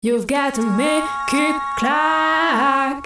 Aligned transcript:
You've 0.00 0.28
got 0.28 0.54
to 0.54 0.62
make 0.62 1.02
it 1.32 1.56
clack. 1.76 3.04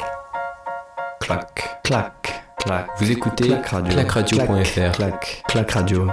Clac, 1.21 1.83
clac, 1.85 2.45
clac. 2.59 2.87
Vous 2.99 3.11
écoutez 3.11 3.49
Clac 3.49 3.67
Radio. 3.69 3.93
clacradio.fr. 3.95 4.93
Clac, 4.93 5.43
clac 5.49 5.71
radio. 5.71 6.11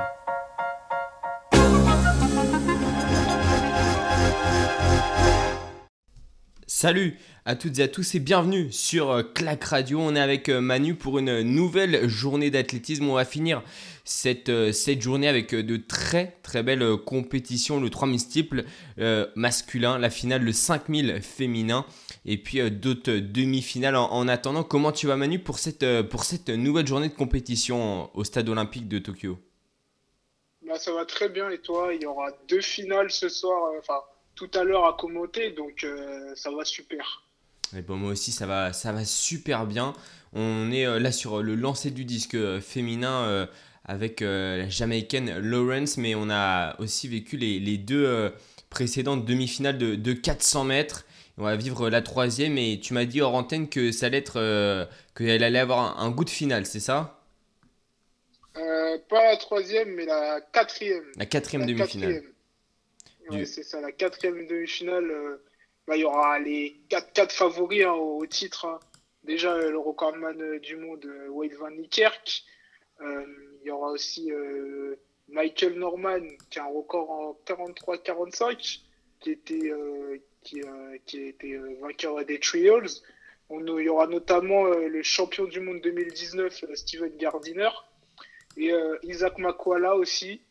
Salut 6.82 7.20
à 7.44 7.58
toutes 7.58 7.80
et 7.80 7.84
à 7.84 7.88
tous 7.90 8.16
et 8.16 8.22
bienvenue 8.22 8.72
sur 8.72 9.12
euh, 9.12 9.22
Clac 9.22 9.62
Radio. 9.66 10.00
On 10.00 10.16
est 10.16 10.22
avec 10.22 10.48
euh, 10.48 10.62
Manu 10.62 10.96
pour 10.96 11.20
une 11.20 11.42
nouvelle 11.42 12.08
journée 12.08 12.52
d'athlétisme. 12.52 13.10
On 13.10 13.16
va 13.16 13.26
finir 13.26 13.64
cette, 14.06 14.48
euh, 14.48 14.72
journée 15.02 15.28
avec 15.28 15.54
de 15.54 15.76
très 15.76 16.38
très 16.42 16.64
belles 16.64 16.96
compétitions. 17.06 17.82
Le 17.82 17.90
3000 17.90 18.20
steeple 18.22 18.64
masculin, 19.36 19.98
la 19.98 20.10
finale, 20.10 20.42
le 20.42 20.54
5000 20.54 21.22
féminin 21.22 21.86
et 22.26 22.38
puis 22.38 22.72
d'autres 22.72 23.12
demi-finales 23.12 23.98
en, 23.98 24.28
attendant. 24.30 24.64
Comment 24.64 24.94
tu 24.94 25.06
vas 25.06 25.18
Manu 25.18 25.38
pour 25.38 25.60
cette, 25.60 25.84
nouvelle 26.48 26.88
journée 26.88 27.10
de 27.10 27.14
compétition 27.14 28.10
au 28.16 28.24
stade 28.24 28.48
olympique 28.48 28.88
de 28.88 29.00
Tokyo? 29.00 29.38
Bah, 30.66 30.80
Ça 30.80 30.94
va 30.94 31.04
très 31.04 31.28
bien 31.28 31.50
et 31.50 31.58
toi? 31.58 31.90
Il 31.94 32.04
y 32.04 32.06
aura 32.06 32.30
deux 32.48 32.62
finales 32.62 33.12
ce 33.12 33.28
soir. 33.28 33.74
Tout 34.40 34.50
à 34.58 34.64
l'heure 34.64 34.86
à 34.86 34.96
commenter, 34.98 35.52
donc 35.52 35.84
euh, 35.84 36.32
ça 36.34 36.50
va 36.50 36.64
super. 36.64 37.24
Et 37.76 37.82
bon, 37.82 37.98
moi 37.98 38.12
aussi, 38.14 38.32
ça 38.32 38.48
va, 38.48 38.72
ça 38.72 38.94
va 38.94 39.04
super 39.04 39.68
bien. 39.68 39.94
On 40.32 40.72
est 40.72 40.86
euh, 40.86 40.98
là 40.98 41.12
sur 41.12 41.44
le 41.44 41.56
lancer 41.56 41.92
du 41.92 42.06
disque 42.06 42.36
euh, 42.36 42.62
féminin 42.62 43.48
avec 43.84 44.22
la 44.22 44.70
Jamaïcaine 44.70 45.40
Lawrence, 45.40 45.98
mais 45.98 46.14
on 46.14 46.30
a 46.30 46.80
aussi 46.80 47.08
vécu 47.08 47.38
les, 47.38 47.60
les 47.60 47.78
deux 47.78 48.32
précédentes 48.70 49.26
demi-finales 49.26 49.80
de, 49.80 49.96
de, 49.96 50.14
400 50.14 50.64
mètres. 50.64 51.06
On 51.40 51.44
va 51.44 51.56
vivre 51.56 51.90
la 51.90 52.04
troisième 52.04 52.60
et 52.60 52.80
tu 52.80 52.94
m'as 52.94 53.06
dit 53.06 53.20
hors 53.20 53.34
antenne 53.34 53.68
que 53.68 53.92
ça 53.92 54.06
allait 54.06 54.20
être, 54.20 54.88
qu'elle 55.16 55.44
allait 55.44 55.60
avoir 55.60 56.00
un, 56.00 56.12
goût 56.12 56.24
de 56.24 56.30
finale, 56.30 56.68
c'est 56.68 56.80
ça? 56.80 57.20
Pas 58.54 59.24
la 59.24 59.38
troisième, 59.38 59.90
mais 59.96 60.06
la 60.06 60.40
quatrième. 60.54 61.06
La 61.18 61.26
quatrième 61.26 61.66
demi-finale 61.66 62.22
c'est 63.46 63.64
ça, 63.64 63.82
la 63.82 63.92
quatrième 63.92 64.48
demi-finale. 64.48 65.10
Euh, 65.12 65.38
bah, 65.88 65.96
il 65.96 66.02
y 66.02 66.04
aura 66.04 66.40
les 66.40 66.80
quatre, 66.90 67.12
quatre 67.14 67.34
favoris 67.34 67.84
hein, 67.84 67.94
au, 67.94 68.26
titre. 68.26 68.66
Hein. 68.66 68.80
Déjà, 69.24 69.54
euh, 69.54 69.72
le 69.72 69.80
recordman 69.80 70.40
euh, 70.42 70.60
du 70.60 70.76
monde, 70.76 71.06
Wade 71.30 71.54
Van 71.54 71.72
Niekerk. 71.72 72.44
il 73.02 73.68
y 73.68 73.72
aura 73.72 73.92
aussi 73.92 74.32
Michael 75.28 75.74
Norman, 75.74 76.28
qui 76.50 76.60
a 76.60 76.66
un 76.66 76.68
record 76.68 77.12
en 77.12 77.40
43-45, 77.46 78.82
qui, 79.20 79.32
était, 79.32 79.72
qui, 80.44 80.62
qui 81.06 81.20
a 81.20 81.26
été 81.28 81.58
vainqueur 81.82 82.24
des 82.26 82.40
Trials. 82.40 82.90
On, 83.50 83.66
il 83.78 83.86
y 83.86 83.90
aura 83.90 84.08
notamment 84.08 84.66
le 84.66 85.04
champion 85.04 85.46
du 85.46 85.60
monde 85.60 85.82
2019, 85.82 86.66
Steven 86.76 87.16
Gardiner, 87.18 87.70
et 88.58 88.72
Isaac 89.04 89.38
Makwala 89.38 89.96
aussi, 89.96 90.42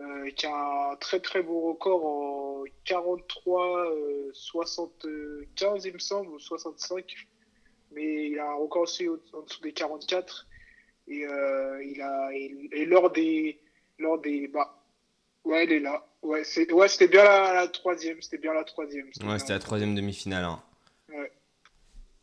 euh, 0.00 0.30
qui 0.30 0.46
a 0.46 0.90
un 0.92 0.96
très 0.96 1.20
très 1.20 1.42
beau 1.42 1.60
record 1.60 2.04
en 2.04 2.64
43 2.84 3.92
75 4.32 5.84
il 5.84 5.94
me 5.94 5.98
semble 5.98 6.30
ou 6.30 6.38
65 6.38 7.28
mais 7.92 8.28
il 8.30 8.38
a 8.38 8.50
un 8.50 8.54
record 8.54 8.82
aussi 8.82 9.08
en 9.08 9.42
dessous 9.42 9.60
des 9.62 9.72
44 9.72 10.46
et 11.08 11.26
euh, 11.26 11.84
il 11.84 12.00
a 12.00 12.30
et, 12.32 12.84
lors 12.86 13.10
des 13.10 13.60
lors 13.98 14.20
des 14.20 14.48
bah 14.48 14.82
ouais 15.44 15.64
il 15.64 15.72
est 15.72 15.80
là. 15.80 16.06
Ouais 16.22 16.44
c'est 16.44 16.72
ouais 16.72 16.88
c'était 16.88 17.08
bien 17.08 17.24
la, 17.24 17.66
troisième 17.68 18.20
c'était 18.22 18.38
bien 18.38 18.54
la 18.54 18.64
troisième. 18.64 19.10
Ouais 19.24 19.38
c'était 19.38 19.52
la 19.52 19.58
troisième 19.58 19.94
demi-finale 19.94 20.44
hein. 20.44 20.62
ouais. 21.10 21.32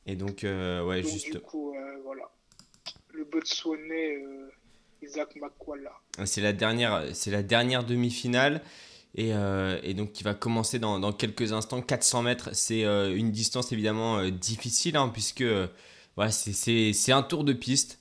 Et 0.05 0.15
donc 0.15 0.43
euh, 0.43 0.83
ouais 0.83 1.01
donc, 1.01 1.11
juste 1.11 1.31
du 1.31 1.39
coup 1.39 1.75
voilà. 2.03 2.31
Le 3.11 3.25
Botswanais 3.25 4.23
Isaac 5.01 5.35
Makwala. 5.35 5.91
C'est 6.25 6.41
la 6.41 6.53
dernière, 6.53 7.03
c'est 7.13 7.31
la 7.31 7.43
dernière 7.43 7.83
demi-finale. 7.83 8.61
Et, 9.15 9.33
euh, 9.33 9.79
et, 9.81 9.95
donc 9.95 10.11
qui 10.11 10.23
va 10.23 10.35
commencer 10.35 10.77
dans, 10.77 10.99
dans, 10.99 11.11
quelques 11.11 11.51
instants. 11.51 11.81
400 11.81 12.21
mètres, 12.21 12.49
c'est 12.53 12.85
euh, 12.85 13.15
une 13.15 13.31
distance 13.31 13.71
évidemment 13.71 14.19
euh, 14.19 14.29
difficile, 14.29 14.97
hein, 14.97 15.09
puisque 15.11 15.43
voilà, 16.15 16.31
c'est 16.31 17.11
un 17.11 17.23
tour 17.23 17.43
de 17.43 17.53
piste. 17.53 17.99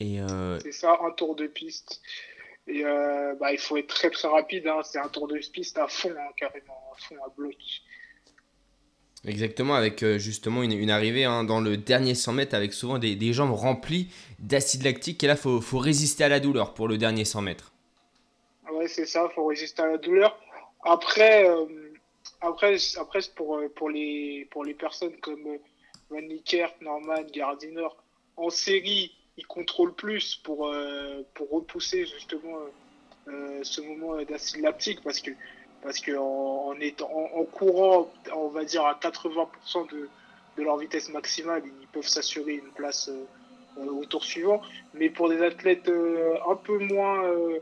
Et 0.00 0.18
C'est 0.62 0.72
ça, 0.72 0.98
un 1.04 1.12
tour 1.12 1.36
de 1.36 1.46
piste. 1.46 2.00
Et 2.66 2.82
bah, 2.82 3.52
il 3.52 3.58
faut 3.58 3.76
être 3.76 3.88
très 3.88 4.10
très 4.10 4.28
rapide, 4.28 4.66
hein. 4.66 4.80
c'est 4.82 4.98
un 4.98 5.08
tour 5.08 5.28
de 5.28 5.38
piste 5.38 5.78
à 5.78 5.86
fond, 5.86 6.10
hein, 6.10 6.32
carrément, 6.36 6.92
à 6.92 7.00
fond, 7.00 7.16
à 7.24 7.28
bloc. 7.36 7.54
Exactement, 9.24 9.74
avec 9.74 10.02
euh, 10.02 10.18
justement 10.18 10.64
une, 10.64 10.90
arrivée 10.90 11.24
hein, 11.24 11.44
dans 11.44 11.60
le 11.60 11.76
dernier 11.76 12.16
100 12.16 12.32
mètres 12.32 12.56
avec 12.56 12.72
souvent 12.72 12.98
des, 12.98 13.32
jambes 13.32 13.52
remplies 13.52 14.08
d'acide 14.40 14.82
lactique. 14.82 15.22
Et 15.22 15.28
là, 15.28 15.34
il 15.34 15.38
faut, 15.38 15.60
faut, 15.60 15.78
résister 15.78 16.24
à 16.24 16.28
la 16.28 16.40
douleur 16.40 16.74
pour 16.74 16.88
le 16.88 16.98
dernier 16.98 17.24
100 17.24 17.42
mètres. 17.42 17.72
Ouais, 18.72 18.88
c'est 18.88 19.06
ça, 19.06 19.28
il 19.30 19.34
faut 19.34 19.46
résister 19.46 19.80
à 19.82 19.86
la 19.86 19.98
douleur. 19.98 20.36
Après, 20.82 21.48
euh, 21.48 21.66
après, 22.40 22.76
après 22.98 23.20
pour, 23.36 23.58
euh, 23.58 23.68
pour, 23.68 23.90
les, 23.90 24.48
pour 24.50 24.64
les 24.64 24.74
personnes 24.74 25.16
comme 25.20 25.56
Van 26.10 26.20
Nickert, 26.20 26.74
Norman, 26.80 27.22
Gardiner, 27.32 27.88
en 28.36 28.50
série, 28.50 29.14
ils 29.36 29.46
contrôlent 29.46 29.94
plus 29.94 30.34
pour, 30.42 30.74
pour 31.34 31.50
repousser 31.50 32.06
justement 32.06 32.58
ce 33.62 33.80
moment 33.80 34.22
d'acide 34.24 34.60
lactique 34.60 35.00
parce 35.02 35.20
que 35.20 35.30
parce 35.82 36.00
qu'en 36.00 36.72
en, 36.72 37.40
en, 37.40 37.44
courant, 37.44 38.10
on 38.34 38.48
va 38.48 38.64
dire 38.64 38.84
à 38.84 38.94
80% 38.94 39.90
de, 39.90 40.08
de, 40.56 40.62
leur 40.62 40.76
vitesse 40.78 41.10
maximale, 41.10 41.62
ils 41.80 41.88
peuvent 41.88 42.06
s'assurer 42.06 42.54
une 42.54 42.70
place 42.70 43.10
euh, 43.78 43.86
au 43.86 44.04
tour 44.04 44.24
suivant. 44.24 44.62
Mais 44.94 45.10
pour 45.10 45.28
des 45.28 45.42
athlètes 45.42 45.88
euh, 45.88 46.34
un 46.48 46.54
peu 46.54 46.78
moins, 46.78 47.24
euh, 47.24 47.58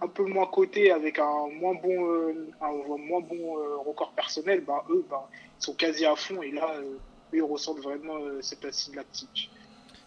un 0.00 0.08
peu 0.08 0.24
moins 0.24 0.46
cotés, 0.46 0.92
avec 0.92 1.18
un 1.18 1.48
moins 1.52 1.74
bon, 1.74 2.44
un 2.60 2.72
moins 2.98 3.20
bon 3.20 3.56
record 3.84 4.12
personnel, 4.12 4.62
bah, 4.64 4.84
eux, 4.90 5.04
bah, 5.10 5.28
ils 5.60 5.64
sont 5.64 5.74
quasi 5.74 6.06
à 6.06 6.14
fond 6.14 6.42
et 6.42 6.52
là, 6.52 6.76
eux, 6.80 6.98
ils 7.32 7.42
ressentent 7.42 7.80
vraiment 7.80 8.18
cette 8.40 8.64
acide 8.64 8.94
lactique. 8.94 9.50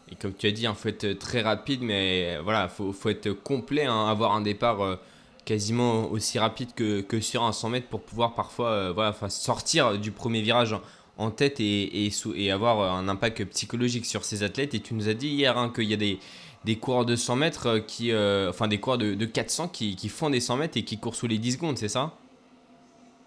Et 0.09 0.15
comme 0.15 0.33
tu 0.33 0.47
as 0.47 0.51
dit, 0.51 0.63
il 0.63 0.73
faut 0.73 0.87
être 0.87 1.19
très 1.19 1.41
rapide, 1.41 1.81
mais 1.81 2.37
voilà, 2.37 2.69
faut, 2.69 2.93
faut 2.93 3.09
être 3.09 3.31
complet, 3.31 3.83
hein, 3.83 4.07
avoir 4.07 4.33
un 4.33 4.41
départ 4.41 4.99
quasiment 5.47 6.11
aussi 6.11 6.37
rapide 6.39 6.73
que, 6.75 6.99
que, 6.99 7.21
sur 7.21 7.43
un 7.43 7.53
100 7.53 7.69
mètres 7.69 7.87
pour 7.87 8.01
pouvoir 8.01 8.35
parfois 8.35 8.69
euh, 8.69 8.91
voilà, 8.93 9.15
sortir 9.29 9.97
du 9.97 10.11
premier 10.11 10.41
virage 10.41 10.75
en 11.17 11.31
tête 11.31 11.61
et, 11.61 12.05
et, 12.05 12.11
et, 12.35 12.51
avoir 12.51 12.93
un 12.93 13.07
impact 13.07 13.45
psychologique 13.45 14.05
sur 14.05 14.25
ces 14.25 14.43
athlètes. 14.43 14.75
Et 14.75 14.81
tu 14.81 14.93
nous 14.93 15.07
as 15.07 15.13
dit 15.13 15.29
hier 15.29 15.57
hein, 15.57 15.71
qu'il 15.73 15.85
y 15.85 15.93
a 15.93 15.97
des, 15.97 16.19
des 16.65 16.75
coureurs 16.75 17.05
de 17.05 17.15
100 17.15 17.37
mètres, 17.37 17.67
euh, 17.67 17.79
qui, 17.79 18.11
euh, 18.11 18.49
enfin 18.49 18.67
des 18.67 18.77
coureurs 18.81 18.97
de, 18.97 19.13
de 19.15 19.25
400 19.25 19.69
qui, 19.69 19.95
qui, 19.95 20.09
font 20.09 20.29
des 20.29 20.41
100 20.41 20.57
mètres 20.57 20.77
et 20.77 20.83
qui 20.83 20.99
courent 20.99 21.15
sous 21.15 21.27
les 21.27 21.37
10 21.37 21.53
secondes, 21.53 21.77
c'est 21.77 21.87
ça? 21.87 22.11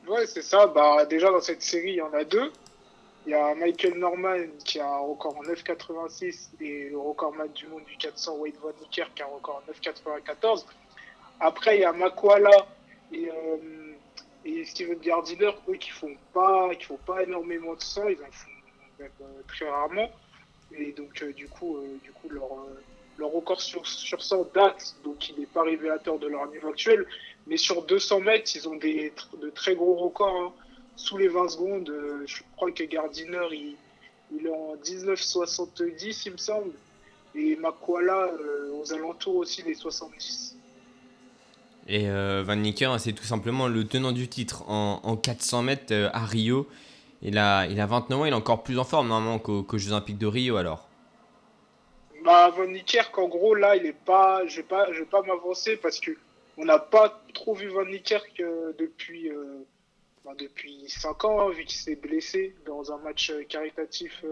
Ouais, 0.06 0.26
c'est 0.26 0.42
ça. 0.42 0.66
Bah, 0.66 1.06
déjà 1.06 1.30
dans 1.30 1.40
cette 1.40 1.62
série, 1.62 1.92
il 1.92 1.96
y 1.96 2.02
en 2.02 2.12
a 2.12 2.24
deux. 2.24 2.52
Il 3.26 3.30
y 3.32 3.34
a 3.34 3.54
Michael 3.54 3.98
Norman 3.98 4.36
qui 4.62 4.78
a 4.78 4.86
un 4.86 4.98
record 4.98 5.38
en 5.38 5.42
9,86 5.42 6.50
et 6.60 6.90
le 6.90 6.98
record 6.98 7.34
mat 7.34 7.48
du 7.54 7.66
monde 7.66 7.84
du 7.86 7.96
400, 7.96 8.36
Wade 8.36 8.54
Van 8.62 8.72
qui 8.90 9.00
a 9.00 9.04
un 9.04 9.34
record 9.34 9.62
en 9.66 9.72
9,94. 9.72 10.64
Après, 11.40 11.78
il 11.78 11.80
y 11.80 11.84
a 11.84 11.92
Makwala 11.92 12.50
et, 13.12 13.30
euh, 13.30 14.64
Steven 14.64 14.98
Gardiner, 14.98 15.52
eux, 15.68 15.74
qui 15.74 15.90
font 15.90 16.14
font 16.34 16.98
pas 17.06 17.22
énormément 17.22 17.74
de 17.74 17.82
sang, 17.82 18.08
ils 18.08 18.20
en 18.22 18.30
font 18.30 18.50
euh, 19.00 19.24
très 19.48 19.68
rarement. 19.68 20.10
Et 20.72 20.92
donc, 20.92 21.22
euh, 21.22 21.32
du 21.32 21.48
coup, 21.48 21.78
du 22.02 22.12
leur, 22.28 23.32
record 23.32 23.60
sur, 23.60 23.86
sur 23.86 24.22
100 24.22 24.52
date, 24.54 24.96
donc 25.02 25.30
il 25.30 25.40
n'est 25.40 25.46
pas 25.46 25.62
révélateur 25.62 26.18
de 26.18 26.26
leur 26.26 26.46
niveau 26.48 26.68
actuel. 26.68 27.06
Mais 27.46 27.56
sur 27.56 27.82
200 27.82 28.20
mètres, 28.20 28.50
ils 28.54 28.68
ont 28.68 28.76
de 28.76 29.50
très 29.50 29.74
gros 29.74 29.94
records. 29.94 30.36
Hein. 30.36 30.52
Sous 30.96 31.16
les 31.16 31.28
20 31.28 31.48
secondes, 31.48 31.94
je 32.26 32.42
crois 32.56 32.70
que 32.70 32.84
Gardiner, 32.84 33.46
il, 33.52 33.76
il 34.32 34.46
est 34.46 34.50
en 34.50 34.76
19,70, 34.76 36.22
il 36.26 36.32
me 36.32 36.36
semble. 36.36 36.72
Et 37.34 37.56
Makwala, 37.56 38.30
aux 38.74 38.92
alentours 38.92 39.36
aussi 39.36 39.62
des 39.62 39.74
70. 39.74 40.59
Et 41.88 42.08
euh, 42.08 42.42
Van 42.44 42.56
Nicker, 42.56 42.98
c'est 43.00 43.12
tout 43.12 43.24
simplement 43.24 43.66
le 43.66 43.86
tenant 43.86 44.12
du 44.12 44.28
titre 44.28 44.68
en, 44.68 45.16
400 45.16 45.62
mètres 45.62 45.92
euh, 45.92 46.10
à 46.12 46.24
Rio. 46.24 46.68
Il 47.22 47.36
a, 47.38 47.66
il 47.66 47.80
a 47.80 47.86
29 47.86 48.20
ans, 48.20 48.24
il 48.24 48.32
est 48.32 48.36
encore 48.36 48.62
plus 48.62 48.78
en 48.78 48.84
forme 48.84 49.08
normalement 49.08 49.38
qu'aux 49.38 49.78
Jeux 49.78 49.90
Olympiques 49.92 50.18
de 50.18 50.26
Rio 50.26 50.56
alors. 50.56 50.88
Bah, 52.24 52.50
Van 52.50 52.66
Nicker, 52.66 53.10
qu'en 53.10 53.28
gros 53.28 53.54
là, 53.54 53.76
il 53.76 53.86
est 53.86 53.92
pas, 53.92 54.46
je 54.46 54.58
vais 54.58 54.62
pas, 54.62 54.86
pas 55.10 55.22
m'avancer 55.22 55.76
parce 55.76 56.00
que 56.00 56.12
on 56.56 56.64
n'a 56.64 56.78
pas 56.78 57.22
trop 57.34 57.54
vu 57.54 57.68
Van 57.68 57.84
Nicker 57.84 58.20
depuis, 58.78 59.30
euh, 59.30 59.64
bah, 60.24 60.32
depuis 60.38 60.84
5 60.88 61.24
ans, 61.24 61.40
hein, 61.40 61.50
vu 61.50 61.64
qu'il 61.64 61.78
s'est 61.78 61.96
blessé 61.96 62.54
dans 62.66 62.92
un 62.92 62.98
match 62.98 63.32
caritatif 63.48 64.24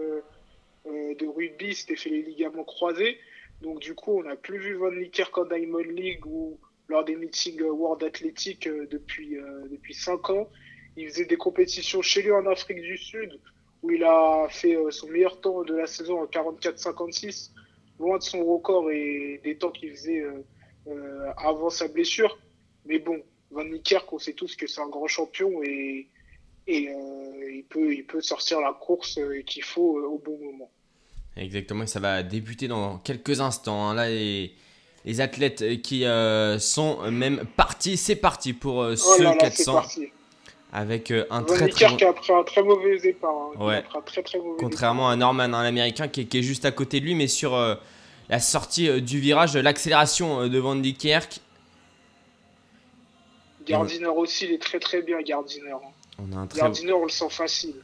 de 0.85 1.27
rugby, 1.27 1.75
s'était 1.75 1.95
fait 1.95 2.09
les 2.09 2.21
ligaments 2.21 2.63
croisés. 2.63 3.19
Donc 3.61 3.79
du 3.79 3.93
coup, 3.93 4.19
on 4.19 4.23
n'a 4.23 4.35
plus 4.35 4.59
vu 4.59 4.75
Van 4.75 4.91
Nicker 4.91 5.29
qu'en 5.31 5.45
Diamond 5.45 5.79
League 5.79 6.25
ou 6.25 6.57
lors 6.89 7.05
des 7.05 7.15
meetings 7.15 7.61
World 7.61 8.03
Athletic 8.03 8.67
euh, 8.67 8.87
depuis, 8.89 9.37
euh, 9.37 9.67
depuis 9.71 9.93
5 9.93 10.29
ans. 10.31 10.49
il 10.97 11.07
faisait 11.07 11.25
des 11.25 11.37
compétitions 11.37 12.01
chez 12.01 12.21
lui 12.21 12.31
en 12.31 12.45
Afrique 12.47 12.81
du 12.81 12.97
Sud, 12.97 13.39
où 13.83 13.91
il 13.91 14.03
a 14.03 14.47
fait 14.49 14.75
son 14.89 15.07
meilleur 15.07 15.39
temps 15.39 15.63
de 15.63 15.75
la 15.75 15.87
saison 15.87 16.19
en 16.19 16.25
44-56, 16.25 17.51
loin 17.99 18.17
de 18.17 18.23
son 18.23 18.43
record 18.43 18.91
et 18.91 19.39
des 19.43 19.57
temps 19.57 19.71
qu'il 19.71 19.91
faisait 19.91 20.21
avant 21.37 21.69
sa 21.69 21.87
blessure. 21.87 22.37
Mais 22.85 22.99
bon, 22.99 23.23
Van 23.51 23.63
Niekerk, 23.63 24.11
on 24.11 24.19
sait 24.19 24.33
tous 24.33 24.57
que 24.57 24.67
c'est 24.67 24.81
un 24.81 24.89
grand 24.89 25.07
champion 25.07 25.63
et, 25.63 26.09
et 26.67 26.89
il, 27.53 27.63
peut, 27.69 27.93
il 27.93 28.05
peut 28.05 28.19
sortir 28.19 28.59
la 28.59 28.73
course 28.73 29.17
qu'il 29.45 29.63
faut 29.63 29.97
au 29.97 30.17
bon 30.17 30.37
moment. 30.37 30.69
Exactement, 31.37 31.85
ça 31.87 32.01
va 32.01 32.21
débuter 32.21 32.67
dans 32.67 32.97
quelques 32.97 33.39
instants. 33.39 33.87
Hein. 33.87 33.93
Là, 33.93 34.09
les, 34.09 34.53
les, 35.05 35.21
athlètes 35.21 35.81
qui 35.81 36.05
euh, 36.05 36.59
sont 36.59 37.09
même 37.11 37.45
partis, 37.55 37.97
c'est 37.97 38.15
parti 38.15 38.53
pour 38.53 38.81
euh, 38.81 38.93
oh 38.93 38.95
ce 38.95 39.37
400. 39.37 39.83
Avec 40.71 41.09
euh, 41.09 41.25
un 41.31 41.41
très 41.41 41.67
très, 41.67 41.95
qui 41.95 42.05
a 42.05 42.13
pris 42.13 42.31
un 42.31 42.43
très 42.43 42.61
mauvais 42.61 42.99
départ. 42.99 43.31
Hein. 43.31 43.65
Ouais. 43.65 43.83
très, 44.05 44.21
très 44.21 44.37
mauvais 44.37 44.57
Contrairement 44.59 45.09
à 45.09 45.15
Norman, 45.15 45.45
hein, 45.45 45.63
l'américain 45.63 46.07
qui, 46.07 46.27
qui, 46.27 46.39
est 46.39 46.43
juste 46.43 46.65
à 46.65 46.71
côté 46.71 46.99
de 46.99 47.05
lui, 47.05 47.15
mais 47.15 47.27
sur 47.27 47.57
la 48.29 48.39
sortie 48.39 49.01
du 49.01 49.19
virage, 49.19 49.57
l'accélération 49.57 50.47
de 50.47 50.59
Van. 50.59 50.79
Gardiner 53.65 54.07
aussi, 54.07 54.45
il 54.45 54.53
est 54.53 54.61
très 54.61 54.79
très 54.79 55.01
bien, 55.01 55.21
Gardiner. 55.21 55.73
On 56.19 56.37
a 56.37 56.41
un 56.41 56.47
très... 56.47 56.59
Gardiner, 56.59 56.93
on 56.93 57.03
le 57.03 57.09
sent 57.09 57.29
facile 57.29 57.75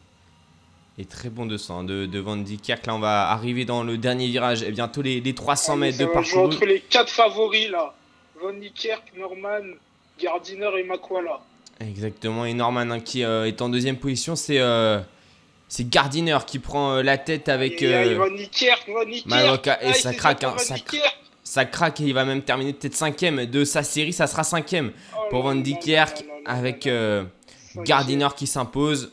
est 0.97 1.09
très 1.09 1.29
bon 1.29 1.45
de 1.45 1.57
sang 1.57 1.83
de, 1.83 2.05
de 2.05 2.19
Van 2.19 2.41
Kerk. 2.43 2.85
Là, 2.85 2.95
on 2.95 2.99
va 2.99 3.29
arriver 3.29 3.65
dans 3.65 3.83
le 3.83 3.97
dernier 3.97 4.27
virage 4.27 4.63
et 4.63 4.71
bientôt 4.71 5.01
les, 5.01 5.19
les 5.19 5.35
300 5.35 5.75
mètres 5.75 5.97
de 5.97 6.05
parcours. 6.05 6.43
entre 6.43 6.65
les 6.65 6.79
quatre 6.79 7.09
favoris 7.09 7.69
là 7.69 7.93
Van 8.41 8.53
Kerk, 8.73 9.03
Norman, 9.17 9.75
Gardiner 10.19 10.69
et 10.77 10.83
Makwala. 10.83 11.41
Exactement, 11.79 12.45
et 12.45 12.53
Norman 12.53 12.89
hein, 12.91 12.99
qui 12.99 13.23
euh, 13.23 13.45
est 13.45 13.61
en 13.61 13.69
deuxième 13.69 13.97
position, 13.97 14.35
c'est 14.35 14.59
euh, 14.59 14.99
c'est 15.67 15.89
Gardiner 15.89 16.37
qui 16.47 16.59
prend 16.59 16.93
euh, 16.93 17.03
la 17.03 17.17
tête 17.17 17.49
avec. 17.49 17.81
Et, 17.81 18.13
Van 18.15 18.29
Kerk, 18.51 18.87
Van 18.87 19.01
et 19.81 19.93
ça 19.93 20.13
craque, 20.13 20.43
hein, 20.45 20.55
ça, 20.57 20.75
ça, 21.43 21.65
craque 21.65 21.99
et 21.99 22.05
il 22.05 22.13
va 22.13 22.23
même 22.23 22.43
terminer 22.43 22.71
peut-être 22.71 22.95
cinquième 22.95 23.45
de 23.45 23.65
sa 23.65 23.83
série, 23.83 24.13
ça 24.13 24.27
sera 24.27 24.43
cinquième 24.43 24.93
oh 25.13 25.19
pour 25.29 25.43
Van 25.43 25.61
Kerk 25.61 26.23
avec 26.45 26.87
Gardiner 27.77 28.29
qui 28.37 28.47
s'impose. 28.47 29.11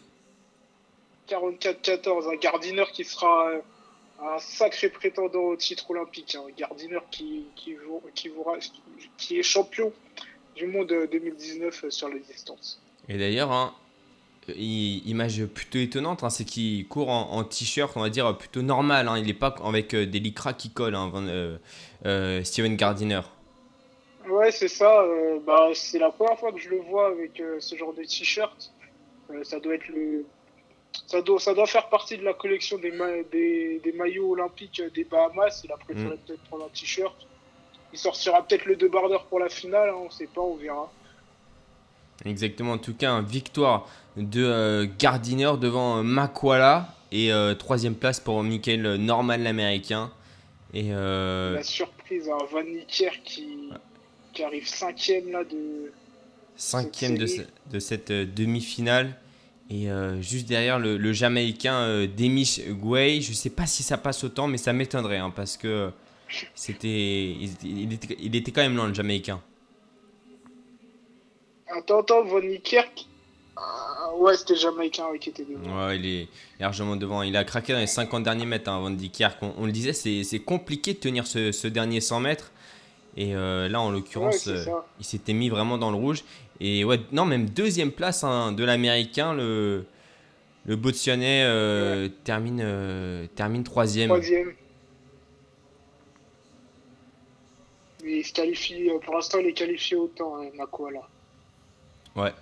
44-14. 1.33 2.33
Un 2.33 2.37
Gardiner 2.37 2.85
qui 2.93 3.05
sera 3.05 3.49
euh, 3.49 3.61
un 4.23 4.39
sacré 4.39 4.89
prétendant 4.89 5.41
au 5.41 5.57
titre 5.57 5.91
olympique. 5.91 6.35
Un 6.35 6.51
Gardiner 6.57 6.99
qui, 7.11 7.47
qui, 7.57 7.77
qui, 8.15 8.31
qui, 9.17 9.39
est 9.39 9.43
champion 9.43 9.93
du 10.57 10.67
monde 10.67 10.89
2019 11.11 11.85
euh, 11.85 11.91
sur 11.91 12.09
les 12.09 12.21
distances. 12.21 12.81
Et 13.09 13.19
d'ailleurs, 13.19 13.51
hein, 13.51 13.75
image 14.57 15.45
plutôt 15.47 15.79
étonnante, 15.79 16.23
hein, 16.23 16.31
c'est 16.31 16.45
qu'il 16.45 16.87
court 16.89 17.09
en, 17.09 17.45
t-shirt, 17.45 17.93
on 17.97 18.01
va 18.01 18.11
dire 18.11 18.37
plutôt 18.37 18.63
normal. 18.63 19.09
Hein. 19.09 19.19
il 19.19 19.27
n'est 19.27 19.35
pas 19.35 19.55
avec 19.65 19.95
euh, 19.95 20.07
des 20.07 20.21
lycras 20.21 20.53
qui 20.53 20.71
collent, 20.71 20.97
Steven 22.45 22.77
Gardiner. 22.77 23.23
Ouais, 24.29 24.53
c'est 24.53 24.69
ça. 24.69 25.05
bah, 25.45 25.71
c'est 25.75 25.99
la 25.99 26.11
première 26.11 26.39
fois 26.39 26.53
que 26.53 26.59
je 26.59 26.69
le 26.69 26.79
vois 26.79 27.09
avec 27.09 27.43
ce 27.59 27.75
genre 27.75 27.93
de 27.93 28.05
t-shirt. 28.05 28.73
ça 29.43 29.59
doit 29.59 29.75
être 29.75 29.89
le 29.89 30.25
ça 31.07 31.23
doit, 31.23 31.41
ça 31.41 31.55
doit 31.55 31.67
faire 31.67 31.89
partie 31.89 32.19
de 32.19 32.25
la 32.25 32.35
collection 32.35 32.79
des, 32.79 32.93
des, 33.31 33.81
des 33.83 33.93
maillots 33.93 34.33
olympiques 34.33 34.83
des 34.95 35.05
Bahamas. 35.05 35.63
Il 35.65 35.73
a 35.73 35.77
préféré 35.77 36.15
mm. 36.15 36.19
peut-être 36.27 36.43
prendre 36.45 36.65
un 36.65 36.69
t-shirt. 36.69 37.15
Il 37.93 37.99
sortira 37.99 38.47
peut-être 38.47 38.65
le 38.65 38.77
deux 38.77 38.89
bardeur 38.89 39.25
pour 39.27 39.39
la 39.39 39.49
finale, 39.49 39.91
hein, 39.91 39.97
on 39.97 40.07
ne 40.07 40.11
sait 40.11 40.27
pas, 40.27 40.41
on 40.41 40.57
verra. 40.57 40.91
Exactement, 42.25 42.73
en 42.73 42.79
tout 42.79 42.95
cas, 42.95 43.21
victoire 43.21 43.89
de 44.17 44.45
euh, 44.45 44.87
Gardiner 44.99 45.53
devant 45.61 45.99
euh, 45.99 46.03
Makwala 46.03 46.95
et 47.11 47.33
euh, 47.33 47.55
troisième 47.55 47.95
place 47.95 48.21
pour 48.21 48.43
Michael 48.43 48.97
Norman 48.97 49.37
l'américain. 49.37 50.11
Et 50.75 50.91
La 50.91 51.63
surprise, 51.63 52.31
hein, 52.31 52.39
Van 52.51 52.63
Nicker 52.63 53.23
qui, 53.25 53.71
qui 54.33 54.43
arrive 54.43 54.67
cinquième 54.67 55.31
là 55.31 55.45
de. 55.45 55.93
Cinquième 56.57 57.19
de, 57.19 57.27
de, 57.71 57.79
cette 57.79 58.13
demi-finale. 58.13 59.15
Et 59.73 59.91
euh, 59.91 60.21
juste 60.21 60.47
derrière 60.47 60.79
le, 60.79 61.13
Jamaïcain 61.13 61.75
euh, 61.75 62.07
Demish 62.07 62.61
Guay, 62.69 63.23
je 63.23 63.33
sais 63.33 63.49
pas 63.49 63.67
si 63.67 63.83
ça 63.83 63.97
passe 63.97 64.23
autant, 64.23 64.47
mais 64.47 64.59
ça 64.59 64.75
m'étonnerait 64.75 65.17
hein, 65.17 65.33
parce 65.35 65.57
que 65.57 65.91
c'était, 66.55 67.31
il, 67.63 68.35
était, 68.35 68.51
quand 68.51 68.61
même 68.61 68.77
loin 68.77 68.89
le 68.89 68.93
Jamaïcain. 68.95 69.41
Attends, 71.75 72.01
attends, 72.01 72.23
Von 72.25 72.43
Niekerk 72.43 73.07
Ouais, 74.19 74.37
c'était 74.37 74.57
Jamaïcain 74.57 75.07
qui 75.19 75.31
était 75.31 75.45
devant. 75.45 75.87
Ouais, 75.87 75.97
il 75.97 76.07
est 76.07 76.29
largement 76.61 76.97
devant. 76.97 77.23
Il 77.23 77.35
a 77.35 77.45
craqué 77.45 77.73
dans 77.73 77.79
les 77.79 77.87
50 77.87 78.23
derniers 78.23 78.45
mètres, 78.45 78.71
hein, 78.71 78.79
Von 78.79 78.91
Niekerk. 78.91 79.39
On, 79.41 79.65
le 79.65 79.73
disait, 79.73 79.95
c'est 79.95 80.39
compliqué 80.41 80.93
de 80.93 80.99
tenir 80.99 81.27
ce, 81.27 81.67
dernier 81.67 82.03
100 82.03 82.21
mètres. 82.21 82.53
Et 83.17 83.35
euh, 83.35 83.69
là, 83.69 83.81
en 83.81 83.91
l'occurrence, 83.91 84.51
il 84.99 85.05
s'était 85.05 85.33
mis 85.33 85.49
vraiment 85.49 85.79
dans 85.79 85.91
le 85.91 85.97
rouge. 85.97 86.25
Et 86.61 86.85
ouais, 86.85 87.01
non, 87.11 87.25
même 87.25 87.49
deuxième 87.49 87.91
place 87.91 88.23
hein, 88.23 88.53
de 88.53 88.63
l'américain, 88.63 89.35
le, 89.35 89.85
le 90.65 90.77
Botswanais 90.77 91.43
euh, 91.45 92.09
termine, 92.23 92.61
euh, 92.63 93.27
termine 93.35 93.65
troisième. 93.65 94.09
Troisième. 94.09 94.53
Il 98.05 98.25
se 98.25 98.33
qualifie, 98.33 98.89
euh, 98.91 98.99
pour 98.99 99.15
l'instant, 99.15 99.39
il 99.41 99.47
est 99.47 99.53
qualifié 99.55 99.97
autant, 99.97 100.37
hein, 100.37 100.51
là. 100.57 101.09
Ouais. 102.15 102.33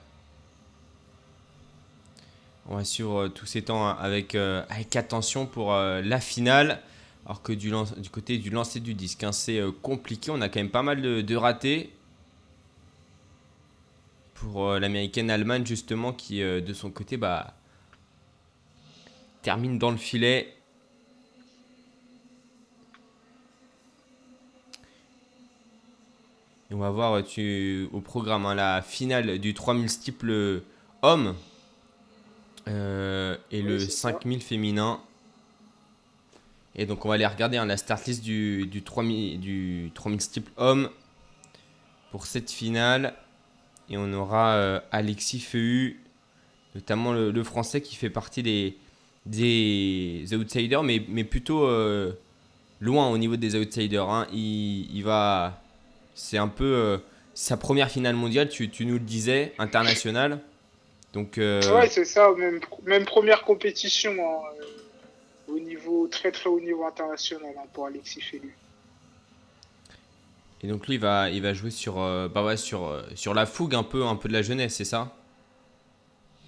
On 2.68 2.76
va 2.76 2.84
suivre 2.84 3.28
tous 3.28 3.46
ces 3.46 3.62
temps 3.62 3.88
avec, 3.88 4.34
avec 4.34 4.94
attention 4.96 5.46
pour 5.46 5.72
la 5.72 6.20
finale. 6.20 6.80
Alors 7.26 7.42
que 7.42 7.52
du, 7.52 7.72
du 7.96 8.10
côté 8.10 8.38
du 8.38 8.50
lancer 8.50 8.80
du 8.80 8.94
disque, 8.94 9.24
hein, 9.24 9.32
c'est 9.32 9.60
compliqué. 9.82 10.30
On 10.30 10.40
a 10.40 10.48
quand 10.48 10.60
même 10.60 10.70
pas 10.70 10.82
mal 10.82 11.00
de, 11.00 11.20
de 11.20 11.36
ratés 11.36 11.90
pour 14.40 14.70
euh, 14.70 14.78
l'américaine 14.78 15.30
Allemagne 15.30 15.66
justement 15.66 16.12
qui 16.12 16.42
euh, 16.42 16.60
de 16.60 16.72
son 16.72 16.90
côté 16.90 17.16
bah, 17.16 17.54
termine 19.42 19.78
dans 19.78 19.90
le 19.90 19.96
filet. 19.96 20.54
Et 26.70 26.74
on 26.74 26.78
va 26.78 26.90
voir 26.90 27.14
euh, 27.14 27.22
tu, 27.22 27.88
au 27.92 28.00
programme 28.00 28.46
hein, 28.46 28.54
la 28.54 28.80
finale 28.80 29.38
du 29.38 29.52
3000 29.52 29.90
steeple 29.90 30.62
homme 31.02 31.34
et 32.66 33.62
le 33.62 33.78
5000 33.80 34.40
féminin. 34.40 35.00
Et 36.76 36.86
donc 36.86 37.04
on 37.04 37.08
va 37.08 37.14
aller 37.14 37.26
regarder 37.26 37.56
hein, 37.56 37.66
la 37.66 37.76
start 37.76 38.06
list 38.06 38.22
du, 38.22 38.66
du 38.66 38.82
3000, 38.82 39.40
du 39.40 39.90
3000 39.94 40.20
steeple 40.20 40.52
homme 40.56 40.88
pour 42.12 42.26
cette 42.26 42.50
finale. 42.50 43.14
Et 43.90 43.96
on 43.96 44.12
aura 44.12 44.54
euh, 44.54 44.80
Alexis 44.92 45.40
Feu, 45.40 45.94
notamment 46.74 47.12
le, 47.12 47.44
français 47.44 47.80
qui 47.80 47.96
fait 47.96 48.10
partie 48.10 48.42
des, 48.42 48.76
des 49.26 50.24
outsiders, 50.32 50.82
mais, 50.82 51.02
mais 51.08 51.24
plutôt 51.24 51.64
euh, 51.64 52.12
loin 52.80 53.10
au 53.10 53.18
niveau 53.18 53.36
des 53.36 53.56
outsiders. 53.56 54.08
Hein. 54.08 54.26
Il, 54.32 55.02
va. 55.02 55.60
C'est 56.14 56.38
un 56.38 56.48
peu 56.48 56.64
euh, 56.64 56.98
sa 57.34 57.56
première 57.56 57.90
finale 57.90 58.14
mondiale, 58.14 58.48
tu, 58.48 58.70
nous 58.80 58.94
le 58.94 59.00
disais, 59.00 59.52
internationale. 59.58 60.38
Donc, 61.12 61.34
Ouais, 61.38 61.88
c'est 61.88 62.04
ça, 62.04 62.30
même, 62.38 62.60
même 62.84 63.04
première 63.04 63.42
compétition 63.42 64.12
hein, 64.12 64.64
au 65.48 65.58
niveau, 65.58 66.06
très 66.06 66.30
très 66.30 66.48
haut 66.48 66.60
niveau 66.60 66.84
international 66.84 67.52
hein, 67.58 67.66
pour 67.72 67.86
Alexis 67.86 68.20
Félu. 68.20 68.54
Et 70.62 70.66
donc 70.66 70.86
lui, 70.86 70.94
il 70.94 71.00
va, 71.00 71.30
il 71.30 71.40
va 71.42 71.54
jouer 71.54 71.70
sur, 71.70 72.00
euh, 72.00 72.28
bah 72.28 72.44
ouais, 72.44 72.56
sur, 72.56 72.86
euh, 72.86 73.02
sur 73.14 73.32
la 73.32 73.46
fougue 73.46 73.74
un 73.74 73.82
peu, 73.82 74.04
un 74.04 74.16
peu 74.16 74.28
de 74.28 74.34
la 74.34 74.42
jeunesse, 74.42 74.74
c'est 74.74 74.84
ça? 74.84 75.14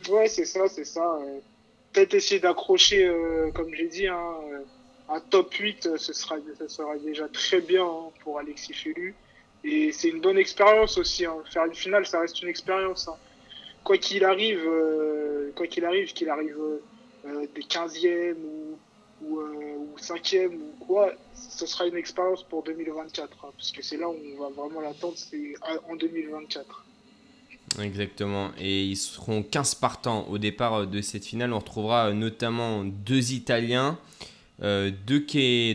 Ouais, 0.08 0.28
c'est 0.28 0.44
ça, 0.44 0.68
c'est 0.68 0.84
ça. 0.84 1.18
Peut-être 1.92 2.14
essayer 2.14 2.40
d'accrocher, 2.40 3.06
euh, 3.06 3.50
comme 3.52 3.72
j'ai 3.74 3.88
dit, 3.88 4.06
hein, 4.06 4.34
un 5.08 5.20
top 5.20 5.54
8, 5.54 5.96
ce 5.96 6.12
sera, 6.12 6.36
ce 6.58 6.68
sera 6.68 6.96
déjà 6.98 7.28
très 7.28 7.60
bien 7.60 7.84
hein, 7.84 8.10
pour 8.22 8.38
Alexis 8.38 8.74
Felu. 8.74 9.14
Et 9.64 9.92
c'est 9.92 10.08
une 10.08 10.20
bonne 10.20 10.38
expérience 10.38 10.98
aussi. 10.98 11.24
Hein. 11.24 11.36
Faire 11.50 11.64
une 11.64 11.74
finale, 11.74 12.04
ça 12.04 12.20
reste 12.20 12.42
une 12.42 12.48
expérience. 12.48 13.08
Quoi 13.84 13.96
qu'il 13.96 14.24
arrive, 14.24 14.68
quoi 15.54 15.66
qu'il 15.66 15.84
arrive, 15.84 16.12
qu'il 16.12 16.28
arrive 16.28 16.56
des 17.54 17.62
15e 17.62 18.34
ou 18.34 18.76
ou, 19.22 19.40
euh, 19.40 19.76
ou 19.78 19.98
cinquième 19.98 20.54
ou 20.54 20.84
quoi, 20.84 21.12
ce 21.34 21.66
sera 21.66 21.86
une 21.86 21.96
expérience 21.96 22.42
pour 22.42 22.62
2024, 22.62 23.44
hein, 23.44 23.48
parce 23.56 23.72
que 23.72 23.82
c'est 23.82 23.96
là 23.96 24.08
où 24.08 24.16
on 24.36 24.42
va 24.42 24.48
vraiment 24.50 24.80
l'attendre, 24.80 25.14
c'est 25.16 25.54
en 25.88 25.96
2024. 25.96 26.84
Exactement, 27.80 28.50
et 28.58 28.84
ils 28.84 28.96
seront 28.96 29.42
15 29.42 29.76
partants 29.76 30.26
au 30.28 30.38
départ 30.38 30.86
de 30.86 31.00
cette 31.00 31.24
finale. 31.24 31.52
On 31.52 31.58
retrouvera 31.58 32.08
euh, 32.08 32.12
notamment 32.12 32.84
deux 32.84 33.32
Italiens, 33.32 33.98
euh, 34.62 34.90
deux, 35.06 35.20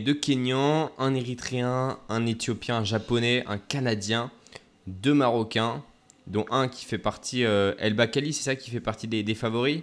deux 0.00 0.14
Kenyans, 0.14 0.92
un 0.98 1.14
Érythréen, 1.14 1.98
un 2.08 2.26
Éthiopien, 2.26 2.78
un 2.78 2.84
Japonais, 2.84 3.42
un 3.48 3.58
Canadien, 3.58 4.30
deux 4.86 5.14
Marocains, 5.14 5.82
dont 6.28 6.44
un 6.50 6.68
qui 6.68 6.84
fait 6.84 6.98
partie, 6.98 7.42
El 7.42 7.94
Bakali, 7.94 8.32
c'est 8.32 8.44
ça 8.44 8.54
qui 8.56 8.70
fait 8.70 8.80
partie 8.80 9.08
des, 9.08 9.34
favoris? 9.34 9.82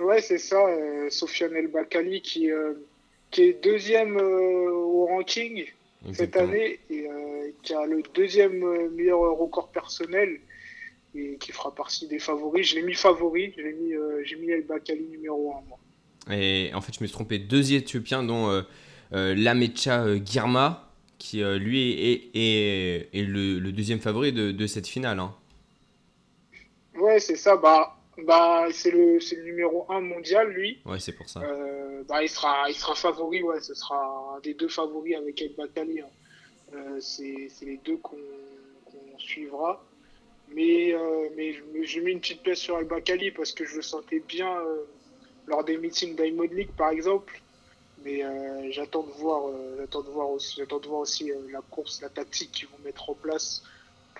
Ouais, 0.00 0.20
c'est 0.20 0.38
ça, 0.38 0.58
Sofiane 1.10 1.54
El 1.54 1.68
Bakali 1.68 2.22
qui, 2.22 2.48
qui 3.30 3.42
est 3.42 3.62
deuxième 3.62 4.16
au 4.16 5.06
ranking 5.06 5.66
cette 6.12 6.36
année 6.36 6.80
et 6.90 7.06
qui 7.62 7.74
a 7.74 7.84
le 7.86 8.02
deuxième 8.14 8.64
meilleur 8.92 9.20
record 9.20 9.68
personnel 9.68 10.40
et 11.14 11.36
qui 11.38 11.52
fera 11.52 11.74
partie 11.74 12.08
des 12.08 12.18
favoris. 12.18 12.70
Je 12.70 12.76
l'ai 12.76 12.82
mis 12.82 12.94
favori, 12.94 13.52
j'ai 13.56 13.72
mis, 13.72 13.92
j'ai 14.24 14.36
mis 14.36 14.50
El 14.50 14.62
Bakali 14.62 15.06
numéro 15.08 15.52
1 15.52 15.68
moi. 15.68 15.78
Et 16.30 16.70
en 16.74 16.80
fait, 16.80 16.92
je 16.94 17.00
me 17.00 17.06
suis 17.06 17.14
trompé, 17.14 17.38
deux 17.38 17.72
Éthiopiens, 17.72 18.22
dont 18.22 18.50
euh, 18.50 18.62
euh, 19.12 19.34
Lamecha 19.34 20.02
euh, 20.02 20.18
Girma, 20.24 20.88
qui 21.18 21.42
lui 21.42 21.92
est, 21.92 22.30
est, 22.34 23.08
est 23.12 23.22
le, 23.22 23.60
deuxième 23.72 24.00
favori 24.00 24.32
de, 24.32 24.52
de 24.52 24.66
cette 24.66 24.86
finale. 24.86 25.18
Hein. 25.18 25.34
Ouais, 26.98 27.20
c'est 27.20 27.36
ça. 27.36 27.56
Bah, 27.56 27.99
bah, 28.18 28.66
c'est 28.72 28.90
le, 28.90 29.18
le, 29.18 29.42
numéro 29.44 29.86
1 29.88 30.00
mondial, 30.00 30.48
lui. 30.48 30.80
Ouais, 30.84 30.98
c'est 31.00 31.12
pour 31.12 31.28
ça. 31.28 31.40
bah, 32.08 32.22
il, 32.22 32.28
sera, 32.28 32.68
il 32.68 32.74
sera 32.74 32.94
favori, 32.94 33.42
ouais, 33.42 33.60
ce 33.60 33.74
sera 33.74 34.36
un 34.36 34.40
des 34.40 34.54
deux 34.54 34.68
favoris 34.68 35.16
avec 35.16 35.40
El 35.42 35.54
Bakali. 35.54 36.00
Hein. 36.00 36.98
c'est 37.00 37.48
les 37.62 37.80
deux 37.84 37.96
qu'on 37.98 38.16
suivra. 39.18 39.84
Mais, 40.52 40.94
mais 41.36 41.54
j'ai 41.82 42.00
mis 42.00 42.12
une 42.12 42.20
petite 42.20 42.42
pièce 42.42 42.58
sur 42.58 42.78
El 42.78 42.86
Bakali 42.86 43.30
parce 43.30 43.52
que 43.52 43.64
je 43.64 43.76
le 43.76 43.82
sentais 43.82 44.20
bien 44.20 44.56
lors 45.46 45.64
des 45.64 45.76
meetings 45.76 46.16
d'Aimod 46.16 46.52
League, 46.52 46.70
par 46.76 46.90
exemple. 46.90 47.40
Mais 48.04 48.24
euh, 48.24 48.70
j'attends 48.70 49.02
de 49.02 49.10
voir, 49.10 49.48
euh, 49.48 49.76
j'attends 49.78 50.02
de 50.02 50.08
voir 50.08 50.30
aussi, 50.30 50.60
de 50.60 50.88
voir 50.88 51.00
aussi 51.00 51.30
euh, 51.30 51.36
la 51.52 51.60
course, 51.60 52.00
la 52.00 52.08
tactique 52.08 52.50
qu'ils 52.52 52.68
vont 52.68 52.78
mettre 52.82 53.10
en 53.10 53.14
place 53.14 53.62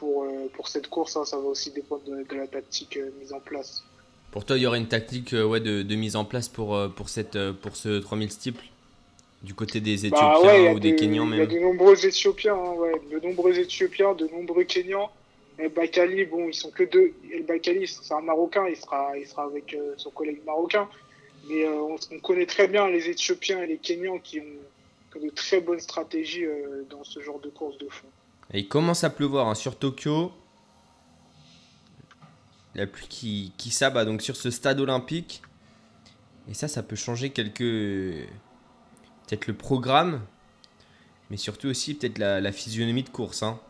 pour, 0.01 0.27
pour 0.55 0.67
cette 0.67 0.89
course. 0.89 1.17
Hein. 1.17 1.25
ça 1.25 1.37
va 1.37 1.45
aussi 1.45 1.71
dépendre 1.71 2.03
de, 2.05 2.37
la 2.37 2.49
tactique 2.49 2.99
mise 3.21 3.33
en 3.33 3.39
place. 3.39 3.85
Pour 4.33 4.45
toi, 4.45 4.57
il 4.57 4.63
y 4.63 4.67
aurait 4.67 4.79
une 4.79 4.89
tactique 4.89 5.33
ouais, 5.33 5.61
de, 5.61 5.83
de, 5.83 5.95
mise 5.95 6.17
en 6.17 6.25
place 6.25 6.49
pour, 6.49 6.77
pour, 6.97 7.09
cette, 7.09 7.39
pour 7.53 7.77
ce 7.77 8.01
3000 8.01 8.31
steeple? 8.31 8.65
Du 9.43 9.55
côté 9.55 9.81
des 9.81 9.97
bah 10.11 10.19
Éthiopiens 10.19 10.73
ou 10.75 10.81
des, 10.81 10.97
Kenyans 10.97 11.25
même. 11.25 11.39
Il 11.39 11.53
y 11.53 11.57
a 11.57 11.61
de 11.61 11.65
nombreux 11.65 12.05
Éthiopiens, 12.05 12.55
hein, 12.55 12.75
ouais, 12.77 12.93
de 13.11 13.27
nombreux 13.27 13.59
Éthiopiens, 13.59 14.15
de 14.15 14.27
nombreux 14.29 14.65
Kenyans. 14.65 15.11
El 15.59 15.71
Bakali, 15.71 16.25
bon, 16.27 16.49
ils 16.49 16.55
sont 16.55 16.71
que 16.71 16.85
deux. 16.85 17.13
El 17.33 17.45
Bakali, 17.45 17.87
c'est 17.87 18.13
un 18.13 18.21
Marocain, 18.21 18.67
il 18.69 18.77
sera, 18.77 19.13
il 19.19 19.27
sera 19.27 19.45
avec 19.45 19.77
son 19.97 20.11
collègue 20.11 20.41
marocain. 20.45 20.89
Mais 21.49 21.65
euh, 21.65 21.97
on, 22.13 22.19
connaît 22.21 22.47
très 22.47 22.69
bien 22.69 22.89
les 22.89 23.09
Éthiopiens 23.09 23.63
et 23.63 23.67
les 23.67 23.79
Kenyans 23.79 24.19
qui 24.19 24.41
ont, 24.41 25.19
de 25.19 25.29
très 25.31 25.61
bonnes 25.61 25.81
stratégies 25.81 26.45
euh, 26.45 26.85
dans 26.89 27.03
ce 27.03 27.21
genre 27.21 27.41
de 27.41 27.49
course 27.49 27.79
de 27.79 27.89
fond. 27.89 28.07
Il 28.53 28.69
commence 28.69 29.05
à 29.05 29.11
pleuvoir 29.11 29.49
hein, 29.49 29.55
sur 29.55 29.79
Tokyo. 29.79 30.33
La 32.75 32.87
pluie 32.87 33.53
qui, 33.57 33.71
s'abat 33.71 34.05
donc 34.05 34.23
sur 34.23 34.37
ce 34.37 34.51
stade 34.51 34.81
olympique. 34.81 35.43
Et 36.49 36.55
ça, 36.55 36.69
ça 36.69 36.83
peut 36.83 36.97
changer 36.97 37.31
quelques. 37.31 37.59
Peut-être 39.27 39.47
le 39.47 39.55
programme, 39.55 40.23
mais 41.31 41.37
surtout 41.37 41.69
aussi 41.69 41.95
peut-être 41.95 42.19
la, 42.19 42.53
physionomie 42.53 43.05
de 43.05 43.09
course. 43.09 43.45
Hein. 43.45 43.61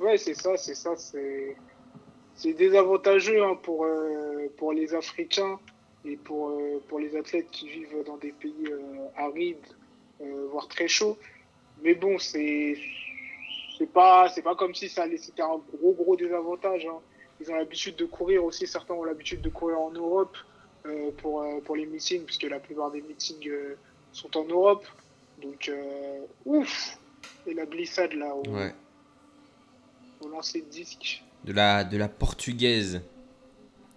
Ouais, 0.00 0.18
c'est 0.18 0.34
ça, 0.34 0.56
c'est 0.56 0.74
ça. 0.74 0.94
C'est 0.96 2.52
désavantageux 2.52 3.44
hein, 3.44 3.56
pour, 3.62 3.84
euh, 3.84 4.48
pour 4.56 4.72
les 4.72 4.94
Africains 4.94 5.58
et 6.04 6.16
pour, 6.16 6.50
euh, 6.50 6.82
pour 6.88 6.98
les 6.98 7.16
athlètes 7.16 7.50
qui 7.50 7.68
vivent 7.68 8.04
dans 8.04 8.16
des 8.16 8.32
pays 8.32 8.66
euh, 8.68 9.08
arides, 9.16 9.56
voire 10.50 10.66
très 10.66 10.88
chauds. 10.88 11.16
Mais 11.82 11.94
bon, 11.94 12.18
c'est 12.18 12.76
c'est 13.76 13.92
pas 13.92 14.28
c'est 14.28 14.42
pas 14.42 14.54
comme 14.54 14.74
si 14.74 14.88
ça 14.88 15.04
c'était 15.16 15.42
un 15.42 15.60
gros 15.72 15.92
gros 15.92 16.16
désavantage. 16.16 16.86
Hein. 16.86 16.98
Ils 17.40 17.50
ont 17.50 17.56
l'habitude 17.56 17.96
de 17.96 18.04
courir 18.04 18.44
aussi. 18.44 18.66
Certains 18.66 18.94
ont 18.94 19.04
l'habitude 19.04 19.42
de 19.42 19.48
courir 19.48 19.78
en 19.78 19.90
Europe 19.90 20.36
pour 21.18 21.44
pour 21.64 21.76
les 21.76 21.86
meetings, 21.86 22.24
puisque 22.24 22.44
la 22.44 22.60
plupart 22.60 22.90
des 22.90 23.02
meetings 23.02 23.50
sont 24.12 24.36
en 24.36 24.44
Europe. 24.44 24.86
Donc 25.42 25.70
ouf 26.44 26.98
et 27.46 27.54
la 27.54 27.66
glissade 27.66 28.14
là 28.14 28.34
au, 28.34 28.48
ouais. 28.48 28.74
au 30.22 30.28
lancer 30.28 30.62
de 30.62 30.68
disque. 30.68 31.22
De 31.44 31.52
la 31.52 31.84
de 31.84 31.96
la 31.98 32.08
portugaise 32.08 33.02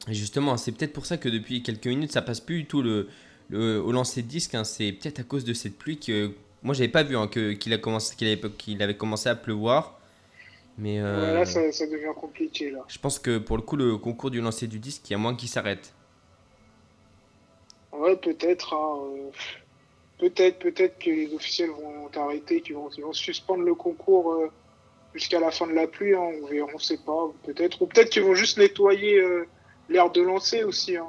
justement, 0.07 0.57
c'est 0.57 0.71
peut-être 0.71 0.93
pour 0.93 1.05
ça 1.05 1.17
que 1.17 1.29
depuis 1.29 1.63
quelques 1.63 1.87
minutes, 1.87 2.11
ça 2.11 2.21
passe 2.21 2.39
plus 2.39 2.59
du 2.61 2.65
tout 2.65 2.81
le, 2.81 3.07
au 3.51 3.91
lancer 3.91 4.21
de 4.21 4.27
disque. 4.27 4.55
Hein. 4.55 4.63
C'est 4.63 4.91
peut-être 4.91 5.19
à 5.19 5.23
cause 5.23 5.43
de 5.43 5.53
cette 5.53 5.77
pluie 5.77 5.99
que 5.99 6.31
moi, 6.61 6.73
j'avais 6.73 6.89
pas 6.89 7.03
vu 7.03 7.15
hein, 7.15 7.27
qu'il 7.27 7.73
a 7.73 7.77
commencé, 7.77 8.15
qu'il 8.15 8.27
avait, 8.27 8.51
qu'il 8.51 8.81
avait 8.83 8.97
commencé 8.97 9.29
à 9.29 9.35
pleuvoir. 9.35 9.99
Mais 10.77 10.99
euh, 10.99 11.33
là, 11.33 11.45
ça, 11.45 11.61
devient 11.87 12.13
compliqué. 12.15 12.71
Là. 12.71 12.79
Je 12.87 12.97
pense 12.97 13.19
que 13.19 13.37
pour 13.37 13.57
le 13.57 13.63
coup, 13.63 13.75
le 13.75 13.97
concours 13.97 14.31
du 14.31 14.41
lancer 14.41 14.67
du 14.67 14.79
disque, 14.79 15.09
il 15.09 15.13
y 15.13 15.15
a 15.15 15.17
moins 15.17 15.35
qui 15.35 15.47
s'arrête. 15.47 15.93
Ouais, 17.91 18.15
peut-être. 18.15 18.73
Hein, 18.73 18.99
euh, 19.01 19.29
peut-être, 20.19 20.59
peut-être 20.59 20.99
que 20.99 21.09
les 21.09 21.33
officiels 21.33 21.69
vont 21.69 22.09
arrêter, 22.15 22.61
qu'ils 22.61 22.75
vont, 22.75 22.89
vont, 23.01 23.13
suspendre 23.13 23.63
le 23.63 23.75
concours 23.75 24.31
euh, 24.33 24.51
jusqu'à 25.13 25.39
la 25.39 25.51
fin 25.51 25.67
de 25.67 25.73
la 25.73 25.87
pluie. 25.87 26.15
on 26.15 26.31
ne 26.31 26.61
on 26.61 26.79
sait 26.79 26.99
pas. 27.05 27.29
Peut-être, 27.43 27.81
ou 27.81 27.87
peut-être 27.87 28.09
qu'ils 28.09 28.23
vont 28.23 28.35
juste 28.35 28.57
nettoyer 28.57 29.21
l'air 29.89 30.11
de 30.11 30.21
lancer 30.21 30.63
aussi. 30.63 30.95
Hein. 30.95 31.07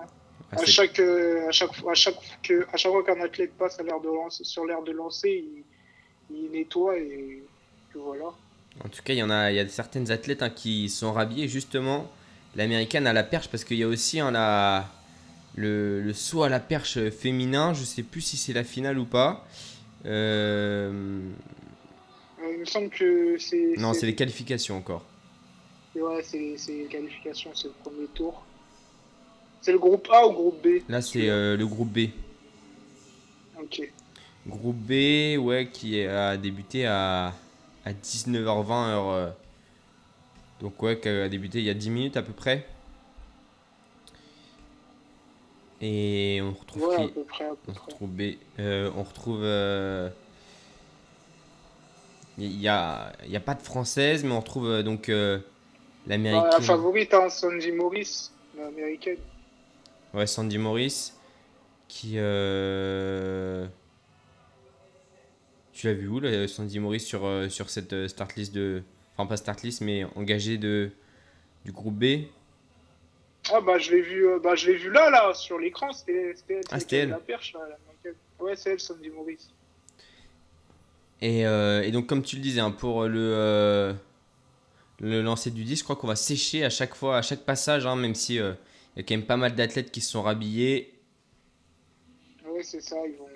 Ah, 0.53 0.61
à, 0.61 0.67
chaque, 0.67 0.99
euh, 0.99 1.49
à, 1.49 1.53
chaque, 1.53 1.71
à, 1.89 1.95
chaque, 1.95 2.17
que, 2.43 2.67
à 2.73 2.77
chaque 2.77 2.91
fois 2.91 3.05
qu'un 3.05 3.21
athlète 3.21 3.53
passe 3.57 3.79
à 3.79 3.85
de 3.85 3.91
sur 4.31 4.65
l'air 4.67 4.83
de 4.83 4.93
lancer, 4.93 5.45
il, 6.31 6.51
nettoie 6.51 6.99
et 6.99 7.43
voilà. 7.95 8.27
En 8.85 8.89
tout 8.89 9.03
cas, 9.05 9.13
il 9.13 9.19
y 9.19 9.23
en 9.23 9.31
a, 9.31 9.51
il 9.51 9.57
y 9.57 9.61
a 9.61 9.69
certaines 9.69 10.11
athlètes 10.11 10.43
hein, 10.43 10.51
qui 10.51 10.89
sont 10.89 11.13
rhabillées 11.13 11.49
justement 11.49 12.11
l'américaine 12.57 13.07
à 13.07 13.13
la 13.13 13.23
perche 13.23 13.49
parce 13.49 13.65
qu'il 13.65 13.79
y 13.79 13.83
a 13.83 13.89
aussi 13.89 14.21
hein, 14.21 14.31
la, 14.31 14.89
le, 15.57 16.01
le, 16.01 16.13
saut 16.13 16.43
à 16.43 16.49
la 16.49 16.61
perche 16.61 17.11
féminin. 17.11 17.75
Je 17.75 17.85
sais 17.85 18.03
plus 18.03 18.21
si 18.21 18.37
c'est 18.37 18.53
la 18.53 18.65
finale 18.65 18.99
ou 18.99 19.05
pas. 19.05 19.47
Euh, 20.07 21.21
il 22.53 22.59
me 22.59 22.65
semble 22.65 22.91
que 22.91 23.39
c'est. 23.39 23.75
Non, 23.77 23.93
c'est 23.93 24.07
les 24.07 24.15
qualifications 24.15 24.77
encore. 24.77 25.05
Ouais, 25.95 26.23
c'est 26.23 26.57
les 26.69 26.85
qualifications, 26.85 27.51
c'est 27.55 27.69
le 27.69 27.75
premier 27.83 28.07
tour. 28.15 28.45
C'est 29.61 29.73
le 29.73 29.79
groupe 29.79 30.09
A 30.11 30.27
ou 30.27 30.33
groupe 30.33 30.63
B? 30.63 30.81
Là, 30.89 31.03
c'est 31.03 31.29
euh, 31.29 31.57
le 31.57 31.67
groupe 31.67 31.91
B. 31.91 32.09
Ok. 33.61 33.83
Groupe 34.47 34.77
B, 34.77 35.37
ouais, 35.39 35.69
qui 35.71 36.03
a 36.03 36.37
débuté 36.39 36.87
à, 36.87 37.35
à 37.85 37.93
19h20 37.93 38.89
heure. 38.89 39.09
Euh, 39.11 39.31
donc, 40.61 40.83
ouais, 40.83 40.99
qui 40.99 41.09
a 41.09 41.29
débuté 41.29 41.59
il 41.59 41.65
y 41.65 41.71
a 41.71 41.75
10 41.75 41.91
minutes 41.91 42.17
à 42.17 42.23
peu 42.23 42.33
près. 42.33 42.67
Et 45.83 46.41
on 46.43 46.53
retrouve 46.53 46.89
ouais, 46.89 47.05
à 47.05 47.09
peu 47.09 47.23
près, 47.25 47.45
à 47.45 47.51
peu 47.51 47.57
on 47.69 47.73
retrouve 47.73 48.11
B. 48.11 48.23
Euh, 48.59 48.91
on 48.97 49.03
retrouve. 49.03 49.45
Il 52.39 52.57
n'y 52.59 52.69
a, 52.69 53.13
y 53.27 53.37
a 53.37 53.41
pas 53.41 53.55
de 53.55 53.63
française, 53.63 54.25
mais 54.25 54.33
on 54.33 54.41
retrouve 54.41 54.83
donc 54.83 55.11
l'américaine. 56.07 56.51
la 56.51 56.61
favorite, 56.61 57.13
hein, 57.13 57.29
Sandy 57.29 57.73
Morris, 57.73 58.31
l'américaine. 58.57 59.19
Ouais, 60.15 60.27
Sandy 60.27 60.59
Morris. 60.59 61.13
Qui. 61.89 62.15
Euh... 62.17 63.67
Tu 65.73 65.87
l'as 65.87 65.95
vu 65.95 66.09
où, 66.09 66.21
là, 66.21 66.47
Sandy 66.47 66.79
Morris, 66.79 67.01
sur, 67.01 67.25
euh, 67.25 67.49
sur 67.49 67.71
cette 67.71 67.93
euh, 67.93 68.09
start 68.09 68.37
list 68.37 68.55
de. 68.55 68.83
Enfin, 69.17 69.27
pas 69.27 69.37
start 69.37 69.63
list, 69.63 69.81
mais 69.81 70.05
engagé 70.15 70.59
de, 70.59 70.91
du 71.65 71.73
groupe 71.73 71.95
B? 71.95 72.27
Ah, 73.53 73.61
bah, 73.61 73.79
je 73.79 73.91
l'ai 73.93 74.03
vu, 74.03 74.29
euh, 74.29 74.39
bah, 74.39 74.55
je 74.55 74.71
vu 74.71 74.91
là, 74.91 75.11
là, 75.11 75.33
sur 75.35 75.59
l'écran. 75.59 75.93
C'était 75.93 76.35
elle. 76.49 76.61
Ah, 76.71 76.81
c'était 76.81 76.97
elle. 76.99 77.09
La 77.11 77.19
perche, 77.19 77.55
là, 77.55 78.13
ouais, 78.41 78.57
c'est 78.57 78.73
elle, 78.73 78.81
Sandy 78.81 79.11
Morris. 79.11 79.49
Et, 81.23 81.41
et, 81.41 81.91
donc, 81.93 82.07
comme 82.07 82.23
tu 82.23 82.37
le 82.37 82.43
disais, 82.43 82.61
hein, 82.61 82.71
pour 82.71 83.05
le, 83.05 83.95
le 85.01 85.23
lancer 85.23 85.51
du 85.51 85.65
disque, 85.65 85.81
je 85.81 85.85
crois 85.85 85.97
qu'on 85.97 86.07
va 86.07 86.17
sécher 86.17 86.65
à 86.65 86.71
chaque 86.71 86.95
fois, 86.95 87.19
à 87.19 87.23
chaque 87.23 87.41
passage, 87.41 87.85
hein, 87.85 87.95
même 87.97 88.15
si 88.15 88.39
il 88.97 89.01
y 89.01 89.01
a 89.01 89.03
quand 89.07 89.15
même 89.15 89.27
pas 89.27 89.37
mal 89.37 89.55
d'athlètes 89.55 89.91
qui 89.91 90.01
se 90.01 90.11
sont 90.11 90.23
rhabillés. 90.23 90.95
Oui, 92.47 92.63
c'est 92.63 92.83
ça. 92.83 92.97
Ils 93.07 93.17
vont, 93.17 93.29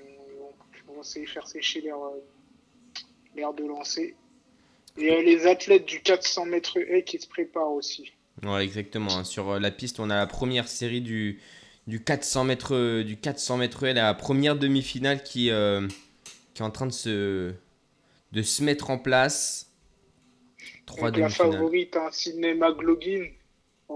ils 0.77 0.93
vont, 0.93 1.01
essayer 1.01 1.25
de 1.25 1.31
faire 1.31 1.47
sécher 1.47 1.81
l'air, 1.81 1.97
euh, 1.97 3.53
de 3.53 3.65
lancer. 3.65 4.17
Et 4.97 5.11
euh, 5.11 5.23
les 5.23 5.47
athlètes 5.47 5.87
du 5.87 6.01
400 6.01 6.47
mètres 6.47 6.79
haies 6.79 7.05
qui 7.05 7.19
se 7.19 7.29
préparent 7.29 7.73
aussi. 7.73 8.13
Ouais, 8.43 8.65
exactement. 8.65 9.25
Sur 9.25 9.51
euh, 9.51 9.59
la 9.61 9.71
piste, 9.71 10.01
on 10.01 10.11
a 10.11 10.17
la 10.17 10.27
première 10.27 10.69
série 10.69 11.01
du, 11.01 11.41
du 11.87 12.03
400 12.03 12.45
mètres 12.45 13.03
du 13.03 13.17
400 13.17 13.59
mètres 13.59 13.85
haies, 13.85 13.95
la 13.95 14.15
première 14.15 14.57
demi-finale 14.57 15.23
qui, 15.23 15.51
qui 16.55 16.63
est 16.63 16.65
en 16.65 16.71
train 16.71 16.87
de 16.87 16.93
se, 16.93 17.53
de 18.33 18.43
se 18.43 18.63
mettre 18.63 18.91
en 18.91 18.99
place. 18.99 19.71
Trois 20.87 21.11
la 21.11 21.29
favorite, 21.29 21.97
hein, 21.97 22.09
Sydney 22.11 22.55
McLaughlin, 22.55 23.29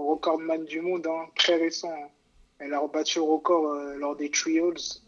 recordman 0.07 0.65
du 0.65 0.81
monde, 0.81 1.07
hein, 1.07 1.27
très 1.35 1.55
récent. 1.55 1.91
Hein. 1.91 2.09
Elle 2.59 2.73
a 2.73 2.79
rebattu 2.79 3.19
le 3.19 3.23
record 3.23 3.67
euh, 3.67 3.95
lors 3.97 4.15
des 4.15 4.29
Trials 4.29 5.01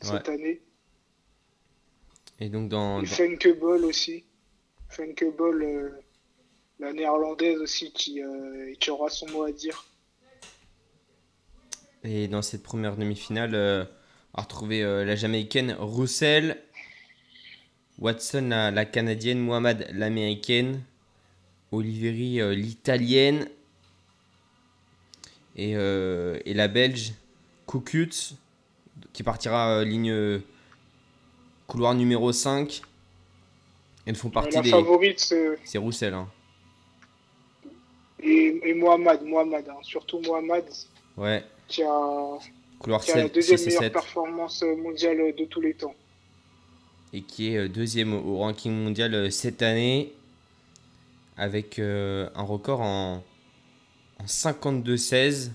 cette 0.00 0.28
année. 0.28 0.62
Et 2.38 2.48
donc 2.48 2.68
dans. 2.68 3.04
Funkeball 3.04 3.84
aussi. 3.84 4.24
Funkeball, 4.88 5.62
euh, 5.62 5.90
la 6.78 6.92
néerlandaise 6.92 7.58
aussi 7.60 7.92
qui, 7.92 8.20
qui 8.78 8.90
aura 8.90 9.10
son 9.10 9.28
mot 9.30 9.42
à 9.44 9.52
dire. 9.52 9.84
Et 12.02 12.28
dans 12.28 12.40
cette 12.40 12.62
première 12.62 12.96
demi-finale, 12.96 13.54
on 14.32 14.38
a 14.38 14.42
retrouvé 14.42 14.82
la 14.82 15.14
Jamaïcaine 15.14 15.76
Roussel, 15.78 16.56
Watson 17.98 18.48
la, 18.48 18.84
Canadienne, 18.86 19.38
Mohamed 19.38 19.86
l'Américaine, 19.92 20.82
Oliveri 21.72 22.40
l'Italienne 22.56 23.46
et, 25.56 25.72
et, 25.72 26.54
la 26.54 26.68
Belge 26.68 27.14
Kukut 27.66 28.34
qui 29.12 29.22
partira 29.22 29.84
ligne 29.84 30.40
couloir 31.70 31.94
numéro 31.94 32.32
5. 32.32 32.82
Elles 34.06 34.16
font 34.16 34.30
partie 34.30 34.56
la 34.56 34.62
des. 34.62 34.70
favorite, 34.70 35.20
c'est. 35.64 35.78
Roussel. 35.78 36.14
Hein. 36.14 36.28
Et, 38.22 38.60
et, 38.64 38.74
Mohamed, 38.74 39.22
Mohamed 39.22 39.68
hein. 39.68 39.76
surtout 39.82 40.20
Mohamed. 40.20 40.64
Ouais. 41.16 41.44
Qui 41.68 41.82
a, 41.82 42.38
couloir 42.78 43.00
qui 43.02 43.12
a 43.12 43.16
la 43.16 43.28
deuxième 43.28 43.64
meilleure 43.64 43.92
performance 43.92 44.64
mondiale 44.78 45.34
de 45.36 45.44
tous 45.44 45.60
les 45.60 45.74
temps. 45.74 45.94
Et 47.12 47.22
qui 47.22 47.54
est 47.54 47.58
euh, 47.58 47.68
deuxième 47.68 48.12
au 48.14 48.38
ranking 48.38 48.72
mondial 48.72 49.14
euh, 49.14 49.30
cette 49.30 49.62
année. 49.62 50.12
Avec 51.36 51.78
euh, 51.78 52.28
un 52.34 52.42
record 52.42 52.80
en, 52.82 53.22
en 54.20 54.26
52-16. 54.26 55.50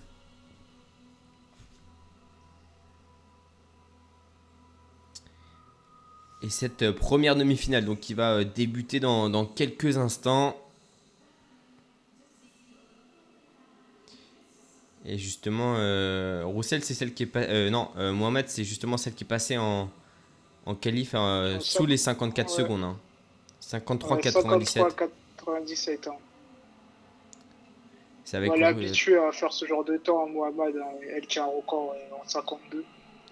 Et 6.42 6.50
cette 6.50 6.84
euh, 6.84 6.94
première 6.94 7.36
demi-finale, 7.36 7.86
donc 7.86 8.00
qui 8.00 8.14
va 8.14 8.34
euh, 8.34 8.44
débuter 8.44 9.00
dans, 9.00 9.46
quelques 9.46 9.98
instants. 9.98 10.56
Et 15.06 15.18
justement, 15.18 15.76
euh, 15.78 16.44
Roussel, 16.46 16.84
c'est 16.84 16.94
celle 16.94 17.14
qui 17.14 17.24
est 17.24 17.28
pas, 17.28 17.70
non, 17.70 17.90
Mohamed, 17.96 18.50
c'est 18.50 18.64
justement 18.64 18.98
celle 18.98 19.14
qui 19.14 19.24
est 19.24 19.28
passée 19.28 19.58
en, 19.58 19.90
en 20.66 20.76
qualif 20.76 21.16
sous 21.60 21.86
les 21.86 21.98
54 21.98 22.50
secondes. 22.50 22.84
Hein. 22.84 22.98
53 23.60 24.18
97. 24.18 24.84
97 25.38 26.08
ans. 26.08 26.20
C'est 28.26 28.38
avec 28.38 28.52
on 28.52 28.56
l'habitué 28.56 29.18
à 29.18 29.32
faire 29.32 29.54
ce 29.54 29.66
genre 29.66 29.86
de 29.86 29.98
temps, 29.98 30.28
Mohamed, 30.28 30.76
hein, 30.76 30.98
elle 31.16 31.26
qui 31.28 31.40
a 31.40 31.44
un 31.44 31.48
record 31.48 31.96
en 32.12 32.28
52. 32.28 32.80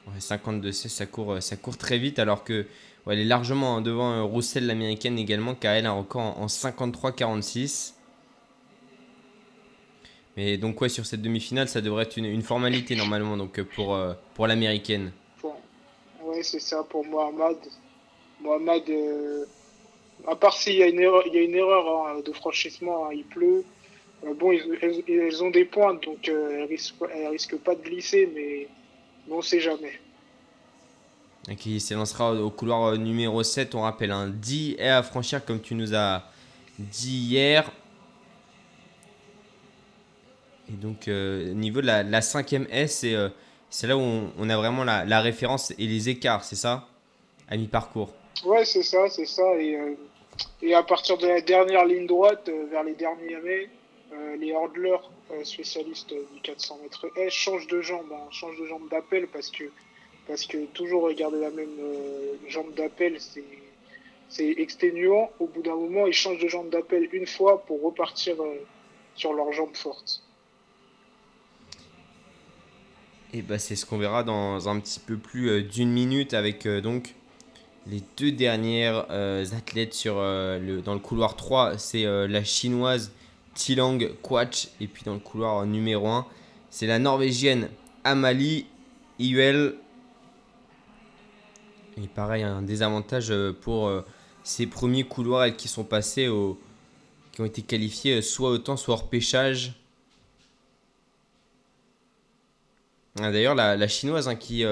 Ouais, 0.07 0.19
52, 0.19 0.71
ça 0.71 1.05
court, 1.05 1.41
ça 1.41 1.55
court 1.55 1.77
très 1.77 1.97
vite 1.97 2.19
alors 2.19 2.43
que 2.43 2.65
elle 3.11 3.19
est 3.19 3.25
largement 3.25 3.81
devant 3.81 4.13
euh, 4.13 4.23
Roussel, 4.23 4.65
l'américaine 4.65 5.19
également, 5.19 5.55
car 5.55 5.73
elle 5.73 5.85
a 5.85 5.89
un 5.89 5.97
record 5.97 6.39
en, 6.39 6.45
53-46. 6.45 7.93
Mais 10.37 10.57
donc, 10.57 10.79
ouais, 10.81 10.89
sur 10.89 11.05
cette 11.05 11.21
demi-finale, 11.21 11.67
ça 11.67 11.81
devrait 11.81 12.03
être 12.03 12.17
une, 12.17 12.41
formalité 12.41 12.95
normalement 12.95 13.37
donc, 13.37 13.59
euh, 13.59 13.65
pour, 13.75 13.93
euh, 13.93 14.13
pour 14.35 14.47
l'américaine. 14.47 15.11
Oui, 16.23 16.37
c'est 16.43 16.59
ça 16.59 16.83
pour 16.83 17.05
Mohamed. 17.05 17.57
Mohamed, 18.41 18.83
à 20.27 20.35
part 20.35 20.53
s'il 20.53 20.75
y 20.75 20.83
a 20.83 20.87
une 20.87 20.99
erreur, 20.99 21.23
il 21.27 21.33
y 21.33 21.37
a 21.37 21.41
une 21.41 21.55
erreur 21.55 22.07
hein, 22.07 22.21
de 22.25 22.31
franchissement, 22.31 23.07
hein, 23.07 23.09
il 23.13 23.25
pleut. 23.25 23.63
Bon, 24.37 24.51
ils, 24.51 25.43
ont 25.43 25.49
des 25.49 25.65
points, 25.65 25.93
donc 25.95 26.27
elles, 26.27 26.63
risquent, 26.69 27.03
risquent 27.31 27.57
pas 27.57 27.75
de 27.75 27.81
glisser, 27.81 28.29
mais 28.33 28.67
on 29.29 29.37
ne 29.37 29.41
sait 29.41 29.59
jamais 29.59 29.99
qui 31.57 31.79
s'élancera 31.79 32.33
au 32.33 32.49
couloir 32.49 32.93
euh, 32.93 32.97
numéro 32.97 33.43
7. 33.43 33.75
On 33.75 33.81
rappelle 33.81 34.11
un 34.11 34.27
10 34.27 34.77
et 34.79 34.89
à 34.89 35.03
franchir 35.03 35.43
comme 35.43 35.61
tu 35.61 35.75
nous 35.75 35.93
as 35.93 36.23
dit 36.79 37.17
hier. 37.17 37.69
Et 40.69 40.75
donc, 40.75 41.07
euh, 41.07 41.53
niveau 41.53 41.81
de 41.81 41.87
la, 41.87 42.03
5ème 42.21 42.67
S, 42.71 43.01
euh, 43.03 43.29
c'est 43.69 43.87
là 43.87 43.97
où 43.97 44.01
on, 44.01 44.49
a 44.49 44.57
vraiment 44.57 44.83
la, 44.83 45.21
référence 45.21 45.71
et 45.71 45.85
les 45.85 46.09
écarts, 46.09 46.43
c'est 46.43 46.55
ça 46.55 46.87
À 47.49 47.57
mi-parcours. 47.57 48.13
Ouais, 48.45 48.63
c'est 48.63 48.83
ça, 48.83 49.09
c'est 49.09 49.25
ça. 49.25 49.43
Et, 49.59 49.77
et, 50.61 50.73
à 50.73 50.81
partir 50.83 51.17
de 51.17 51.27
la 51.27 51.41
dernière 51.41 51.85
ligne 51.85 52.07
droite, 52.07 52.49
vers 52.71 52.83
les 52.83 52.93
derniers 52.93 53.35
mètres, 53.43 53.71
les 54.39 54.47
hurdlers 54.47 55.09
spécialistes 55.43 56.09
du 56.09 56.41
400 56.41 56.79
mètres 56.83 57.07
S 57.17 57.33
changent 57.33 57.67
de 57.67 57.81
jambe, 57.81 58.11
hein, 58.11 58.27
changent 58.31 58.59
de 58.59 58.65
jambe 58.65 58.89
d'appel 58.89 59.27
parce 59.27 59.49
que 59.49 59.65
parce 60.27 60.45
que 60.45 60.65
toujours 60.67 61.03
regarder 61.03 61.39
la 61.39 61.51
même 61.51 61.79
euh, 61.79 62.33
jambe 62.47 62.73
d'appel, 62.75 63.17
c'est 64.29 64.51
exténuant. 64.57 65.31
Au 65.39 65.47
bout 65.47 65.61
d'un 65.61 65.75
moment, 65.75 66.07
ils 66.07 66.13
changent 66.13 66.41
de 66.41 66.47
jambe 66.47 66.69
d'appel 66.69 67.09
une 67.11 67.27
fois 67.27 67.63
pour 67.65 67.81
repartir 67.83 68.41
euh, 68.41 68.55
sur 69.15 69.33
leur 69.33 69.51
jambe 69.51 69.75
forte. 69.75 70.23
Et 73.35 73.41
bah 73.41 73.57
c'est 73.57 73.75
ce 73.75 73.85
qu'on 73.85 73.97
verra 73.97 74.23
dans 74.23 74.69
un 74.69 74.79
petit 74.79 74.99
peu 74.99 75.17
plus 75.17 75.49
euh, 75.49 75.63
d'une 75.63 75.91
minute 75.91 76.35
avec 76.35 76.67
donc 76.67 77.15
les 77.87 78.01
deux 78.15 78.31
dernières 78.31 79.11
athlètes 79.11 79.93
sur, 79.93 80.15
le, 80.21 80.79
dans 80.79 80.93
le 80.93 81.01
couloir 81.01 81.35
3. 81.35 81.77
C'est 81.77 82.05
la 82.05 82.43
chinoise 82.45 83.11
Tilang 83.53 83.99
Quach 84.21 84.69
et 84.79 84.87
puis 84.87 85.03
dans 85.03 85.13
le 85.13 85.19
couloir 85.19 85.65
numéro 85.65 86.07
1, 86.07 86.25
c'est 86.69 86.87
la 86.87 86.99
norvégienne 86.99 87.69
Amalie 88.03 88.65
Iuel 89.19 89.75
et 92.01 92.07
pareil, 92.07 92.43
un 92.43 92.61
désavantage 92.61 93.31
euh, 93.31 93.53
pour 93.53 93.87
euh, 93.87 94.01
ces 94.43 94.67
premiers 94.67 95.03
couloirs 95.03 95.55
qui 95.55 95.67
sont 95.67 95.83
passés 95.83 96.27
au, 96.27 96.59
qui 97.31 97.41
ont 97.41 97.45
été 97.45 97.61
qualifiés 97.61 98.17
euh, 98.17 98.21
soit 98.21 98.49
au 98.49 98.57
temps, 98.57 98.77
soit 98.77 98.95
hors 98.95 99.09
pêchage. 99.09 99.73
Ah, 103.19 103.31
d'ailleurs, 103.31 103.53
la, 103.53 103.87
chinoise 103.87 104.27
hein, 104.27 104.35
qui, 104.35 104.65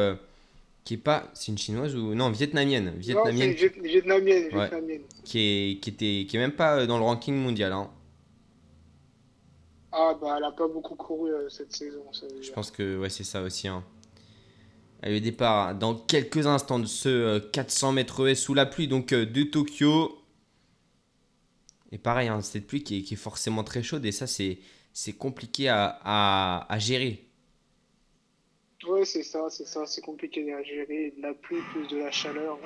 qui 0.84 0.94
est 0.96 0.98
pas. 0.98 1.30
C'est 1.36 1.52
une 1.52 1.60
chinoise 1.60 1.96
ou. 1.96 2.16
Non, 2.16 2.32
vietnamienne. 2.32 2.92
Vietnamienne. 2.98 3.52
Non, 3.52 3.84
vietnamienne, 3.84 4.50
vietnamienne. 4.50 5.02
Qui, 5.24 5.40
est, 5.40 5.80
qui, 5.80 5.90
était, 5.92 6.26
qui 6.28 6.38
est 6.38 6.40
même 6.40 6.54
pas 6.54 6.88
dans 6.88 6.98
le 6.98 7.04
ranking 7.04 7.36
mondial. 7.36 7.72
Hein. 7.72 7.92
Ah, 9.92 10.16
bah, 10.20 10.36
elle 10.38 10.44
a 10.44 10.52
pas 10.52 10.68
beaucoup 10.68 10.96
couru 10.96 11.32
cette 11.50 11.74
saison. 11.74 12.04
Je 12.42 12.52
pense 12.52 12.72
que 12.72 12.98
ouais, 12.98 13.10
c'est 13.10 13.24
ça 13.24 13.42
aussi. 13.42 13.68
Hein 13.68 13.84
le 15.10 15.20
départ 15.20 15.76
dans 15.76 15.96
quelques 15.96 16.46
instants 16.46 16.80
de 16.80 16.86
ce 16.86 17.40
400 17.40 17.90
euh, 17.90 17.92
mètres 17.94 18.34
sous 18.36 18.54
la 18.54 18.66
pluie 18.66 18.88
donc 18.88 19.14
euh, 19.14 19.26
de 19.26 19.44
Tokyo. 19.44 20.18
Et 21.92 21.98
pareil, 21.98 22.30
hein, 22.30 22.42
cette 22.42 22.68
pluie 22.68 22.84
qui 22.84 23.00
est, 23.00 23.16
forcément 23.16 23.64
très 23.64 23.84
chaude 23.84 24.06
et 24.06 24.12
ça 24.12 24.28
c'est, 24.28 24.60
c'est 24.94 25.14
compliqué 25.14 25.68
à, 25.70 26.68
gérer. 26.78 27.26
Ouais, 28.88 29.06
c'est 29.06 29.24
ça, 29.24 29.50
c'est 29.50 29.68
ça, 29.68 29.86
c'est 29.86 30.02
compliqué 30.02 30.54
à 30.54 30.64
gérer. 30.64 31.14
De 31.18 31.22
la 31.22 31.34
pluie 31.34 31.62
plus 31.72 31.88
de 31.88 31.98
la 31.98 32.12
chaleur. 32.12 32.58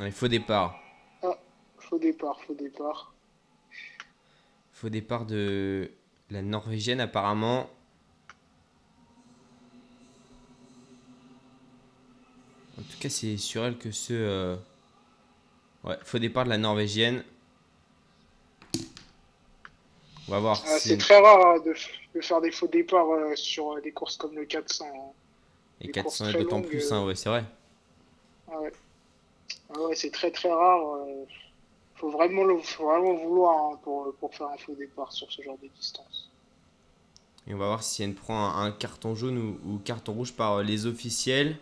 Il 0.00 0.10
faut 0.10 0.28
départ. 0.28 0.80
Ah, 1.22 1.38
faux 1.78 1.98
départ, 1.98 2.40
faux 2.40 2.54
départ. 2.54 3.14
Faux 4.72 4.88
départ 4.88 5.26
de 5.26 5.90
la 6.30 6.42
Norvégienne 6.42 7.00
apparemment. 7.00 7.70
En 12.78 12.82
tout 12.82 12.98
cas, 13.00 13.08
c'est 13.08 13.36
sur 13.36 13.64
elle 13.64 13.78
que 13.78 13.90
ce. 13.90 14.12
Euh, 14.12 14.56
ouais, 15.84 15.96
faux 16.04 16.18
départ 16.18 16.44
de 16.44 16.50
la 16.50 16.58
Norvégienne. 16.58 17.24
On 20.28 20.32
va 20.32 20.40
voir. 20.40 20.62
Ah, 20.66 20.78
c'est 20.78 20.98
très 20.98 21.18
rare 21.18 21.46
hein, 21.46 21.62
de, 21.64 22.20
faire 22.20 22.40
des 22.40 22.50
faux 22.50 22.66
départs 22.66 23.10
euh, 23.10 23.34
sur 23.36 23.80
des 23.80 23.92
courses 23.92 24.16
comme 24.16 24.34
le 24.34 24.44
400. 24.44 24.84
Hein. 24.84 25.12
Et 25.80 25.90
400 25.90 26.32
d'autant 26.32 26.62
plus, 26.62 26.92
hein, 26.92 27.02
euh. 27.02 27.06
ouais, 27.06 27.14
c'est 27.14 27.28
vrai. 27.28 27.44
Ah 28.50 28.60
ouais, 28.60 28.72
ah 29.70 29.80
ouais 29.80 29.94
c'est 29.94 30.10
très 30.10 30.30
très 30.30 30.50
rare. 30.50 31.06
Faut 31.94 32.10
vraiment, 32.10 32.44
le, 32.44 32.58
faut 32.58 32.84
vraiment 32.84 33.14
vouloir 33.14 33.78
pour, 33.78 34.14
pour, 34.20 34.34
faire 34.34 34.48
un 34.48 34.56
faux 34.58 34.74
départ 34.74 35.12
sur 35.12 35.32
ce 35.32 35.40
genre 35.40 35.56
de 35.62 35.68
distance. 35.68 36.15
Et 37.46 37.54
on 37.54 37.58
va 37.58 37.66
voir 37.66 37.82
si 37.82 38.02
elle 38.02 38.14
prend 38.14 38.56
un, 38.56 38.72
carton 38.72 39.14
jaune 39.14 39.38
ou, 39.38 39.60
ou, 39.64 39.78
carton 39.78 40.12
rouge 40.12 40.32
par 40.32 40.62
les 40.62 40.86
officiels. 40.86 41.56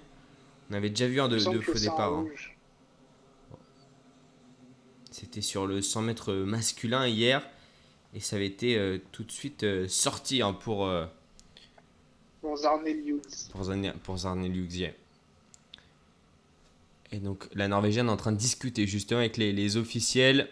On 0.71 0.75
avait 0.75 0.91
déjà 0.91 1.07
vu 1.07 1.21
un 1.21 1.29
de, 1.29 1.39
faux 1.39 1.79
départ. 1.79 2.13
Hein. 2.13 2.27
C'était 5.11 5.43
sur 5.43 5.67
le 5.67 5.83
100 5.83 6.03
mètres 6.03 6.33
masculin 6.33 7.07
hier. 7.07 7.47
Et 8.15 8.21
ça 8.21 8.37
avait 8.37 8.47
été 8.47 8.77
euh, 8.77 8.99
tout 9.11 9.25
de 9.25 9.33
suite 9.33 9.65
euh, 9.65 9.89
sorti 9.89 10.41
hein, 10.41 10.53
pour, 10.53 10.87
euh, 10.87 11.05
pour 12.41 12.57
Et 17.11 17.19
donc 17.19 17.49
la 17.55 17.69
Norvégienne 17.69 18.07
est 18.07 18.11
en 18.11 18.17
train 18.17 18.33
de 18.33 18.37
discuter 18.37 18.87
justement 18.87 19.21
avec 19.21 19.37
les, 19.37 19.77
officiels. 19.77 20.49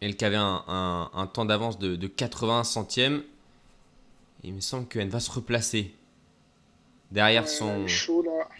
Elle 0.00 0.16
qui 0.16 0.24
avait 0.24 0.36
un, 0.36 1.30
temps 1.32 1.44
d'avance 1.44 1.78
de, 1.78 1.96
de 1.96 2.06
80 2.06 2.64
centièmes. 2.64 3.22
Il 4.46 4.54
me 4.54 4.60
semble 4.60 4.86
qu'elle 4.86 5.08
va 5.08 5.18
se 5.18 5.30
replacer 5.30 5.92
derrière 7.10 7.48
son 7.48 7.84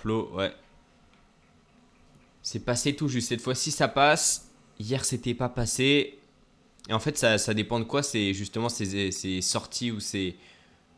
plot. 0.00 0.30
Ouais. 0.34 0.52
C'est 2.42 2.64
passé 2.64 2.94
tout 2.96 3.08
juste. 3.08 3.28
Cette 3.28 3.40
fois-ci, 3.40 3.70
ça 3.70 3.86
passe. 3.86 4.50
Hier, 4.80 5.04
c'était 5.04 5.34
pas 5.34 5.48
passé. 5.48 6.18
Et 6.88 6.92
en 6.92 6.98
fait, 6.98 7.16
ça, 7.16 7.38
ça 7.38 7.54
dépend 7.54 7.78
de 7.78 7.84
quoi 7.84 8.02
C'est 8.02 8.34
justement 8.34 8.68
ces, 8.68 9.12
ces 9.12 9.40
sorties 9.40 9.92
ou 9.92 10.00
c'est 10.00 10.34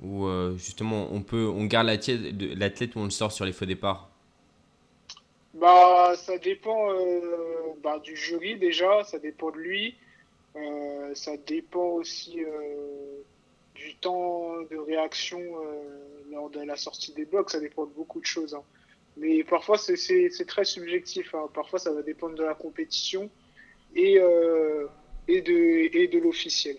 où 0.02 0.26
euh, 0.26 0.56
justement 0.56 1.08
on 1.10 1.22
peut 1.22 1.46
on 1.46 1.64
garde 1.64 1.88
l'athlète 1.88 2.94
ou 2.94 3.00
on 3.00 3.04
le 3.04 3.10
sort 3.10 3.32
sur 3.32 3.44
les 3.44 3.52
faux 3.52 3.64
départs 3.64 4.08
Bah 5.54 6.12
ça 6.14 6.38
dépend 6.38 6.92
euh, 6.92 7.20
bah, 7.82 7.98
du 7.98 8.14
jury 8.14 8.56
déjà, 8.56 9.02
ça 9.02 9.18
dépend 9.18 9.50
de 9.50 9.56
lui, 9.56 9.96
euh, 10.54 11.12
ça 11.14 11.36
dépend 11.36 11.88
aussi 11.94 12.38
du 13.78 13.94
temps 13.96 14.54
de 14.70 14.76
réaction 14.76 15.40
lors 16.30 16.50
de 16.50 16.60
la 16.60 16.76
sortie 16.76 17.12
des 17.12 17.24
blocs, 17.24 17.50
ça 17.50 17.60
dépend 17.60 17.86
de 17.86 17.92
beaucoup 17.92 18.20
de 18.20 18.26
choses. 18.26 18.54
Hein. 18.54 18.62
Mais 19.16 19.44
parfois 19.44 19.78
c'est 19.78 20.46
très 20.46 20.64
subjectif, 20.64 21.34
hein. 21.34 21.48
parfois 21.54 21.78
ça 21.78 21.92
va 21.92 22.02
dépendre 22.02 22.34
de 22.34 22.44
la 22.44 22.54
compétition 22.54 23.30
et, 23.94 24.18
et 25.28 25.40
de, 25.42 26.18
l'officiel. 26.18 26.76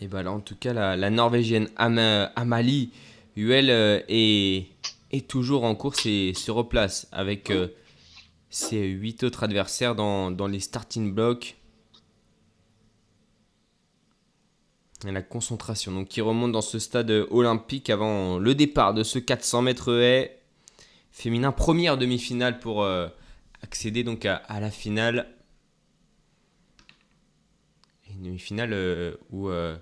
Et 0.00 0.08
bah 0.08 0.22
là, 0.22 0.32
en 0.32 0.40
tout 0.40 0.56
cas, 0.56 0.72
la, 0.72 1.10
Norvégienne 1.10 1.68
Amalie 1.76 2.90
Huel 3.36 3.70
euh, 3.70 4.00
est, 4.08 4.68
toujours 5.28 5.64
en 5.64 5.74
course 5.74 6.06
et 6.06 6.32
se 6.34 6.50
replace 6.50 7.08
avec 7.12 7.50
euh, 7.50 7.68
ses 8.50 8.86
huit 8.86 9.22
autres 9.22 9.44
adversaires 9.44 9.94
dans, 9.94 10.30
dans, 10.30 10.46
les 10.46 10.60
starting 10.60 11.12
blocks. 11.12 11.56
Et 15.06 15.12
la 15.12 15.22
concentration, 15.22 15.92
donc 15.92 16.08
qui 16.08 16.22
remonte 16.22 16.52
dans 16.52 16.62
ce 16.62 16.78
stade 16.78 17.10
olympique 17.30 17.90
avant 17.90 18.38
le 18.38 18.54
départ 18.54 18.94
de 18.94 19.02
ce 19.02 19.18
400 19.18 19.62
mètres 19.62 19.92
haies 19.92 20.40
féminin, 21.12 21.52
première 21.52 21.98
demi-finale 21.98 22.58
pour 22.58 22.82
euh, 22.82 23.08
accéder 23.62 24.02
donc 24.02 24.24
à, 24.24 24.36
à, 24.36 24.60
la 24.60 24.70
finale 24.70 25.28
demi-finale 28.16 28.70
euh, 28.72 29.16
où 29.30 29.48
euh, 29.48 29.76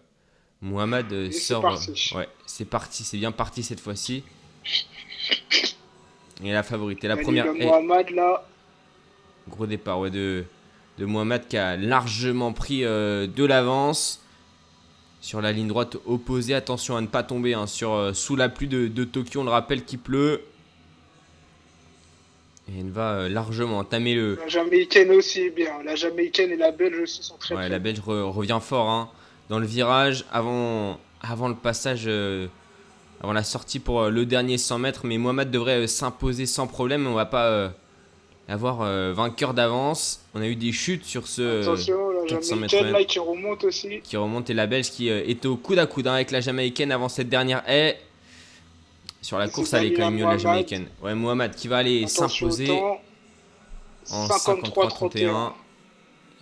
Mohamed 0.61 1.31
sort. 1.33 1.81
ouais, 2.17 2.29
c'est 2.47 2.65
parti, 2.65 3.05
c'est 3.05 3.19
bien 3.19 3.31
parti 3.31 3.63
cette 3.63 3.79
fois-ci. 3.79 4.25
Et 6.43 6.51
la 6.51 6.63
favorite. 6.63 7.05
la 7.05 7.17
première. 7.17 7.53
Mohamed 7.53 8.11
là. 8.11 8.45
Gros 9.49 9.67
départ 9.67 10.01
ouais, 10.01 10.11
de, 10.11 10.45
de 10.99 11.05
Mohamed 11.05 11.47
qui 11.47 11.59
a 11.59 11.77
largement 11.77 12.53
pris 12.53 12.81
de 12.81 13.45
l'avance. 13.45 14.22
Sur 15.23 15.41
la 15.41 15.53
ligne 15.53 15.69
droite 15.69 15.97
opposée, 16.05 16.53
attention 16.53 16.97
à 16.97 17.01
ne 17.01 17.07
pas 17.07 17.23
tomber 17.23 17.55
hein, 17.55 17.67
sur, 17.67 18.11
sous 18.15 18.37
la 18.37 18.51
pluie 18.51 18.69
de, 18.69 18.89
de 18.89 19.05
Tokyo. 19.05 19.41
On 19.41 19.45
le 19.45 19.51
rappelle 19.51 19.85
qu'il 19.85 20.01
pleut. 20.01 20.43
Et 22.69 22.79
elle 22.79 22.91
va 22.91 23.13
euh, 23.15 23.29
largement 23.29 23.79
entamer 23.79 24.15
le. 24.15 24.37
La 24.37 24.49
Jamaïcaine 24.49 25.11
aussi 25.11 25.51
bien. 25.51 25.83
La 25.85 25.97
Jamaïcaine 25.97 26.51
et 26.51 26.57
la 26.57 26.71
Belge 26.71 27.01
aussi 27.01 27.23
sont 27.23 27.37
très 27.37 27.55
Ouais, 27.57 27.69
la 27.69 27.79
Belge 27.79 28.01
revient 28.01 28.61
fort 28.63 28.89
hein. 28.89 29.11
dans 29.49 29.59
le 29.59 29.67
virage 29.67 30.25
avant, 30.31 31.01
avant 31.21 31.49
le 31.49 31.57
passage, 31.57 32.05
euh, 32.07 32.47
avant 33.21 33.33
la 33.33 33.43
sortie 33.43 33.81
pour 33.81 34.03
euh, 34.03 34.11
le 34.11 34.27
dernier 34.27 34.59
100 34.59 34.79
mètres. 34.79 35.07
Mais 35.07 35.19
Mohamed 35.19 35.51
devrait 35.51 35.89
s'imposer 35.89 36.47
sans 36.47 36.69
problème. 36.69 37.07
On 37.07 37.15
va 37.15 37.27
pas 37.27 37.73
avoir 38.49 38.79
vainqueur 39.13 39.55
d'avance. 39.55 40.21
On 40.35 40.41
a 40.43 40.47
eu 40.47 40.57
des 40.57 40.73
chutes 40.73 41.05
sur 41.05 41.27
ce 41.27 41.63
Attention, 41.63 42.11
la 42.11 42.27
400 42.27 42.57
mètres. 42.57 43.07
qui 43.07 43.19
remonte 43.19 43.65
aussi. 43.65 44.01
Qui 44.03 44.17
remonte 44.17 44.51
et 44.51 44.55
la 44.55 44.67
Belge 44.67 44.91
qui 44.91 45.09
était 45.09 45.47
au 45.47 45.57
coude 45.57 45.79
à 45.79 45.87
coude 45.87 46.07
hein, 46.07 46.15
avec 46.15 46.31
la 46.31 46.41
Jamaïcaine 46.41 46.93
avant 46.93 47.09
cette 47.09 47.29
dernière 47.29 47.63
haie. 47.69 47.99
Sur 49.21 49.39
la 49.39 49.49
course, 49.49 49.73
elle 49.73 49.87
est 49.87 49.93
quand 49.93 50.11
même 50.11 50.17
mieux 50.17 50.25
la 50.25 50.37
jamaïcaine. 50.37 50.89
Ouais, 51.01 51.15
Mohamed 51.15 51.55
qui 51.55 51.69
va 51.69 51.79
aller 51.79 52.09
s'imposer 52.09 52.71
en 54.11 54.27
53-31. 54.27 55.53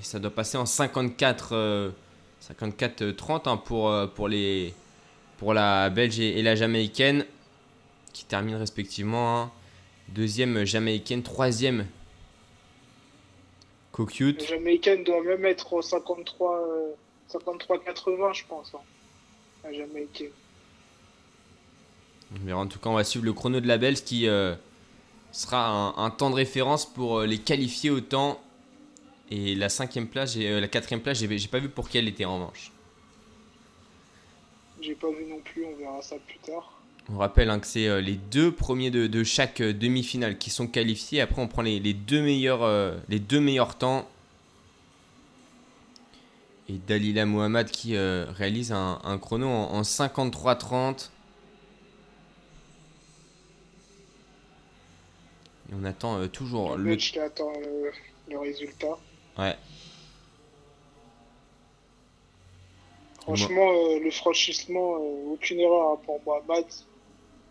Et 0.00 0.02
ça 0.02 0.18
doit 0.18 0.30
passer 0.30 0.56
en 0.56 0.64
54 0.64 1.92
54 2.40 3.10
30 3.10 3.64
pour, 3.64 3.90
euh, 3.90 4.06
pour, 4.06 4.28
les, 4.28 4.74
pour 5.38 5.54
la 5.54 5.90
Belge 5.90 6.18
et, 6.20 6.42
la 6.42 6.54
Jamaïcaine 6.56 7.24
qui 8.12 8.24
terminent 8.24 8.58
respectivement. 8.58 9.42
Hein. 9.42 9.50
Deuxième 10.14 10.64
Jamaïcaine, 10.64 11.22
troisième 11.22 11.86
Coquette. 13.92 14.40
La 14.42 14.56
Jamaïcaine 14.56 15.04
doit 15.04 15.22
même 15.22 15.44
être 15.44 15.72
au 15.72 15.82
53 15.82 16.98
80 17.84 18.32
je 18.32 18.44
pense. 18.48 18.74
Hein. 18.74 18.80
La 19.64 19.72
Jamaïcaine. 19.72 20.30
Mais 22.42 22.52
en 22.52 22.66
tout 22.66 22.78
cas, 22.78 22.90
on 22.90 22.94
va 22.94 23.04
suivre 23.04 23.24
le 23.24 23.32
chrono 23.32 23.60
de 23.60 23.68
la 23.68 23.78
Belge 23.78 24.02
qui 24.02 24.28
euh, 24.28 24.54
sera 25.32 25.94
un, 25.96 26.10
temps 26.10 26.30
de 26.30 26.36
référence 26.36 26.86
pour 26.86 27.18
euh, 27.18 27.26
les 27.26 27.38
qualifier 27.38 27.90
au 27.90 28.00
temps. 28.00 28.40
Et 29.30 29.54
la 29.54 29.68
cinquième 29.68 30.08
place, 30.08 30.34
euh, 30.36 30.60
la 30.60 30.66
quatrième 30.66 31.02
place, 31.02 31.18
j'ai 31.18 31.48
pas 31.48 31.60
vu 31.60 31.68
pour 31.68 31.88
qui 31.88 31.98
elle 31.98 32.08
était 32.08 32.24
en 32.24 32.34
revanche. 32.34 32.72
J'ai 34.80 34.94
pas 34.94 35.10
vu 35.10 35.24
non 35.26 35.38
plus, 35.38 35.64
on 35.64 35.76
verra 35.76 36.02
ça 36.02 36.16
plus 36.26 36.38
tard. 36.38 36.79
On 37.12 37.18
rappelle 37.18 37.50
hein, 37.50 37.58
que 37.58 37.66
c'est 37.66 38.00
les 38.00 38.14
deux 38.14 38.52
premiers 38.52 38.90
de, 38.90 39.24
chaque 39.24 39.60
demi-finale 39.60 40.38
qui 40.38 40.50
sont 40.50 40.66
qualifiés. 40.66 41.20
Après, 41.20 41.42
on 41.42 41.48
prend 41.48 41.62
les, 41.62 41.80
deux, 41.92 42.22
meilleurs, 42.22 42.94
les 43.08 43.18
deux 43.18 43.40
meilleurs 43.40 43.76
temps. 43.76 44.08
Et 46.68 46.74
Dalila 46.86 47.26
Mohamed 47.26 47.68
qui 47.70 47.98
réalise 47.98 48.70
un, 48.70 49.18
chrono 49.20 49.48
en, 49.48 49.72
en 49.72 49.82
53-30. 49.82 51.10
Et 55.70 55.74
on 55.80 55.84
attend 55.84 56.18
euh, 56.18 56.26
toujours 56.26 56.76
le. 56.76 56.90
Match 56.90 57.12
qui 57.12 57.18
attend 57.20 57.52
euh, 57.64 57.90
le, 58.28 58.38
résultat. 58.38 58.98
Ouais. 59.38 59.54
Franchement, 63.20 63.70
euh, 63.70 64.00
le 64.00 64.10
franchissement, 64.10 64.94
aucune 65.32 65.60
erreur 65.60 65.92
hein, 65.92 66.00
pour 66.04 66.20
Mohamed. 66.24 66.64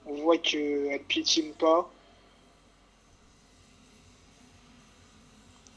On 0.10 0.16
voit 0.16 0.38
qu'elle 0.38 0.90
ne 0.92 0.98
piétine 0.98 1.52
pas. 1.54 1.90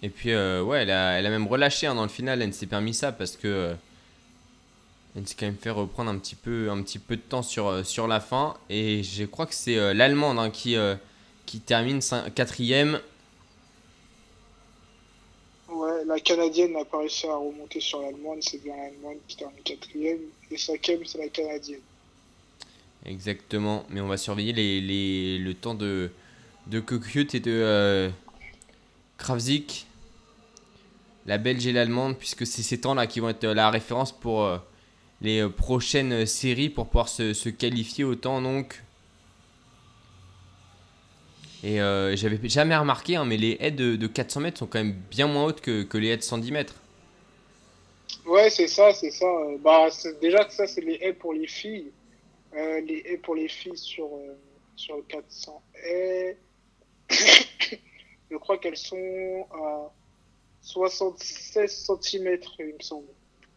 Et 0.02 0.08
puis, 0.08 0.30
ouais, 0.30 0.82
elle 0.82 0.90
a, 0.90 1.18
elle 1.18 1.26
a, 1.26 1.30
même 1.30 1.46
relâché 1.46 1.86
hein, 1.86 1.94
dans 1.94 2.02
le 2.02 2.08
final. 2.08 2.42
Elle 2.42 2.48
ne 2.48 2.52
s'est 2.52 2.66
permis 2.66 2.94
ça 2.94 3.12
parce 3.12 3.36
que. 3.36 3.74
elle 5.16 5.28
s'est 5.28 5.36
quand 5.38 5.46
même 5.46 5.56
fait 5.56 5.70
reprendre 5.70 6.10
un 6.10 6.18
petit 6.18 6.34
peu, 6.34 6.70
un 6.70 6.82
petit 6.82 6.98
peu 6.98 7.16
de 7.16 7.20
temps 7.20 7.42
sur, 7.42 7.86
sur 7.86 8.08
la 8.08 8.20
fin. 8.20 8.56
Et 8.68 9.02
je 9.02 9.24
crois 9.24 9.46
que 9.46 9.54
c'est 9.54 9.94
l'Allemande 9.94 10.38
hein, 10.38 10.50
qui 10.50 10.76
qui 11.46 11.60
termine 11.60 12.00
quatrième. 12.34 12.98
Ouais, 15.68 16.04
la 16.06 16.18
Canadienne 16.20 16.72
n'a 16.72 16.84
pas 16.84 16.98
réussi 16.98 17.26
à 17.26 17.36
remonter 17.36 17.80
sur 17.80 18.00
l'Allemande, 18.00 18.38
c'est 18.40 18.62
bien 18.62 18.74
l'Allemande 18.74 19.18
qui 19.28 19.36
termine 19.36 19.62
quatrième, 19.62 20.20
et 20.50 20.56
cinquième, 20.56 21.04
c'est 21.04 21.18
la 21.18 21.28
Canadienne. 21.28 21.80
Exactement, 23.04 23.84
mais 23.90 24.00
on 24.00 24.06
va 24.06 24.16
surveiller 24.16 24.52
les, 24.52 24.80
les, 24.80 25.38
le 25.38 25.54
temps 25.54 25.74
de, 25.74 26.10
de 26.68 26.78
et 26.78 27.40
de 27.40 27.50
euh, 27.50 28.10
Kravzik, 29.18 29.86
la 31.26 31.38
Belge 31.38 31.66
et 31.66 31.72
l'Allemande, 31.72 32.16
puisque 32.16 32.46
c'est 32.46 32.62
ces 32.62 32.80
temps-là 32.80 33.06
qui 33.06 33.20
vont 33.20 33.28
être 33.28 33.44
la 33.46 33.70
référence 33.70 34.12
pour 34.12 34.44
euh, 34.44 34.58
les 35.20 35.40
euh, 35.40 35.48
prochaines 35.48 36.26
séries 36.26 36.68
pour 36.68 36.86
pouvoir 36.86 37.08
se, 37.08 37.48
qualifier 37.48 38.04
au 38.04 38.14
temps 38.14 38.42
donc 38.42 38.82
et 41.64 41.80
euh, 41.80 42.16
j'avais 42.16 42.40
jamais 42.48 42.76
remarqué, 42.76 43.14
hein, 43.14 43.24
mais 43.24 43.36
les 43.36 43.56
haies 43.60 43.70
de, 43.70 44.06
400 44.06 44.40
mètres 44.40 44.58
sont 44.58 44.66
quand 44.66 44.80
même 44.80 44.96
bien 45.10 45.28
moins 45.28 45.44
hautes 45.44 45.60
que, 45.60 45.84
que 45.84 45.96
les 45.96 46.08
haies 46.08 46.16
de 46.16 46.22
110 46.22 46.50
mètres. 46.50 46.74
Ouais, 48.26 48.50
c'est 48.50 48.66
ça, 48.66 48.92
c'est 48.92 49.12
ça. 49.12 49.26
Bah, 49.60 49.86
déjà 50.20 50.48
ça, 50.50 50.66
c'est 50.66 50.80
les 50.80 50.98
haies 51.00 51.12
pour 51.12 51.32
les 51.32 51.46
filles. 51.46 51.92
Euh, 52.54 52.80
les 52.82 53.02
haies 53.06 53.18
pour 53.18 53.34
les 53.34 53.48
filles 53.48 53.76
sur, 53.76 54.06
euh, 54.06 54.38
sur 54.76 54.96
le 54.96 55.02
400 55.02 55.62
haies. 55.84 56.36
Je 58.30 58.36
crois 58.36 58.58
qu'elles 58.58 58.76
sont 58.76 59.46
à 59.52 59.90
76 60.60 61.90
cm, 62.00 62.38
il 62.58 62.74
me 62.74 62.80
semble, 62.80 63.08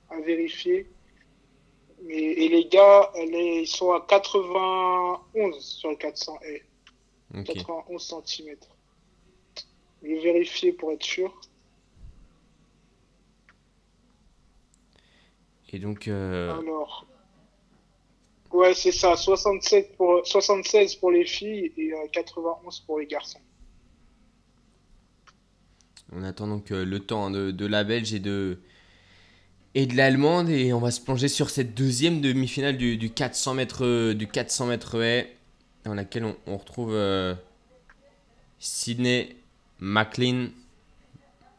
à 0.09 0.19
vérifier. 0.19 0.89
et 2.09 2.49
les 2.49 2.65
gars, 2.65 3.11
ils 3.15 3.67
sont 3.67 3.91
à 3.91 4.01
91 4.01 5.59
sur 5.59 5.89
le 5.89 5.95
400 5.95 6.39
haies. 6.43 6.63
91 7.43 8.01
cm. 8.25 8.55
Je 10.01 10.07
vais 10.07 10.19
vérifier 10.19 10.71
pour 10.73 10.91
être 10.91 11.03
sûr. 11.03 11.33
Et 15.73 15.79
donc. 15.79 16.07
Euh, 16.07 16.57
Alors. 16.57 17.05
Ouais, 18.55 18.73
c'est 18.73 18.93
ça. 18.93 19.17
67 19.17 19.97
pour, 19.97 20.25
76 20.25 20.95
pour 20.95 21.11
les 21.11 21.25
filles 21.25 21.73
et 21.77 21.91
91 22.13 22.55
euh, 22.55 22.85
pour 22.85 22.99
les 22.99 23.05
garçons. 23.05 23.41
On 26.13 26.23
attend 26.23 26.47
donc 26.47 26.71
euh, 26.71 26.85
le 26.85 27.01
temps 27.01 27.29
de, 27.29 27.51
de, 27.51 27.65
la 27.65 27.83
Belge 27.83 28.13
et 28.13 28.19
de, 28.19 28.59
et 29.73 29.85
de 29.85 29.97
l'Allemande. 29.97 30.47
Et 30.47 30.71
on 30.71 30.79
va 30.79 30.91
se 30.91 31.01
plonger 31.01 31.27
sur 31.27 31.49
cette 31.49 31.73
deuxième 31.73 32.21
demi-finale 32.21 32.77
du, 32.77 32.95
du, 32.95 33.09
400 33.09 33.55
mètres, 33.55 34.13
du 34.13 34.25
400 34.25 34.67
mètres 34.67 35.01
haies 35.01 35.35
dans 35.83 35.93
laquelle 35.93 36.33
on, 36.47 36.57
retrouve 36.57 36.93
euh, 36.93 37.35
Sidney 38.57 39.35
McLean. 39.79 40.47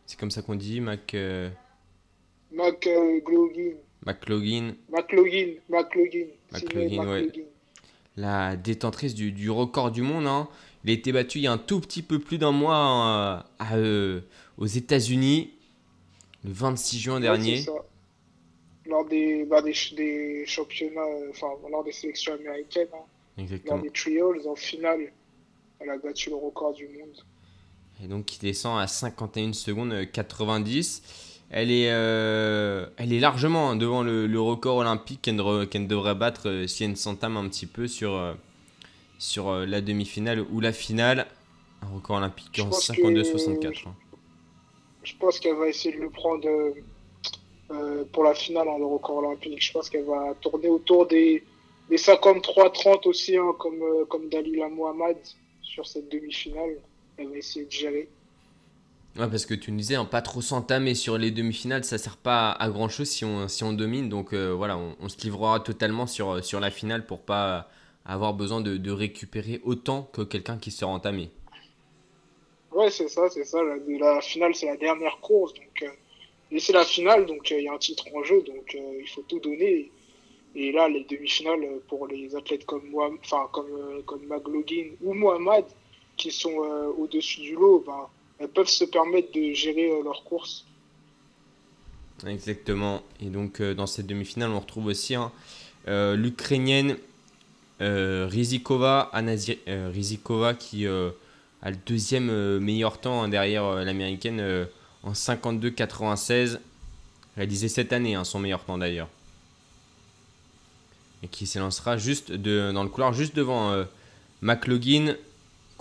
C'est 0.07 0.19
comme 0.19 0.31
ça 0.31 0.41
qu'on 0.41 0.55
dit, 0.55 0.81
Mac. 0.81 1.13
Euh, 1.13 1.51
McLaughlin. 2.53 3.75
McLaughlin. 4.07 4.75
McLaughlin. 4.89 5.57
McLaughlin. 5.69 6.29
McLaughlin, 6.53 7.09
ouais. 7.09 7.33
La 8.17 8.57
détentrice 8.57 9.15
du, 9.15 9.33
du 9.33 9.51
record 9.51 9.91
du 9.91 10.03
monde. 10.03 10.27
Hein. 10.27 10.49
Il 10.85 10.91
a 10.91 10.93
été 10.93 11.13
battu 11.13 11.39
il 11.39 11.43
y 11.43 11.47
a 11.47 11.53
un 11.53 11.59
tout 11.59 11.81
petit 11.81 12.03
peu 12.03 12.19
plus 12.19 12.39
d'un 12.39 12.53
mois 12.53 12.77
hein, 12.77 13.45
à, 13.59 13.77
euh, 13.77 14.21
aux 14.57 14.67
États-Unis, 14.67 15.53
le 16.45 16.53
26 16.53 16.99
juin 16.99 17.21
dernier. 17.21 17.63
Ça. 17.63 17.73
Lors 18.87 19.05
des, 19.05 19.45
bah, 19.45 19.61
des, 19.63 19.75
des, 19.97 20.45
championnats, 20.47 21.03
enfin, 21.31 21.49
lors 21.71 21.83
des 21.83 21.93
sélections 21.93 22.35
américaines. 22.35 22.87
Hein. 23.39 23.45
Lors 23.67 23.81
des 23.81 23.91
trials, 23.91 24.47
en 24.47 24.55
finale, 24.55 25.13
elle 25.81 25.91
a 25.91 25.99
battu 25.99 26.31
le 26.31 26.37
record 26.37 26.73
du 26.73 26.87
monde. 26.87 27.25
Et 28.03 28.07
donc, 28.07 28.37
il 28.37 28.41
descend 28.41 28.81
à 28.81 28.87
51 28.87 29.53
secondes 29.53 30.11
90. 30.13 31.03
Elle 31.51 31.71
est, 31.71 31.91
euh, 31.91 32.87
elle 32.97 33.13
est 33.13 33.21
largement 33.21 33.77
devant 33.77 34.03
le, 34.03 34.27
le 34.27 34.41
record 34.41 34.79
olympique 34.79 35.23
qu'elle 35.23 35.87
devrait 35.87 36.15
battre 36.15 36.49
euh, 36.49 36.67
si 36.67 36.85
elle 36.85 36.97
s'entame 36.97 37.37
un 37.37 37.49
petit 37.49 37.67
peu 37.67 37.87
sur, 37.87 38.15
euh, 38.15 38.35
sur 39.19 39.53
la 39.53 39.81
demi-finale 39.81 40.45
ou 40.51 40.61
la 40.61 40.73
finale. 40.73 41.27
Un 41.83 41.95
record 41.95 42.17
olympique 42.17 42.59
en 42.61 42.71
52-64. 42.71 43.87
Hein. 43.87 43.95
Je 45.05 45.15
pense 45.21 45.39
qu'elle 45.39 45.55
va 45.55 45.69
essayer 45.69 45.95
de 45.97 46.01
le 46.01 46.11
prendre 46.11 46.49
pour 48.13 48.25
la 48.25 48.35
finale, 48.35 48.67
hein, 48.69 48.79
le 48.79 48.87
record 48.87 49.19
olympique. 49.19 49.63
Je 49.63 49.73
pense 49.73 49.89
qu'elle 49.89 50.05
va 50.05 50.35
tourner 50.41 50.69
autour 50.69 51.07
des, 51.07 51.45
des 51.89 51.97
53-30 51.97 53.07
aussi, 53.07 53.37
hein, 53.37 53.55
comme, 53.59 53.83
comme 54.09 54.29
Dalila 54.29 54.69
Mohamed 54.69 55.17
sur 55.63 55.87
cette 55.87 56.11
demi-finale. 56.11 56.79
Elle 57.19 57.29
va 57.29 57.37
essayer 57.37 57.67
de 57.67 57.71
gérer. 57.71 58.09
Ouais, 59.19 59.29
parce 59.31 59.47
que 59.47 59.55
tu 59.55 59.73
nous 59.73 59.79
disais, 59.79 59.95
hein, 59.95 60.05
pas 60.05 60.21
trop 60.21 60.43
s'entamer 60.43 60.95
sur 60.95 61.17
les 61.17 61.31
demi-finales, 61.31 61.85
ça 61.85 61.97
sert 61.97 62.19
pas 62.19 62.51
à 62.51 62.69
grand 62.69 62.91
chose 62.91 63.09
si 63.09 63.25
on, 63.25 63.49
si 63.49 63.65
on 63.65 63.73
domine. 63.73 64.11
Donc 64.11 64.35
euh, 64.35 64.53
voilà, 64.53 64.77
on, 64.77 65.09
se 65.09 65.19
livrera 65.23 65.61
totalement 65.61 66.07
sur, 66.07 66.33
euh, 66.33 66.43
sur 66.43 66.61
la 66.61 66.71
finale 66.71 67.07
pour 67.07 67.21
pas 67.21 67.71
avoir 68.05 68.35
besoin 68.35 68.61
de, 68.61 68.91
récupérer 68.91 69.63
autant 69.65 70.03
que 70.13 70.21
quelqu'un 70.21 70.59
qui 70.59 70.71
sera 70.71 70.91
entamé. 70.91 71.31
Ouais, 72.73 72.91
c'est 72.91 73.09
ça, 73.09 73.31
c'est 73.31 73.45
ça. 73.45 73.59
La, 73.63 73.77
la 73.99 74.21
finale, 74.21 74.55
c'est 74.55 74.67
la 74.67 74.77
dernière 74.77 75.19
course. 75.23 75.55
Donc, 75.55 75.83
euh, 75.83 75.89
et 76.51 76.61
c'est 76.61 76.75
la 76.75 76.85
finale, 76.85 77.25
donc 77.25 77.51
il 77.51 77.63
y 77.63 77.69
a 77.69 77.73
un 77.73 77.79
titre 77.79 78.05
en 78.15 78.23
jeu, 78.23 78.43
donc 78.43 78.75
il 78.77 79.09
faut 79.09 79.23
tout 79.23 79.41
donner. 79.41 79.91
Et 80.55 80.73
là, 80.73 80.89
les 80.89 81.05
demi-finales 81.05 81.81
pour 81.89 82.07
les 82.07 82.37
athlètes 82.37 82.67
comme 82.67 82.87
moi, 82.91 83.11
enfin 83.21 83.49
comme 83.51 84.27
McLaughlin 84.29 84.91
ou 85.03 85.15
Mohamed, 85.15 85.65
qui 86.17 86.31
sont 86.31 86.55
au-dessus 86.99 87.41
du 87.41 87.55
lot, 87.55 87.83
ben, 87.85 88.09
elles 88.39 88.49
peuvent 88.49 88.69
se 88.69 88.85
permettre 88.85 89.33
de 89.33 89.53
gérer 89.53 89.91
euh, 89.91 90.03
leurs 90.03 90.25
courses. 90.25 90.65
Exactement. 92.27 93.03
Et 93.21 93.27
donc 93.27 93.61
euh, 93.61 93.75
dans 93.75 93.87
cette 93.87 94.07
demi-finale, 94.07 94.51
on 94.51 94.61
retrouve 94.61 94.87
aussi 94.87 95.15
hein, 95.15 95.33
euh, 95.89 96.17
l'Ukrainienne 96.17 96.97
Rizikova, 97.79 99.11
Rizikova 99.13 100.55
qui 100.55 100.87
a 100.87 101.71
le 101.71 101.77
deuxième 101.85 102.59
meilleur 102.59 102.99
temps 102.99 103.23
hein, 103.23 103.29
derrière 103.29 103.85
l'américaine 103.85 104.67
en 105.03 105.13
52-96. 105.13 106.59
Réalisé 107.37 107.69
cette 107.69 107.93
année, 107.93 108.15
hein, 108.15 108.25
son 108.25 108.39
meilleur 108.39 108.65
temps 108.65 108.79
d'ailleurs. 108.79 109.11
Et 111.23 111.29
qui 111.29 111.47
s'élancera 111.47 111.99
juste 111.99 112.33
de, 112.33 112.73
dans 112.73 112.83
le 112.83 112.89
couloir 112.89 113.13
juste 113.13 113.37
devant 113.37 113.85
McLaughlin 114.41 115.15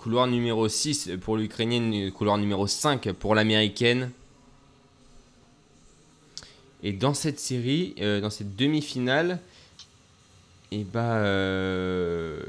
Couloir 0.05 0.27
numéro 0.27 0.67
6 0.67 1.13
pour 1.19 1.35
l'Ukrainienne, 1.35 2.11
couloir 2.11 2.37
numéro 2.37 2.67
5 2.67 3.11
pour 3.13 3.33
l'Américaine. 3.33 4.11
Et 6.83 6.93
dans 6.93 7.15
cette 7.15 7.39
série, 7.39 7.95
euh, 7.99 8.21
dans 8.21 8.29
cette 8.29 8.55
demi-finale, 8.55 9.39
et 10.71 10.81
eh 10.81 10.83
bah, 10.83 11.15
euh, 11.15 12.39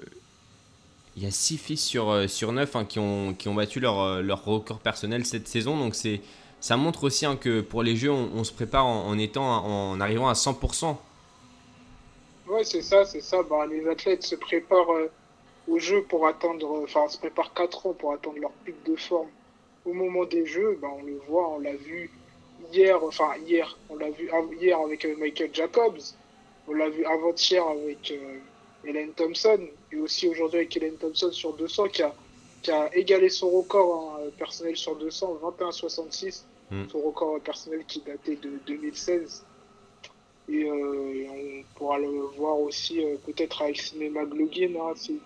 il 1.17 1.23
y 1.23 1.27
a 1.27 1.31
6 1.31 1.57
filles 1.57 1.77
sur, 1.79 2.11
euh, 2.11 2.29
sur 2.29 2.53
9 2.53 2.77
hein, 2.77 2.85
qui, 2.85 2.99
ont, 2.99 3.33
qui 3.33 3.49
ont 3.49 3.55
battu 3.55 3.81
leur, 3.81 4.21
leur 4.21 4.45
record 4.45 4.81
personnel 4.81 5.25
cette 5.25 5.49
saison. 5.49 5.79
Donc 5.79 5.95
c'est, 5.95 6.21
ça 6.61 6.77
montre 6.77 7.05
aussi 7.05 7.25
hein, 7.25 7.37
que 7.37 7.63
pour 7.63 7.83
les 7.83 7.97
jeux, 7.97 8.13
on, 8.13 8.45
se 8.45 8.53
prépare 8.53 8.85
en, 8.85 9.17
étant, 9.17 9.65
en 9.65 9.99
arrivant 9.99 10.29
à 10.29 10.35
100%. 10.35 10.95
Ouais, 12.49 12.65
c'est 12.65 12.83
ça, 12.83 13.07
c'est 13.07 13.23
ça. 13.23 13.43
Bah, 13.49 13.65
les 13.67 13.89
athlètes 13.89 14.25
se 14.25 14.35
préparent 14.35 14.93
au 15.69 15.79
jeu 15.79 16.03
pour 16.03 16.27
attendre, 16.27 16.83
enfin, 16.83 17.09
se 17.09 17.19
prépare 17.19 17.53
4 17.55 17.87
ans 17.87 17.93
pour 17.93 18.13
attendre 18.13 18.39
leur 18.39 18.53
pic 18.65 18.75
de 18.85 18.97
forme. 18.97 19.29
Au 19.85 19.93
moment 19.93 20.25
des 20.25 20.47
jeux, 20.47 20.79
ben, 20.81 20.91
on 20.99 21.03
le 21.03 21.21
voit, 21.29 21.51
on 21.51 21.59
l'a 21.61 21.75
vu 21.75 22.11
hier, 22.73 23.03
enfin, 23.03 23.37
hier, 23.47 23.77
on 23.89 23.97
l'a 23.97 24.11
vu 24.11 24.29
hier 24.61 24.79
avec 24.79 25.05
euh, 25.05 25.17
Michael 25.17 25.51
Jacobs, 25.53 26.01
on 26.69 26.75
l'a 26.75 26.89
vu 26.89 27.05
avant-hier 27.05 27.65
avec 27.67 28.11
euh, 28.11 28.39
Hélène 28.85 29.13
Thompson, 29.13 29.61
et 29.93 29.97
aussi 29.97 30.29
aujourd'hui 30.29 30.61
avec 30.61 30.77
Hélène 30.77 30.97
Thompson 30.97 31.31
sur 31.33 31.53
200 31.55 31.89
qui 31.89 32.03
a, 32.03 32.15
qui 32.63 32.71
a 32.71 32.95
égalé 32.97 33.29
son 33.29 33.51
record 33.51 34.19
hein, 34.19 34.31
personnel 34.39 34.77
sur 34.77 34.97
200, 34.97 35.41
21-66, 35.59 36.43
hmm. 36.71 36.85
son 36.91 37.01
record 37.01 37.41
personnel 37.41 37.85
qui 37.87 38.01
datait 38.01 38.37
de 38.37 38.59
2016. 38.67 39.45
Et, 40.49 40.65
euh, 40.65 41.27
on 41.29 41.79
pourra 41.79 41.99
le 41.99 42.09
voir 42.37 42.59
aussi 42.61 43.01
peut-être 43.25 43.63
avec 43.63 43.81
Simé 43.81 44.09
McLaughlin, 44.09 44.81
hein, 44.81 44.93
si, 44.95 45.21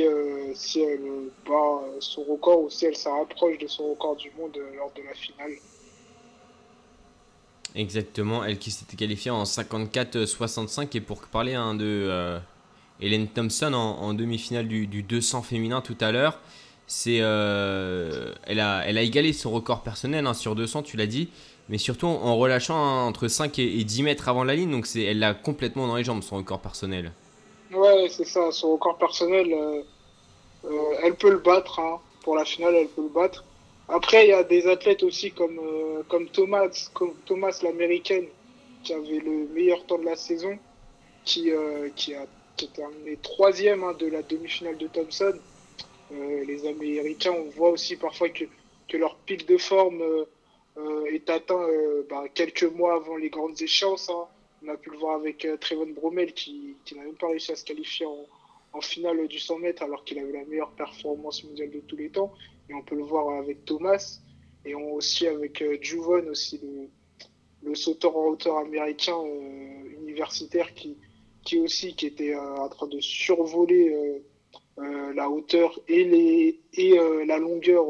euh, 0.00 0.52
si 0.54 0.80
elle 0.80 1.00
bat 1.46 1.80
son 2.00 2.22
record 2.24 2.64
ou 2.64 2.70
si 2.70 2.86
elle 2.86 2.96
se 2.96 3.08
rapproche 3.08 3.58
de 3.58 3.66
son 3.66 3.90
record 3.90 4.16
du 4.16 4.30
monde 4.38 4.56
euh, 4.56 4.76
lors 4.76 4.92
de 4.94 5.02
la 5.02 5.14
finale. 5.14 5.52
Exactement, 7.74 8.44
elle 8.44 8.58
qui 8.58 8.70
s'était 8.70 8.96
qualifiée 8.96 9.30
en 9.30 9.44
54-65 9.44 10.94
et 10.94 11.00
pour 11.00 11.22
parler 11.22 11.54
hein, 11.54 11.74
de 11.74 11.84
euh, 11.86 12.38
Hélène 13.00 13.28
Thompson 13.28 13.72
en, 13.72 14.12
demi-finale 14.12 14.68
du, 14.68 14.86
200 14.86 15.42
féminin 15.42 15.80
tout 15.80 15.96
à 16.00 16.12
l'heure, 16.12 16.38
c'est 16.86 17.16
elle, 17.16 18.60
a, 18.60 18.82
elle 18.86 18.98
a 18.98 19.02
égalé 19.02 19.32
son 19.32 19.50
record 19.50 19.82
personnel 19.82 20.26
hein, 20.26 20.34
sur 20.34 20.54
200, 20.54 20.82
tu 20.82 20.98
l'as 20.98 21.06
dit, 21.06 21.30
mais 21.70 21.78
surtout 21.78 22.06
en 22.06 22.36
relâchant 22.36 22.76
hein, 22.76 23.06
entre 23.06 23.26
5 23.26 23.58
et, 23.58 23.80
et, 23.80 23.84
10 23.84 24.02
mètres 24.02 24.28
avant 24.28 24.44
la 24.44 24.54
ligne, 24.54 24.70
donc 24.70 24.86
elle 24.94 25.20
l'a 25.20 25.32
complètement 25.32 25.86
dans 25.86 25.96
les 25.96 26.04
jambes 26.04 26.22
son 26.22 26.36
record 26.36 26.60
personnel. 26.60 27.12
Ouais, 27.72 28.06
c'est 28.10 28.26
ça. 28.26 28.52
Son 28.52 28.72
record 28.72 28.98
personnel, 28.98 29.52
euh, 29.52 29.82
euh, 30.64 30.96
elle 31.02 31.14
peut 31.14 31.30
le 31.30 31.38
battre. 31.38 31.80
Hein. 31.80 32.00
Pour 32.22 32.36
la 32.36 32.44
finale, 32.44 32.74
elle 32.74 32.88
peut 32.88 33.02
le 33.02 33.08
battre. 33.08 33.44
Après, 33.88 34.26
il 34.26 34.30
y 34.30 34.32
a 34.32 34.44
des 34.44 34.66
athlètes 34.66 35.02
aussi 35.02 35.32
comme, 35.32 35.58
euh, 35.58 36.02
comme 36.08 36.28
Thomas, 36.28 36.90
comme 36.92 37.14
Thomas 37.26 37.58
l'américaine, 37.62 38.26
qui 38.84 38.92
avait 38.92 39.18
le 39.18 39.48
meilleur 39.54 39.84
temps 39.86 39.98
de 39.98 40.04
la 40.04 40.16
saison, 40.16 40.58
qui, 41.24 41.50
qui, 41.96 42.14
a, 42.14 42.26
terminé 42.74 43.16
troisième 43.22 43.82
hein, 43.82 43.94
de 43.98 44.06
la 44.06 44.22
demi-finale 44.22 44.76
de 44.76 44.86
Thompson. 44.86 45.34
les 46.10 46.66
Américains, 46.66 47.32
on 47.32 47.50
voit 47.50 47.70
aussi 47.70 47.96
parfois 47.96 48.28
que, 48.28 48.44
que 48.88 48.96
leur 48.96 49.16
pic 49.16 49.48
de 49.48 49.56
forme 49.56 50.02
est 51.10 51.28
atteint 51.28 51.66
bah, 52.08 52.24
quelques 52.34 52.64
mois 52.64 52.94
avant 52.94 53.16
les 53.16 53.30
grandes 53.30 53.60
échéances. 53.60 54.08
Hein. 54.10 54.26
On 54.64 54.68
a 54.68 54.76
pu 54.76 54.90
le 54.90 54.98
voir 54.98 55.16
avec 55.16 55.44
euh, 55.44 55.56
Trevon 55.56 55.90
Bromel 55.90 56.32
qui, 56.34 56.76
n'a 56.94 57.02
même 57.02 57.16
pas 57.16 57.28
réussi 57.28 57.52
à 57.52 57.56
se 57.56 57.64
qualifier 57.64 58.06
en, 58.06 58.80
finale 58.80 59.28
du 59.28 59.38
100 59.38 59.58
mètres 59.58 59.82
alors 59.82 60.02
qu'il 60.04 60.18
avait 60.18 60.32
la 60.32 60.44
meilleure 60.44 60.70
performance 60.70 61.44
mondiale 61.44 61.70
de 61.70 61.80
tous 61.80 61.96
les 61.96 62.10
temps. 62.10 62.32
Et 62.68 62.74
on 62.74 62.82
peut 62.82 62.94
le 62.94 63.02
voir 63.02 63.28
avec 63.36 63.64
Thomas 63.64 64.20
et 64.64 64.74
aussi 64.74 65.26
avec 65.26 65.60
euh, 65.62 65.76
Juvon, 65.80 66.26
aussi 66.28 66.60
le, 66.62 66.88
le, 67.68 67.74
sauteur 67.74 68.16
en 68.16 68.28
hauteur 68.28 68.58
américain 68.58 69.18
euh, 69.18 70.00
universitaire 70.00 70.72
qui, 70.74 70.96
qui 71.44 71.58
aussi 71.58 71.94
qui 71.94 72.06
était 72.06 72.34
euh, 72.34 72.56
en 72.56 72.68
train 72.68 72.86
de 72.86 73.00
survoler 73.00 74.22
euh, 74.78 75.12
la 75.14 75.28
hauteur 75.28 75.78
et, 75.88 76.04
les, 76.04 76.60
et 76.74 76.96
la 77.26 77.38
longueur 77.38 77.86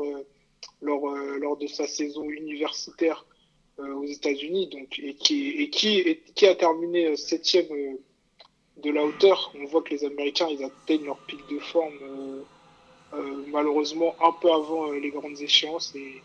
lors, 0.81 1.09
lors 1.39 1.57
de 1.57 1.67
sa 1.69 1.87
saison 1.87 2.25
universitaire 2.25 3.25
euh, 3.25 3.32
aux 3.79 4.05
États-Unis, 4.05 4.69
donc 4.69 4.99
et 4.99 5.15
qui 5.15 5.49
et 5.51 5.71
qui 5.71 6.19
qui 6.35 6.47
a 6.47 6.55
terminé 6.55 7.07
euh, 7.07 7.17
septième 7.17 7.67
euh, 7.71 7.97
de 8.83 8.91
la 8.91 9.05
hauteur. 9.05 9.53
On 9.61 9.65
voit 9.67 9.83
que 9.83 9.91
les 9.91 10.05
Américains 10.05 10.49
ils 10.49 10.63
atteignent 10.65 11.05
leur 11.05 11.19
pic 11.19 11.39
de 11.51 11.59
forme 11.59 12.45
malheureusement 13.49 14.17
un 14.25 14.33
peu 14.33 14.51
avant 14.51 14.91
les 14.91 15.11
grandes 15.11 15.39
échéances 15.39 15.95
et, 15.95 16.23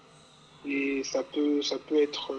et 0.66 1.04
ça 1.04 1.22
peut 1.22 1.62
ça 1.62 1.78
peut 1.78 2.02
être 2.02 2.34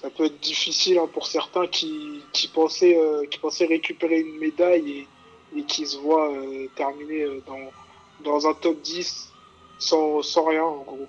ça 0.00 0.08
peut 0.08 0.26
être 0.26 0.38
difficile 0.38 0.98
hein, 0.98 1.08
pour 1.12 1.26
certains 1.26 1.66
qui, 1.66 2.20
qui 2.32 2.46
pensaient 2.46 2.96
qui 3.28 3.38
pensaient 3.40 3.66
récupérer 3.66 4.20
une 4.20 4.38
médaille 4.38 4.90
et, 5.54 5.58
et 5.58 5.64
qui 5.64 5.84
se 5.84 5.98
voient 5.98 6.32
terminer 6.76 7.26
dans, 7.44 7.72
dans 8.22 8.46
un 8.46 8.54
top 8.54 8.80
10 8.82 9.32
sans, 9.80 10.22
sans 10.22 10.44
rien 10.44 10.62
en 10.62 10.82
gros. 10.82 11.08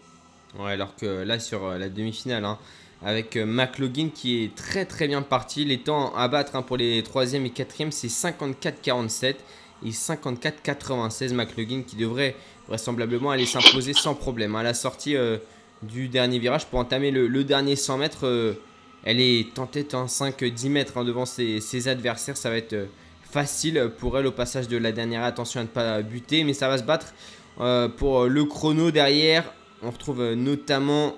Ouais, 0.59 0.71
alors 0.71 0.95
que 0.95 1.05
là, 1.05 1.39
sur 1.39 1.65
euh, 1.65 1.77
la 1.77 1.89
demi-finale, 1.89 2.45
hein, 2.45 2.57
avec 3.03 3.35
euh, 3.35 3.45
McLaughlin 3.45 4.09
qui 4.13 4.43
est 4.43 4.55
très 4.55 4.85
très 4.85 5.07
bien 5.07 5.21
parti. 5.21 5.65
Les 5.65 5.79
temps 5.79 6.15
à 6.15 6.27
battre 6.27 6.55
hein, 6.55 6.61
pour 6.61 6.77
les 6.77 7.01
3e 7.01 7.45
et 7.45 7.49
4e, 7.49 7.91
c'est 7.91 8.07
54-47 8.07 9.35
et 9.85 9.89
54-96. 9.89 11.33
McLaughlin 11.33 11.81
qui 11.85 11.97
devrait 11.97 12.35
vraisemblablement 12.69 13.31
aller 13.31 13.45
s'imposer 13.45 13.93
sans 13.93 14.15
problème. 14.15 14.55
À 14.55 14.63
la 14.63 14.73
sortie 14.73 15.17
euh, 15.17 15.37
du 15.83 16.07
dernier 16.07 16.39
virage 16.39 16.67
pour 16.67 16.79
entamer 16.79 17.11
le, 17.11 17.43
dernier 17.43 17.75
100 17.75 17.97
mètres. 17.97 18.55
elle 19.03 19.19
est 19.19 19.59
en 19.59 19.67
tête 19.67 19.93
en 19.93 20.05
5-10 20.05 20.69
mètres 20.69 20.97
hein, 20.97 21.03
devant 21.03 21.25
ses, 21.25 21.87
adversaires. 21.89 22.37
Ça 22.37 22.49
va 22.49 22.55
être 22.55 22.87
facile 23.29 23.91
pour 23.99 24.17
elle 24.17 24.25
au 24.25 24.31
passage 24.31 24.69
de 24.69 24.77
la 24.77 24.93
dernière. 24.93 25.23
Attention 25.23 25.59
à 25.59 25.63
ne 25.63 25.67
pas 25.67 26.01
buter, 26.01 26.45
mais 26.45 26.53
ça 26.53 26.69
va 26.69 26.77
se 26.77 26.83
battre 26.83 27.13
pour 27.97 28.23
le 28.23 28.45
chrono 28.45 28.89
derrière. 28.89 29.43
On 29.83 29.91
retrouve 29.91 30.21
euh, 30.21 30.35
notamment. 30.35 31.15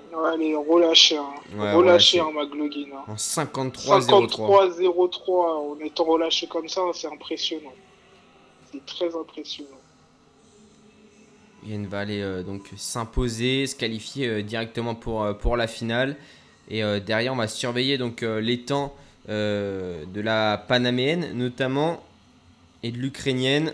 Ouais, 1.56 1.72
relâchée. 1.74 2.20
Hein. 2.20 2.26
hein, 2.26 2.32
McLaughlin. 2.34 2.96
Hein. 2.96 3.04
En 3.06 3.14
53-03. 3.14 4.06
53-03, 4.06 5.30
en 5.30 5.84
étant 5.84 6.04
relâché 6.04 6.46
comme 6.46 6.68
ça, 6.68 6.82
c'est 6.92 7.06
impressionnant. 7.06 7.72
C'est 8.72 8.84
très 8.84 9.14
impressionnant. 9.16 9.70
Yann 11.66 11.86
va 11.86 12.00
aller 12.00 12.20
euh, 12.20 12.42
donc 12.42 12.70
s'imposer, 12.76 13.66
se 13.66 13.74
qualifier 13.74 14.28
euh, 14.28 14.42
directement 14.42 14.94
pour, 14.94 15.26
pour 15.38 15.56
la 15.56 15.66
finale. 15.66 16.16
Et 16.70 16.82
derrière, 17.00 17.32
on 17.32 17.36
va 17.36 17.48
surveiller 17.48 17.96
donc 17.96 18.20
les 18.20 18.60
temps 18.60 18.94
de 19.26 20.20
la 20.20 20.58
panaméenne 20.58 21.32
notamment 21.32 22.04
et 22.82 22.90
de 22.90 22.98
l'ukrainienne 22.98 23.72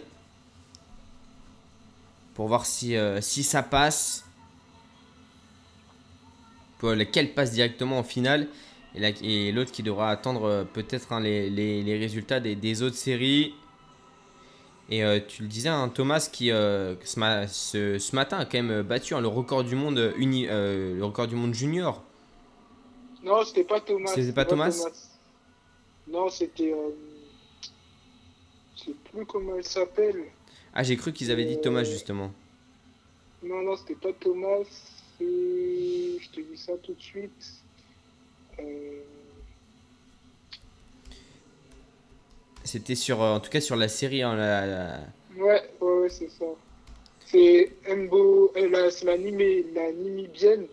pour 2.34 2.46
voir 2.46 2.66
si, 2.66 2.94
si 3.20 3.42
ça 3.42 3.64
passe 3.64 4.23
lequel 6.92 7.32
passe 7.34 7.52
directement 7.52 7.98
en 7.98 8.02
finale 8.02 8.48
et, 8.96 9.52
l'autre 9.52 9.72
qui 9.72 9.82
devra 9.82 10.10
attendre 10.10 10.44
euh, 10.44 10.64
peut-être 10.64 11.12
hein, 11.12 11.20
les, 11.20 11.98
résultats 11.98 12.40
des, 12.40 12.82
autres 12.82 12.96
séries. 12.96 13.54
Et 14.90 15.02
euh, 15.02 15.18
tu 15.26 15.42
le 15.42 15.48
disais, 15.48 15.70
hein, 15.70 15.88
Thomas 15.88 16.28
qui 16.30 16.50
euh, 16.50 16.94
ce, 17.02 18.14
matin 18.14 18.38
a 18.38 18.44
quand 18.44 18.62
même 18.62 18.82
battu 18.82 19.14
hein, 19.14 19.20
le 19.20 19.28
record 19.28 19.64
du 19.64 19.76
monde 19.76 20.12
uni, 20.16 20.46
le 20.46 21.00
record 21.02 21.26
du 21.26 21.34
monde 21.34 21.54
junior. 21.54 22.02
Non, 23.22 23.42
c'était 23.44 23.64
pas 23.64 23.80
Thomas. 23.80 24.10
C'était 24.14 24.32
pas, 24.32 24.44
Thomas, 24.44 24.76
Non, 26.06 26.28
c'était. 26.28 26.74
je 28.76 28.84
sais 28.84 28.94
plus 29.10 29.24
comment 29.24 29.56
elle 29.56 29.64
s'appelle. 29.64 30.24
Ah, 30.74 30.82
j'ai 30.82 30.96
cru 30.96 31.12
qu'ils 31.12 31.30
avaient 31.30 31.46
dit 31.46 31.58
Thomas 31.60 31.84
justement. 31.84 32.30
Non, 33.42 33.62
non, 33.62 33.76
c'était 33.76 33.94
pas 33.94 34.12
Thomas 34.12 34.64
je 35.20 36.28
te 36.30 36.40
dis 36.40 36.56
ça 36.56 36.72
tout 36.82 36.94
de 36.94 37.00
suite. 37.02 37.54
Euh, 38.58 39.00
C'était 42.64 42.94
sur, 42.94 43.22
euh, 43.22 43.34
en 43.34 43.40
tout 43.40 43.50
cas 43.50 43.60
sur 43.60 43.76
la 43.76 43.88
série. 43.88 44.22
Hein, 44.22 44.36
la, 44.36 45.00
Ouais, 45.36 45.62
ouais, 45.80 46.08
c'est 46.08 46.30
ça. 46.30 46.44
C'est 47.26 47.72
Mbo, 47.88 48.52
euh, 48.56 48.90
c'est 48.90 49.04
la, 49.04 49.16
la 49.16 49.92
Namibienne. 49.92 50.66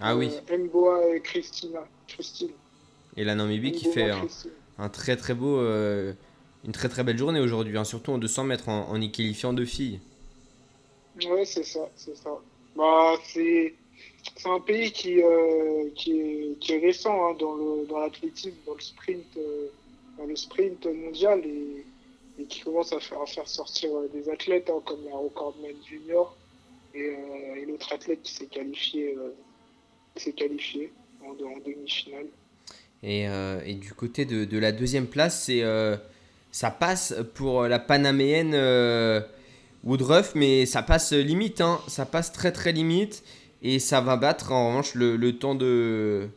Ah 0.00 0.16
oui. 0.16 0.30
Mboa 0.50 1.14
et 1.16 1.20
Christina, 1.20 1.80
Christine. 2.06 2.50
Et 3.16 3.24
la 3.24 3.34
Namibie 3.34 3.72
qui 3.72 3.90
fait 3.92 4.10
un, 4.78 4.88
très 4.88 5.16
très 5.16 5.34
beau, 5.34 5.58
une 5.60 6.72
très 6.72 6.88
très 6.88 7.02
belle 7.02 7.18
journée 7.18 7.40
aujourd'hui, 7.40 7.76
hein, 7.76 7.84
surtout 7.84 8.12
en 8.12 8.18
200 8.18 8.44
mètres 8.44 8.68
en, 8.68 8.88
en 8.88 9.00
y 9.00 9.10
qualifiant 9.10 9.52
deux 9.52 9.64
filles. 9.64 10.00
Ouais, 11.26 11.44
c'est 11.44 11.64
ça, 11.64 11.80
c'est 11.96 12.16
ça. 12.16 12.30
Bah, 12.76 13.14
c'est 13.24 13.74
c'est 14.36 14.48
un 14.48 14.60
pays 14.60 14.92
qui, 14.92 15.22
euh, 15.22 15.90
qui, 15.94 16.12
est, 16.20 16.58
qui, 16.60 16.72
est, 16.72 16.78
récent 16.78 17.28
hein, 17.28 17.36
dans 17.38 18.00
l'athlétisme, 18.00 18.52
dans, 18.66 18.74
le 18.74 18.80
sprint, 18.80 19.24
euh, 19.36 19.66
dans 20.16 20.26
le 20.26 20.36
sprint 20.36 20.86
mondial 20.86 21.40
et, 21.44 21.84
qui 22.48 22.60
commence 22.60 22.92
à 22.92 23.00
faire, 23.00 23.20
à 23.20 23.26
faire 23.26 23.48
sortir 23.48 23.90
euh, 23.92 24.08
des 24.12 24.30
athlètes 24.30 24.70
hein, 24.70 24.80
comme 24.84 25.04
la 25.04 25.16
recordman 25.16 25.74
junior 25.88 26.36
et, 26.94 27.16
et 27.56 27.66
l'autre 27.66 27.92
athlète 27.92 28.22
qui 28.22 28.32
s'est 28.32 28.46
qualifié, 28.46 29.16
qualifié 30.36 30.92
en, 31.22 31.30
en 31.30 31.58
demi-finale. 31.66 32.26
Et, 33.02 33.26
et, 33.66 33.74
du 33.74 33.92
côté 33.92 34.24
de, 34.24 34.44
de 34.44 34.58
la 34.58 34.72
deuxième 34.72 35.06
place, 35.06 35.44
c'est 35.44 35.62
ça 36.50 36.70
passe 36.70 37.14
pour 37.34 37.64
la 37.64 37.78
panaméenne 37.78 38.54
Woodruff, 39.84 40.34
mais 40.34 40.66
ça 40.66 40.82
passe 40.82 41.12
limite, 41.12 41.60
hein, 41.60 41.80
ça 41.86 42.06
passe 42.06 42.32
très 42.32 42.50
très 42.50 42.72
limite. 42.72 43.22
Et 43.62 43.78
ça 43.78 44.00
va 44.00 44.16
battre 44.16 44.52
en 44.52 44.68
revanche 44.68 44.94
le, 44.94 45.30
temps 45.32 45.54
de. 45.54 46.28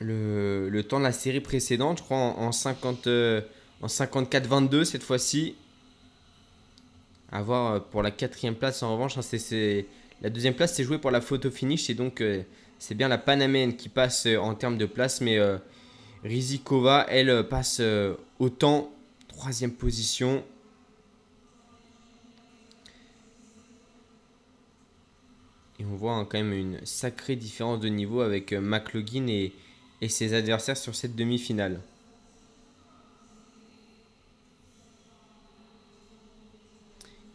Le, 0.00 0.80
temps 0.82 0.98
de 0.98 1.04
la 1.04 1.12
série 1.12 1.40
précédente, 1.40 1.98
je 1.98 2.02
crois 2.02 2.16
en, 2.16 2.50
50, 2.50 3.06
en 3.80 3.86
54-22 3.86 4.74
euh, 4.74 4.84
cette 4.84 5.02
fois-ci. 5.02 5.54
À 7.30 7.42
voir 7.42 7.74
euh, 7.74 7.80
pour 7.80 8.02
la 8.02 8.10
quatrième 8.10 8.56
place 8.56 8.82
en 8.82 8.92
revanche. 8.92 9.16
Hein, 9.16 9.82
la 10.20 10.30
deuxième 10.30 10.54
place 10.54 10.74
c'est 10.74 10.84
joué 10.84 10.98
pour 10.98 11.10
la 11.10 11.20
photo 11.20 11.50
finish 11.50 11.90
et 11.90 11.94
donc 11.94 12.20
euh, 12.20 12.42
c'est 12.78 12.94
bien 12.94 13.08
la 13.08 13.18
Panamène 13.18 13.74
qui 13.76 13.88
passe 13.88 14.26
en 14.26 14.54
termes 14.54 14.78
de 14.78 14.86
place. 14.86 15.20
Mais 15.20 15.38
Rizikova, 16.24 17.06
elle 17.08 17.46
passe 17.48 17.80
au 18.40 18.48
temps, 18.48 18.92
troisième 19.28 19.72
position. 19.72 20.42
Et 25.82 25.84
on 25.84 25.96
voit 25.96 26.12
hein, 26.12 26.24
quand 26.24 26.38
même 26.38 26.52
une 26.52 26.86
sacrée 26.86 27.34
différence 27.34 27.80
de 27.80 27.88
niveau 27.88 28.20
avec 28.20 28.52
euh, 28.52 28.60
McLaughlin 28.60 29.26
et, 29.26 29.52
ses 30.08 30.32
adversaires 30.34 30.76
sur 30.76 30.94
cette 30.94 31.16
demi-finale. 31.16 31.80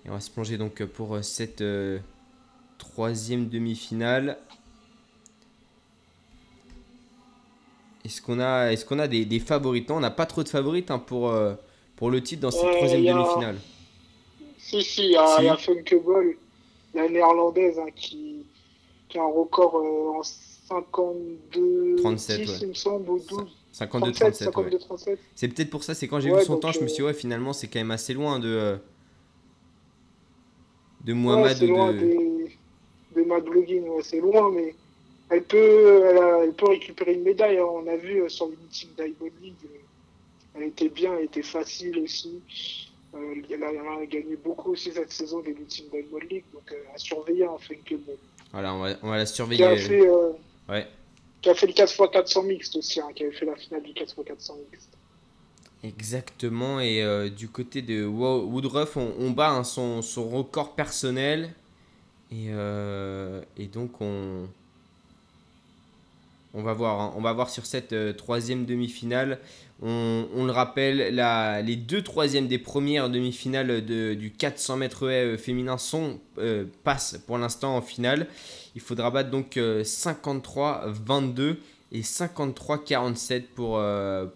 Et 0.05 0.09
on 0.09 0.13
va 0.13 0.21
se 0.21 0.29
plonger 0.29 0.57
donc 0.57 0.83
pour 0.85 1.15
euh, 1.15 1.21
cette 1.21 1.59
euh, 1.59 1.99
troisième 2.77 3.49
demi-finale. 3.49 4.37
Est-ce 8.05 8.21
qu'on 8.21 8.39
a, 8.39 8.71
est 8.71 8.85
qu'on 8.85 8.99
a 8.99 9.09
des, 9.09 9.39
favorites 9.39 9.91
On 9.91 9.99
n'a 9.99 10.11
pas 10.11 10.25
trop 10.25 10.43
de 10.43 10.49
favorites 10.49 10.89
hein, 10.89 10.99
pour, 10.99 11.33
pour 11.97 12.09
le 12.09 12.23
titre 12.23 12.43
dans 12.43 12.51
cette 12.51 12.71
troisième 12.77 13.03
demi-finale. 13.03 13.57
Si, 14.57 14.81
si, 14.81 15.03
il 15.03 15.11
y 15.11 15.17
a, 15.17 15.57
si. 15.57 15.69
la 16.93 17.09
néerlandaise, 17.09 17.77
hein, 17.79 17.91
qui, 17.93 18.36
a 19.17 19.21
un 19.21 19.31
record 19.31 19.77
euh, 19.77 20.19
en 20.19 20.23
52 20.23 21.95
37, 21.97 22.41
10, 22.41 22.59
il 22.61 22.67
me 22.69 22.73
semble, 22.73 23.09
ou 23.09 23.19
12. 23.19 23.57
52 23.71 24.11
37, 24.11 25.19
C'est 25.35 25.47
peut-être 25.49 25.69
pour 25.69 25.83
ça, 25.83 25.93
c'est 25.93 26.07
quand 26.07 26.19
j'ai 26.19 26.33
vu 26.33 26.43
son 26.43 26.57
temps, 26.57 26.71
je 26.71 26.81
me 26.81 26.87
suis 26.87 26.97
dit, 26.97 27.03
ouais, 27.03 27.13
finalement, 27.13 27.53
c'est 27.53 27.67
quand 27.67 27.79
même 27.79 27.91
assez 27.91 28.13
loin 28.13 28.39
de. 28.39 28.47
Euh, 28.47 28.77
de 31.03 31.13
Mohamed. 31.13 31.55
c'est 31.55 31.67
loin 31.67 31.93
de, 31.93 31.99
de, 31.99 33.21
de 33.21 34.01
c'est 34.03 34.19
loin, 34.19 34.51
mais 34.51 34.75
elle 35.29 35.43
peut, 35.43 36.03
elle, 36.43 36.53
peut 36.53 36.69
récupérer 36.69 37.13
une 37.13 37.23
médaille. 37.23 37.57
Hein. 37.59 37.67
On 37.69 37.87
a 37.87 37.95
vu 37.95 38.21
euh, 38.21 38.29
sur 38.29 38.47
le 38.47 38.57
meeting 38.61 38.89
d'Iron 38.95 39.31
League, 39.41 39.55
elle 40.55 40.63
était 40.63 40.89
bien, 40.89 41.15
elle 41.17 41.25
était 41.25 41.43
facile 41.43 41.99
aussi. 41.99 42.41
elle, 43.13 43.63
a, 43.63 44.05
gagné 44.05 44.35
beaucoup 44.43 44.71
aussi 44.71 44.91
cette 44.91 45.11
saison 45.11 45.39
des 45.39 45.53
meetings 45.53 45.89
d'Iron 45.91 46.19
League, 46.29 46.45
donc 46.53 46.75
à 46.93 46.97
surveiller 46.97 47.47
en 47.47 47.57
fait 47.57 47.77
que 47.77 47.95
voilà, 48.51 48.73
on 48.73 48.79
va, 48.79 48.95
on 49.03 49.09
va 49.09 49.17
la 49.17 49.25
surveiller. 49.25 49.63
Qui 49.63 49.69
a 49.69 49.77
fait, 49.77 50.07
euh, 50.07 50.31
ouais. 50.69 50.87
qui 51.41 51.49
a 51.49 51.55
fait 51.55 51.67
le 51.67 51.73
4x400 51.73 52.45
mixte 52.45 52.75
aussi, 52.75 52.99
hein, 52.99 53.09
qui 53.15 53.23
avait 53.23 53.33
fait 53.33 53.45
la 53.45 53.55
finale 53.55 53.83
du 53.83 53.91
4x400 53.91 54.53
mixte. 54.71 54.97
Exactement, 55.83 56.79
et 56.79 57.03
euh, 57.03 57.29
du 57.29 57.49
côté 57.49 57.81
de 57.81 58.05
Woodruff, 58.05 58.97
on, 58.97 59.13
on 59.19 59.31
bat 59.31 59.51
hein, 59.51 59.63
son, 59.63 60.01
son, 60.01 60.27
record 60.29 60.75
personnel. 60.75 61.53
Et, 62.31 62.47
euh, 62.49 63.41
et 63.57 63.67
donc, 63.67 64.01
on, 64.01 64.47
on, 66.53 66.63
va 66.63 66.73
voir, 66.73 66.99
hein, 66.99 67.13
on 67.15 67.21
va 67.21 67.33
voir 67.33 67.49
sur 67.49 67.65
cette 67.65 67.95
troisième 68.17 68.65
demi-finale. 68.65 69.39
On, 69.79 70.45
le 70.45 70.51
rappelle, 70.51 71.15
les 71.63 71.75
deux 71.75 72.01
troisièmes 72.01 72.47
des 72.47 72.57
premières 72.57 73.11
demi-finales 73.11 73.81
du 73.85 74.31
400 74.31 74.77
mètres 74.77 75.07
euh, 75.07 75.37
féminin 75.37 75.77
sont, 75.77 76.19
euh, 76.39 76.65
passent 76.83 77.19
pour 77.27 77.37
l'instant 77.37 77.77
en 77.77 77.81
finale. 77.81 78.25
Il 78.73 78.81
faudra 78.81 79.11
battre 79.11 79.29
donc 79.29 79.55
53-22 79.55 81.39
euh, 81.39 81.53
et 81.91 82.01
53-47 82.01 83.43
pour, 83.53 83.79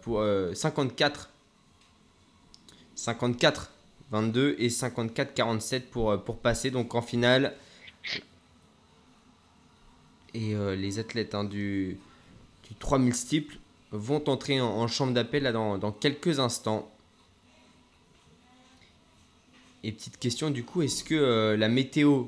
pour 0.01 0.23
54 0.53 1.29
54 2.95 3.71
22 4.11 4.55
et 4.59 4.69
54 4.69 5.33
47 5.33 5.89
pour, 5.89 6.23
pour 6.23 6.37
passer 6.37 6.69
donc 6.69 6.93
en 6.93 7.01
finale 7.01 7.55
et 10.33 10.55
les 10.77 10.99
athlètes 10.99 11.35
hein, 11.35 11.43
du, 11.43 11.97
du 12.67 12.75
3000 12.75 13.13
steeple 13.13 13.57
vont 13.91 14.23
entrer 14.29 14.61
en, 14.61 14.87
chambre 14.87 15.13
d'appel 15.13 15.51
dans, 15.51 15.77
dans, 15.77 15.91
quelques 15.91 16.39
instants. 16.39 16.89
Et 19.83 19.91
petite 19.91 20.17
question 20.17 20.49
du 20.49 20.63
coup, 20.63 20.81
est-ce 20.81 21.03
que 21.03 21.15
euh, 21.15 21.57
la 21.57 21.67
météo 21.67 22.25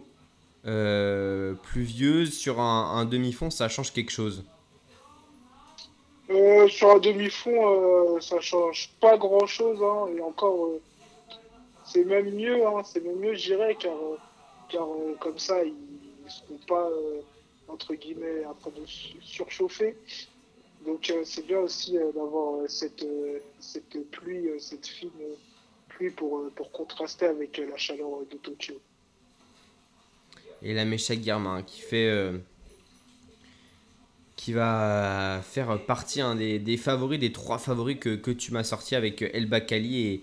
euh, 0.66 1.54
pluvieuse 1.54 2.34
sur 2.34 2.60
un, 2.60 3.06
demi-fond, 3.06 3.50
ça 3.50 3.70
change 3.70 3.94
quelque 3.94 4.12
chose? 4.12 4.44
Euh, 6.30 6.68
Sur 6.68 6.92
un 6.92 7.00
demi-fond, 7.00 8.20
ça 8.20 8.40
change 8.42 8.90
pas 9.00 9.18
grand-chose. 9.18 9.80
Hein, 9.84 10.08
et 10.18 10.22
encore, 10.22 10.70
c'est 11.86 12.06
même 12.06 12.34
mieux, 12.34 12.66
hein, 12.66 12.82
c'est 12.84 13.04
même 13.04 13.20
mieux, 13.20 13.36
je 13.36 13.46
dirais, 13.46 13.78
car, 13.80 13.94
car 14.70 14.88
comme 15.20 15.38
ça, 15.38 15.64
ils 15.64 15.74
ne 16.26 16.30
seront 16.30 16.60
pas 16.68 16.90
entre 17.68 17.96
guillemets, 17.96 18.46
en 18.46 18.54
train 18.54 18.72
de 18.72 18.86
surchauffer. 18.86 19.96
Donc 20.86 21.12
c'est 21.24 21.46
bien 21.48 21.60
aussi 21.60 21.94
d'avoir 21.94 22.70
cette, 22.70 23.06
cette 23.60 24.12
pluie, 24.12 24.50
cette 24.60 24.86
fine 24.86 25.10
pluie 25.88 26.10
pour, 26.10 26.50
pour 26.56 26.72
contraster 26.72 27.26
avec 27.26 27.58
la 27.58 27.78
chaleur 27.78 28.10
de 28.30 28.38
Tokyo. 28.38 28.76
Et 30.62 30.74
la 30.74 30.84
Meshach 30.84 31.20
Guermain 31.20 31.62
qui 31.64 31.82
fait 31.82 32.34
qui 34.44 34.52
va 34.52 35.42
faire 35.42 35.82
partie 35.86 36.20
un 36.20 36.36
des, 36.36 36.78
favoris, 36.78 37.18
des 37.18 37.32
trois 37.32 37.60
favoris 37.60 37.98
que, 37.98 38.16
que 38.16 38.30
tu 38.30 38.52
m'as 38.52 38.66
sorti 38.66 38.94
avec 38.94 39.22
El 39.22 39.46
Bakali 39.46 40.06
et, 40.06 40.22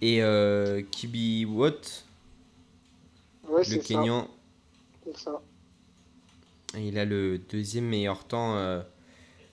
et 0.00 0.22
euh, 0.22 0.82
Kibi 0.90 1.44
Watt, 1.44 2.04
le 3.48 3.76
Kenyan. 3.76 4.28
Ça. 5.14 5.40
Il 6.78 6.98
a 6.98 7.04
le 7.04 7.38
deuxième 7.38 7.84
meilleur 7.84 8.24
temps 8.24 8.56
euh, 8.56 8.80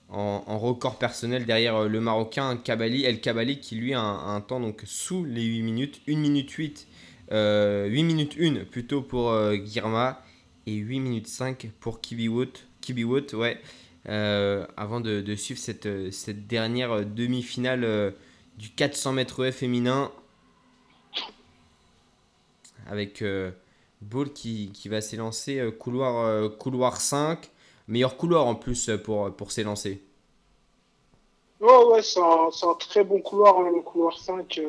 en, 0.09 0.57
record 0.59 0.97
personnel 0.97 1.45
derrière 1.45 1.75
euh, 1.75 1.87
le 1.87 1.99
Marocain 1.99 2.57
Kabali, 2.57 3.03
El 3.03 3.21
Kabali 3.21 3.59
qui 3.59 3.75
lui 3.75 3.93
a 3.93 4.01
un, 4.01 4.41
temps 4.41 4.59
donc 4.59 4.81
sous 4.85 5.25
les 5.25 5.43
8 5.43 5.61
minutes, 5.63 6.01
1 6.07 6.17
minute 6.17 6.51
8, 6.51 6.87
8 7.31 8.03
minutes 8.03 8.37
1 8.39 8.65
plutôt 8.65 9.01
pour 9.01 9.33
Girma 9.65 10.21
et 10.67 10.75
8 10.75 10.99
minutes 10.99 11.27
5 11.27 11.69
pour 11.79 12.01
Kibiwot. 12.01 12.51
Kibiwot, 12.81 13.33
ouais. 13.33 13.59
Euh, 14.07 14.67
avant 14.77 15.01
de, 15.01 15.35
suivre 15.35 15.59
cette, 15.59 16.11
cette 16.11 16.45
dernière 16.45 17.05
demi-finale 17.05 17.83
euh, 17.83 18.11
du 18.57 18.69
400 18.69 19.13
mètres 19.13 19.49
F 19.49 19.55
féminin 19.55 20.11
avec 22.85 23.23
euh, 23.23 23.49
Ball 24.05 24.31
qui, 24.31 24.71
qui 24.73 24.89
va 24.89 25.01
s'élancer 25.01 25.61
couloir, 25.79 26.49
couloir 26.57 27.01
5 27.01 27.51
meilleur 27.87 28.17
couloir 28.17 28.47
en 28.47 28.55
plus 28.55 28.89
pour, 29.03 29.31
pour 29.35 29.51
s'élancer 29.51 30.01
ouais 31.61 31.83
ouais 31.85 32.01
c'est 32.01 32.19
un, 32.19 32.49
un, 32.69 32.73
très 32.75 33.03
bon 33.03 33.19
couloir 33.21 33.59
hein, 33.59 33.71
le 33.73 33.81
couloir 33.81 34.17
5 34.17 34.61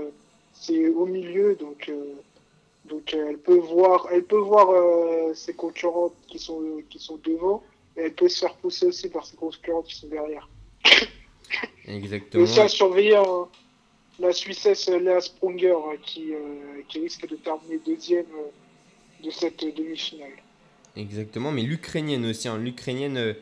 c'est 0.53 0.89
au 0.89 1.07
milieu 1.07 1.55
donc 1.55 1.91
donc 2.85 3.15
elle 3.15 3.39
peut 3.39 3.59
voir 3.59 4.09
elle 4.11 4.25
peut 4.25 4.39
voir 4.39 4.69
ses 5.35 5.55
concurrentes 5.55 6.15
qui 6.27 6.39
sont 6.39 6.63
qui 6.89 6.99
sont 6.99 7.19
devant 7.25 7.63
elle 7.97 8.13
peut 8.13 8.29
se 8.29 8.41
faire 8.41 8.55
pousser 8.57 8.87
aussi 8.87 9.09
par 9.09 9.25
ses 9.25 9.37
concurrents 9.37 9.83
qui 9.83 9.95
sont 9.95 10.09
derrière. 10.09 10.49
Exactement. 11.87 12.45
Et 12.45 12.45
aussi 12.45 12.61
à 12.61 12.69
surveiller 12.69 13.17
hein, 13.17 13.49
la 14.19 14.33
Suissesse 14.33 14.89
Léa 14.89 15.21
Sprunger 15.21 15.73
hein, 15.73 15.97
qui, 16.03 16.35
euh, 16.35 16.83
qui, 16.89 17.01
risque 17.01 17.27
de 17.27 17.37
terminer 17.37 17.79
deuxième 17.85 18.27
euh, 18.35 18.51
de 19.27 19.31
cette 19.31 19.65
demi-finale. 19.77 20.31
Exactement, 20.97 21.53
mais 21.53 21.63
l'Ukrainienne 21.63 22.25
aussi, 22.27 22.49
hein, 22.49 22.59
l'Ukrainienne 22.59 23.17
euh, 23.19 23.35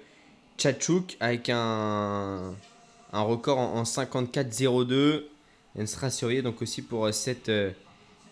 Tchatchouk 0.59 1.17
avec 1.21 1.49
un, 1.51 2.55
un 3.13 3.23
record 3.23 3.59
en, 3.59 3.83
54-02. 3.83 5.25
Elle 5.79 5.89
sera 5.89 6.11
surveillée 6.11 6.43
donc 6.43 6.63
aussi 6.63 6.83
pour 6.83 7.13
cette, 7.13 7.51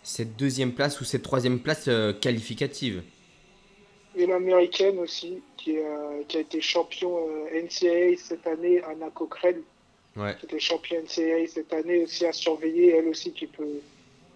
cette 0.02 0.36
deuxième 0.36 0.72
place 0.72 1.00
ou 1.00 1.04
cette 1.04 1.22
troisième 1.22 1.58
place 1.58 1.90
qualificative. 2.20 3.02
Et 4.14 4.26
l'américaine 4.26 4.98
aussi, 4.98 5.42
qui, 5.56 5.78
euh, 5.78 6.22
qui, 6.28 6.36
a 6.36 6.40
été 6.40 6.60
champion 6.60 7.16
euh, 7.28 7.62
NCAA 7.62 8.16
cette 8.18 8.46
année, 8.46 8.82
Anna 8.82 9.08
Cochrane, 9.10 9.62
ouais. 10.16 10.36
qui 10.38 10.46
était 10.46 10.58
champion 10.58 10.96
NCAA 11.00 11.46
cette 11.48 11.72
année, 11.72 12.04
aussi 12.04 12.26
à 12.26 12.32
surveiller, 12.32 12.96
elle 12.96 13.08
aussi, 13.08 13.32
qui 13.32 13.46
peut, 13.46 13.80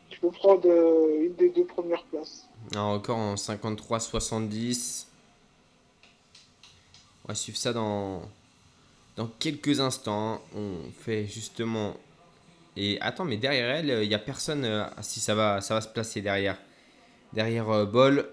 qui 0.09 0.17
peut 0.19 0.31
prendre 0.31 0.67
euh, 0.67 1.27
une 1.27 1.35
des 1.35 1.51
deux 1.51 1.65
premières 1.65 2.05
places. 2.05 2.47
Encore 2.75 3.17
en 3.17 3.35
53-70. 3.35 5.07
On 7.25 7.29
va 7.29 7.35
suivre 7.35 7.59
ça 7.59 7.73
dans, 7.73 8.23
dans 9.17 9.27
quelques 9.39 9.81
instants. 9.81 10.41
On 10.55 10.75
fait 10.99 11.27
justement. 11.27 11.97
Et 12.77 12.99
attends, 13.01 13.25
mais 13.25 13.37
derrière 13.37 13.71
elle, 13.71 14.03
il 14.03 14.09
n'y 14.09 14.15
a 14.15 14.19
personne. 14.19 14.89
si 15.01 15.21
ça 15.21 15.35
va, 15.35 15.61
ça 15.61 15.75
va 15.75 15.81
se 15.81 15.89
placer 15.89 16.21
derrière. 16.21 16.59
Derrière 17.33 17.87
Ball, 17.87 18.27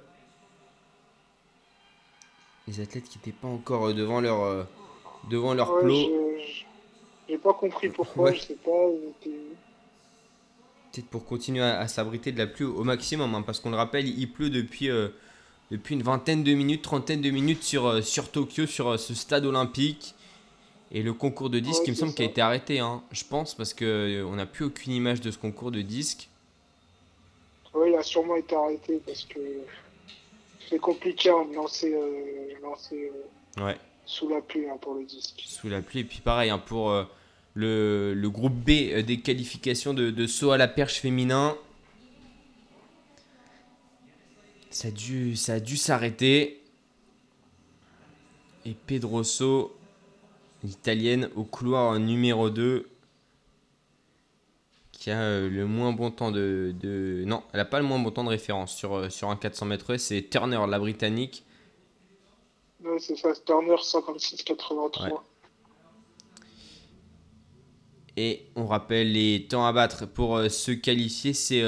les 2.67 2.79
athlètes 2.79 3.09
qui 3.09 3.17
n'étaient 3.17 3.31
pas 3.31 3.47
encore 3.47 3.87
euh, 3.87 3.93
devant 3.93 4.21
leur, 4.21 4.43
euh, 4.43 4.63
devant 5.29 5.53
leur 5.53 5.79
plot. 5.79 6.09
J'ai 7.27 7.37
pas 7.37 7.53
compris 7.53 7.89
pourquoi, 7.89 8.33
je 8.33 8.41
sais 8.41 8.55
pas. 8.55 8.71
Peut-être 10.93 11.09
pour 11.09 11.25
continuer 11.25 11.63
à, 11.63 11.87
s'abriter 11.87 12.31
de 12.31 12.37
la 12.37 12.47
pluie 12.47 12.65
au 12.65 12.83
maximum, 12.83 13.35
hein, 13.35 13.41
parce 13.41 13.59
qu'on 13.59 13.71
le 13.71 13.75
rappelle, 13.75 14.07
il 14.07 14.31
pleut 14.31 14.49
depuis, 14.49 14.89
euh, 14.89 15.09
depuis 15.71 15.95
une 15.95 16.03
vingtaine 16.03 16.43
de 16.43 16.53
minutes, 16.53 16.83
trentaine 16.83 17.19
de 17.19 17.31
minutes 17.31 17.63
sur, 17.63 18.03
sur 18.03 18.31
Tokyo, 18.31 18.67
sur 18.67 18.99
ce 18.99 19.13
stade 19.13 19.45
olympique. 19.45 20.13
Et 20.91 21.01
le 21.01 21.13
concours 21.13 21.49
de 21.49 21.57
disque, 21.57 21.81
il 21.87 21.91
me 21.91 21.95
semble, 21.95 22.13
qu'il 22.13 22.23
a 22.23 22.29
été 22.29 22.39
arrêté, 22.39 22.79
hein, 22.79 23.01
je 23.11 23.23
pense, 23.23 23.55
parce 23.55 23.73
qu'on 23.73 24.35
n'a 24.35 24.45
plus 24.45 24.65
aucune 24.65 24.93
image 24.93 25.21
de 25.21 25.31
ce 25.31 25.39
concours 25.39 25.71
de 25.71 25.81
disque. 25.81 26.29
Oui, 27.73 27.89
il 27.89 27.95
a 27.95 28.03
sûrement 28.03 28.35
été 28.35 28.55
arrêté 28.55 29.01
parce 29.03 29.23
que 29.23 29.39
c'est 30.69 30.77
compliqué 30.77 31.29
lancer, 31.55 31.93
euh, 31.93 32.53
lancer 32.61 33.11
euh, 33.57 33.65
ouais. 33.65 33.77
sous 34.05 34.29
la 34.29 34.41
pluie 34.41 34.69
hein, 34.69 34.77
pour 34.79 34.93
le 34.93 35.03
disque. 35.03 35.41
Sous 35.45 35.69
la 35.69 35.81
pluie, 35.81 36.01
et 36.01 36.03
puis 36.03 36.21
pareil 36.21 36.51
hein, 36.51 36.59
pour 36.59 36.91
euh, 36.91 37.05
le, 37.53 38.13
le, 38.13 38.29
groupe 38.29 38.53
B 38.53 39.01
des 39.05 39.19
qualifications 39.23 39.93
de, 39.93 40.09
de, 40.09 40.27
saut 40.27 40.51
à 40.51 40.57
la 40.57 40.67
perche 40.67 40.99
féminin. 40.99 41.55
Ça 44.69 44.87
a 44.87 44.91
dû, 44.91 45.35
ça 45.35 45.53
a 45.53 45.59
dû 45.59 45.77
s'arrêter. 45.77 46.61
Et 48.65 48.73
Pedroso, 48.73 49.75
l'italienne, 50.63 51.29
au 51.35 51.43
couloir 51.43 51.99
numéro 51.99 52.49
2, 52.49 52.87
qui 55.03 55.11
a 55.11 55.19
euh, 55.19 55.49
le 55.49 55.67
moins 55.67 55.91
bon 55.91 56.11
temps 56.11 56.31
de, 56.31 56.73
de... 56.79 57.23
Non, 57.25 57.43
elle 57.51 57.57
n'a 57.57 57.65
pas 57.65 57.79
le 57.79 57.85
moins 57.85 57.99
bon 57.99 58.09
temps 58.09 58.23
de 58.23 58.29
référence 58.29 58.73
sur, 58.73 58.95
euh, 58.95 59.09
sur 59.09 59.29
un 59.29 59.35
400 59.35 59.65
mètres. 59.65 59.97
C'est 59.97 60.29
Turner, 60.29 60.61
la 60.67 60.79
britannique. 60.79 61.43
Ouais, 62.81 62.97
c'est 62.99 63.17
ça, 63.17 63.33
Turner 63.45 63.75
56-83. 63.75 65.19
Et 68.15 68.45
on 68.55 68.65
rappelle 68.67 69.11
les 69.11 69.47
temps 69.49 69.65
à 69.65 69.73
battre 69.73 70.05
pour 70.05 70.37
euh, 70.37 70.49
se 70.49 70.71
qualifier, 70.71 71.33
c'est 71.33 71.63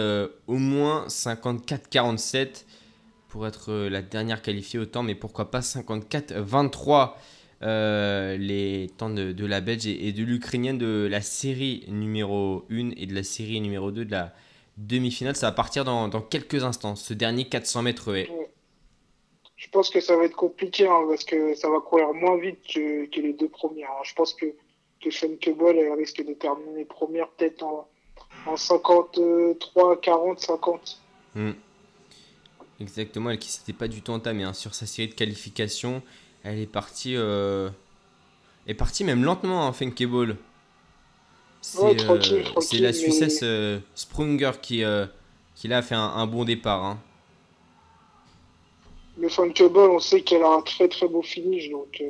au 0.48 0.58
moins 0.58 1.08
54-47 1.08 2.66
pour 3.30 3.48
être 3.48 3.74
la 3.74 4.02
dernière 4.02 4.42
qualifiée 4.42 4.80
au 4.80 4.86
temps, 4.86 5.04
mais 5.04 5.16
pourquoi 5.16 5.52
pas 5.52 5.60
54-23 5.60 7.14
euh, 7.64 8.36
les 8.38 8.90
temps 8.98 9.10
de, 9.10 9.46
la 9.46 9.62
Belge 9.62 9.88
et, 9.88 10.12
de 10.12 10.24
l'Ukrainienne 10.24 10.78
de 10.78 11.08
la 11.10 11.22
série 11.22 11.86
numéro 11.88 12.66
1 12.70 12.92
et 12.98 13.06
de 13.06 13.16
la 13.16 13.24
série 13.24 13.62
numéro 13.62 13.92
2 13.92 14.06
de 14.06 14.12
la 14.12 14.34
demi-finale. 14.78 15.36
Ça 15.36 15.48
va 15.48 15.52
partir 15.54 15.86
dans, 15.86 16.10
quelques 16.22 16.64
instants, 16.64 16.96
ce 16.96 17.14
dernier 17.14 17.46
400 17.48 17.82
mètres 17.84 18.14
Je 19.56 19.70
pense 19.70 19.90
que 19.90 20.02
ça 20.02 20.18
va 20.18 20.26
être 20.26 20.36
compliqué 20.36 20.86
hein, 20.86 21.06
parce 21.08 21.24
que 21.24 21.56
ça 21.56 21.70
va 21.70 21.80
courir 21.80 22.14
moins 22.14 22.38
vite 22.38 22.60
que, 22.72 23.22
les 23.22 23.34
deux 23.34 23.50
premières. 23.50 23.90
Hein. 23.90 24.04
Je 24.04 24.14
pense 24.14 24.34
que, 24.34 24.46
que 25.06 25.12
Fenkebol 25.12 25.78
risque 25.98 26.26
de 26.26 26.34
terminer 26.34 26.86
première 26.86 27.28
peut-être 27.30 27.64
en, 27.64 27.88
53, 28.56 30.02
40, 30.02 30.40
50. 30.40 31.02
Exactement, 32.80 33.30
elle 33.30 33.40
qui 33.40 33.50
s'était 33.50 33.74
pas 33.74 33.88
du 33.88 34.02
tout 34.02 34.12
entamée 34.12 34.44
hein, 34.44 34.54
sur 34.54 34.74
sa 34.74 34.86
série 34.86 35.08
de 35.08 35.14
qualification. 35.14 36.02
Elle 36.44 36.60
est 36.60 36.72
partie. 36.72 37.16
Euh... 37.16 37.70
est 38.68 38.74
partie 38.74 39.04
même 39.04 39.24
lentement, 39.24 39.68
en 39.68 39.70
hein, 39.70 40.08
Ball. 40.08 40.38
Euh, 41.80 42.22
c'est 42.60 42.78
la 42.78 42.94
Suissesse 42.94 43.40
euh, 43.42 43.80
Sprunger 43.96 44.52
qui, 44.62 44.84
euh, 44.84 45.06
qui 45.56 45.68
là, 45.68 45.80
a 45.80 45.82
fait 45.82 45.96
un, 45.96 46.28
bon 46.28 46.46
départ. 46.46 46.84
Hein. 46.86 47.00
Le 49.18 49.30
Funkable, 49.30 49.80
on 49.80 50.00
sait 50.00 50.22
qu'elle 50.22 50.44
a 50.44 50.50
un 50.50 50.62
très 50.62 50.88
très 50.88 51.08
beau 51.08 51.24
finish, 51.24 51.70
donc 51.72 52.04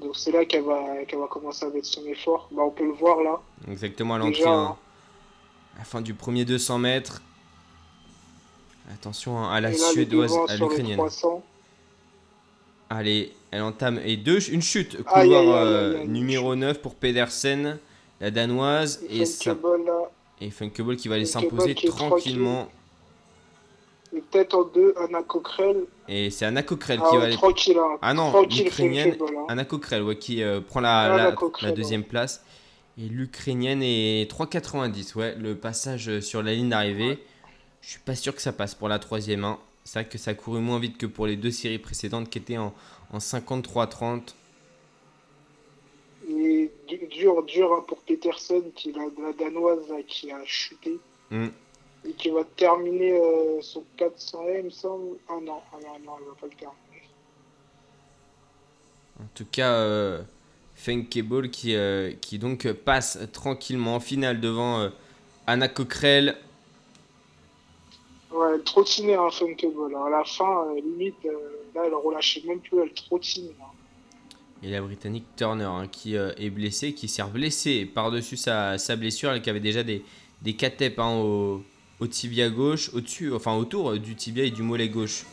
donc 0.00 0.16
c'est 0.16 0.30
là 0.30 0.44
qu'elle 0.44 0.64
va, 0.64 1.04
qu'elle 1.06 1.18
va 1.18 1.26
commencer 1.26 1.64
à 1.64 1.70
mettre 1.70 1.86
son 1.86 2.04
effort. 2.06 2.48
Bah, 2.52 2.62
on 2.66 2.70
peut 2.70 2.84
le 2.84 2.92
voir 2.92 3.22
là. 3.22 3.40
Exactement 3.70 4.14
à 4.14 4.18
l'entrée. 4.18 4.44
Hein. 4.46 4.76
À 5.76 5.78
la 5.78 5.84
fin 5.84 6.00
du 6.00 6.14
premier 6.14 6.44
200 6.44 6.78
mètres. 6.78 7.22
Attention 8.92 9.44
à 9.44 9.60
la 9.60 9.72
suédoise, 9.72 10.34
à 10.48 10.56
l'ukrainienne. 10.56 11.00
Allez, 12.88 13.32
elle 13.50 13.62
entame. 13.62 14.00
Et 14.04 14.16
deux, 14.16 14.48
une 14.50 14.62
chute. 14.62 15.02
Couloir 15.02 15.44
euh, 15.48 16.04
numéro 16.04 16.54
9 16.54 16.80
pour 16.80 16.94
Pedersen, 16.94 17.78
la 18.20 18.30
danoise. 18.30 19.02
Et, 19.10 19.24
et 20.40 20.50
Funkeball 20.50 20.96
qui 20.96 21.08
va 21.08 21.16
aller 21.16 21.26
s'imposer 21.26 21.74
tranquillement. 21.74 22.68
Et 24.12 24.20
peut-être 24.20 24.54
en 24.54 24.64
deux, 24.64 24.94
Anna 24.98 25.22
Coquerel. 25.22 25.84
Et 26.08 26.30
c'est 26.30 26.44
Anna 26.44 26.62
Coquerel 26.62 27.00
qui 27.10 27.16
va 27.16 27.24
aller. 27.24 27.36
Hein. 27.36 27.98
Ah 28.02 28.14
non, 28.14 28.42
l'Ukrainienne. 28.42 29.16
Hein. 29.20 29.44
Anna 29.48 29.64
Coquerel 29.64 30.02
ouais, 30.02 30.16
qui 30.16 30.42
euh, 30.42 30.60
prend 30.60 30.80
la, 30.80 31.34
la, 31.60 31.72
deuxième 31.72 32.04
place. 32.04 32.44
Et 32.98 33.08
l'Ukrainienne 33.08 33.82
est 33.82 34.30
3,90. 34.30 35.16
Ouais, 35.16 35.34
le 35.34 35.56
passage 35.56 36.20
sur 36.20 36.42
la 36.42 36.54
ligne 36.54 36.70
d'arrivée. 36.70 37.18
Je 37.80 37.90
suis 37.90 38.00
pas 38.00 38.14
sûr 38.14 38.34
que 38.34 38.42
ça 38.42 38.52
passe 38.52 38.74
pour 38.74 38.88
la 38.88 38.98
troisième. 38.98 39.44
Hein. 39.44 39.58
C'est 39.84 40.00
vrai 40.00 40.08
que 40.08 40.18
ça 40.18 40.32
a 40.32 40.34
couru 40.34 40.60
moins 40.60 40.78
vite 40.78 40.98
que 40.98 41.06
pour 41.06 41.26
les 41.26 41.36
deux 41.36 41.50
séries 41.50 41.78
précédentes 41.78 42.30
qui 42.30 42.38
étaient 42.38 42.58
en, 42.58 42.74
en 43.12 43.18
53-30. 43.18 44.34
Et 46.28 46.70
dur, 47.10 47.42
dur 47.44 47.72
hein, 47.72 47.84
pour 47.86 47.98
Peterson, 47.98 48.62
qui 48.74 48.92
la, 48.92 49.04
la 49.22 49.32
danoise 49.32 49.86
qui 50.08 50.30
a 50.30 50.44
chuté. 50.44 50.98
Mm. 51.30 51.46
Et 52.06 52.12
qui 52.12 52.30
va 52.30 52.44
terminer 52.44 53.12
euh, 53.12 53.60
son 53.60 53.84
400 53.96 54.44
il 54.58 54.64
me 54.64 54.70
semble. 54.70 55.16
Ah 55.28 55.34
non, 55.42 55.60
ah 55.72 55.76
non, 55.82 55.98
non, 56.04 56.12
il 56.20 56.26
va 56.28 56.34
pas 56.40 56.46
le 56.46 56.52
terminer. 56.52 57.02
En 59.20 59.26
tout 59.34 59.46
cas, 59.50 59.72
euh, 59.72 60.22
qui, 61.50 61.74
euh, 61.74 62.12
qui 62.20 62.38
donc 62.38 62.70
passe 62.72 63.18
tranquillement 63.32 63.96
en 63.96 64.00
finale 64.00 64.40
devant 64.40 64.80
euh, 64.80 64.90
Anna 65.46 65.68
Coquerel. 65.68 66.36
Ouais, 68.30 68.48
elle 68.54 68.62
trottinait 68.62 69.14
hein, 69.14 69.30
Fenkeball. 69.30 69.94
À 69.94 70.10
la 70.10 70.24
fin, 70.24 70.66
limite, 70.74 71.24
là, 71.74 71.82
elle 71.86 71.94
relâchait 71.94 72.42
même 72.46 72.60
plus, 72.60 72.80
elle 72.80 72.92
trottinait. 72.92 73.54
hein. 73.60 73.76
Et 74.62 74.70
la 74.70 74.80
Britannique 74.80 75.26
Turner 75.36 75.64
hein, 75.64 75.86
qui 75.86 76.16
euh, 76.16 76.32
est 76.38 76.50
blessée, 76.50 76.94
qui 76.94 77.08
s'est 77.08 77.22
blessée 77.24 77.84
par-dessus 77.84 78.36
sa, 78.36 78.78
sa 78.78 78.96
blessure, 78.96 79.30
elle 79.30 79.42
qui 79.42 79.50
avait 79.50 79.60
déjà 79.60 79.82
des, 79.82 80.02
des 80.42 80.56
hein, 80.98 81.18
au, 81.18 81.62
au 82.00 82.06
tibia 82.06 82.48
gauche, 82.50 82.90
au-dessus, 82.94 83.32
enfin 83.34 83.56
autour 83.56 83.90
euh, 83.92 83.98
du 83.98 84.14
tibia 84.14 84.44
et 84.44 84.50
du 84.50 84.62
mollet 84.62 84.88
gauche. 84.88 85.24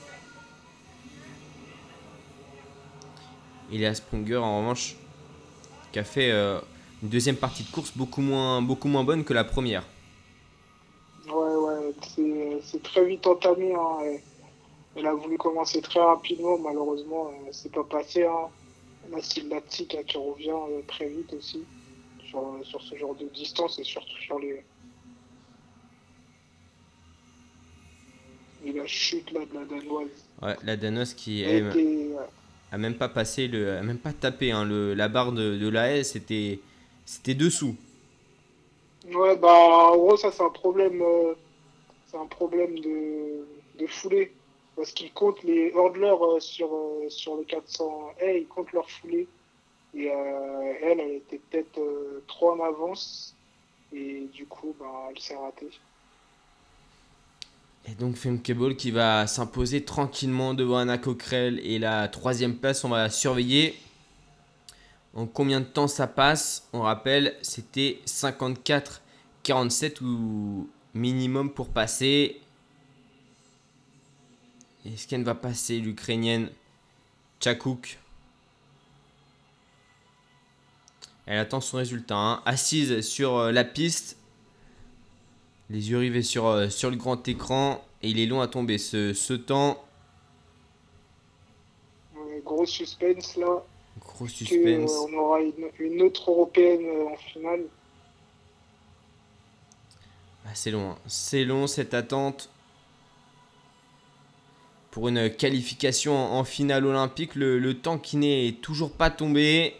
Et 3.72 3.78
Léa 3.78 3.93
Sprunger 3.93 4.38
en 4.38 4.59
revanche, 4.59 4.95
qui 5.91 5.99
a 5.99 6.03
fait 6.03 6.32
euh, 6.32 6.59
une 7.01 7.09
deuxième 7.09 7.38
partie 7.38 7.64
de 7.64 7.70
course 7.70 7.91
beaucoup 7.95 8.22
moins, 8.22 8.61
beaucoup 8.61 8.88
moins 8.88 9.03
bonne 9.03 9.24
que 9.24 9.34
la 9.34 9.43
première. 9.43 9.84
Ouais, 11.28 11.55
ouais, 11.55 11.93
c'est- 12.61 12.84
très 12.84 13.05
vite 13.05 13.26
entamé. 13.28 13.74
hein, 13.74 14.18
Elle 14.95 15.07
a 15.07 15.14
voulu 15.16 15.38
commencer 15.38 15.82
très 15.82 15.99
rapidement, 16.01 16.57
malheureusement, 16.59 17.30
euh, 17.30 17.49
c'est 17.51 17.72
pas 17.74 17.84
passé. 17.86 18.26
Hein. 18.26 18.51
C'est 19.22 19.43
Latic 19.43 19.95
hein, 19.95 20.03
qui 20.03 20.18
revient 20.18 20.84
très 20.88 21.09
vite 21.09 21.34
aussi 21.34 21.68
sur, 22.20 22.59
sur 22.66 22.82
ce 22.82 22.95
genre 22.97 23.16
de 23.16 23.28
distance 23.30 23.80
et 23.80 23.84
surtout 23.84 24.18
sur 24.26 24.39
les. 24.39 24.66
Et 28.66 28.72
la 28.72 28.88
chute 28.88 29.32
là, 29.32 29.41
de 29.45 29.53
la 29.53 29.66
Danoise. 29.66 30.09
Ouais, 30.41 30.55
la 30.64 30.78
Danoise 30.78 31.14
qui 31.14 31.41
elle, 31.41 31.68
était, 31.68 32.11
euh, 32.16 32.26
a 32.72 32.78
même 32.78 32.95
pas 32.95 33.09
passé, 33.09 33.47
le, 33.47 33.78
a 33.78 33.84
même 33.84 33.97
pas 33.99 34.14
tapé 34.14 34.51
hein, 34.51 34.66
le, 34.66 34.93
la 34.93 35.09
barre 35.09 35.32
de, 35.34 35.57
de 35.57 35.68
la 35.70 35.91
haie, 35.91 36.03
c'était, 36.03 36.59
c'était 37.05 37.36
dessous. 37.36 37.76
Ouais, 39.05 39.36
bah, 39.36 39.49
en 39.91 39.97
gros, 39.97 40.18
ça, 40.18 40.32
c'est 40.32 40.43
un 40.43 40.49
problème, 40.49 41.01
euh, 41.01 41.34
c'est 42.07 42.18
un 42.18 42.26
problème 42.28 42.80
de, 42.80 43.45
de 43.80 43.88
foulée. 43.88 44.34
Parce 44.76 44.91
qu'ils 44.91 45.14
comptent 45.14 45.43
les 45.43 45.72
hurdlers 45.76 46.07
euh, 46.22 46.39
sur, 46.39 46.74
euh, 46.74 47.09
sur 47.09 47.36
le 47.36 47.43
400 47.43 48.14
A, 48.22 48.32
ils 48.34 48.47
comptent 48.47 48.72
leur 48.72 48.89
foulée. 48.89 49.28
Et 49.93 50.09
euh, 50.11 50.74
elle, 50.82 50.99
elle 50.99 51.16
était 51.18 51.39
peut-être 51.39 51.80
euh, 51.80 52.24
trop 52.28 52.51
en 52.51 52.59
avance. 52.61 53.36
Et 53.91 54.28
du 54.34 54.47
coup, 54.47 54.76
bah, 54.80 55.09
elle 55.11 55.20
s'est 55.20 55.36
ratée. 55.36 55.70
Et 57.86 57.95
donc 57.95 58.15
Femkeball 58.15 58.75
qui 58.77 58.91
va 58.91 59.27
s'imposer 59.27 59.84
tranquillement 59.84 60.53
devant 60.53 60.77
Anna 60.77 60.97
Coquerel 60.97 61.59
et 61.63 61.79
la 61.79 62.07
troisième 62.07 62.55
place, 62.55 62.84
on 62.86 62.89
va 62.89 63.09
surveiller 63.09 63.77
en 65.13 65.27
combien 65.27 65.59
de 65.59 65.65
temps 65.65 65.88
ça 65.88 66.07
passe? 66.07 66.67
On 66.73 66.81
rappelle, 66.81 67.36
c'était 67.41 67.99
54-47 68.07 70.01
ou 70.01 70.69
minimum 70.93 71.51
pour 71.51 71.69
passer. 71.69 72.39
Est-ce 74.86 75.07
qu'elle 75.07 75.23
va 75.23 75.36
passer 75.36 75.79
l'Ukrainienne? 75.79 76.49
Tchakouk 77.39 77.99
Elle 81.25 81.38
attend 81.38 81.61
son 81.61 81.77
résultat. 81.77 82.15
hein. 82.15 82.41
Assise 82.45 83.01
sur 83.01 83.38
euh, 83.38 83.51
la 83.51 83.63
piste, 83.63 84.17
les 85.74 85.89
yeux 85.89 85.97
rivés 85.97 86.21
sur, 86.21 86.45
euh, 86.45 86.69
sur 86.69 86.89
le 86.91 86.95
grand 86.95 87.28
écran 87.28 87.84
et 88.03 88.09
il 88.09 88.19
est 88.19 88.28
long 88.28 88.41
à 88.41 88.47
tomber. 88.47 88.78
Ce, 88.78 89.13
ce 89.13 89.34
temps, 89.34 89.84
Euh, 92.15 92.39
gros 92.45 92.65
suspense 92.65 93.36
là. 93.38 93.63
gros 93.99 94.26
Que, 94.26 94.32
suspense. 94.32 94.91
euh, 94.91 95.07
on 95.09 95.13
aura 95.17 95.41
une, 95.41 95.69
une 95.80 96.01
autre 96.03 96.30
européenne 96.32 96.86
en 97.11 97.15
finale. 97.17 97.63
Ah, 100.45 100.51
c'est 100.53 100.71
long, 100.71 100.91
hein. 100.91 100.97
c'est 101.07 101.43
long 101.43 101.67
cette 101.67 101.93
attente. 101.93 102.49
Pour 104.91 105.07
une 105.07 105.32
qualification 105.36 106.15
en, 106.15 106.38
en 106.39 106.43
finale 106.43 106.86
olympique, 106.86 107.34
le, 107.34 107.57
le 107.57 107.74
temps 107.80 107.97
qui 107.97 108.17
n'est 108.17 108.57
toujours 108.61 108.91
pas 108.91 109.09
tombé. 109.09 109.74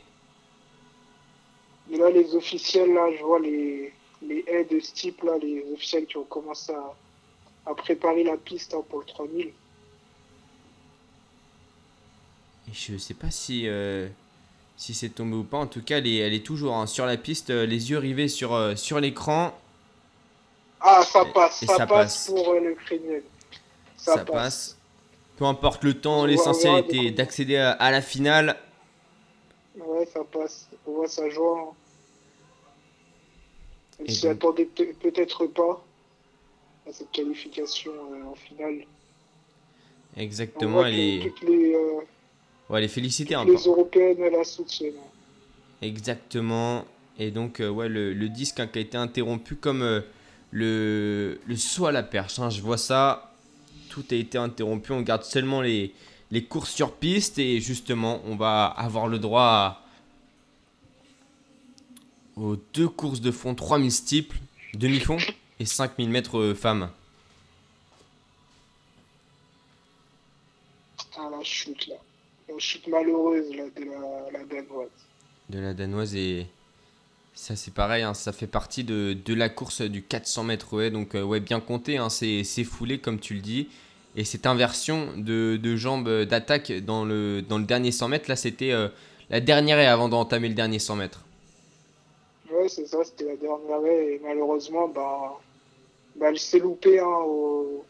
Et 1.91 1.97
là, 1.97 2.09
les 2.09 2.33
officiels, 2.33 2.91
là, 2.93 3.05
je 3.15 3.23
vois 3.23 3.39
les, 3.39 3.93
les 4.28 4.43
haies 4.47 4.65
de 4.65 4.80
ce 4.80 4.93
type, 4.93 5.21
là, 5.24 5.34
les 5.41 5.63
officiels 5.74 6.05
qui 6.05 6.17
ont 6.17 6.24
commencé 6.24 6.71
à, 6.74 6.93
à 7.71 7.74
préparer 7.76 8.24
la 8.24 8.38
piste 8.38 8.74
hein, 8.74 8.84
pour 8.89 8.99
le 8.99 9.05
3000. 9.05 9.47
Et 12.69 12.74
je 12.74 12.97
sais 12.97 13.13
pas 13.13 13.30
si, 13.32 13.67
euh, 13.67 14.07
si 14.78 14.93
c'est 14.93 15.09
tombé 15.09 15.36
ou 15.36 15.43
pas. 15.43 15.57
En 15.57 15.67
tout 15.67 15.82
cas, 15.84 15.97
elle 15.97 16.07
est, 16.07 16.17
elle 16.17 16.34
est 16.34 16.45
toujours 16.45 16.76
hein, 16.76 16.88
sur 16.88 17.05
la 17.05 17.17
piste, 17.17 17.49
euh, 17.49 17.65
les 17.65 17.89
yeux 17.91 17.97
rivés 17.97 18.28
sur, 18.28 18.53
euh, 18.53 18.76
sur 18.76 18.99
l'écran. 18.99 19.53
Ah, 20.80 21.01
ça 21.03 21.26
passe, 21.26 21.63
et 21.63 21.65
ça, 21.65 21.78
ça 21.78 21.88
passe, 21.88 22.26
passe. 22.28 22.28
pour 22.28 22.53
l'Ukrainienne. 22.55 23.21
Ça, 23.97 24.15
Ça, 24.15 24.26
passe. 24.26 24.26
passe. 24.34 24.78
Peu 25.38 25.45
importe 25.45 25.84
le 25.84 25.99
temps, 25.99 26.26
l'essentiel 26.26 26.78
était 26.80 27.11
d'accéder 27.11 27.57
à, 27.57 27.71
à 27.71 27.91
la 27.91 28.01
finale. 28.01 28.57
Ouais, 29.78 30.05
ça 30.05 30.24
passe. 30.24 30.67
On 30.86 30.91
voit 30.91 31.07
ça 31.07 31.30
joie. 31.30 31.69
hein. 31.71 31.76
Elle 34.03 34.09
Et 34.11 34.13
s'y 34.13 34.23
donc- 34.23 34.31
attendait 34.35 34.65
peut- 34.65 34.93
peut-être 35.01 35.45
pas 35.47 35.83
à 36.87 36.91
cette 36.93 37.11
qualification 37.11 37.91
euh, 38.11 38.31
en 38.31 38.35
finale. 38.35 38.85
Exactement, 40.17 40.85
elle 40.85 40.99
est, 40.99 41.19
toutes 41.23 41.49
les, 41.49 41.73
euh, 41.73 41.93
ouais, 42.69 42.77
elle 42.79 42.83
est 42.83 42.87
félicitée. 42.87 43.33
hein, 43.35 43.45
toutes 43.45 43.57
les 43.57 43.67
Européennes 43.67 44.29
la 44.31 44.43
soutiennent. 44.43 44.93
Exactement. 45.81 46.85
Et 47.19 47.31
donc, 47.31 47.59
euh, 47.59 47.69
ouais, 47.69 47.89
le, 47.89 48.13
le 48.13 48.29
disque 48.29 48.59
hein, 48.59 48.67
qui 48.67 48.79
a 48.79 48.81
été 48.81 48.97
interrompu 48.97 49.55
comme 49.55 49.81
euh, 49.81 50.01
le, 50.51 51.39
le 51.45 51.55
saut 51.55 51.85
à 51.87 51.91
la 51.91 52.03
perche. 52.03 52.39
hein. 52.39 52.49
Je 52.49 52.61
vois 52.61 52.77
ça. 52.77 53.31
Tout 53.89 54.03
a 54.11 54.15
été 54.15 54.37
interrompu. 54.37 54.91
On 54.91 55.01
garde 55.01 55.23
seulement 55.23 55.61
les, 55.61 55.93
les 56.31 56.43
courses 56.43 56.71
sur 56.71 56.93
piste. 56.93 57.37
Et 57.39 57.59
justement, 57.59 58.21
on 58.25 58.35
va 58.35 58.65
avoir 58.65 59.07
le 59.07 59.19
droit 59.19 59.43
à- 59.43 59.82
aux 62.36 62.55
deux 62.73 62.88
courses 62.89 63.21
de 63.21 63.31
fond 63.31 63.55
3000 63.55 63.91
steeples, 63.91 64.38
demi-fond 64.73 65.17
et 65.59 65.65
5000 65.65 66.09
mètres 66.09 66.38
euh, 66.39 66.55
femmes. 66.55 66.89
Ah, 71.17 71.29
la 71.31 71.43
chute 71.43 71.88
là. 71.88 71.95
La 72.49 72.55
chute 72.59 72.88
malheureuse 72.88 73.55
là, 73.55 73.63
de 73.75 73.86
la, 73.86 74.39
la 74.39 74.45
Danoise. 74.45 74.89
de 75.49 75.59
la 75.59 75.73
danoise 75.73 76.15
et 76.15 76.47
ça 77.34 77.55
c'est 77.55 77.73
pareil, 77.73 78.03
hein, 78.03 78.13
ça 78.13 78.31
fait 78.34 78.47
partie 78.47 78.84
de, 78.84 79.15
de 79.25 79.34
la 79.34 79.49
course 79.49 79.81
du 79.81 80.03
400 80.03 80.43
mètres 80.43 80.73
ouais, 80.75 80.91
donc 80.91 81.15
euh, 81.15 81.23
ouais 81.23 81.39
bien 81.39 81.59
compté, 81.59 81.97
hein, 81.97 82.09
c'est 82.09 82.43
c'est 82.43 82.63
foulé 82.63 82.99
comme 82.99 83.19
tu 83.19 83.34
le 83.36 83.41
dis 83.41 83.69
et 84.15 84.23
cette 84.25 84.45
inversion 84.45 85.13
de, 85.17 85.57
de 85.61 85.75
jambes 85.75 86.09
d'attaque 86.25 86.71
dans 86.71 87.05
le, 87.05 87.41
dans 87.41 87.57
le 87.57 87.65
dernier 87.65 87.91
100 87.91 88.09
mètres, 88.09 88.29
là 88.29 88.36
c'était 88.36 88.71
euh, 88.71 88.89
la 89.29 89.39
dernière 89.39 89.79
et 89.79 89.88
avant 89.88 90.09
d'entamer 90.09 90.49
le 90.49 90.53
dernier 90.55 90.79
100 90.79 90.95
mètres. 90.97 91.25
Ouais, 92.53 92.69
c'est 92.69 92.85
ça, 92.85 93.03
c'était 93.03 93.25
la 93.25 93.35
dernière 93.35 93.85
et 93.85 94.21
malheureusement, 94.23 94.87
bah, 94.87 95.39
bah 96.15 96.27
elle 96.29 96.39
s'est 96.39 96.59
loupée 96.59 96.99
hein, 96.99 97.07
au, 97.25 97.83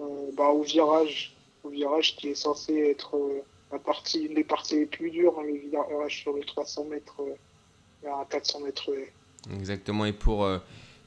euh, 0.00 0.02
bah, 0.36 0.48
au 0.48 0.62
virage. 0.62 1.34
Au 1.64 1.70
virage 1.70 2.16
qui 2.16 2.28
est 2.28 2.34
censé 2.34 2.74
être 2.76 3.16
euh, 3.16 3.42
la 3.72 3.78
partie, 3.78 4.24
une 4.24 4.34
des 4.34 4.44
parties 4.44 4.76
les 4.76 4.86
plus 4.86 5.10
dures, 5.10 5.38
hein, 5.38 5.44
le 5.44 5.70
virage 5.70 6.22
sur 6.22 6.36
les 6.36 6.44
300 6.44 6.84
mètres 6.84 7.20
euh, 7.20 8.08
à 8.08 8.24
400 8.28 8.60
mètres. 8.60 8.90
Exactement, 9.54 10.04
et 10.04 10.12
pour 10.12 10.44
euh, 10.44 10.58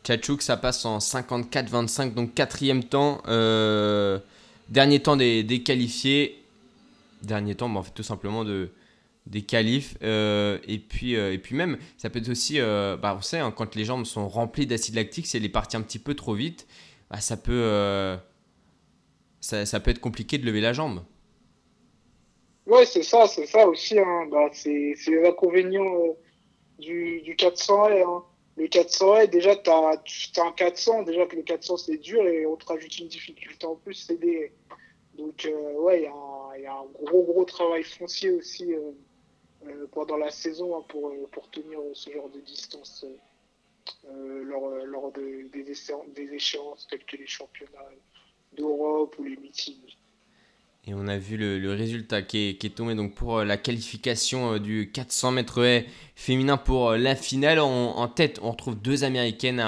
Tchatchouk, 0.03 0.41
ça 0.41 0.57
passe 0.57 0.83
en 0.85 0.97
54-25, 0.97 2.13
donc 2.13 2.33
quatrième 2.33 2.83
temps, 2.83 3.21
dernier 4.69 4.99
temps 5.01 5.15
des, 5.15 5.43
des 5.43 5.61
qualifiés, 5.61 6.41
dernier 7.21 7.55
temps, 7.55 7.73
en 7.73 7.83
fait, 7.83 7.91
tout 7.91 8.03
simplement 8.03 8.43
de, 8.43 8.69
des 9.29 9.43
qualifs, 9.43 9.95
euh, 10.01 10.57
et, 10.67 10.79
puis, 10.79 11.15
euh, 11.15 11.31
et 11.31 11.37
puis 11.37 11.55
même, 11.55 11.77
ça 11.97 12.09
peut 12.09 12.19
être 12.19 12.29
aussi, 12.29 12.59
euh, 12.59 12.97
bah, 12.97 13.15
on 13.17 13.21
sait, 13.21 13.37
hein, 13.37 13.51
quand 13.55 13.75
les 13.75 13.85
jambes 13.85 14.05
sont 14.05 14.27
remplies 14.27 14.65
d'acide 14.65 14.95
lactique, 14.95 15.27
si 15.27 15.37
elle 15.37 15.45
est 15.45 15.49
partie 15.49 15.77
un 15.77 15.81
petit 15.81 15.99
peu 15.99 16.15
trop 16.15 16.33
vite, 16.33 16.67
bah, 17.11 17.21
ça, 17.21 17.37
peut, 17.37 17.51
euh, 17.53 18.17
ça, 19.39 19.67
ça 19.67 19.79
peut 19.79 19.91
être 19.91 20.01
compliqué 20.01 20.39
de 20.39 20.45
lever 20.45 20.61
la 20.61 20.73
jambe. 20.73 21.03
Ouais, 22.65 22.85
c'est 22.85 23.03
ça, 23.03 23.27
c'est 23.27 23.45
ça 23.45 23.67
aussi. 23.67 23.99
Hein. 23.99 24.27
Bah, 24.31 24.49
c'est 24.51 24.95
les 25.07 25.27
inconvénients 25.27 26.15
du, 26.79 27.21
du 27.21 27.35
400 27.35 27.85
hein. 27.85 28.23
Le 28.57 28.67
400 28.67 29.27
déjà, 29.27 29.55
tu 29.55 29.69
as, 29.69 30.43
un 30.43 30.51
400. 30.51 31.03
Déjà 31.03 31.25
que 31.25 31.35
le 31.35 31.43
400, 31.43 31.77
c'est 31.77 31.97
dur 31.97 32.27
et 32.27 32.45
on 32.45 32.57
te 32.57 32.65
rajoute 32.65 32.99
une 32.99 33.07
difficulté 33.07 33.65
en 33.65 33.75
plus, 33.75 33.93
c'est 33.93 34.19
des, 34.19 34.51
Donc, 35.17 35.49
ouais, 35.77 35.99
il 36.57 36.61
y, 36.61 36.65
a 36.65 36.73
un 36.73 37.05
gros, 37.05 37.23
gros 37.23 37.45
travail 37.45 37.83
foncier 37.83 38.31
aussi 38.31 38.75
pendant 39.91 40.17
la 40.17 40.31
saison 40.31 40.77
hein, 40.77 40.83
pour, 40.87 41.11
pour 41.31 41.49
tenir 41.49 41.79
ce 41.93 42.11
genre 42.11 42.29
de 42.29 42.39
distance 42.39 43.05
lors, 44.03 44.69
lors 44.85 45.11
de, 45.11 45.49
des, 45.51 46.33
échéances 46.33 46.87
telles 46.87 47.05
que 47.05 47.17
les 47.17 47.27
championnats 47.27 47.91
d'Europe 48.55 49.15
ou 49.19 49.23
les 49.23 49.37
meetings. 49.37 49.95
Et 50.87 50.93
on 50.93 51.07
a 51.07 51.17
vu 51.17 51.37
le, 51.37 51.73
résultat 51.73 52.21
qui 52.21 52.57
est, 52.59 52.75
tombé 52.75 52.95
donc 52.95 53.13
pour 53.13 53.39
euh, 53.39 53.45
la 53.45 53.57
qualification 53.57 54.53
euh, 54.53 54.59
du 54.59 54.91
400 54.91 55.33
mètres 55.33 55.63
haies 55.63 55.85
féminin 56.15 56.57
pour 56.57 56.89
euh, 56.89 56.97
la 56.97 57.15
finale. 57.15 57.59
En, 57.59 58.07
tête, 58.07 58.39
on 58.41 58.51
retrouve 58.51 58.75
deux 58.75 59.03
américaines 59.03 59.63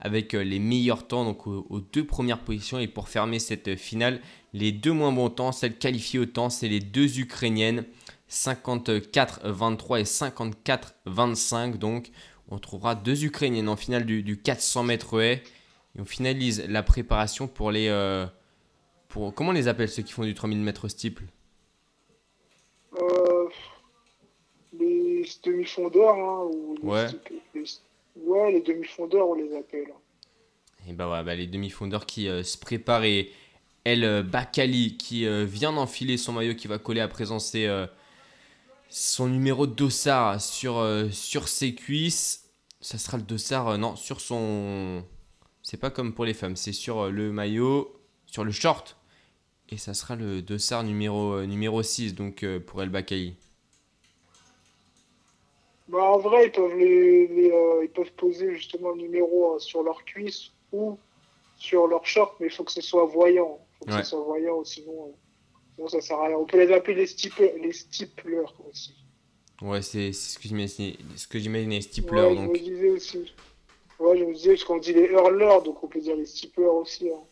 avec 0.00 0.32
les 0.32 0.58
meilleurs 0.58 1.06
temps, 1.06 1.24
donc 1.24 1.46
aux, 1.46 1.80
deux 1.92 2.06
premières 2.06 2.38
positions. 2.38 2.78
Et 2.78 2.86
pour 2.86 3.08
fermer 3.08 3.38
cette 3.38 3.76
finale, 3.76 4.20
les 4.54 4.72
deux 4.72 4.92
moins 4.92 5.12
bons 5.12 5.28
temps, 5.28 5.52
celles 5.52 5.76
qualifiées 5.76 6.20
au 6.20 6.26
temps, 6.26 6.48
c'est 6.48 6.68
les 6.68 6.80
deux 6.80 7.18
ukrainiennes, 7.18 7.84
54-23 8.30 10.00
et 10.00 10.04
54-25. 11.06 11.78
Donc 11.78 12.10
on 12.48 12.58
trouvera 12.58 12.94
deux 12.94 13.24
ukrainiennes 13.24 13.68
en 13.68 13.76
finale 13.76 14.04
du, 14.04 14.40
400 14.40 14.84
mètres 14.84 15.20
haies. 15.20 15.42
Et 15.96 16.00
on 16.00 16.04
finalise 16.04 16.64
la 16.68 16.82
préparation 16.82 17.48
pour 17.48 17.70
les 17.70 17.88
comment 19.34 19.50
on 19.50 19.52
les 19.52 19.68
appelle 19.68 19.88
ceux 19.88 20.02
qui 20.02 20.12
font 20.12 20.24
du 20.24 20.34
3000 20.34 20.58
mètres 20.58 20.88
steeple? 20.88 21.24
Euh, 23.00 23.48
Les 24.78 25.26
demi-fondeurs. 25.44 26.16
Hein, 26.16 26.50
ouais. 26.82 27.06
ouais, 28.16 28.52
les 28.52 28.60
demi-fondeurs, 28.60 29.28
on 29.28 29.34
les 29.34 29.56
appelle. 29.56 29.88
Et 30.88 30.92
bah 30.92 31.10
ouais, 31.10 31.22
bah, 31.24 31.34
les 31.34 31.46
demi-fondeurs 31.46 32.06
qui 32.06 32.28
euh, 32.28 32.42
se 32.42 32.56
préparent 32.56 33.04
et 33.04 33.32
euh, 33.86 34.22
Bakali, 34.22 34.96
qui 34.96 35.26
vient 35.46 35.72
d'enfiler 35.72 36.16
son 36.16 36.32
maillot, 36.32 36.54
qui 36.54 36.68
va 36.68 36.78
coller 36.78 37.00
à 37.00 37.08
présent 37.08 37.38
son 38.88 39.28
numéro 39.28 39.66
de 39.66 39.74
dossard 39.74 40.40
sur, 40.40 40.84
sur 41.12 41.48
ses 41.48 41.74
cuisses. 41.74 42.50
Ça 42.80 42.98
sera 42.98 43.16
le 43.16 43.22
dossard, 43.22 43.78
non, 43.78 43.96
sur 43.96 44.20
son. 44.20 45.04
C'est 45.62 45.76
pas 45.76 45.90
comme 45.90 46.14
pour 46.14 46.24
les 46.24 46.34
femmes, 46.34 46.56
c'est 46.56 46.72
sur 46.72 47.10
le 47.10 47.32
maillot, 47.32 48.00
sur 48.26 48.44
le 48.44 48.52
short 48.52 48.96
et 49.68 49.76
ça 49.76 49.94
sera 49.94 50.16
le 50.16 50.42
dossard 50.42 50.84
numéro, 50.84 51.34
euh, 51.34 51.46
numéro 51.46 51.82
6 51.82 52.14
donc, 52.14 52.42
euh, 52.42 52.60
pour 52.60 52.82
El 52.82 52.90
Bakaï. 52.90 53.34
Bah, 55.88 56.02
en 56.02 56.18
vrai, 56.18 56.46
ils 56.46 56.52
peuvent, 56.52 56.76
les, 56.76 57.50
euh, 57.50 57.84
ils 57.84 57.90
peuvent 57.90 58.12
poser 58.12 58.54
justement 58.54 58.90
le 58.90 59.02
numéro 59.02 59.58
sur 59.58 59.82
leur 59.82 60.04
cuisse 60.04 60.50
ou 60.72 60.98
sur 61.56 61.86
leur 61.86 62.04
short, 62.06 62.36
mais 62.40 62.46
il 62.46 62.52
faut 62.52 62.64
que 62.64 62.72
ce 62.72 62.80
soit 62.80 63.06
voyant. 63.06 63.58
Il 63.60 63.78
faut 63.78 63.84
que 63.86 64.04
ce 64.04 64.10
soit 64.10 64.22
voyant, 64.22 64.64
sinon, 64.64 65.14
ça 65.88 66.00
sert 66.00 66.18
à 66.18 66.26
rien. 66.28 66.36
On 66.36 66.46
peut 66.46 66.58
les 66.58 66.72
appeler 66.72 66.96
les, 66.96 67.06
stiplers, 67.06 67.54
les 67.60 67.72
stiplers 67.72 68.52
aussi. 68.68 68.94
Ouais, 69.62 69.82
c'est 69.82 70.12
ce 70.12 70.38
que 70.38 70.48
j'imaginais, 71.38 71.80
stiplers. 71.80 72.28
Ouais, 72.28 72.34
donc. 72.34 72.56
je 72.56 72.62
me 72.62 72.64
disais 72.64 72.90
aussi. 72.90 73.32
Ouais, 73.98 74.18
je 74.18 74.24
me 74.24 74.34
disais, 74.34 74.50
parce 74.50 74.64
qu'on 74.64 74.78
dit 74.78 74.92
les 74.92 75.06
hurleurs, 75.06 75.62
donc 75.62 75.82
on 75.82 75.88
peut 75.88 76.00
dire 76.00 76.16
les 76.16 76.26
stiplers 76.26 76.74
aussi. 76.74 77.08
Hein. 77.08 77.22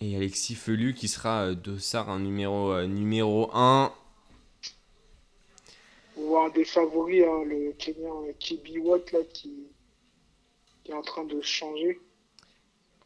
Et 0.00 0.16
Alexis 0.16 0.54
Felu 0.54 0.92
qui 0.92 1.08
sera 1.08 1.46
euh, 1.46 1.54
Dossard 1.54 2.10
un 2.10 2.20
numéro, 2.20 2.72
euh, 2.72 2.86
numéro 2.86 3.50
1. 3.54 3.92
On 6.16 6.22
voit 6.26 6.46
un 6.46 6.50
des 6.50 6.64
favoris, 6.64 7.24
hein, 7.24 7.44
le 7.46 7.72
Kenyan 7.72 8.24
Kibi 8.38 8.78
Watt 8.78 9.12
là, 9.12 9.20
qui, 9.32 9.66
est 10.86 10.92
en 10.92 11.02
train 11.02 11.24
de 11.24 11.40
changer. 11.40 11.98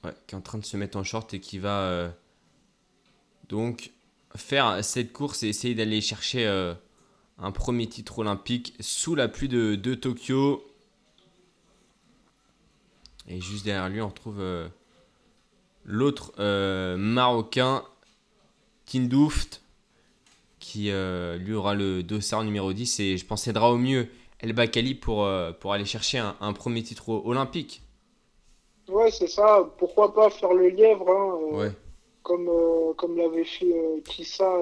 Ouais, 0.03 0.12
qui 0.26 0.34
est 0.34 0.39
en 0.39 0.43
train 0.43 0.59
de 0.59 0.64
se 0.64 0.76
mettre 0.76 0.99
en 0.99 1.05
short 1.05 1.32
et 1.34 1.41
qui 1.41 1.59
va 1.59 1.89
euh, 1.89 2.09
donc 3.49 3.93
faire 4.39 4.84
cette 4.84 5.12
course 5.12 5.43
et 5.43 5.49
essayer 5.49 5.74
d'aller 5.74 6.01
chercher 6.01 6.47
un 7.39 7.53
premier 7.53 7.86
titre 7.86 8.18
olympique 8.18 8.74
sous 8.80 9.14
la 9.14 9.28
pluie 9.28 9.49
de, 9.49 9.74
de, 9.74 9.95
Tokyo. 9.95 10.64
Et 13.28 13.41
juste 13.41 13.64
derrière 13.64 13.89
lui, 13.89 14.01
on 14.01 14.09
retrouve 14.09 14.41
L'autre 15.91 16.32
euh, 16.39 16.99
marocain, 16.99 17.82
Tindouft, 18.84 19.62
qui 20.61 20.91
euh, 20.91 21.39
lui 21.39 21.55
aura 21.55 21.72
le 21.72 22.03
dossard 22.03 22.45
numéro 22.45 22.74
10 22.74 23.01
et 23.01 23.16
je 23.16 23.24
pense 23.24 23.49
aidera 23.49 23.70
au 23.72 23.78
mieux 23.78 24.09
El 24.41 24.53
Bakali 24.53 24.95
pour, 24.95 25.24
euh, 25.24 25.53
pour 25.53 25.72
aller 25.72 25.86
chercher 25.86 26.18
un, 26.18 26.53
premier 26.53 26.82
titre 26.82 27.09
olympique. 27.09 27.80
Ouais, 28.86 29.11
c'est 29.11 29.28
ça. 29.28 29.66
Pourquoi 29.78 30.12
pas 30.12 30.28
faire 30.28 30.53
le 30.53 30.68
lièvre, 30.68 31.09
hein, 31.11 31.72
comme, 32.28 32.94
comme 32.96 33.16
l'avait 33.16 33.44
fait 33.44 34.02
Kissa 34.04 34.60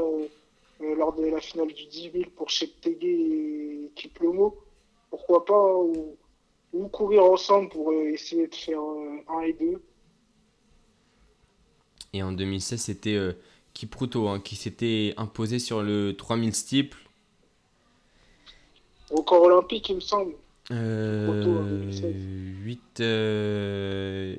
lors 0.81 1.13
de 1.15 1.27
la 1.27 1.41
finale 1.41 1.73
du 1.73 1.85
10 1.87 2.11
000 2.13 2.25
pour 2.37 2.49
Cheptegei 2.49 3.87
et 3.87 3.91
Kiplomo. 3.97 4.57
Pourquoi 5.11 5.45
pas, 5.45 5.75
ou, 5.75 6.17
ou 6.73 6.89
courir 6.89 7.25
ensemble 7.25 7.69
pour 7.71 7.93
essayer 7.93 8.47
de 8.47 8.55
faire 8.55 8.81
un 9.29 9.41
et 9.41 9.53
deux. 9.53 9.83
Et 12.13 12.23
en 12.23 12.33
2016, 12.33 12.81
c'était 12.81 13.15
euh, 13.15 13.33
Kipruto 13.75 14.29
hein, 14.29 14.41
qui 14.41 14.57
s'était 14.57 15.13
imposé 15.17 15.59
sur 15.59 15.83
le 15.83 16.15
3000 16.17 16.55
steeple. 16.55 16.97
Record 19.11 19.43
olympique, 19.43 19.89
il 19.89 19.97
me 19.97 20.01
semble. 20.01 20.35
Euh, 20.71 21.91
8, 22.63 23.01
euh, 23.01 24.37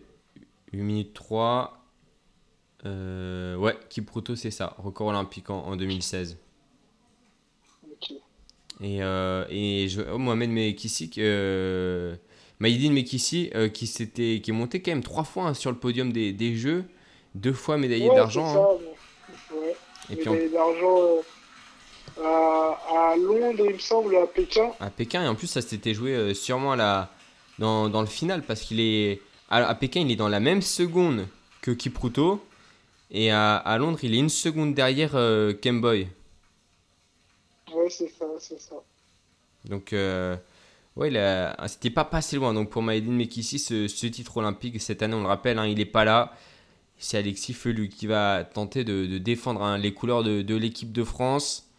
8 0.74 0.82
minutes 0.82 1.14
3. 1.14 1.77
Euh, 2.88 3.56
ouais, 3.56 3.78
Kipruto, 3.90 4.36
c'est 4.36 4.52
ça. 4.52 4.76
Record 4.78 5.08
olympique 5.08 5.50
en, 5.50 5.76
2016. 5.76 6.38
Et, 8.82 9.02
euh, 9.02 9.46
et 9.50 9.88
je, 9.90 10.02
oh, 10.14 10.18
Mohamed 10.18 10.52
Mekissi, 10.52 11.10
euh, 11.18 12.16
Maïdine 12.60 12.94
Mekissi, 12.94 13.52
qui, 13.74 13.88
qui 13.88 14.50
est 14.50 14.54
monté 14.54 14.82
quand 14.82 14.92
même 14.92 15.04
trois 15.04 15.24
fois 15.24 15.48
hein, 15.48 15.54
sur 15.54 15.72
le 15.72 15.78
podium 15.78 16.12
des, 16.12 16.32
des 16.32 16.56
Jeux 16.56 16.86
deux 17.38 17.54
fois 17.54 17.78
médaillé 17.78 18.10
d'argent. 18.10 18.48
Hein. 18.48 19.56
Ouais. 19.56 19.76
Et 20.12 20.16
médaillé 20.16 20.50
d'argent 20.50 21.22
euh, 22.20 22.72
à, 22.90 23.16
Londres, 23.16 23.64
il 23.68 23.74
me 23.74 23.80
semble, 23.80 24.16
à 24.16 24.26
Pékin. 24.26 24.72
À 24.80 24.90
Pékin, 24.90 25.24
et 25.24 25.28
en 25.28 25.36
plus, 25.36 25.48
ça 25.48 25.62
s'était 25.62 25.94
joué 25.94 26.16
euh, 26.16 26.34
sûrement 26.34 26.72
à 26.72 26.76
la, 26.76 27.12
dans, 27.60 27.90
dans, 27.90 28.02
le 28.02 28.08
final, 28.08 28.42
parce 28.42 28.62
qu'il 28.62 28.80
est. 28.80 29.22
À, 29.50 29.74
Pékin, 29.76 30.02
il 30.02 30.12
est 30.12 30.16
dans 30.16 30.28
la 30.28 30.40
même 30.40 30.62
seconde 30.62 31.28
que 31.62 31.72
Kipruto, 31.72 32.44
et 33.12 33.32
à, 33.32 33.56
à 33.56 33.78
Londres, 33.78 34.00
il 34.04 34.14
est 34.14 34.20
une 34.20 34.30
seconde 34.30 34.74
derrière 34.74 35.16
euh, 35.16 35.54
Kemboy. 35.54 36.08
Ouais, 37.74 37.90
c'est 37.90 38.10
ça, 38.10 38.26
c'est 38.40 38.60
ça. 38.60 38.76
Donc, 39.66 39.94
euh, 39.94 40.36
ouais, 40.96 41.12
c'était 41.68 41.90
pas 41.90 42.06
passé 42.06 42.36
loin. 42.36 42.54
Donc, 42.54 42.70
pour 42.70 42.82
Maïdine 42.82 43.16
Mekissi, 43.16 43.60
ce, 43.60 43.88
ce, 43.88 44.08
titre 44.08 44.38
olympique, 44.38 44.82
cette 44.82 45.02
année, 45.02 45.16
on 45.16 45.22
le 45.22 45.28
rappelle, 45.28 45.60
hein, 45.60 45.66
il 45.68 45.80
est 45.80 45.86
pas 45.86 46.06
là 46.06 46.34
c'est 46.98 47.18
Alexis 47.18 47.54
Felu 47.54 47.90
qui 47.90 48.08
va 48.08 48.44
tenter 48.44 48.84
de, 48.84 49.18
défendre 49.18 49.62
hein, 49.62 49.78
les 49.78 49.94
couleurs 49.94 50.24
de, 50.24 50.56
l'équipe 50.56 50.92
de 50.92 51.04
France. 51.04 51.70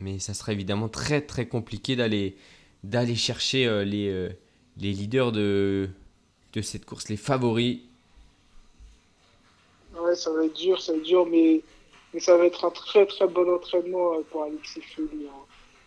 Mais 0.00 0.18
ça 0.20 0.32
sera 0.32 0.52
évidemment 0.52 0.88
très 0.88 1.20
très 1.20 1.48
compliqué 1.48 1.96
d'aller 1.96 2.36
d'aller 2.84 3.16
chercher 3.16 3.66
euh, 3.66 3.84
les, 3.84 4.08
euh, 4.08 4.28
les 4.76 4.92
leaders 4.92 5.32
de, 5.32 5.90
de 6.52 6.62
cette 6.62 6.84
course, 6.84 7.08
les 7.08 7.16
favoris. 7.16 7.80
Ouais, 10.00 10.14
ça 10.14 10.30
va 10.32 10.44
être 10.44 10.54
dur, 10.56 10.80
ça 10.80 10.92
va 10.92 10.98
être 10.98 11.04
dur, 11.04 11.26
mais, 11.26 11.60
mais 12.14 12.20
ça 12.20 12.36
va 12.36 12.46
être 12.46 12.64
un 12.64 12.70
très 12.70 13.06
très 13.06 13.26
bon 13.26 13.52
entraînement 13.54 14.14
euh, 14.14 14.22
pour 14.30 14.44
Alexis 14.44 14.82
Felu 14.82 15.26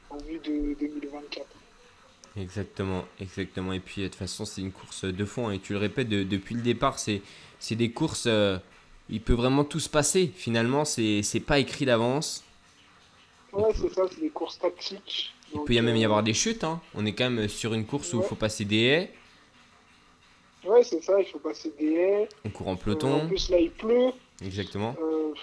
en 0.10 0.18
vue 0.18 0.40
de 0.40 0.76
2024. 0.80 1.46
Exactement, 2.38 3.06
exactement. 3.20 3.74
Et 3.74 3.80
puis 3.80 4.04
de 4.04 4.08
toute 4.08 4.16
façon, 4.16 4.46
c'est 4.46 4.62
une 4.62 4.72
course 4.72 5.06
de 5.06 5.26
fond. 5.26 5.50
Hein. 5.50 5.54
Et 5.54 5.60
tu 5.60 5.74
le 5.74 5.80
répètes 5.80 6.08
depuis 6.10 6.56
le 6.56 6.62
départ, 6.62 7.00
c'est, 7.00 7.22
des 7.72 7.92
courses. 7.92 8.26
Euh, 8.28 8.58
il 9.10 9.22
peut 9.22 9.34
vraiment 9.34 9.66
tout 9.66 9.80
se 9.80 9.90
passer. 9.90 10.32
Finalement, 10.36 10.86
c'est, 10.86 11.44
pas 11.46 11.60
écrit 11.60 11.86
d'avance. 11.86 12.44
Ouais, 13.52 13.70
c'est 13.76 13.94
ça, 13.94 14.04
c'est 14.10 14.22
des 14.22 14.30
courses 14.30 14.58
tactiques. 14.60 15.34
il 15.54 15.62
peut 15.62 15.74
y 15.74 15.82
même 15.82 15.98
y 15.98 16.06
avoir 16.06 16.24
des 16.24 16.34
chutes. 16.34 16.64
Hein. 16.64 16.80
On 16.96 17.06
est 17.06 17.12
quand 17.12 17.30
même 17.30 17.50
sur 17.50 17.74
une 17.74 17.86
course 17.86 18.14
où 18.14 18.22
il 18.22 18.24
faut 18.24 18.36
passer 18.36 18.64
des 18.64 18.84
haies. 18.84 19.14
Ouais, 20.66 20.84
c'est 20.84 21.04
ça, 21.04 21.20
il 21.20 21.26
faut 21.26 21.40
passer 21.40 21.74
des 21.80 21.94
haies. 21.94 22.30
On 22.46 22.50
court 22.50 22.68
en 22.68 22.76
peloton. 22.76 23.24
en 23.24 23.28
plus, 23.28 23.50
là, 23.50 23.58
il 23.60 23.72
pleut. 23.72 24.12
Exactement. 24.44 24.96
Euh, 25.02 25.34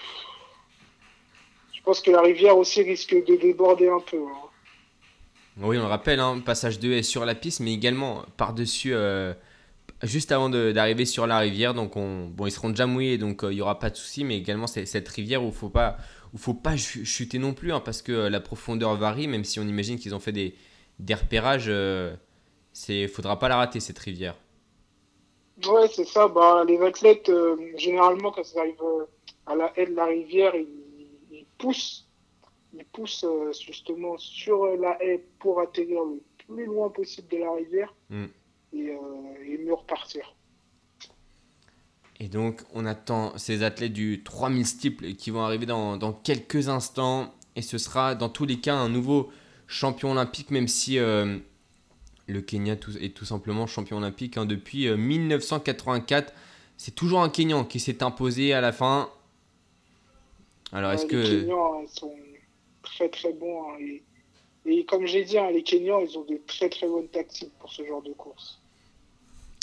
je 1.73 1.81
pense 1.83 2.01
que 2.01 2.11
la 2.11 2.21
rivière 2.21 2.57
aussi 2.57 2.83
risque 2.83 3.13
de 3.13 3.35
déborder 3.35 3.89
un 3.89 3.99
peu. 3.99 4.17
Hein. 4.17 4.49
Oui, 5.61 5.77
on 5.77 5.81
le 5.81 5.87
rappelle, 5.87 6.19
hein, 6.19 6.39
passage 6.39 6.79
de 6.79 6.91
haie 6.91 7.03
sur 7.03 7.25
la 7.25 7.35
piste, 7.35 7.59
mais 7.59 7.73
également 7.73 8.23
par-dessus, 8.37 8.93
euh, 8.93 9.33
juste 10.03 10.31
avant 10.31 10.49
d'arriver 10.49 11.05
sur 11.05 11.27
la 11.27 11.39
rivière. 11.39 11.73
Donc, 11.73 11.97
on, 11.97 12.27
bon, 12.27 12.45
ils 12.45 12.51
seront 12.51 12.69
déjà 12.69 12.85
mouillés, 12.85 13.17
donc 13.17 13.43
euh, 13.43 13.51
il 13.51 13.55
n'y 13.55 13.61
aura 13.61 13.77
pas 13.77 13.89
de 13.89 13.97
souci, 13.97 14.23
mais 14.23 14.37
également 14.37 14.67
cette 14.67 15.09
rivière 15.09 15.41
où 15.41 15.47
il 15.47 15.49
ne 15.49 15.53
faut 15.53 15.69
pas, 15.69 15.97
faut 16.37 16.53
pas 16.53 16.77
chuter 16.77 17.39
non 17.39 17.53
plus, 17.53 17.73
hein, 17.73 17.81
parce 17.81 18.01
que 18.01 18.13
euh, 18.13 18.29
la 18.29 18.39
profondeur 18.39 18.95
varie, 18.95 19.27
même 19.27 19.43
si 19.43 19.59
on 19.59 19.67
imagine 19.67 19.99
qu'ils 19.99 20.15
ont 20.15 20.19
fait 20.19 20.31
des, 20.31 20.55
des 20.99 21.13
repérages, 21.13 21.67
il 21.67 23.01
ne 23.01 23.07
faudra 23.07 23.37
pas 23.37 23.49
la 23.49 23.57
rater, 23.57 23.81
cette 23.81 23.99
rivière. 23.99 24.35
Ouais, 25.67 25.87
c'est 25.93 26.05
ça. 26.05 26.27
Bah, 26.27 26.63
les 26.67 26.79
athlètes, 26.81 27.31
généralement, 27.75 28.31
quand 28.31 28.41
ils 28.53 28.59
arrivent 28.59 29.07
à 29.45 29.55
la 29.55 29.73
haie 29.77 29.87
de 29.87 29.95
la 29.95 30.05
rivière, 30.05 30.55
ils, 30.55 30.67
ils 31.31 31.45
poussent. 31.57 32.07
Ils 32.73 32.85
poussent 32.85 33.25
justement 33.65 34.17
sur 34.17 34.65
la 34.77 35.01
haie 35.03 35.23
pour 35.39 35.59
atterrir 35.59 36.03
le 36.03 36.21
plus 36.45 36.65
loin 36.65 36.89
possible 36.89 37.27
de 37.29 37.37
la 37.37 37.51
rivière 37.53 37.93
mm. 38.09 38.25
et, 38.73 38.97
et 39.47 39.57
mieux 39.57 39.73
repartir. 39.73 40.35
Et 42.19 42.27
donc, 42.27 42.61
on 42.73 42.85
attend 42.85 43.37
ces 43.37 43.63
athlètes 43.63 43.93
du 43.93 44.23
3000 44.23 44.65
steeple 44.65 45.13
qui 45.13 45.31
vont 45.31 45.41
arriver 45.41 45.65
dans, 45.65 45.95
dans, 45.95 46.11
quelques 46.11 46.67
instants. 46.67 47.33
Et 47.55 47.61
ce 47.61 47.77
sera 47.77 48.13
dans 48.13 48.29
tous 48.29 48.45
les 48.45 48.59
cas 48.59 48.75
un 48.75 48.89
nouveau 48.89 49.29
champion 49.67 50.11
olympique, 50.11 50.51
même 50.51 50.67
si 50.67 50.99
euh, 50.99 51.37
le 52.31 52.41
Kenya 52.41 52.75
est 52.99 53.15
tout 53.15 53.25
simplement 53.25 53.67
champion 53.67 53.97
olympique 53.97 54.37
hein, 54.37 54.45
depuis 54.45 54.89
1984. 54.89 56.29
Euh, 56.29 56.31
C'est 56.77 56.95
toujours 56.95 57.21
un 57.21 57.29
Kenyan 57.29 57.65
qui 57.65 57.79
s'est 57.79 58.03
imposé 58.03 58.53
à 58.53 58.61
la 58.61 58.71
fin. 58.71 59.09
Alors, 60.71 60.91
est-ce 60.91 61.05
que. 61.05 61.15
Les 61.15 61.41
Kenyans 61.41 61.87
sont 61.87 62.15
très 62.83 63.09
très 63.09 63.33
bons. 63.33 63.63
Hein, 63.63 63.77
et, 63.79 64.03
et, 64.65 64.85
comme 64.85 65.05
j'ai 65.05 65.23
dit, 65.23 65.37
hein, 65.37 65.51
les 65.51 65.63
Kenyans, 65.63 65.99
ils 65.99 66.17
ont 66.17 66.25
de 66.25 66.39
très 66.47 66.69
très 66.69 66.87
bonnes 66.87 67.07
tactiques 67.07 67.53
pour 67.59 67.71
ce 67.71 67.85
genre 67.85 68.01
de 68.01 68.13
course. 68.13 68.59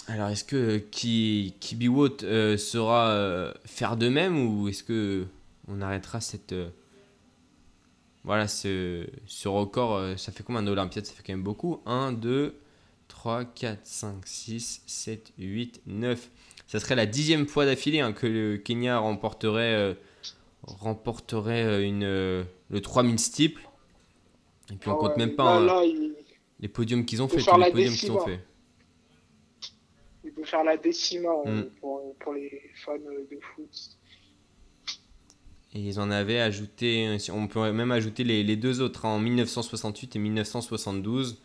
Alors, 0.08 0.28
est-ce 0.28 0.44
que 0.44 0.78
Kibiwot 0.78 2.22
euh, 2.22 2.56
sera 2.56 3.10
euh, 3.10 3.52
faire 3.64 3.96
de 3.96 4.08
même 4.08 4.38
ou 4.38 4.68
est-ce 4.68 4.84
que 4.84 5.26
on 5.68 5.80
arrêtera 5.80 6.20
cette 6.20 6.54
voilà 8.26 8.46
ce, 8.48 9.06
ce 9.26 9.48
record 9.48 10.18
Ça 10.18 10.32
fait 10.32 10.42
combien 10.42 10.62
d'Olympiades? 10.62 11.06
Ça 11.06 11.14
fait 11.14 11.22
quand 11.26 11.32
même 11.32 11.42
beaucoup. 11.42 11.80
1, 11.86 12.12
2, 12.12 12.54
3, 13.08 13.44
4, 13.46 13.80
5, 13.82 14.26
6, 14.26 14.82
7, 14.86 15.32
8, 15.38 15.80
9. 15.86 16.30
Ça 16.66 16.80
serait 16.80 16.96
la 16.96 17.06
dixième 17.06 17.46
fois 17.46 17.64
d'affilée 17.64 18.00
hein, 18.00 18.12
que 18.12 18.26
le 18.26 18.58
Kenya 18.58 18.98
remporterait, 18.98 19.96
remporterait 20.62 21.82
une, 21.84 22.04
le 22.04 22.80
3000 22.82 23.18
steeple. 23.18 23.62
Et 24.70 24.74
puis 24.74 24.90
on 24.90 24.94
ah 24.94 24.98
compte 24.98 25.16
même 25.16 25.36
pas 25.36 25.58
hein, 25.58 25.82
les 26.58 26.68
podiums 26.68 27.06
qu'ils 27.06 27.22
ont 27.22 27.28
fait. 27.28 27.40
Tous 27.40 27.56
les 27.56 27.70
podiums 27.70 27.94
qu'ils 27.94 28.12
ont 28.12 28.20
fait 28.26 28.40
peut 30.36 30.44
faire 30.44 30.64
la 30.64 30.76
décima 30.76 31.30
euh, 31.46 31.62
mm. 31.62 31.70
pour, 31.80 32.34
les 32.34 32.62
fans 32.84 32.96
de 32.98 33.38
foot. 33.40 33.98
Et 35.74 35.80
ils 35.80 36.00
en 36.00 36.10
avaient 36.10 36.40
ajouté, 36.40 37.18
on 37.32 37.48
peut 37.48 37.72
même 37.72 37.90
ajouter 37.90 38.24
les, 38.24 38.56
deux 38.56 38.80
autres 38.80 39.04
hein, 39.04 39.10
en 39.10 39.18
1968 39.18 40.16
et 40.16 40.18
1972. 40.18 41.42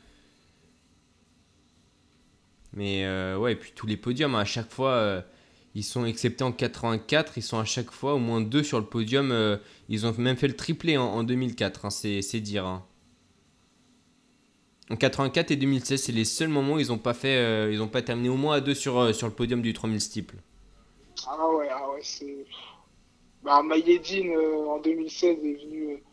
Mais 2.74 3.04
euh, 3.04 3.38
ouais, 3.38 3.54
et 3.54 3.56
puis 3.56 3.74
tous 3.76 3.88
les 3.88 3.98
podiums, 3.98 4.36
à 4.36 4.46
chaque 4.46 4.72
fois, 4.72 4.92
euh, 4.92 5.22
ils 5.76 5.84
sont 5.84 6.06
exceptés 6.06 6.46
en 6.46 6.54
84, 6.54 7.34
ils 7.38 7.42
sont 7.42 7.60
à 7.60 7.66
chaque 7.66 7.92
fois 7.92 8.14
au 8.14 8.20
moins 8.20 8.40
deux 8.40 8.64
sur 8.64 8.80
le 8.80 8.86
podium. 8.86 9.60
ils 9.90 10.06
ont 10.06 10.14
même 10.18 10.38
fait 10.38 10.48
le 10.48 10.56
triplé 10.56 10.98
en, 10.98 11.24
2004, 11.24 11.86
hein, 11.86 11.90
c'est 11.90 12.40
dire. 12.40 12.66
Hein. 12.66 12.86
En 14.92 14.98
84 14.98 15.52
et 15.52 15.56
2016, 15.56 16.04
c'est 16.04 16.12
les 16.12 16.26
seuls 16.26 16.50
moments 16.50 16.74
où 16.74 16.80
ils 16.80 16.90
n'ont 16.90 16.98
pas 16.98 17.16
euh, 17.24 17.88
pas 17.88 18.02
terminé 18.02 18.28
au 18.28 18.36
moins 18.36 18.56
à 18.56 18.60
deux 18.60 18.74
sur, 18.74 19.00
euh, 19.00 19.14
sur 19.14 19.26
le 19.26 19.34
podium 19.34 19.62
du 19.62 19.72
3000 19.72 20.02
steeple. 20.02 20.36
Ah 21.26 21.50
ouais, 21.50 21.70
ah 21.72 21.90
ouais, 21.92 22.02
c'est. 22.02 22.46
Bah, 23.44 23.64
Mayedine 23.64 24.34
euh, 24.36 24.68
en 24.68 24.80
2016 24.80 25.38
est 25.44 25.66
venu 25.66 26.04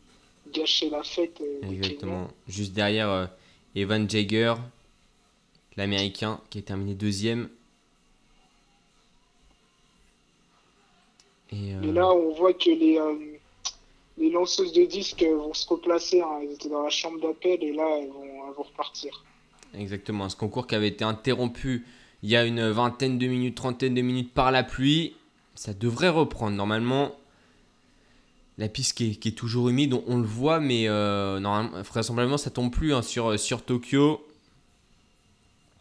gâcher 0.53 0.91
la 0.91 1.03
fête. 1.03 1.43
Exactement. 1.63 2.29
Juste 2.47 2.73
derrière 2.73 3.31
Evan 3.75 4.09
Jagger, 4.09 4.55
l'américain, 5.77 6.41
qui 6.51 6.59
a 6.59 6.63
terminé 6.63 6.95
deuxième. 6.95 7.49
Et, 11.53 11.71
Et, 11.71 11.93
là, 11.93 12.11
on 12.11 12.33
voit 12.33 12.53
que 12.53 12.71
les, 12.71 12.99
les 14.19 14.31
lanceuses 14.31 14.73
de 14.73 14.85
disques 14.85 15.23
vont 15.23 15.55
se 15.55 15.67
replacer. 15.69 16.21
Hein. 16.21 16.41
Elles 16.43 16.53
étaient 16.53 16.69
dans 16.69 16.83
la 16.83 16.91
chambre 16.91 17.21
d'appel 17.21 17.63
et 17.63 17.73
là, 17.73 17.85
elles 18.01 18.09
vont, 18.09 18.25
repartir. 18.57 19.25
Exactement. 19.75 20.29
Ce 20.29 20.35
concours 20.35 20.67
qui 20.67 20.75
avait 20.75 20.89
été 20.89 21.05
interrompu 21.05 21.87
il 22.25 22.31
y 22.31 22.37
a 22.37 22.45
une 22.45 22.71
vingtaine 22.71 23.19
de 23.19 23.27
minutes, 23.29 23.55
trentaine 23.55 23.95
de 23.95 24.03
minutes 24.03 24.33
par 24.33 24.51
la 24.51 24.65
pluie, 24.65 25.15
ça 25.55 25.75
devrait 25.75 26.09
reprendre. 26.09 26.57
Normalement, 26.57 27.15
la 28.59 28.69
piste 28.69 28.97
qui 28.97 29.21
est, 29.25 29.37
toujours 29.37 29.69
humide, 29.69 29.95
on, 30.07 30.19
le 30.19 30.27
voit, 30.27 30.61
mais 30.61 30.89
euh, 30.89 31.39
normalement, 31.41 31.81
vraisemblablement, 31.83 32.39
ça 32.39 32.51
tombe 32.51 32.73
plus 32.73 32.93
hein, 32.93 33.03
sur, 33.03 33.39
sur 33.39 33.65
Tokyo. 33.65 34.27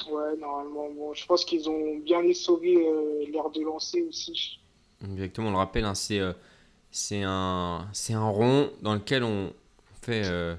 Ouais, 0.10 0.38
normalement, 0.40 0.90
bon, 0.96 1.14
je 1.14 1.26
pense 1.26 1.44
qu'ils 1.44 1.70
ont 1.70 1.98
bien 1.98 2.22
essoré 2.22 2.76
euh, 2.76 3.26
l'air 3.32 3.50
de 3.50 3.62
lancer 3.62 4.04
aussi. 4.04 4.60
Exactement, 5.04 5.48
on 5.48 5.52
le 5.52 5.58
rappelle, 5.58 5.86
hein, 5.86 5.96
c'est 5.96 6.20
euh, 6.20 6.34
un, 7.26 7.88
un 8.10 8.30
rond 8.30 8.72
dans 8.82 8.94
lequel 8.94 9.24
on 9.24 9.52
fait. 10.02 10.26
Euh, 10.26 10.56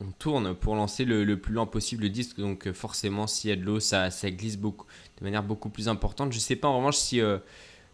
on 0.00 0.10
tourne 0.18 0.54
pour 0.54 0.74
lancer 0.74 1.04
le, 1.04 1.38
plus 1.38 1.54
loin 1.54 1.66
possible 1.66 2.02
le 2.02 2.10
disque. 2.10 2.38
Donc, 2.38 2.66
euh, 2.66 2.72
forcément, 2.72 3.26
s'il 3.26 3.50
y 3.50 3.52
a 3.52 3.56
de 3.56 3.62
l'eau, 3.62 3.80
ça, 3.80 4.10
ça 4.10 4.30
glisse 4.30 4.56
beaucoup, 4.56 4.86
de 5.18 5.24
manière 5.24 5.42
beaucoup 5.42 5.68
plus 5.68 5.88
importante. 5.88 6.32
Je 6.32 6.38
sais 6.38 6.56
pas 6.56 6.68
en 6.68 6.78
revanche 6.78 6.96
si 6.96 7.20
euh, 7.20 7.38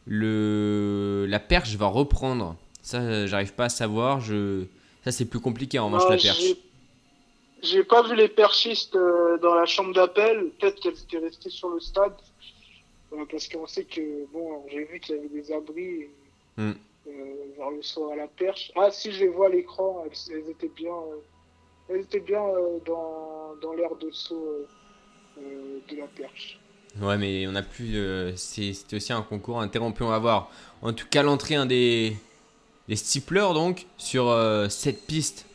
le, 0.06 1.26
la 1.28 1.38
perche 1.38 1.74
va 1.76 1.86
reprendre. 1.86 2.56
Ça, 2.82 3.26
j'arrive 3.26 3.54
pas 3.54 3.64
à 3.64 3.68
savoir. 3.68 4.20
Je, 4.20 4.64
ça, 5.04 5.12
c'est 5.12 5.24
plus 5.24 5.40
compliqué 5.40 5.78
en 5.78 5.86
revanche, 5.86 6.02
la 6.10 6.16
perche. 6.16 6.54
J'ai 7.62 7.84
pas 7.84 8.02
vu 8.02 8.16
les 8.16 8.28
perchistes 8.28 8.94
dans 8.94 9.54
la 9.54 9.66
chambre 9.66 9.94
d'appel. 9.94 10.50
Peut-être 10.60 10.80
qu'elles 10.80 10.98
étaient 10.98 11.18
restées 11.18 11.50
sur 11.50 11.68
le 11.70 11.80
stade. 11.80 12.14
parce 13.30 13.48
qu'on 13.48 13.66
sait 13.66 13.84
que, 13.84 14.26
bon, 14.32 14.64
j'ai 14.68 14.84
vu 14.84 14.98
qu'il 14.98 15.14
y 15.14 15.18
avait 15.18 15.28
des 15.28 15.52
abris. 15.52 16.08
Hmm. 16.56 16.72
Euh, 17.08 17.10
vers 17.56 17.70
le 17.70 17.82
saut 17.82 18.10
à 18.10 18.16
la 18.16 18.28
perche. 18.28 18.70
Ah, 18.76 18.90
si 18.92 19.10
je 19.10 19.20
les 19.20 19.28
vois 19.28 19.46
à 19.46 19.48
l'écran, 19.48 20.04
elles, 20.06 20.50
étaient 20.50 20.68
bien, 20.68 20.92
euh, 20.92 21.16
elles 21.88 22.02
étaient 22.02 22.20
bien 22.20 22.42
euh, 22.42 22.78
dans, 22.86 23.56
dans 23.60 23.72
l'air 23.72 23.96
de 23.96 24.08
saut 24.12 24.66
de 25.36 25.96
la 25.96 26.06
perche. 26.06 26.60
Ouais, 27.00 27.16
mais 27.16 27.46
on 27.48 27.54
a 27.56 27.62
plus. 27.62 27.96
C'était 28.36 28.96
aussi 28.96 29.12
un 29.12 29.22
concours 29.22 29.60
interrompu. 29.60 30.04
On 30.04 30.08
va 30.08 30.18
voir. 30.18 30.50
En 30.80 30.92
tout 30.92 31.06
cas, 31.10 31.22
l'entrée 31.22 31.56
un 31.56 31.66
des, 31.66 32.16
des 32.88 32.96
stiplers 32.96 33.54
donc 33.54 33.86
sur 33.96 34.34
cette 34.68 35.06
piste 35.06 35.46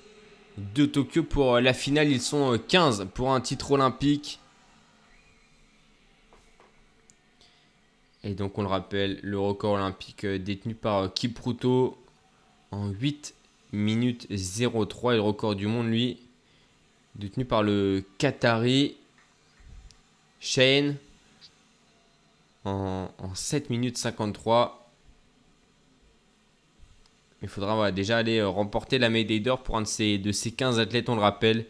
de 0.58 0.86
Tokyo 0.86 1.24
pour 1.24 1.60
la 1.60 1.74
finale. 1.74 2.10
Ils 2.10 2.22
sont 2.22 2.58
15 2.68 3.08
pour 3.14 3.34
un 3.34 3.42
titre 3.42 3.72
olympique. 3.72 4.40
Et 8.24 8.34
donc 8.34 8.58
on 8.58 8.62
le 8.62 8.68
rappelle, 8.68 9.20
le 9.24 9.40
record 9.40 9.74
olympique 9.74 10.26
euh, 10.26 10.38
détenu 10.38 10.76
par 10.76 11.04
euh, 11.04 11.08
Kipruto 11.08 11.98
en 12.72 12.90
8 12.90 13.34
minutes 13.72 14.28
03 14.30 15.14
et 15.14 15.16
le 15.16 15.22
record 15.22 15.56
du 15.56 15.66
monde 15.68 15.88
lui 15.88 16.20
détenu 17.16 17.46
par 17.46 17.64
le 17.64 18.04
Qatari 18.18 18.98
Shane 20.42 20.98
en, 22.66 23.08
7 23.34 23.70
minutes 23.70 23.98
53. 23.98 24.87
Il 27.42 27.50
faudra 27.50 27.92
déjà 27.92 28.18
aller 28.18 28.40
euh, 28.40 28.50
remporter 28.50 28.98
la 29.00 29.10
médaille 29.10 29.42
d'or 29.42 29.64
pour 29.64 29.78
un 29.78 29.82
de 29.82 29.88
ces, 29.88 30.18
de 30.18 30.32
ces 30.32 30.52
15 30.52 30.80
athlètes, 30.80 31.10
on 31.10 31.16
le 31.16 31.22
rappelle. 31.22 31.66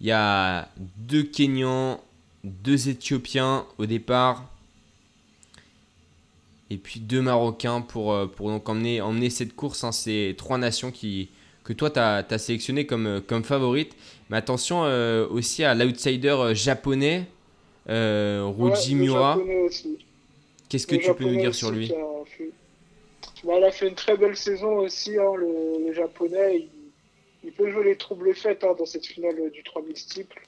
Il 0.00 0.06
y 0.06 0.12
a 0.12 0.68
deux 0.96 1.24
Kenyans, 1.24 2.00
deux 2.44 2.88
Éthiopiens 2.88 3.66
au 3.78 3.86
départ 3.86 4.44
et 6.70 6.76
puis 6.76 7.00
deux 7.00 7.22
Marocains 7.22 7.80
pour, 7.80 8.12
euh, 8.12 8.26
pour 8.26 8.48
donc 8.48 8.68
emmener, 8.68 9.00
emmener 9.00 9.30
cette 9.30 9.56
course. 9.56 9.84
Hein, 9.84 9.92
c'est 9.92 10.34
trois 10.38 10.58
nations 10.58 10.90
qui, 10.90 11.30
que 11.68 11.74
toi, 11.74 11.90
tu 11.90 11.98
as, 11.98 12.24
as, 12.30 12.38
sélectionné 12.38 12.86
comme, 12.86 13.06
euh, 13.06 13.20
comme 13.20 13.44
favorite. 13.44 13.94
Mais 14.30 14.38
attention 14.38 14.84
euh, 14.84 15.26
aussi 15.28 15.64
à 15.64 15.74
l'outsider 15.74 16.52
japonais, 16.54 17.26
euh, 17.90 18.50
Ruji 18.58 18.94
Miura. 18.94 19.38
Qu'est-ce 20.70 20.86
que 20.86 20.96
tu 20.96 21.12
peux 21.12 21.24
nous 21.24 21.38
dire 21.38 21.54
sur 21.54 21.70
lui 21.70 21.92
bah, 23.44 23.54
Il 23.58 23.64
a 23.64 23.70
fait 23.70 23.88
une 23.88 23.94
très 23.94 24.16
belle 24.16 24.36
saison 24.36 24.78
aussi, 24.78 25.18
hein, 25.18 25.34
le, 25.36 25.92
japonais. 25.92 26.68
Il, 27.44 27.52
peut 27.52 27.70
jouer 27.70 27.84
les 27.84 27.96
troubles 27.96 28.34
faites 28.34 28.62
hein, 28.64 28.74
dans 28.78 28.84
cette 28.84 29.06
finale 29.06 29.50
du 29.50 29.62
3000 29.62 29.96
steeple. 29.96 30.42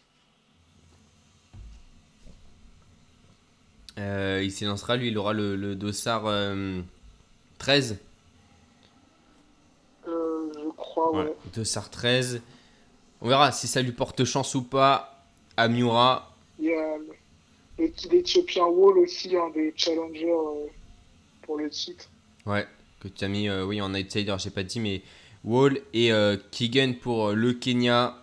Euh, 3.99 4.41
il 4.43 4.51
s'élancera, 4.51 4.97
lui, 4.97 5.09
il 5.09 5.19
aura 5.19 5.33
le, 5.33 5.57
le 5.57 5.75
dossard 5.75 6.25
13. 7.59 7.99
Euh, 10.07 10.11
euh, 10.11 10.53
je 10.55 10.69
crois, 10.77 11.13
ouais. 11.13 11.35
Dossard 11.55 11.91
13. 11.91 12.43
On 13.21 13.29
verra 13.29 13.53
si 13.53 13.67
ça 13.67 13.83
lui 13.83 13.93
porte 13.93 14.25
chance 14.25 14.55
ou 14.55 14.63
pas 14.63 15.25
à 15.57 15.69
Miura. 15.69 16.35
Il 16.59 16.67
y 16.67 16.75
a 16.75 16.97
l'Ethiopian 17.79 18.69
Wall 18.69 18.99
aussi, 18.99 19.37
un 19.37 19.51
des 19.51 19.73
challengers 19.77 20.33
pour 21.43 21.59
le 21.59 21.69
titre. 21.69 22.09
Ouais, 22.47 22.67
que 23.01 23.09
tu 23.09 23.25
as 23.25 23.29
mis 23.29 23.51
oui, 23.51 23.81
en 23.81 23.95
outsider, 23.95 24.37
j'ai 24.39 24.51
pas 24.51 24.63
dit, 24.63 24.81
mais 24.81 25.03
Wall 25.45 25.81
et 25.95 26.11
Keegan 26.51 26.95
pour 27.01 27.31
le 27.31 27.53
Kenya. 27.55 28.17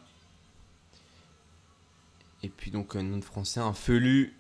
Et 2.44 2.50
puis 2.50 2.72
donc 2.72 2.96
un 2.96 3.04
nom 3.04 3.18
de 3.18 3.24
français, 3.24 3.60
un 3.60 3.74
Felu 3.74 4.34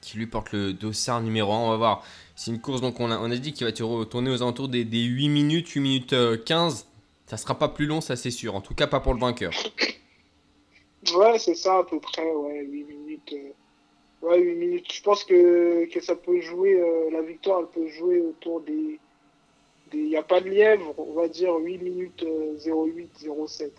qui 0.00 0.18
lui 0.18 0.26
porte 0.26 0.52
le 0.52 0.72
dossard 0.72 1.20
numéro 1.22 1.52
1. 1.52 1.56
On 1.56 1.70
va 1.70 1.76
voir. 1.76 2.04
C'est 2.36 2.50
une 2.50 2.60
course, 2.60 2.80
donc 2.80 3.00
on 3.00 3.10
a, 3.10 3.18
on 3.18 3.30
a 3.30 3.36
dit 3.36 3.52
qu'il 3.52 3.66
va 3.66 3.72
tourner 3.72 4.30
aux 4.30 4.42
alentours 4.42 4.68
des, 4.68 4.84
des 4.84 5.02
8 5.02 5.28
minutes, 5.28 5.68
8 5.68 5.80
minutes 5.80 6.14
15. 6.44 6.86
Ça 7.26 7.36
sera 7.36 7.58
pas 7.58 7.68
plus 7.68 7.86
long, 7.86 8.00
ça 8.00 8.16
c'est 8.16 8.30
sûr. 8.30 8.54
En 8.54 8.60
tout 8.60 8.74
cas, 8.74 8.86
pas 8.86 9.00
pour 9.00 9.14
le 9.14 9.20
vainqueur. 9.20 9.52
Ouais, 11.14 11.38
c'est 11.38 11.54
ça 11.54 11.78
à 11.78 11.84
peu 11.84 12.00
près, 12.00 12.22
ouais, 12.22 12.64
8 12.66 12.84
minutes. 12.84 13.34
Ouais, 14.24 14.40
8 14.40 14.54
minutes. 14.56 14.92
Je 14.92 15.02
pense 15.02 15.22
que, 15.22 15.84
que 15.92 16.00
ça 16.00 16.16
peut 16.16 16.40
jouer, 16.40 16.82
la 17.12 17.22
victoire, 17.22 17.60
elle 17.60 17.82
peut 17.82 17.88
jouer 17.88 18.20
autour 18.20 18.60
des 18.62 18.98
il 19.94 20.08
n'y 20.08 20.16
a 20.16 20.22
pas 20.22 20.40
de 20.40 20.48
lièvre, 20.48 20.94
on 20.98 21.12
va 21.14 21.28
dire 21.28 21.54
8 21.54 21.78
minutes 21.78 22.24
08, 22.64 23.26
07. 23.46 23.72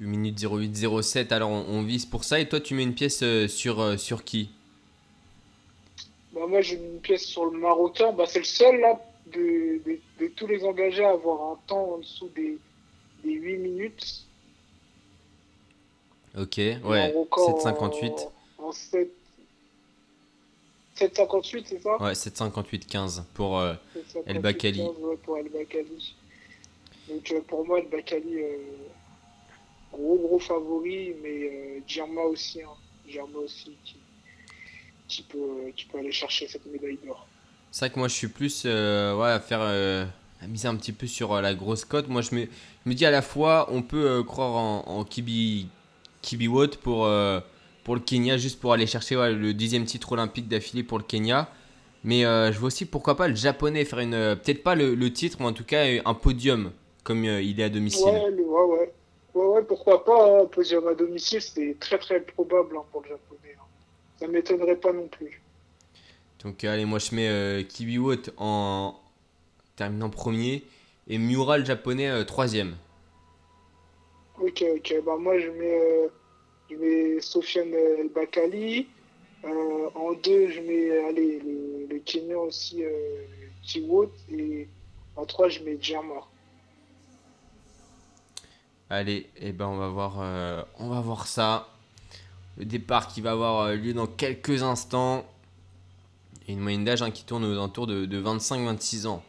8 0.00 0.06
minutes 0.06 0.40
08, 0.42 1.02
07, 1.02 1.32
alors 1.32 1.50
on, 1.50 1.82
vise 1.82 2.06
pour 2.06 2.24
ça. 2.24 2.40
Et 2.40 2.48
toi, 2.48 2.60
tu 2.60 2.74
mets 2.74 2.82
une 2.82 2.94
pièce 2.94 3.22
euh, 3.22 3.48
sur, 3.48 3.80
euh, 3.80 3.96
sur 3.96 4.24
qui? 4.24 4.50
Bah, 6.32 6.46
Moi, 6.48 6.60
j'ai 6.62 6.76
une 6.76 7.00
pièce 7.00 7.24
sur 7.24 7.46
le 7.46 7.58
Marocain. 7.58 8.12
Bah, 8.12 8.24
c'est 8.26 8.38
le 8.38 8.44
seul 8.44 8.80
là, 8.80 9.00
de, 9.32 9.80
de, 10.18 10.26
tous 10.28 10.46
les 10.46 10.64
engagés 10.64 11.04
à 11.04 11.10
avoir 11.10 11.52
un 11.52 11.58
temps 11.66 11.94
en 11.94 11.98
dessous 11.98 12.30
des, 12.34 12.58
des 13.24 13.32
8 13.32 13.58
minutes. 13.58 14.26
Ok, 16.38 16.56
ouais, 16.58 17.14
7,58. 17.30 18.28
En, 18.58 18.64
en 18.64 18.72
7, 18.72 19.10
7,58, 21.00 21.64
c'est 21.66 21.82
ça? 21.82 21.96
Ouais, 22.00 22.12
7,58-15 22.12 23.22
pour 23.34 23.58
euh, 23.58 23.74
El 24.26 24.38
Bakali. 24.40 24.82
pour 25.24 25.38
El 25.38 25.48
Bakali. 25.48 26.14
Donc 27.08 27.32
euh, 27.32 27.40
pour 27.48 27.66
moi, 27.66 27.80
El 27.80 27.88
Bakali, 27.88 28.36
euh, 28.36 28.58
gros 29.92 30.18
gros 30.18 30.38
favori, 30.38 31.14
mais 31.22 31.82
Djerma 31.86 32.22
aussi, 32.22 32.62
hein. 32.62 33.22
aussi 33.34 33.76
qui, 33.84 33.96
qui, 35.08 35.22
peut, 35.22 35.72
qui 35.74 35.86
peut 35.86 35.98
aller 35.98 36.12
chercher 36.12 36.46
cette 36.46 36.66
médaille 36.66 36.98
d'or. 37.04 37.26
C'est 37.72 37.86
vrai 37.86 37.90
que 37.94 37.98
moi 37.98 38.08
je 38.08 38.14
suis 38.14 38.28
plus 38.28 38.64
ouais, 38.64 39.30
à 39.30 39.40
faire 39.40 39.62
à 39.62 40.46
miser 40.46 40.68
un 40.68 40.76
petit 40.76 40.92
peu 40.92 41.06
sur 41.06 41.40
la 41.40 41.54
grosse 41.54 41.84
cote. 41.84 42.08
Moi 42.08 42.20
je 42.20 42.34
me, 42.34 42.46
me, 42.84 42.94
dis 42.94 43.06
à 43.06 43.10
la 43.10 43.22
fois 43.22 43.68
on 43.70 43.82
peut 43.82 44.22
croire 44.24 44.52
en, 44.56 44.84
en 44.86 45.04
Kibi, 45.04 45.68
Kibi 46.22 46.48
Watt 46.48 46.76
pour 46.76 47.08
pour 47.84 47.94
le 47.94 48.00
Kenya, 48.00 48.36
juste 48.36 48.60
pour 48.60 48.72
aller 48.72 48.86
chercher 48.86 49.14
le 49.16 49.54
dixième 49.54 49.84
titre 49.84 50.12
olympique 50.12 50.48
d'affilée 50.48 50.82
pour 50.82 50.98
le 50.98 51.04
Kenya. 51.04 51.48
Mais 52.02 52.24
euh, 52.24 52.50
je 52.52 52.58
vois 52.58 52.68
aussi 52.68 52.86
pourquoi 52.86 53.16
pas 53.16 53.28
le 53.28 53.34
japonais 53.34 53.84
faire 53.84 53.98
une. 53.98 54.14
Euh, 54.14 54.36
peut-être 54.36 54.62
pas 54.62 54.74
le, 54.74 55.12
titre, 55.12 55.38
mais 55.40 55.46
en 55.46 55.52
tout 55.52 55.64
cas 55.64 55.84
un 56.04 56.14
podium, 56.14 56.72
comme 57.04 57.24
euh, 57.24 57.42
il 57.42 57.60
est 57.60 57.64
à 57.64 57.68
domicile. 57.68 58.06
Ouais, 58.06 58.30
ouais, 58.30 58.90
ouais. 59.34 59.44
ouais, 59.44 59.62
pourquoi 59.62 60.04
pas, 60.04 60.42
un 60.42 60.46
podium 60.46 60.86
à 60.88 60.94
domicile, 60.94 61.42
c'est 61.42 61.76
très 61.78 61.98
très 61.98 62.20
probable 62.20 62.76
hein, 62.78 62.84
pour 62.90 63.02
le 63.02 63.08
japonais. 63.08 63.56
Hein. 63.58 63.64
Ça 64.18 64.28
m'étonnerait 64.28 64.76
pas 64.76 64.92
non 64.92 65.08
plus. 65.08 65.42
Donc 66.42 66.64
allez, 66.64 66.86
moi 66.86 66.98
je 66.98 67.14
mets 67.14 67.64
Kibiwot 67.66 68.30
en 68.38 68.94
terminant 69.76 70.08
premier 70.08 70.64
et 71.06 71.18
Miura 71.18 71.58
le 71.58 71.66
japonais 71.66 72.24
troisième. 72.24 72.76
Ok, 74.40 74.64
ok, 74.76 74.94
bah 75.04 75.16
moi 75.18 75.38
je 75.38 75.48
mets 75.50 76.10
je 76.70 76.76
mets 76.76 77.20
Sofiane 77.20 77.74
El 77.74 78.08
Bakali. 78.08 78.86
Euh, 79.44 79.90
en 79.94 80.12
deux, 80.12 80.50
je 80.50 80.60
mets 80.60 80.98
allez, 81.08 81.40
le, 81.40 81.86
le 81.88 81.98
Kenyan 82.00 82.42
aussi, 82.42 82.84
euh, 82.84 83.24
Kiwot. 83.62 84.12
Et 84.30 84.68
en 85.16 85.24
trois, 85.24 85.48
je 85.48 85.60
mets 85.60 85.78
Djerma. 85.80 86.26
Allez, 88.90 89.28
eh 89.36 89.52
ben 89.52 89.66
on 89.66 89.76
va 89.76 89.88
voir, 89.88 90.16
euh, 90.20 90.62
on 90.78 90.88
va 90.88 91.00
voir 91.00 91.26
ça. 91.26 91.68
Le 92.58 92.64
départ 92.64 93.08
qui 93.08 93.20
va 93.20 93.32
avoir 93.32 93.72
lieu 93.72 93.94
dans 93.94 94.06
quelques 94.06 94.62
instants. 94.62 95.24
Et 96.48 96.52
une 96.52 96.60
moyenne 96.60 96.84
d'âge 96.84 97.02
hein, 97.02 97.10
qui 97.10 97.24
tourne 97.24 97.44
aux 97.44 97.52
alentours 97.52 97.86
de, 97.86 98.06
de 98.06 98.22
25-26 98.22 99.06
ans. 99.06 99.22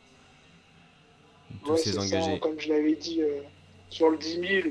Tous 1.66 1.78
ces 1.78 1.97
engagés. 1.97 2.39
comme 2.39 2.59
je 2.59 2.70
l'avais 2.70 2.95
dit 2.95 3.22
sur 3.89 4.09
le 4.09 4.18
10 4.18 4.39
000, 4.39 4.68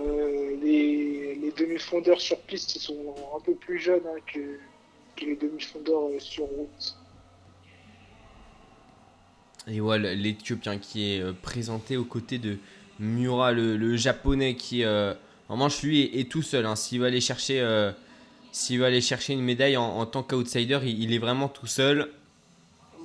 euh, 0.00 0.56
les, 0.62 1.52
demi-fondeurs 1.56 2.20
sur 2.20 2.38
piste, 2.42 2.76
ils 2.76 2.80
sont 2.80 3.14
un 3.36 3.40
peu 3.40 3.54
plus 3.54 3.78
jeunes 3.78 4.02
hein, 4.06 4.20
que, 4.32 5.24
les 5.24 5.34
demi-fondeurs 5.34 6.08
euh, 6.08 6.20
sur 6.20 6.44
route. 6.44 6.96
Et 9.66 9.80
voilà, 9.80 10.14
l'Éthiopien 10.14 10.78
qui 10.78 11.14
est 11.14 11.20
euh, 11.20 11.32
présenté 11.32 11.96
aux 11.96 12.04
côtés 12.04 12.38
de 12.38 12.58
Mura, 13.00 13.52
le, 13.52 13.96
japonais 13.96 14.54
qui, 14.54 14.84
en 14.86 15.56
manche, 15.56 15.82
lui, 15.82 16.02
est, 16.18 16.30
tout 16.30 16.42
seul. 16.42 16.66
Hein. 16.66 16.76
S'il 16.76 17.00
va 17.00 17.06
aller 17.06 17.20
chercher, 17.20 17.64
s'il 18.50 18.80
va 18.80 18.86
aller 18.86 19.00
chercher 19.00 19.34
une 19.34 19.42
médaille 19.42 19.76
en, 19.76 20.04
tant 20.06 20.24
qu'outsider, 20.24 20.80
il, 20.84 21.12
est 21.14 21.18
vraiment 21.18 21.48
tout 21.48 21.68
seul. 21.68 22.10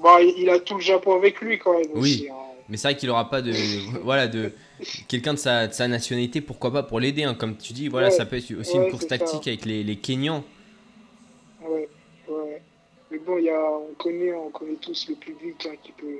Bah, 0.02 0.18
il 0.22 0.50
a 0.50 0.60
tout 0.60 0.76
le 0.76 0.82
Japon 0.82 1.16
avec 1.16 1.42
lui 1.42 1.60
quand 1.60 1.78
même. 1.78 1.90
Oui, 1.94 2.28
hein. 2.32 2.36
mais 2.70 2.78
c'est 2.78 2.88
vrai 2.88 2.98
qu'il 2.98 3.10
n'aura 3.10 3.30
pas 3.30 3.44
de, 3.44 3.54
voilà, 4.04 4.28
de, 4.28 4.52
quelqu'un 5.08 5.34
de 5.34 5.40
sa, 5.40 5.68
de 5.68 5.74
sa, 5.74 5.88
nationalité, 5.88 6.42
pourquoi 6.42 6.72
pas 6.72 6.84
pour 6.84 7.00
l'aider, 7.00 7.24
hein. 7.24 7.36
comme 7.36 7.58
tu 7.58 7.74
dis, 7.74 7.88
voilà, 7.88 8.12
ça 8.12 8.26
peut 8.26 8.38
être 8.38 8.52
aussi 8.60 8.76
une 8.76 8.90
course 8.90 9.08
tactique 9.08 9.48
avec 9.48 9.66
les, 9.66 9.84
les 9.84 9.96
Kenyans. 9.96 10.44
Ouais, 11.62 11.88
ouais. 12.28 12.62
Mais 13.12 13.18
bon, 13.20 13.38
y 13.38 13.50
a, 13.50 13.72
on, 13.72 13.94
connaît, 13.96 14.34
on 14.34 14.50
connaît 14.50 14.76
tous 14.76 15.08
le 15.10 15.16
public 15.16 15.68
hein, 15.68 15.76
qui 15.84 15.92
peut, 15.92 16.20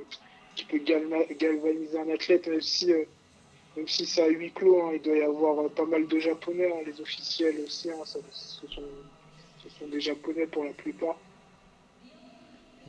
qui 0.54 0.64
peut 0.64 0.78
galvaniser 0.78 1.98
un 1.98 2.08
athlète, 2.12 2.46
même 2.46 2.60
si, 2.60 2.92
euh, 2.92 3.04
même 3.76 3.88
si 3.88 4.06
c'est 4.06 4.22
à 4.22 4.28
huis 4.28 4.52
clos, 4.52 4.82
hein, 4.82 4.92
il 4.94 5.02
doit 5.02 5.16
y 5.16 5.22
avoir 5.22 5.60
euh, 5.60 5.68
pas 5.68 5.86
mal 5.86 6.06
de 6.06 6.18
Japonais, 6.18 6.70
les 6.86 7.00
officiels 7.00 7.56
aussi, 7.64 7.88
ce, 8.04 8.18
sont, 8.66 8.82
ce 9.62 9.68
sont 9.78 9.88
des 9.90 10.00
Japonais 10.00 10.46
pour 10.46 10.64
la 10.64 10.72
plupart. 10.72 11.16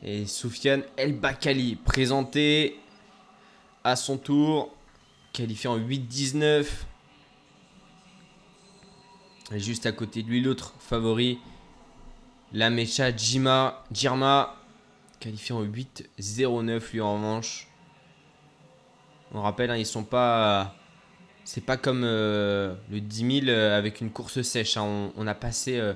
Et 0.04 0.26
Soufiane 0.26 0.84
El 0.96 1.14
Bakali, 1.14 1.76
présenté 1.76 2.76
à 3.82 3.96
son 3.96 4.18
tour 4.18 4.75
qualifié 5.36 5.68
en 5.68 5.78
8-19. 5.78 6.66
Et 9.52 9.60
juste 9.60 9.84
à 9.84 9.92
côté 9.92 10.22
de 10.22 10.28
lui, 10.28 10.40
l'autre 10.40 10.74
favori, 10.78 11.38
la 12.52 12.70
Mecha 12.70 13.14
Jima, 13.14 13.84
Jirma, 13.92 14.56
qualifié 15.20 15.54
en 15.54 15.62
8-09 15.62 16.92
lui 16.92 17.00
en 17.02 17.14
revanche. 17.14 17.68
On 19.32 19.42
rappelle, 19.42 19.70
hein, 19.70 19.76
ils 19.76 19.86
sont 19.86 20.04
pas. 20.04 20.74
C'est 21.44 21.64
pas 21.64 21.76
comme 21.76 22.02
euh, 22.04 22.74
le 22.90 23.00
10 23.00 23.40
000 23.44 23.48
euh, 23.48 23.76
avec 23.76 24.00
une 24.00 24.10
course 24.10 24.40
sèche. 24.42 24.76
Hein. 24.78 25.12
On, 25.16 25.26
a 25.26 25.34
passé 25.34 25.78
euh, 25.78 25.92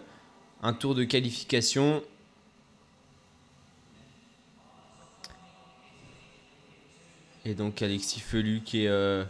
un 0.62 0.74
tour 0.74 0.94
de 0.94 1.02
qualification. 1.04 2.02
Et 7.44 7.54
donc 7.54 7.80
Alexis 7.82 8.20
Felu 8.20 8.60
qui 8.64 8.84
est 8.84 8.88
euh, 8.88 9.24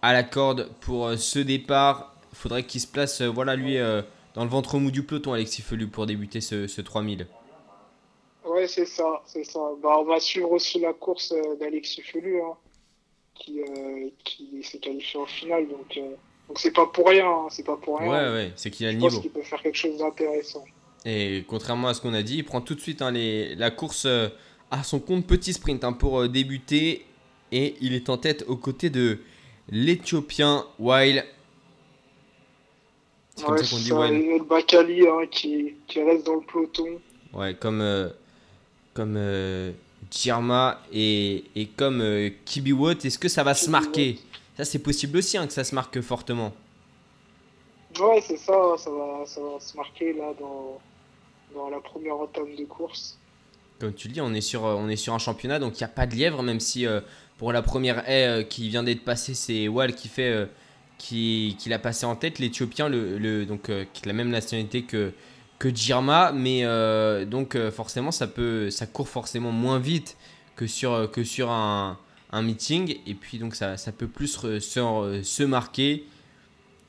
à 0.00 0.12
la 0.12 0.22
corde 0.22 0.70
pour 0.80 1.06
euh, 1.06 1.16
ce 1.16 1.38
départ. 1.38 2.14
Il 2.32 2.36
faudrait 2.36 2.64
qu'il 2.64 2.80
se 2.80 2.86
place, 2.86 3.20
euh, 3.20 3.28
voilà 3.28 3.56
lui, 3.56 3.76
dans 4.34 4.44
le 4.44 4.50
ventre 4.50 4.78
mou 4.78 4.90
du 4.90 5.02
peloton, 5.02 5.34
Alexis 5.34 5.60
Felu, 5.60 5.86
pour 5.86 6.06
débuter 6.06 6.40
ce, 6.40 6.66
ce 6.66 6.80
3000. 6.80 7.26
Ouais, 8.46 8.66
c'est 8.66 8.86
ça, 8.86 9.22
c'est 9.26 9.44
ça. 9.44 9.60
Bah, 9.82 9.96
on 9.98 10.04
va 10.04 10.18
suivre 10.18 10.50
aussi 10.50 10.80
la 10.80 10.94
course 10.94 11.34
d'Alexis 11.60 12.00
Felu, 12.02 12.40
hein, 12.40 12.54
qui, 13.34 13.60
qui 14.24 14.62
s'est 14.62 14.78
qualifié 14.78 15.20
en 15.20 15.26
finale. 15.26 15.68
Donc, 15.68 16.00
donc 16.48 16.58
c'est 16.58 16.72
pas 16.72 16.86
pour 16.86 17.08
rien, 17.08 17.28
hein, 17.28 17.46
c'est 17.50 17.66
pas 17.66 17.76
pour 17.76 17.98
rien. 17.98 18.10
Ouais, 18.10 18.32
ouais, 18.32 18.52
c'est 18.56 18.70
qu'il 18.70 18.86
a 18.86 18.92
le 18.92 18.96
niveau. 18.96 19.10
Je 19.10 19.16
pense 19.16 19.22
qu'il 19.22 19.30
peut 19.30 19.42
faire 19.42 19.62
quelque 19.62 19.76
chose 19.76 19.98
d'intéressant. 19.98 20.64
Et 21.04 21.44
contrairement 21.46 21.88
à 21.88 21.94
ce 21.94 22.00
qu'on 22.00 22.14
a 22.14 22.22
dit, 22.22 22.38
il 22.38 22.44
prend 22.44 22.62
tout 22.62 22.74
de 22.74 22.80
suite 22.80 23.02
hein, 23.02 23.10
les, 23.10 23.54
la 23.56 23.70
course 23.70 24.06
à 24.70 24.82
son 24.82 25.00
compte 25.00 25.26
petit 25.26 25.52
sprint 25.52 25.84
pour 25.98 26.26
débuter 26.30 27.04
et 27.52 27.76
il 27.80 27.94
est 27.94 28.08
en 28.08 28.16
tête 28.16 28.44
aux 28.48 28.56
côtés 28.56 28.90
de 28.90 29.18
l'Éthiopien 29.68 30.64
Wild. 30.78 31.24
C'est 33.36 33.44
comme 33.44 33.58
ça 33.58 33.76
qu'on 33.76 34.08
dit 34.08 34.40
Bakali 34.48 35.06
hein, 35.06 35.26
qui, 35.30 35.74
qui, 35.86 36.02
reste 36.02 36.26
dans 36.26 36.36
le 36.36 36.40
peloton. 36.40 37.00
Ouais, 37.32 37.54
comme, 37.54 37.80
euh, 37.80 38.10
comme 38.94 39.14
euh, 39.16 39.72
et, 40.92 41.44
et 41.54 41.66
comme 41.66 42.00
euh, 42.00 42.30
Kibiwot. 42.44 42.92
Est-ce 42.92 43.18
que 43.18 43.28
ça 43.28 43.42
va 43.42 43.54
se 43.54 43.70
marquer? 43.70 44.18
Ça, 44.56 44.64
c'est 44.64 44.80
possible 44.80 45.18
aussi 45.18 45.38
hein, 45.38 45.46
que 45.46 45.52
ça 45.52 45.64
se 45.64 45.74
marque 45.74 46.00
fortement. 46.00 46.52
Ouais, 47.98 48.20
c'est 48.22 48.36
ça, 48.36 48.74
ça 48.76 48.90
va, 48.90 49.24
ça 49.26 49.40
va 49.40 49.60
se 49.60 49.76
marquer 49.76 50.12
là 50.14 50.32
dans, 50.38 50.80
dans 51.54 51.70
la 51.70 51.80
première 51.80 52.16
entame 52.16 52.54
de 52.56 52.64
course. 52.64 53.18
Comme 53.78 53.94
tu 53.94 54.08
le 54.08 54.14
dis, 54.14 54.20
on 54.20 54.32
est 54.32 54.40
sur, 54.40 54.62
on 54.62 54.88
est 54.88 54.96
sur 54.96 55.12
un 55.12 55.18
championnat, 55.18 55.58
donc 55.58 55.80
il 55.80 55.82
n'y 55.82 55.84
a 55.84 55.88
pas 55.88 56.06
de 56.06 56.14
lièvre, 56.14 56.42
même 56.42 56.60
si 56.60 56.86
euh, 56.86 57.00
pour 57.38 57.52
la 57.52 57.62
première 57.62 58.08
haie 58.08 58.26
euh, 58.26 58.42
qui 58.42 58.68
vient 58.68 58.82
d'être 58.82 59.04
passée, 59.04 59.34
c'est 59.34 59.68
Wall 59.68 59.94
qui 59.94 60.08
fait 60.08 60.30
euh, 60.30 60.46
qui, 60.98 61.56
qui 61.58 61.68
l'a 61.68 61.78
passé 61.78 62.06
en 62.06 62.14
tête, 62.14 62.38
l'Éthiopien, 62.38 62.88
le, 62.88 63.18
le, 63.18 63.44
donc 63.44 63.70
qui 63.92 64.04
a 64.04 64.06
la 64.06 64.12
même 64.12 64.30
nationalité 64.30 64.82
que 64.82 65.12
que 65.58 65.74
Jirma, 65.74 66.32
mais 66.32 66.64
donc 67.26 67.56
forcément 67.70 68.10
ça 68.10 68.26
peut 68.26 68.68
ça 68.70 68.86
court 68.86 69.08
forcément 69.08 69.52
moins 69.52 69.78
vite 69.78 70.16
que 70.56 70.66
sur 70.66 71.08
que 71.10 71.22
sur 71.22 71.50
un, 71.50 71.98
un 72.32 72.42
meeting. 72.42 72.96
Et 73.06 73.14
puis 73.14 73.38
donc 73.38 73.54
ça, 73.54 73.76
ça 73.76 73.92
peut 73.92 74.08
plus 74.08 74.28
se, 74.60 75.22
se 75.22 75.42
marquer. 75.42 76.04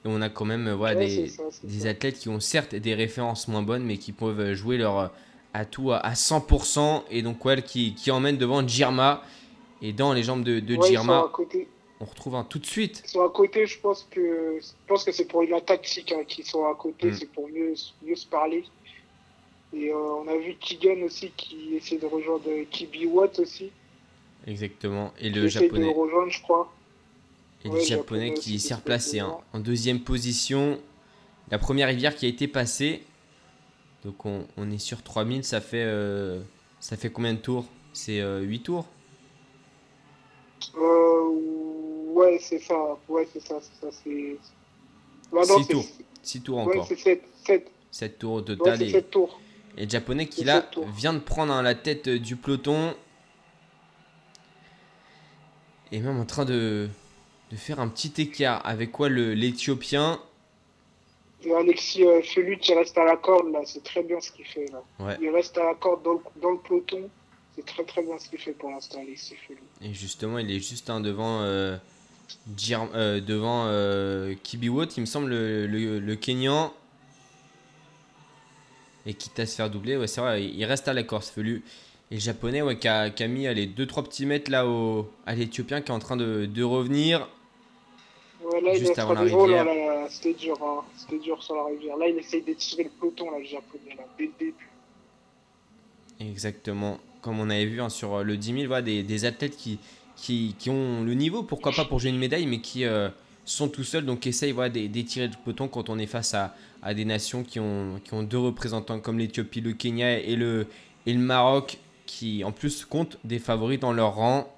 Et 0.06 0.08
on 0.08 0.22
a 0.22 0.30
quand 0.30 0.46
même 0.46 0.72
voilà, 0.72 0.96
des, 0.96 1.32
des 1.64 1.88
athlètes 1.88 2.20
qui 2.20 2.30
ont 2.30 2.40
certes 2.40 2.76
des 2.76 2.94
références 2.96 3.48
moins 3.48 3.62
bonnes, 3.62 3.84
mais 3.84 3.98
qui 3.98 4.12
peuvent 4.12 4.54
jouer 4.54 4.78
leur 4.78 5.12
atout 5.54 5.92
à, 5.92 6.14
100%. 6.14 7.04
Et 7.10 7.22
donc, 7.22 7.46
Well 7.46 7.64
qui, 7.64 7.94
qui 7.94 8.12
emmène 8.12 8.38
devant 8.38 8.68
Jirma. 8.68 9.24
Et 9.84 9.92
dans 9.92 10.14
les 10.14 10.24
jambes 10.24 10.44
de, 10.44 10.62
de 10.62 10.82
Jirma, 10.82 11.30
on 12.00 12.06
retrouve 12.06 12.36
un 12.36 12.46
tout 12.46 12.58
de 12.58 12.66
suite. 12.66 13.04
Ils 13.06 13.10
sont 13.10 13.22
à 13.22 13.30
côté, 13.30 13.68
je 13.68 13.80
pense 13.80 14.08
que, 14.10 14.58
je 14.62 14.68
pense 14.88 15.04
que 15.04 15.12
c'est 15.12 15.26
pour 15.26 15.44
une 15.44 15.60
tactique 15.62 16.14
hein, 16.14 16.24
qu'ils 16.26 16.46
sont 16.46 16.66
à 16.66 16.74
côté, 16.74 17.12
mm. 17.12 17.14
c'est 17.14 17.32
pour 17.32 17.50
mieux, 17.50 17.74
mieux 18.02 18.16
se 18.16 18.26
parler. 18.26 18.64
Et 19.74 19.90
euh, 19.90 19.96
on 19.98 20.28
a 20.28 20.38
vu 20.38 20.56
Kigan 20.56 21.02
aussi 21.04 21.32
qui 21.36 21.76
essaie 21.76 21.98
de 21.98 22.06
rejoindre 22.06 22.50
Kibi 22.72 23.08
Watt 23.08 23.40
aussi. 23.40 23.72
Exactement. 24.48 25.14
Et 25.20 25.30
le 25.30 25.48
japonais. 25.48 25.94
De 25.94 26.00
rejoindre, 26.00 26.32
je 26.32 26.42
crois. 26.42 26.72
Et 27.66 27.70
le 27.70 27.80
japonais, 27.80 28.34
qui 28.34 28.60
s'est 28.60 28.76
replacé 28.76 29.20
hein. 29.20 29.38
en 29.52 29.60
deuxième 29.60 30.00
position. 30.00 30.80
La 31.52 31.60
première 31.60 31.90
rivière 31.90 32.16
qui 32.16 32.26
a 32.26 32.30
été 32.30 32.48
passée. 32.48 33.04
Donc 34.06 34.26
on, 34.26 34.46
on 34.58 34.72
est 34.72 34.78
sur 34.78 35.02
3000, 35.02 35.44
ça 35.44 35.60
fait, 35.62 35.84
euh, 35.84 36.42
ça 36.80 36.96
fait 36.96 37.10
combien 37.10 37.34
de 37.34 37.40
tours? 37.40 37.66
C'est 37.94 38.18
8 38.18 38.22
euh, 38.22 38.58
tours? 38.64 38.86
Euh, 40.78 41.54
Ouais, 42.14 42.38
c'est 42.40 42.60
ça. 42.60 42.76
Ouais, 43.08 43.28
c'est 43.34 43.42
ça. 43.42 43.60
C'est 43.62 43.86
ça. 43.86 43.98
C'est... 44.04 44.38
6 45.44 45.68
tours. 45.68 45.86
6 46.22 46.42
tours 46.42 46.58
encore. 46.60 46.76
Ouais, 46.76 46.82
c'est 46.88 47.00
7. 47.00 47.24
7. 47.46 47.72
7 47.92 48.20
tours 48.20 48.34
au 48.34 48.42
total. 48.42 48.80
Ouais, 48.80 48.90
7 48.90 49.10
tours. 49.10 49.40
Et 49.78 49.86
le 49.86 49.90
japonais 49.90 50.28
qui 50.28 50.44
là 50.44 50.70
vient 50.96 51.14
de 51.14 51.20
prendre 51.20 51.60
la 51.62 51.76
tête 51.76 52.08
du 52.08 52.36
peloton. 52.36 52.94
Et 55.92 56.00
même 56.00 56.20
en 56.20 56.26
train 56.26 56.46
de, 56.46 56.90
de 57.52 57.56
faire 57.56 57.80
un 57.80 57.88
petit 57.88 58.14
écart 58.22 58.62
avec 58.66 58.92
quoi 58.92 59.10
l'éthiopien. 59.10 60.20
Alexis 61.58 62.06
euh, 62.06 62.22
Felu 62.22 62.58
qui 62.58 62.74
reste 62.74 62.98
à 62.98 63.04
la 63.04 63.18
corde 63.18 63.52
là, 63.52 63.60
c'est 63.66 63.84
très 63.84 64.02
bien 64.02 64.20
ce 64.22 64.32
qu'il 64.32 64.46
fait 64.46 64.66
là. 64.72 65.18
Il 65.22 65.30
reste 65.30 65.58
à 65.58 65.66
la 65.66 65.76
corde 65.76 66.02
dans 66.04 66.14
le, 66.14 66.20
dans 66.42 66.52
le 66.52 66.58
peloton. 66.60 67.10
C'est 67.56 67.66
très 67.66 67.84
très 67.84 68.02
bien 68.02 68.18
ce 68.18 68.30
qu'il 68.30 68.40
fait 68.40 68.54
pour 68.54 68.72
l'instant, 68.72 69.02
Alexis 69.02 69.36
Felu. 69.48 69.60
Et 69.82 69.94
justement, 69.94 70.40
il 70.40 70.50
est 70.52 70.60
juste 70.60 70.90
un 70.90 71.00
devant, 71.00 71.42
euh, 71.42 71.78
euh, 72.72 73.20
devant 73.22 73.66
euh, 73.68 74.34
Kibiwot, 74.42 74.86
il 74.86 75.02
me 75.02 75.06
semble, 75.06 75.30
le, 75.30 75.68
le, 75.68 76.00
le 76.00 76.16
Kenyan 76.16 76.74
et 79.06 79.14
quitte 79.14 79.38
à 79.40 79.46
se 79.46 79.56
faire 79.56 79.70
doubler, 79.70 79.98
ouais, 79.98 80.08
c'est 80.08 80.22
vrai, 80.22 80.46
il 80.46 80.64
reste 80.66 80.88
à 80.88 80.94
la 80.94 81.04
Corse 81.04 81.30
Felu. 81.30 81.64
Et 82.10 82.16
le 82.16 82.22
japonais, 82.22 82.62
ouais, 82.62 82.78
qui 82.78 82.88
a, 82.88 83.10
mis 83.28 83.54
les 83.54 83.68
2-3 83.68 84.04
petits 84.04 84.26
mètres 84.26 84.50
là 84.50 84.68
au, 84.68 85.10
à 85.26 85.36
l'éthiopien 85.36 85.82
qui 85.82 85.92
est 85.92 85.96
en 85.96 86.00
train 86.00 86.16
de, 86.16 86.46
de 86.46 86.64
revenir. 86.64 87.28
Ouais, 88.44 88.62
là, 88.62 88.74
juste 88.76 88.98
avant 89.00 89.14
la 89.14 89.22
rivière. 89.22 89.66
C'était 90.10 90.34
dur, 90.34 90.58
hein. 90.62 90.84
c'était 90.96 91.20
dur 91.20 91.42
sur 91.42 91.56
la 91.56 91.66
rivière. 91.66 91.98
Là, 91.98 92.08
il 92.08 92.18
essaye 92.18 92.42
d'étirer 92.42 92.84
le 92.84 92.90
peloton, 92.90 93.32
là, 93.32 93.40
le 93.40 93.46
japonais, 93.46 93.96
là, 93.98 94.04
dès 94.18 94.26
le 94.26 94.32
début. 94.40 94.70
Exactement. 96.20 97.00
Comme 97.24 97.40
on 97.40 97.50
avait 97.50 97.66
vu 97.66 97.82
hein, 97.82 97.88
sur 97.88 98.16
euh, 98.16 98.24
le 98.24 98.36
10 98.36 98.54
000, 98.54 98.68
voilà, 98.68 98.82
des, 98.82 99.26
athlètes 99.26 99.56
qui, 99.56 99.80
ont 100.68 101.04
le 101.04 101.14
niveau, 101.14 101.42
pourquoi 101.42 101.72
pas 101.72 101.86
pour 101.86 102.00
jouer 102.00 102.10
une 102.10 102.18
médaille, 102.18 102.46
mais 102.46 102.60
qui 102.60 102.84
euh, 102.84 103.08
sont 103.46 103.70
tout 103.70 103.86
seuls, 103.86 104.06
donc 104.06 104.28
essayent 104.28 104.52
voilà, 104.52 104.70
d'étirer 104.70 105.28
le 105.28 105.34
peloton 105.44 105.70
quand 105.70 105.90
on 105.90 105.98
est 105.98 106.06
face 106.06 106.34
à, 106.34 106.54
des 106.94 107.06
nations 107.06 107.44
qui 107.44 107.62
ont, 107.62 108.02
deux 108.24 108.38
représentants 108.38 109.00
comme 109.00 109.20
l'Éthiopie, 109.20 109.62
le 109.62 109.72
Kenya 109.72 110.20
et 110.20 110.36
le, 110.36 110.68
Maroc, 111.08 111.78
qui 112.06 112.44
en 112.44 112.52
plus 112.52 112.84
comptent 112.84 113.18
des 113.24 113.40
favoris 113.40 113.80
dans 113.80 113.94
leur 113.94 114.16
rang. 114.16 114.54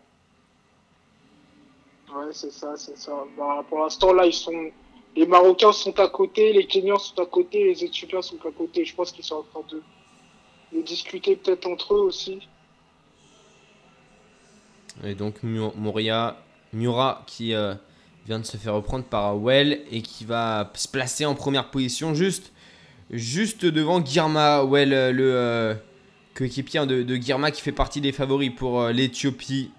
Ouais, 2.11 2.31
c'est 2.31 2.51
ça, 2.51 2.73
c'est 2.77 2.97
ça. 2.97 3.11
Bah, 3.37 3.63
pour 3.69 3.79
l'instant, 3.79 4.11
là. 4.11 4.25
Les 5.15 5.25
Marocains 5.27 5.71
sont 5.71 5.97
à 5.99 6.09
côté, 6.09 6.51
les 6.51 6.65
Kenyans 6.65 6.97
sont 6.97 7.17
à 7.21 7.25
côté, 7.25 7.63
les 7.63 7.83
Éthiopiens 7.85 8.21
sont 8.21 8.39
à 8.45 8.51
côté. 8.51 8.83
Je 8.83 8.93
pense 8.95 9.11
qu'ils 9.11 9.23
sont 9.23 9.35
en 9.35 9.43
train 9.43 9.61
de, 9.69 9.81
de 10.73 10.81
discuter 10.81 11.37
peut-être 11.37 11.67
entre 11.67 11.93
eux 11.93 12.01
aussi. 12.01 12.41
Et 15.03 15.15
donc 15.15 15.43
Mouria, 15.43 16.37
Mura 16.73 17.23
qui 17.27 17.53
euh, 17.53 17.75
vient 18.25 18.39
de 18.39 18.45
se 18.45 18.57
faire 18.57 18.73
reprendre 18.73 19.05
par 19.05 19.37
Well 19.37 19.81
et 19.91 20.01
qui 20.01 20.25
va 20.25 20.71
se 20.73 20.87
placer 20.87 21.25
en 21.25 21.35
première 21.35 21.69
position 21.69 22.13
juste, 22.13 22.51
juste 23.11 23.65
devant 23.65 24.03
Girma. 24.03 24.63
Well, 24.63 24.93
euh, 24.93 25.11
le 25.11 25.35
euh, 25.35 25.75
coéquipier 26.33 26.85
de, 26.85 27.03
de, 27.03 27.15
Girma 27.15 27.51
qui 27.51 27.61
fait 27.61 27.71
partie 27.71 28.01
des 28.01 28.11
favoris 28.11 28.51
pour 28.55 28.81
euh, 28.81 28.91
l'Ethiopie. 28.91 29.71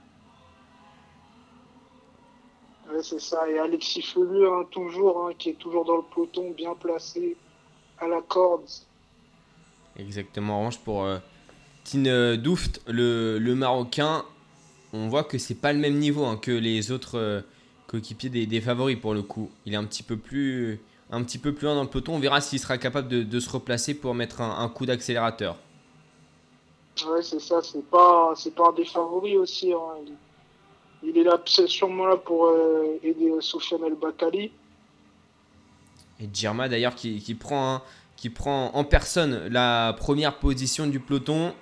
Ouais, 2.91 3.03
c'est 3.03 3.21
ça. 3.21 3.49
Et 3.51 3.59
Alexis 3.59 4.03
Felu, 4.03 4.47
hein, 4.47 4.65
toujours, 4.71 5.27
hein, 5.27 5.33
qui 5.39 5.51
est 5.51 5.59
toujours 5.59 5.85
dans 5.85 5.97
le 5.97 6.05
peloton, 6.15 6.53
bien 6.57 6.75
placé 6.75 7.37
à 7.99 8.07
la 8.07 8.21
corde. 8.23 8.69
Exactement. 9.99 10.55
En 10.55 10.59
revanche, 10.61 10.79
pour 10.79 11.05
euh, 11.05 11.19
Tin 11.85 12.37
Douft, 12.37 12.81
le, 12.87 13.39
le, 13.39 13.55
Marocain, 13.55 14.25
on 14.97 15.09
voit 15.09 15.25
que 15.25 15.39
c'est 15.39 15.55
pas 15.55 15.73
le 15.73 15.79
même 15.79 15.99
niveau 15.99 16.25
hein, 16.25 16.37
que 16.37 16.51
les 16.51 16.91
autres 16.91 17.45
coéquipier 17.87 18.29
des, 18.47 18.61
favoris 18.61 18.99
pour 18.99 19.15
le 19.15 19.23
coup. 19.23 19.51
Il 19.65 19.75
est 19.75 19.77
un 19.77 19.85
petit 19.85 20.03
peu 20.03 20.17
plus, 20.17 20.81
un 21.11 21.23
petit 21.23 21.39
peu 21.39 21.53
plus 21.55 21.67
loin 21.67 21.75
dans 21.75 21.83
le 21.83 21.89
peloton. 21.89 22.15
On 22.15 22.19
verra 22.19 22.41
s'il 22.41 22.59
sera 22.59 22.79
capable 22.79 23.09
de, 23.09 23.41
se 23.41 23.51
replacer 23.51 23.95
pour 23.95 24.15
mettre 24.15 24.41
un, 24.41 24.69
coup 24.69 24.87
d'accélérateur. 24.87 25.57
Ouais, 27.07 27.23
c'est 27.23 27.41
ça. 27.41 27.63
C'est 27.63 27.85
pas, 27.85 28.33
c'est 28.37 28.55
pas 28.55 28.69
un 28.69 28.73
des 28.73 28.85
favoris 28.85 29.37
aussi. 29.37 29.73
Hein. 29.73 29.79
Il, 31.03 31.17
est 31.17 31.25
là, 31.25 31.41
sûrement 31.45 32.07
là 32.07 32.17
pour 32.17 32.47
euh, 32.47 32.99
aider 33.03 33.31
Sofiane 33.41 33.85
El 33.85 33.95
Bakali. 33.95 34.51
Et 36.19 36.29
Djerma 36.33 36.69
d'ailleurs 36.69 36.95
qui, 36.95 37.37
prend, 37.39 37.83
qui 38.17 38.31
prend 38.31 38.71
en 38.75 38.85
personne 38.85 39.49
la 39.49 39.95
première 39.99 40.39
position 40.39 40.87
du 40.87 40.99
peloton. 40.99 41.53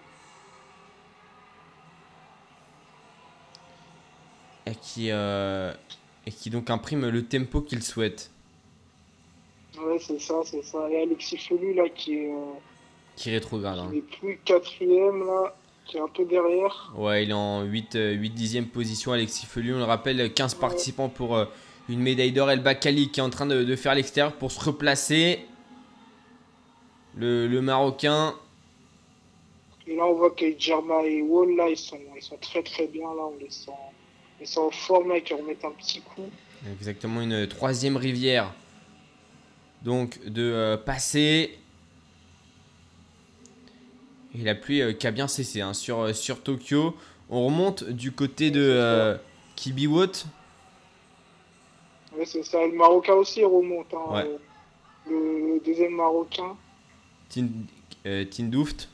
Et 4.67 4.75
qui, 4.81 5.11
euh, 5.11 5.73
et 6.27 6.31
qui 6.31 6.51
donc 6.51 6.71
imprime 6.71 7.09
le 7.09 7.25
tempo 7.25 7.61
qu'il 7.61 7.83
souhaite. 7.83 8.31
Ouais, 9.79 9.99
c'est 9.99 10.21
ça, 10.21 10.37
c'est 10.45 10.63
ça. 10.63 10.89
Et 10.91 11.03
Alexis 11.03 11.37
Felu, 11.37 11.75
là, 11.75 11.89
qui 11.89 12.15
est. 12.15 12.33
Euh, 12.33 12.55
qui 13.17 13.31
rétrograde. 13.31 13.91
Qui 13.91 13.99
hein. 13.99 14.03
plus 14.21 14.39
quatrième, 14.45 15.27
là, 15.27 15.55
qui 15.85 15.97
est 15.97 16.01
un 16.01 16.09
peu 16.09 16.25
derrière. 16.25 16.93
Ouais, 16.97 17.25
il 17.25 17.31
est 17.31 17.35
en 17.35 17.63
8, 17.63 17.95
8 17.95 18.31
10 18.31 18.63
position, 18.73 19.13
Alexis 19.13 19.47
Felu. 19.47 19.75
On 19.75 19.79
le 19.79 19.85
rappelle, 19.85 20.33
15 20.33 20.55
participants 20.55 21.09
pour 21.09 21.37
euh, 21.37 21.45
une 21.89 22.01
médaille 22.01 22.33
d'or. 22.33 22.51
El 22.51 22.61
Bakali 22.61 23.11
qui 23.11 23.21
est 23.21 23.23
en 23.23 23.31
train 23.31 23.47
de, 23.47 23.65
de 23.65 23.77
faire 23.77 23.95
l'extérieur 23.95 24.35
pour 24.35 24.51
se 24.51 24.65
replacer. 24.65 25.41
Le, 27.17 27.47
le, 27.47 27.61
Marocain. 27.61 28.35
Et 29.87 29.95
là, 29.95 30.07
on 30.07 30.15
voit 30.15 30.31
que 30.31 30.59
Djerma 30.59 31.03
et 31.05 31.23
Wall, 31.23 31.55
là, 31.55 31.69
ils 31.69 31.77
sont, 31.77 32.01
ils 32.17 32.23
sont 32.23 32.39
très 32.39 32.63
très 32.63 32.87
bien. 32.87 33.05
Là, 33.15 33.23
on 33.23 33.37
les 33.39 33.51
sent 33.51 33.71
ils 34.45 34.47
sont 34.47 34.61
en 34.61 34.71
forme 34.71 35.13
et 35.13 35.23
qui 35.23 35.33
remettent 35.33 35.65
un 35.65 35.71
petit 35.71 36.03
coup. 36.03 36.29
Exactement, 36.71 37.23
une 37.23 37.49
troisième 37.49 37.97
rivière. 37.97 38.53
Donc 39.83 40.23
de 40.25 40.43
euh, 40.43 40.77
passer. 40.77 41.59
Et 44.39 44.43
la 44.43 44.55
pluie 44.55 44.83
euh, 44.83 44.93
qui 44.93 45.07
a 45.07 45.11
bien 45.11 45.29
cessé 45.29 45.63
hein, 45.63 45.73
sur, 45.73 46.01
euh, 46.01 46.13
sur 46.13 46.43
Tokyo. 46.43 46.95
On 47.31 47.47
remonte 47.47 47.85
du 47.85 48.13
côté 48.13 48.51
de 48.51 49.17
Kibiwot. 49.57 50.13
Oui, 52.17 52.27
c'est 52.27 52.43
ça. 52.43 52.67
Le 52.67 52.73
Marocain 52.73 53.15
aussi 53.15 53.43
remonte. 53.43 53.93
Hein, 53.95 54.25
le, 55.09 55.61
deuxième 55.65 55.95
Marocain. 55.95 56.55
Tindouft. 57.31 58.91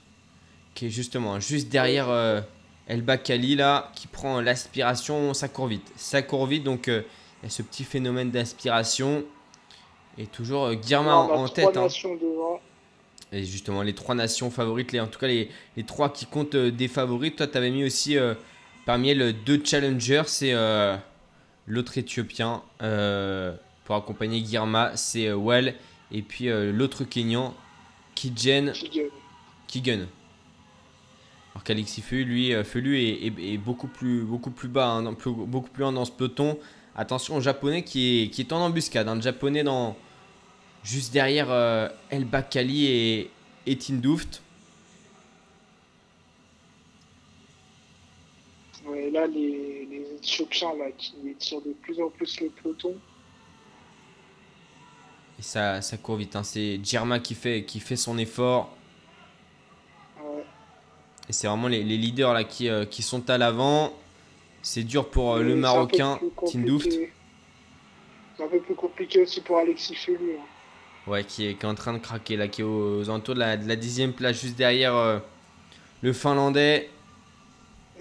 Qui 0.74 0.86
est 0.86 0.90
justement 0.90 1.40
juste 1.40 1.68
derrière 1.68 2.44
El 2.91 3.03
Bakali 3.03 3.55
là 3.55 3.93
qui 3.95 4.09
prend 4.09 4.41
l'aspiration, 4.41 5.32
ça 5.32 5.47
court 5.47 5.68
vite. 5.68 5.93
Ça 5.95 6.22
court 6.22 6.47
vite 6.47 6.64
donc 6.64 6.88
euh, 6.88 7.03
il 7.41 7.45
y 7.45 7.47
a 7.47 7.51
ce 7.51 7.62
petit 7.62 7.84
phénomène 7.84 8.32
d'aspiration. 8.32 9.24
Et 10.18 10.26
toujours 10.26 10.64
euh, 10.64 10.74
Guirma 10.74 11.14
en, 11.14 11.47
tête. 11.47 11.76
Hein. 11.76 11.86
Et 13.30 13.45
justement 13.45 13.82
les 13.82 13.95
trois 13.95 14.16
nations 14.16 14.51
favorites, 14.51 14.91
les, 14.91 14.99
en 14.99 15.07
tout 15.07 15.20
cas 15.20 15.28
les, 15.28 15.51
les 15.76 15.84
trois 15.84 16.12
qui 16.12 16.26
comptent 16.26 16.57
euh, 16.57 16.72
des 16.72 16.88
favoris. 16.88 17.36
Toi 17.36 17.47
tu 17.47 17.57
avais 17.57 17.70
mis 17.70 17.84
aussi 17.84 18.16
parmi 18.86 19.11
elles 19.11 19.41
deux 19.45 19.62
challengers, 19.64 20.24
c'est 20.26 20.53
l'autre 21.68 21.97
éthiopien 21.97 22.61
pour 23.84 23.95
accompagner 23.95 24.43
Guirma, 24.43 24.97
c'est 24.97 25.32
Well. 25.32 25.76
Et 26.11 26.22
puis 26.22 26.49
l'autre 26.49 27.05
Kenyan, 27.05 27.55
Kijen. 28.16 28.72
Kigen. 29.68 30.09
Alors 31.55 31.64
qu'Alexis 31.64 32.03
Felu, 32.03 32.24
lui, 32.24 32.55
euh, 32.55 32.62
Felu 32.62 32.98
est, 32.98 33.59
beaucoup, 33.59 33.88
plus, 33.88 34.22
beaucoup 34.22 34.51
plus 34.51 34.68
bas, 34.68 34.88
hein, 34.88 35.16
beaucoup 35.24 35.70
plus 35.70 35.82
loin 35.82 35.92
dans 35.92 36.05
ce 36.05 36.12
peloton. 36.12 36.59
Attention 36.94 37.36
au 37.36 37.40
japonais 37.40 37.82
qui 37.82 38.22
est, 38.22 38.30
qui 38.30 38.42
est 38.42 38.53
en 38.53 38.59
embuscade. 38.59 39.09
Un 39.09 39.18
hein. 39.18 39.20
japonais 39.20 39.64
dans, 39.64 39.96
juste 40.84 41.12
derrière 41.12 41.51
euh, 41.51 41.88
El 42.11 42.24
Bakali 42.24 42.86
et, 42.86 43.30
et 43.66 43.76
Tindouft. 43.76 44.42
Ouais, 48.86 49.11
là, 49.11 49.26
les, 49.26 49.86
les 49.90 50.07
Éthiopiens 50.16 50.74
là, 50.76 50.86
qui 50.96 51.14
tirent 51.38 51.62
de 51.62 51.72
plus 51.82 52.01
en 52.01 52.11
plus 52.11 52.40
le 52.40 52.48
peloton. 52.48 52.94
Et 55.38 55.42
ça, 55.42 55.80
ça 55.80 55.96
court 55.96 56.16
vite. 56.16 56.36
Hein. 56.36 56.42
C'est 56.42 56.78
Djerma 56.82 57.18
qui 57.18 57.34
fait, 57.34 57.64
qui 57.64 57.80
fait 57.80 57.96
son 57.96 58.18
effort. 58.18 58.76
Et 61.31 61.33
c'est 61.33 61.47
vraiment 61.47 61.68
les, 61.68 61.85
leaders 61.85 62.35
là 62.35 62.43
qui, 62.43 62.68
euh, 62.68 62.85
qui 62.85 63.03
sont 63.03 63.31
à 63.31 63.39
l'avant. 63.39 63.93
C'est 64.62 64.83
dur 64.83 65.09
pour 65.09 65.35
euh, 65.35 65.45
le 65.45 65.55
Marocain, 65.55 66.18
Tindouft. 66.45 66.91
C'est 66.91 68.43
un 68.43 68.49
peu 68.49 68.59
plus 68.59 68.74
compliqué 68.74 69.22
aussi 69.22 69.41
pour 69.41 69.59
Alexis 69.59 69.95
Felu. 69.95 70.33
Hein. 70.37 71.09
Ouais, 71.09 71.22
qui 71.22 71.47
est, 71.47 71.64
en 71.64 71.76
train 71.76 71.93
de 71.93 71.99
craquer 71.99 72.37
là, 72.37 72.49
qui 72.49 72.62
est 72.62 72.64
aux, 72.64 73.09
alentours 73.09 73.37
de 73.37 73.39
la, 73.39 73.57
dixième 73.76 74.12
place, 74.12 74.41
juste 74.41 74.57
derrière 74.57 74.97
euh, 74.97 75.20
le 76.03 76.12
Finlandais. 76.12 76.91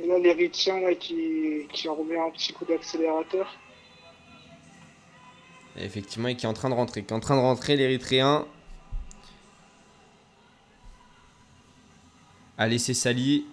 Et 0.02 0.08
là, 0.08 0.18
l'Érythréen 0.18 0.80
là, 0.80 0.96
qui, 0.96 1.68
qui 1.72 1.88
remet 1.88 2.18
un 2.18 2.32
petit 2.32 2.52
coup 2.52 2.66
d'accélérateur. 2.66 3.56
Effectivement, 5.78 6.30
et 6.30 6.36
qui 6.36 6.48
est 6.48 6.50
en 6.50 6.54
train 6.54 6.72
de 6.72 6.74
rentrer. 6.74 7.04
Qui 7.04 7.14
est 7.14 7.16
en 7.16 7.20
train 7.20 7.36
de 7.36 7.42
rentrer, 7.42 7.76
l'Érythréen. 7.76 8.48
Allez, 12.60 12.78
c'est 12.78 12.94
Sali. 12.94 13.46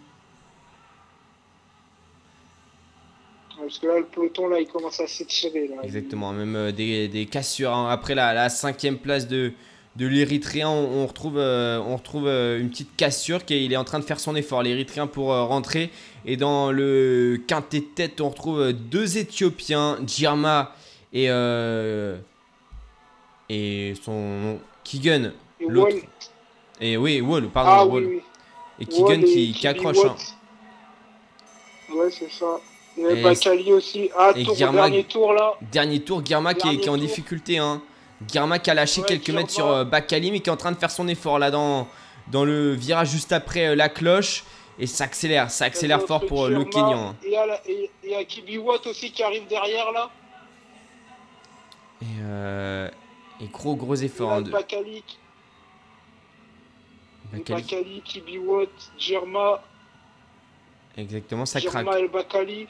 Parce 3.57 3.79
que 3.79 3.87
là, 3.87 3.99
le 4.01 4.05
peloton, 4.05 4.49
là, 4.49 4.59
il 4.59 4.67
commence 4.67 4.99
à 4.99 5.07
s'étirer. 5.07 5.71
Exactement, 5.85 6.33
même 6.33 6.57
euh, 6.57 6.73
des, 6.73 7.29
cassures. 7.31 7.73
Hein. 7.73 7.89
Après 7.89 8.17
la, 8.17 8.35
la, 8.35 8.49
cinquième 8.49 8.99
place 8.99 9.29
de, 9.29 9.53
de 9.95 10.07
l'Érythréen, 10.09 10.69
on, 10.69 11.07
retrouve, 11.07 11.39
euh, 11.39 11.79
on 11.87 11.97
retrouve 11.97 12.27
euh, 12.27 12.59
une 12.59 12.69
petite 12.69 12.97
cassure 12.97 13.45
qui 13.45 13.65
il 13.65 13.73
est 13.73 13.77
en 13.77 13.85
train 13.85 14.01
de 14.01 14.05
faire 14.05 14.19
son 14.19 14.35
effort, 14.35 14.65
l'Érythréen, 14.65 15.07
pour 15.07 15.29
rentrer. 15.29 15.91
Et 16.25 16.37
dans 16.37 16.73
le 16.73 17.41
quintet 17.47 17.81
de 17.81 17.85
tête, 17.85 18.21
on 18.21 18.31
retrouve 18.31 18.73
deux 18.73 19.19
Éthiopiens, 19.19 19.99
Djirma 20.05 20.75
et, 21.13 21.27
et 23.49 23.95
son 24.03 24.59
Kigun. 24.83 25.33
L'autre. 25.61 25.95
Et 26.81 26.97
oui, 26.97 27.21
Wall, 27.21 27.49
pardon. 27.51 27.95
Ah, 27.97 28.36
et 28.79 28.87
Kigun 28.87 29.23
qui, 29.23 29.53
qui, 29.53 29.67
accroche. 29.67 30.05
Hein. 30.05 30.17
Ouais, 31.95 32.11
c'est 32.11 32.31
ça. 32.31 32.61
Et 32.99 33.23
Bakali 33.23 33.73
aussi. 33.73 34.11
Ah, 34.17 34.33
tour, 34.33 34.57
dernier 34.57 35.05
tour 35.05 35.33
là. 35.33 35.55
Dernier 35.61 36.01
tour, 36.01 36.25
Girma 36.25 36.55
qui, 36.55 36.69
est, 36.69 36.89
en 36.89 36.97
difficulté. 36.97 37.59
Hein. 37.59 37.83
Girma 38.31 38.59
qui 38.59 38.71
a 38.71 38.75
lâché 38.75 39.03
quelques 39.03 39.31
mètres 39.31 39.51
sur 39.51 39.67
euh, 39.67 39.85
Bakali, 39.85 40.31
mais 40.31 40.41
qui 40.41 40.49
est 40.49 40.53
en 40.53 40.57
train 40.57 40.73
de 40.73 40.79
faire 40.79 40.91
son 40.91 41.07
effort 41.09 41.39
là 41.39 41.51
dans, 41.51 41.87
dans 42.29 42.45
le 42.45 42.73
virage 42.73 43.11
juste 43.11 43.33
après 43.33 43.69
euh, 43.69 43.75
la 43.75 43.89
cloche. 43.89 44.45
Et 44.79 44.87
ça 44.87 45.05
accélère, 45.05 45.51
ça 45.51 45.67
accélère 45.67 46.03
fort 46.03 46.27
pour 46.27 46.47
euh, 46.47 46.51
le 46.51 46.65
Kenyan. 46.65 47.15
Et 47.25 47.91
il 48.05 48.11
y 48.11 48.15
a, 48.15 48.25
Kibiwat 48.25 48.87
aussi 48.87 49.11
qui 49.11 49.23
arrive 49.23 49.47
derrière 49.47 49.91
là. 49.93 50.11
Et, 52.03 53.45
et 53.45 53.49
gros 53.49 53.75
gros 53.75 53.95
effort. 53.95 54.33
Hein, 54.33 54.43
de... 54.43 54.51
Bakali. 54.51 55.03
Bakali 57.33 58.03
Kibiwat, 58.05 58.69
Girma. 58.99 59.63
Exactement, 60.97 61.47
ça 61.47 61.61
craque. 61.61 61.87
El 61.97 62.09
Bakali. 62.09 62.67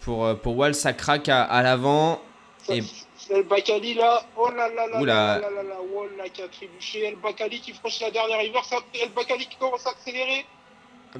Pour, 0.00 0.24
euh, 0.24 0.34
pour 0.34 0.56
Wall, 0.56 0.74
ça 0.74 0.92
craque 0.92 1.28
à, 1.28 1.62
l'avant. 1.62 2.20
Et... 2.68 2.82
El 3.30 3.42
Bakali 3.44 3.94
là, 3.94 4.22
oh 4.36 4.50
là 4.50 4.68
là 4.68 4.86
là 4.86 5.00
là 5.00 5.38
là 5.38 5.50
là 5.50 5.62
là, 5.62 5.74
Wall 5.92 6.10
là 6.18 6.28
qui 6.28 6.42
a 6.42 6.48
trébuché. 6.48 7.04
El 7.04 7.16
Bakali 7.16 7.60
qui 7.60 7.72
franchit 7.72 8.02
la 8.02 8.10
dernière 8.10 8.38
rivière, 8.38 8.62
El 8.94 9.10
Bakali 9.10 9.46
qui 9.46 9.56
commence 9.56 9.86
à 9.86 9.90
accélérer. 9.90 10.44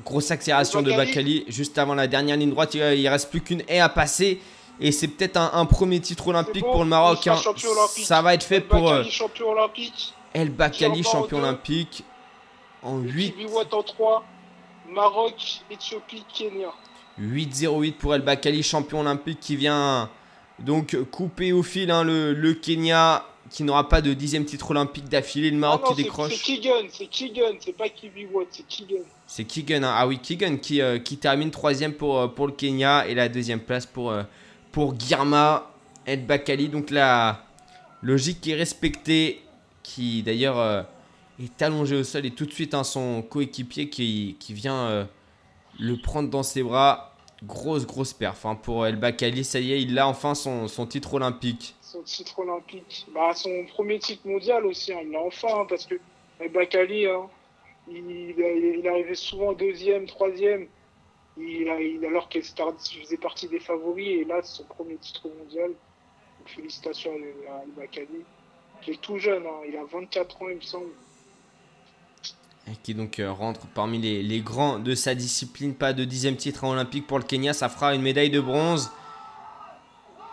Grosse 0.05 0.31
accélération 0.31 0.83
de 0.83 0.93
Bakali 0.93 1.45
juste 1.49 1.79
avant 1.79 1.95
la 1.95 2.07
dernière 2.07 2.37
ligne 2.37 2.51
droite. 2.51 2.75
Il 2.75 3.09
reste 3.09 3.31
plus 3.31 3.41
qu'une 3.41 3.63
haie 3.69 3.81
à 3.81 3.89
passer. 3.89 4.41
Et 4.81 4.91
c'est 4.91 5.09
peut-être 5.09 5.37
un, 5.37 5.65
premier 5.67 6.01
titre 6.01 6.27
olympique 6.29 6.65
pour 6.65 6.83
le 6.83 6.89
Maroc. 6.91 7.27
Hein. 7.27 7.37
Ça 8.03 8.21
va 8.23 8.35
être 8.35 8.43
fait 8.43 8.57
El 8.57 8.65
pour. 8.65 8.83
Bakali, 8.83 9.09
euh, 9.09 9.11
champion 9.11 9.51
olympique. 9.51 10.15
El 10.33 10.51
Bakali, 10.51 11.03
champion 11.05 11.39
olympique. 11.39 12.05
En 12.85 12.99
8. 12.99 13.35
en 13.73 13.83
3. 13.83 14.25
Maroc, 14.91 15.63
Éthiopie, 15.71 16.25
Kenya. 16.33 16.69
8-0-8 17.21 17.93
pour 17.95 18.15
El 18.15 18.23
Bakali, 18.23 18.63
champion 18.63 19.01
olympique 19.01 19.41
qui 19.41 19.57
vient 19.57 20.11
donc 20.59 20.97
couper 21.11 21.53
au 21.53 21.63
fil 21.63 21.91
hein, 21.91 22.05
le, 22.05 22.53
Kenya 22.55 23.25
qui 23.51 23.63
n'aura 23.63 23.89
pas 23.89 24.01
de 24.01 24.15
dixième 24.15 24.45
titre 24.45 24.71
olympique 24.71 25.09
d'affilée. 25.09 25.51
Le 25.51 25.57
Maroc 25.57 25.83
ah 25.85 25.89
qui 25.89 26.03
décroche. 26.03 26.33
C'est 26.33 26.43
Kigun, 26.43 26.87
c'est 26.91 27.07
Kigun, 27.07 27.53
c'est 27.61 27.77
pas 27.77 27.85
c'est 29.27 29.45
Kigun, 29.45 29.83
hein. 29.83 29.95
ah 29.97 30.07
oui, 30.07 30.19
Kigun 30.19 30.57
qui, 30.57 30.81
euh, 30.81 30.99
qui 30.99 31.17
termine 31.17 31.51
troisième 31.51 31.93
pour, 31.93 32.19
euh, 32.19 32.29
pour 32.29 32.47
le 32.47 32.53
Kenya 32.53 33.07
et 33.07 33.15
la 33.15 33.29
deuxième 33.29 33.61
place 33.61 33.87
pour, 33.87 34.11
euh, 34.11 34.23
pour 34.73 34.99
Girma 34.99 35.71
El 36.07 36.27
Bakali. 36.27 36.69
Donc 36.69 36.91
la 36.91 37.45
logique 38.03 38.41
qui 38.41 38.53
est 38.53 38.57
respectée, 38.57 39.43
qui 39.83 40.23
d'ailleurs 40.23 40.87
est 41.39 41.63
allongé 41.63 41.97
au 41.97 42.05
sol 42.05 42.27
et 42.27 42.31
tout 42.31 42.47
de 42.47 42.53
suite 42.53 42.75
hein, 42.75 42.85
son 42.85 43.23
coéquipier 43.23 43.89
qui, 43.89 44.37
qui 44.39 44.55
vient 44.55 44.87
euh, 44.87 45.05
le 45.79 45.97
prendre 45.97 46.29
dans 46.29 46.43
ses 46.43 46.63
bras. 46.63 47.11
Grosse, 47.43 47.87
grosse 47.87 48.15
perf 48.15 48.47
hein, 48.47 48.55
pour 48.55 48.87
El 48.87 48.97
Bakali. 48.97 49.45
Ça 49.45 49.61
y 49.61 49.73
est, 49.73 49.83
il 49.83 49.99
a 49.99 50.09
enfin 50.09 50.35
son, 50.35 50.67
son 50.67 50.87
titre 50.87 51.15
olympique. 51.15 51.75
Son 51.83 52.01
titre 52.03 52.39
olympique. 52.39 53.07
Bah, 53.13 53.35
son 53.35 53.67
premier 53.67 53.99
titre 53.99 54.27
mondial 54.27 54.65
aussi, 54.65 54.93
hein, 54.93 55.01
il 55.03 55.11
l'a 55.11 55.21
enfin 55.21 55.67
parce 55.69 55.85
que 55.85 55.97
El 56.41 56.53
Bakali, 56.53 57.07
il, 57.89 58.89
arrivait 58.89 59.15
souvent 59.15 59.53
deuxième, 59.53 60.07
troisième. 60.07 60.69
Il, 61.37 61.69
alors 62.07 62.29
qu'il 62.29 62.43
faisait 62.43 63.17
partie 63.17 63.49
des 63.49 63.59
favoris 63.59 64.21
et 64.21 64.25
là, 64.25 64.41
son 64.43 64.65
premier 64.65 64.97
titre 64.97 65.29
mondial. 65.39 65.73
félicitations 66.47 67.13
à 67.13 67.63
El 67.65 67.73
Bakali. 67.77 68.25
Il 68.87 68.95
est 68.95 69.01
tout 69.01 69.19
jeune, 69.19 69.45
il 69.69 69.77
a 69.77 69.85
24 69.85 70.43
ans, 70.43 70.49
il 70.49 70.57
me 70.57 70.61
semble 70.61 70.87
qui 72.83 72.95
donc 72.95 73.19
euh, 73.19 73.31
rentre 73.31 73.67
parmi 73.75 73.99
les, 73.99 74.41
grands 74.41 74.79
de 74.79 74.95
sa 74.95 75.15
discipline. 75.15 75.75
Pas 75.75 75.93
de 75.93 76.05
dixième 76.05 76.37
titre 76.37 76.65
olympique 76.65 77.07
pour 77.07 77.19
le 77.19 77.25
Kenya, 77.25 77.53
ça 77.53 77.69
fera 77.69 77.95
une 77.95 78.03
médaille 78.03 78.31
de 78.31 78.41
bronze. 78.41 78.91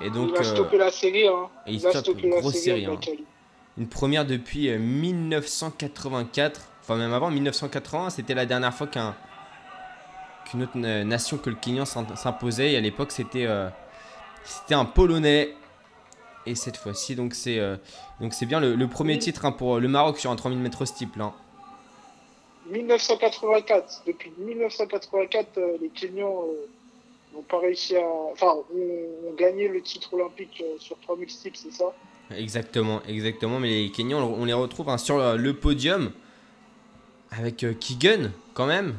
Et 0.01 0.09
donc, 0.09 0.29
il 0.29 0.33
va 0.33 0.39
euh, 0.39 0.55
stopper 0.55 0.77
la 0.77 0.91
série. 0.91 1.27
Hein. 1.27 1.49
il, 1.67 1.79
stoppe 1.79 2.21
une 2.23 2.31
grosse 2.31 2.55
série. 2.55 2.85
Hein. 2.85 2.97
Une 3.77 3.87
première 3.87 4.25
depuis 4.25 4.69
1984, 4.75 6.59
euh, 6.59 6.63
enfin 6.81 6.95
même 6.97 7.13
avant 7.13 7.29
1980, 7.29 8.11
c'était 8.11 8.33
la 8.33 8.45
dernière 8.45 8.73
fois 8.73 8.87
qu'un 8.87 9.15
qu'une 10.45 10.63
autre 10.63 10.77
nation 10.77 11.37
que 11.37 11.49
le 11.49 11.55
Kenya 11.55 11.85
s'imposait. 11.85 12.73
Et 12.73 12.77
à 12.77 12.81
l'époque, 12.81 13.11
c'était 13.11 13.47
c'était 14.43 14.75
un 14.75 14.85
Polonais. 14.85 15.55
Et 16.47 16.55
cette 16.55 16.77
fois-ci, 16.77 17.15
donc 17.15 17.35
c'est 17.35 17.61
donc 18.19 18.33
c'est 18.33 18.47
bien 18.47 18.59
le, 18.59 18.87
premier 18.87 19.19
titre 19.19 19.45
hein, 19.45 19.51
pour 19.51 19.79
le 19.79 19.87
Maroc 19.87 20.17
sur 20.17 20.31
un 20.31 20.35
3000 20.35 20.57
mètres 20.57 20.85
steeple. 20.85 21.21
1984. 22.69 24.03
Depuis 24.05 24.31
1984, 24.37 25.57
euh, 25.57 25.77
les 25.81 25.89
Kenyans 25.89 26.45
euh, 26.47 26.67
n'ont 27.33 27.41
pas 27.41 27.59
réussi 27.59 27.95
à. 27.95 28.05
Enfin, 28.31 28.55
ont, 28.73 29.33
gagné 29.37 29.67
le 29.67 29.81
titre 29.81 30.13
olympique 30.13 30.61
euh, 30.63 30.77
sur 30.79 30.97
3000 30.99 31.29
styles, 31.29 31.55
c'est 31.55 31.71
ça? 31.71 31.93
Exactement, 32.35 33.01
exactement. 33.07 33.59
Mais 33.59 33.69
les 33.69 33.91
Kenyans, 33.91 34.21
on 34.21 34.45
les 34.45 34.53
retrouve 34.53 34.89
hein, 34.89 34.97
sur 34.97 35.35
le 35.35 35.53
podium 35.53 36.11
avec 37.31 37.65
Kigun, 37.79 38.31
quand 38.53 38.67
même. 38.67 38.95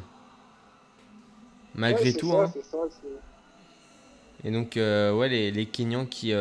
Malgré 1.75 2.13
tout. 2.13 2.31
Ça, 2.31 2.43
hein. 2.45 2.53
ça, 2.71 2.79
Et 4.45 4.51
donc, 4.51 4.73
ouais, 4.77 5.29
les, 5.29 5.51
les 5.51 5.67
Kenyans 5.67 6.05
qui. 6.05 6.35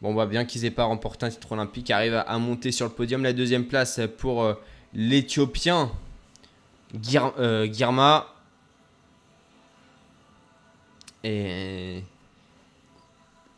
Bon, 0.00 0.14
bah, 0.14 0.26
bien 0.26 0.44
qu'ils 0.44 0.64
aient 0.64 0.70
pas 0.70 0.84
remporté 0.84 1.26
un 1.26 1.28
titre 1.28 1.52
olympique, 1.52 1.90
arrivent 1.90 2.14
à, 2.14 2.20
à, 2.20 2.38
monter 2.38 2.72
sur 2.72 2.86
le 2.86 2.92
podium. 2.92 3.22
La 3.22 3.34
deuxième 3.34 3.66
place 3.66 4.00
pour 4.16 4.48
l'Éthiopien 4.94 5.90
euh, 6.94 7.72
Girma. 7.72 8.26
Et, 11.24 12.02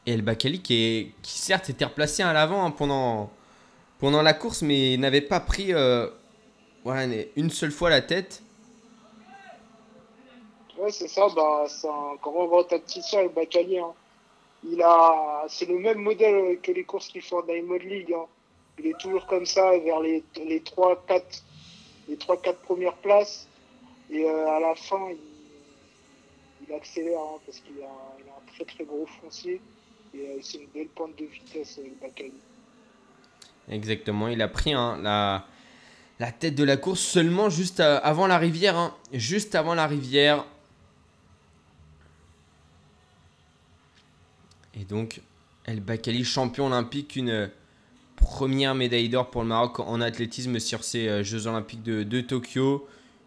El 0.07 0.23
Bakali 0.23 0.61
qui, 0.61 1.13
qui 1.23 1.39
certes 1.39 1.71
était 1.71 1.85
replacé 1.85 2.23
à 2.23 2.33
l'avant 2.33 2.65
hein, 2.65 2.71
pendant, 2.71 3.31
pendant 3.99 4.23
la 4.23 4.33
course, 4.33 4.63
mais 4.63 4.97
n'avait 4.97 5.21
pas 5.21 5.41
pris 5.41 5.73
euh, 5.73 6.09
une 7.37 7.51
seule 7.51 7.71
fois 7.71 7.91
la 7.91 8.01
tête. 8.01 8.43
Ouais, 10.79 10.91
c'est 10.91 11.09
ça, 11.09 11.29
bah, 11.37 11.65
c'est 11.69 11.89
un 11.89 12.17
grand 12.23 12.65
tacticien, 12.65 13.21
El 13.21 13.29
Bakali. 13.29 13.79
Hein. 13.79 13.93
Il 14.65 14.81
a, 14.83 15.45
c'est 15.49 15.67
le 15.67 15.79
même 15.79 15.99
modèle 15.99 16.59
que 16.63 16.73
les 16.73 16.85
courses 16.85 17.09
qu'il 17.09 17.23
fait 17.23 17.35
en 17.35 17.43
Diamond 17.43 17.75
League. 17.75 18.15
Hein. 18.15 18.25
Il 18.79 18.87
est 18.87 18.99
toujours 18.99 19.27
comme 19.27 19.45
ça, 19.45 19.79
vers 19.79 20.01
les, 20.01 20.25
les 20.37 20.63
3, 20.63 21.05
4, 21.07 21.43
les 22.11 22.17
3-4 22.17 22.57
premières 22.57 22.97
places. 22.97 23.47
Et 24.11 24.25
euh, 24.25 24.49
à 24.49 24.61
la 24.61 24.75
fin, 24.75 25.09
il, 26.69 26.75
accélère 26.75 27.21
hein, 27.21 27.39
parce 27.47 27.61
qu'il 27.61 27.83
a, 27.83 27.87
un 27.87 28.53
très 28.53 28.65
très 28.65 28.85
gros 28.85 29.07
foncier. 29.21 29.61
Et 30.13 30.19
euh, 30.19 30.39
c'est 30.43 30.59
une 30.59 30.69
belle 30.75 30.89
pente 30.89 31.17
de 31.17 31.25
vitesse, 31.25 31.79
euh. 31.79 32.29
Exactement, 33.69 34.27
il 34.27 34.43
a 34.43 34.49
pris 34.49 34.73
hein, 34.73 34.99
la, 35.01 35.47
la 36.19 36.33
tête 36.33 36.57
de 36.57 36.65
la 36.65 36.77
course 36.77 37.01
seulement 37.01 37.49
juste 37.49 37.79
avant 37.79 38.27
la 38.27 38.39
rivière. 38.39 38.77
Hein. 38.77 38.97
juste 39.13 39.55
avant 39.55 39.75
la 39.75 39.87
rivière. 39.87 40.45
Et 44.75 44.85
donc, 44.85 45.21
El 45.67 45.81
Bakali, 45.81 46.25
champion 46.25 46.67
olympique, 46.67 47.15
une 47.15 47.51
première 48.21 48.75
médaille 48.75 49.09
d'or 49.09 49.31
pour 49.31 49.43
le 49.43 49.49
Maroc 49.49 49.81
en 49.81 50.01
athlétisme 50.01 50.59
sur 50.59 50.85
ces 50.85 51.25
Jeux 51.25 51.47
Olympiques 51.47 51.83
de, 51.83 52.21
Tokyo. 52.21 52.87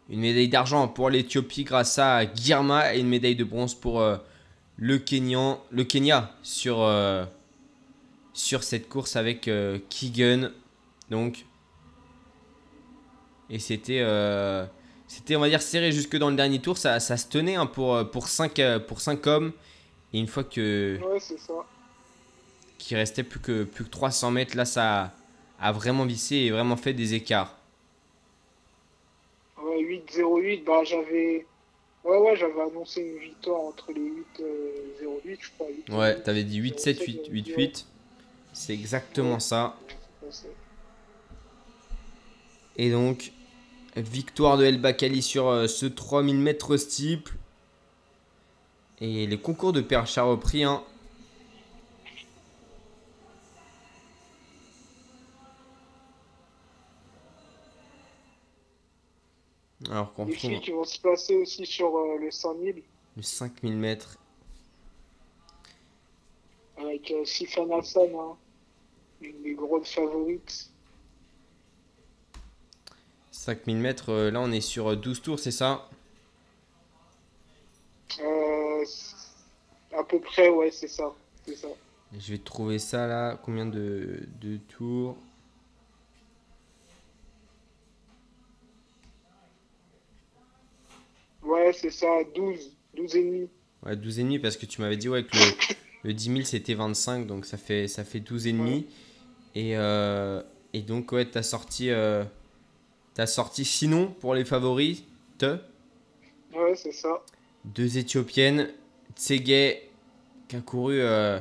Une 0.09 0.19
médaille 0.19 0.49
d'argent 0.49 0.87
pour 0.87 1.09
l'Éthiopie 1.09 1.63
grâce 1.63 1.97
à 1.99 2.21
Girma 2.33 2.93
et 2.93 2.99
une 2.99 3.07
médaille 3.07 3.35
de 3.35 3.43
bronze 3.43 3.73
pour 3.73 4.03
le, 4.77 4.97
Kenyan, 4.97 5.61
le 5.71 5.83
Kenya 5.83 6.31
sur, 6.43 6.87
sur 8.33 8.63
cette 8.63 8.89
course 8.89 9.15
avec 9.15 9.49
Keegan. 9.89 10.49
Donc, 11.09 11.45
et 13.49 13.59
c'était 13.59 14.03
c'était, 15.13 15.35
on 15.35 15.41
va 15.41 15.49
dire, 15.49 15.61
serré 15.61 15.91
jusque 15.91 16.17
dans 16.17 16.31
le 16.31 16.35
dernier 16.35 16.57
tour. 16.57 16.75
Ça, 16.75 16.99
ça 16.99 17.17
se 17.17 17.27
tenait 17.27 17.53
hein, 17.53 17.67
pour, 17.67 18.09
pour, 18.09 18.27
5, 18.27 18.57
euh, 18.57 18.79
pour 18.79 18.97
hommes. 19.27 19.51
Et 20.11 20.19
une 20.19 20.25
fois 20.25 20.43
que. 20.43 20.97
Ouais, 21.03 21.19
c'est 21.19 21.37
ça. 21.37 21.53
Qu'il 22.83 22.97
restait 22.97 23.23
plus 23.23 23.39
que, 23.39 23.63
plus 23.63 23.85
que 23.85 23.89
300 23.89 24.31
mètres, 24.31 24.57
là, 24.57 24.65
ça 24.65 25.13
a 25.57 25.71
vraiment 25.71 26.05
vissé 26.05 26.35
et 26.35 26.51
vraiment 26.51 26.75
fait 26.75 26.91
des 26.91 27.13
écarts. 27.13 27.57
Ouais, 29.57 29.81
8-0-8, 29.81 30.65
bah 30.65 30.83
j'avais. 30.83 31.45
Ouais, 32.03 32.17
ouais, 32.17 32.35
j'avais 32.35 32.59
annoncé 32.59 32.99
une 32.99 33.19
victoire 33.19 33.61
entre 33.61 33.93
les 33.93 34.01
8 34.01 34.25
0 34.99 35.21
8 35.23 35.39
je 35.41 35.49
crois. 35.51 35.67
8, 35.69 35.93
ouais, 35.93 36.21
t'avais 36.23 36.43
dit 36.43 36.61
8-7, 36.61 37.31
8-8. 37.31 37.85
C'est 38.51 38.73
exactement 38.73 39.39
ça. 39.39 39.77
Et 42.75 42.91
donc, 42.91 43.31
Victoire 43.95 44.57
de 44.57 44.65
El 44.65 44.81
Bakali 44.81 45.21
sur 45.21 45.47
euh, 45.47 45.67
ce 45.67 45.85
3000 45.85 46.35
mètres 46.35 46.75
steeple. 46.75 47.31
Et 48.99 49.25
les 49.25 49.37
concours 49.37 49.71
de 49.71 49.79
perche 49.79 50.17
a 50.17 50.23
repris. 50.23 50.65
Hein. 50.65 50.83
Alors 59.89 60.13
qu'on 60.13 60.25
Les 60.25 60.33
filles 60.33 60.61
qui 60.61 60.71
vont 60.71 60.83
se 60.85 60.99
placer 60.99 61.35
aussi 61.35 61.65
sur 61.65 61.95
euh, 61.97 62.17
le 62.19 62.31
100 62.31 62.55
000. 62.59 62.77
Le 63.17 63.21
5000 63.21 63.75
mètres. 63.75 64.17
Avec 66.77 67.11
euh, 67.11 67.23
Sifan 67.25 67.69
Hassan, 67.77 68.09
hein, 68.15 68.35
une 69.21 69.41
des 69.43 69.53
grosses 69.53 69.91
favorites. 69.93 70.69
5000 73.31 73.77
mètres, 73.77 74.09
euh, 74.11 74.31
là 74.31 74.39
on 74.41 74.51
est 74.51 74.61
sur 74.61 74.95
12 74.95 75.21
tours, 75.21 75.39
c'est 75.39 75.51
ça? 75.51 75.89
Euh, 78.19 78.85
À 79.97 80.03
peu 80.03 80.19
près, 80.19 80.49
ouais, 80.49 80.71
c'est 80.71 80.87
ça. 80.87 81.13
ça. 81.55 81.67
Je 82.17 82.31
vais 82.31 82.37
trouver 82.37 82.79
ça 82.79 83.07
là. 83.07 83.37
Combien 83.43 83.65
de, 83.65 84.27
de 84.41 84.57
tours? 84.57 85.17
Ouais, 91.45 91.71
c'est 91.73 91.91
ça, 91.91 92.07
12. 92.35 92.77
12 92.95 93.15
et 93.15 93.23
demi. 93.23 93.49
Ouais, 93.85 93.95
12 93.95 94.19
et 94.19 94.23
demi 94.23 94.39
parce 94.39 94.57
que 94.57 94.65
tu 94.65 94.81
m'avais 94.81 94.97
dit 94.97 95.09
ouais, 95.09 95.23
que 95.23 95.35
le, 95.35 96.09
le 96.09 96.13
10 96.13 96.25
000 96.25 96.41
c'était 96.43 96.73
25, 96.73 97.27
donc 97.27 97.45
ça 97.45 97.57
fait, 97.57 97.87
ça 97.87 98.03
fait 98.03 98.19
12 98.19 98.47
et 98.47 98.51
demi. 98.53 98.87
Et, 99.55 99.77
euh, 99.77 100.41
et 100.73 100.81
donc, 100.81 101.11
ouais, 101.11 101.25
t'as 101.25 101.43
sorti. 101.43 101.89
Euh, 101.89 102.23
T'as 103.13 103.27
sorti 103.27 103.63
sinon 103.63 104.07
pour 104.07 104.33
les 104.33 104.43
favoris 104.43 105.03
te 105.37 105.57
Ouais, 106.53 106.75
c'est 106.75 106.91
ça. 106.91 107.21
Deux 107.63 107.97
Éthiopiennes, 107.97 108.69
Tsege 109.15 109.77
qui 110.47 110.55
a 110.55 110.59
couru 110.65 110.99
euh, 110.99 111.39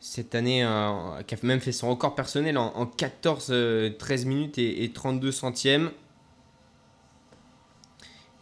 cette 0.00 0.34
année, 0.34 0.64
euh, 0.64 1.22
qui 1.26 1.34
a 1.34 1.38
même 1.42 1.60
fait 1.60 1.72
son 1.72 1.90
record 1.90 2.14
personnel 2.14 2.58
en, 2.58 2.86
14, 2.86 3.46
13 3.46 3.52
euh, 3.52 4.28
minutes 4.28 4.58
et, 4.58 4.90
32 4.92 5.30
centièmes. 5.32 5.90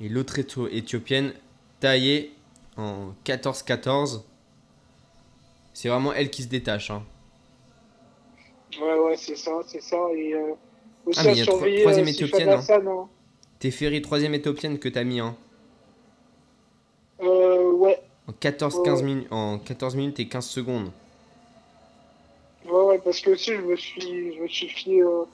Et 0.01 0.09
l'autre 0.09 0.39
Éthiopienne, 0.39 1.33
Taillé, 1.81 2.33
en 2.77 3.15
14-14. 3.25 4.23
C'est 5.75 5.89
vraiment 5.89 6.12
elle 6.12 6.31
qui 6.31 6.43
se 6.43 6.49
détache. 6.49 6.91
Hein. 6.91 7.03
Ouais, 8.81 8.99
ouais, 8.99 9.16
c'est 9.16 9.37
ça, 9.37 9.53
c'est 9.66 9.83
ça. 9.83 9.97
Et 10.15 10.35
ah, 11.16 11.23
mais 11.25 11.33
il 11.33 11.39
y 11.39 11.43
a 11.43 11.47
troisième 11.47 12.07
euh, 12.07 12.11
éthiopienne. 12.11 12.49
Hein. 12.49 13.09
T'es 13.59 13.70
ferry 13.70 14.03
troisième 14.03 14.35
éthiopienne 14.35 14.79
que 14.79 14.89
t'as 14.89 15.05
mis. 15.05 15.20
Hein. 15.20 15.37
Euh, 17.20 17.73
ouais. 17.73 18.01
En 18.27 18.33
14, 18.33 18.83
15 18.85 19.03
minutes, 19.03 19.29
en 19.31 19.59
14 19.59 19.97
minutes 19.97 20.20
et 20.20 20.29
15 20.29 20.47
secondes. 20.47 20.91
Ouais, 22.66 22.81
ouais, 22.83 22.99
parce 23.03 23.20
que 23.20 23.31
aussi 23.31 23.55
je 23.55 23.62
me 23.62 23.77
suis, 23.77 24.37
je 24.37 24.43
me 24.43 24.49
suis 24.49 24.69
fié 24.69 25.03
euh, 25.03 25.25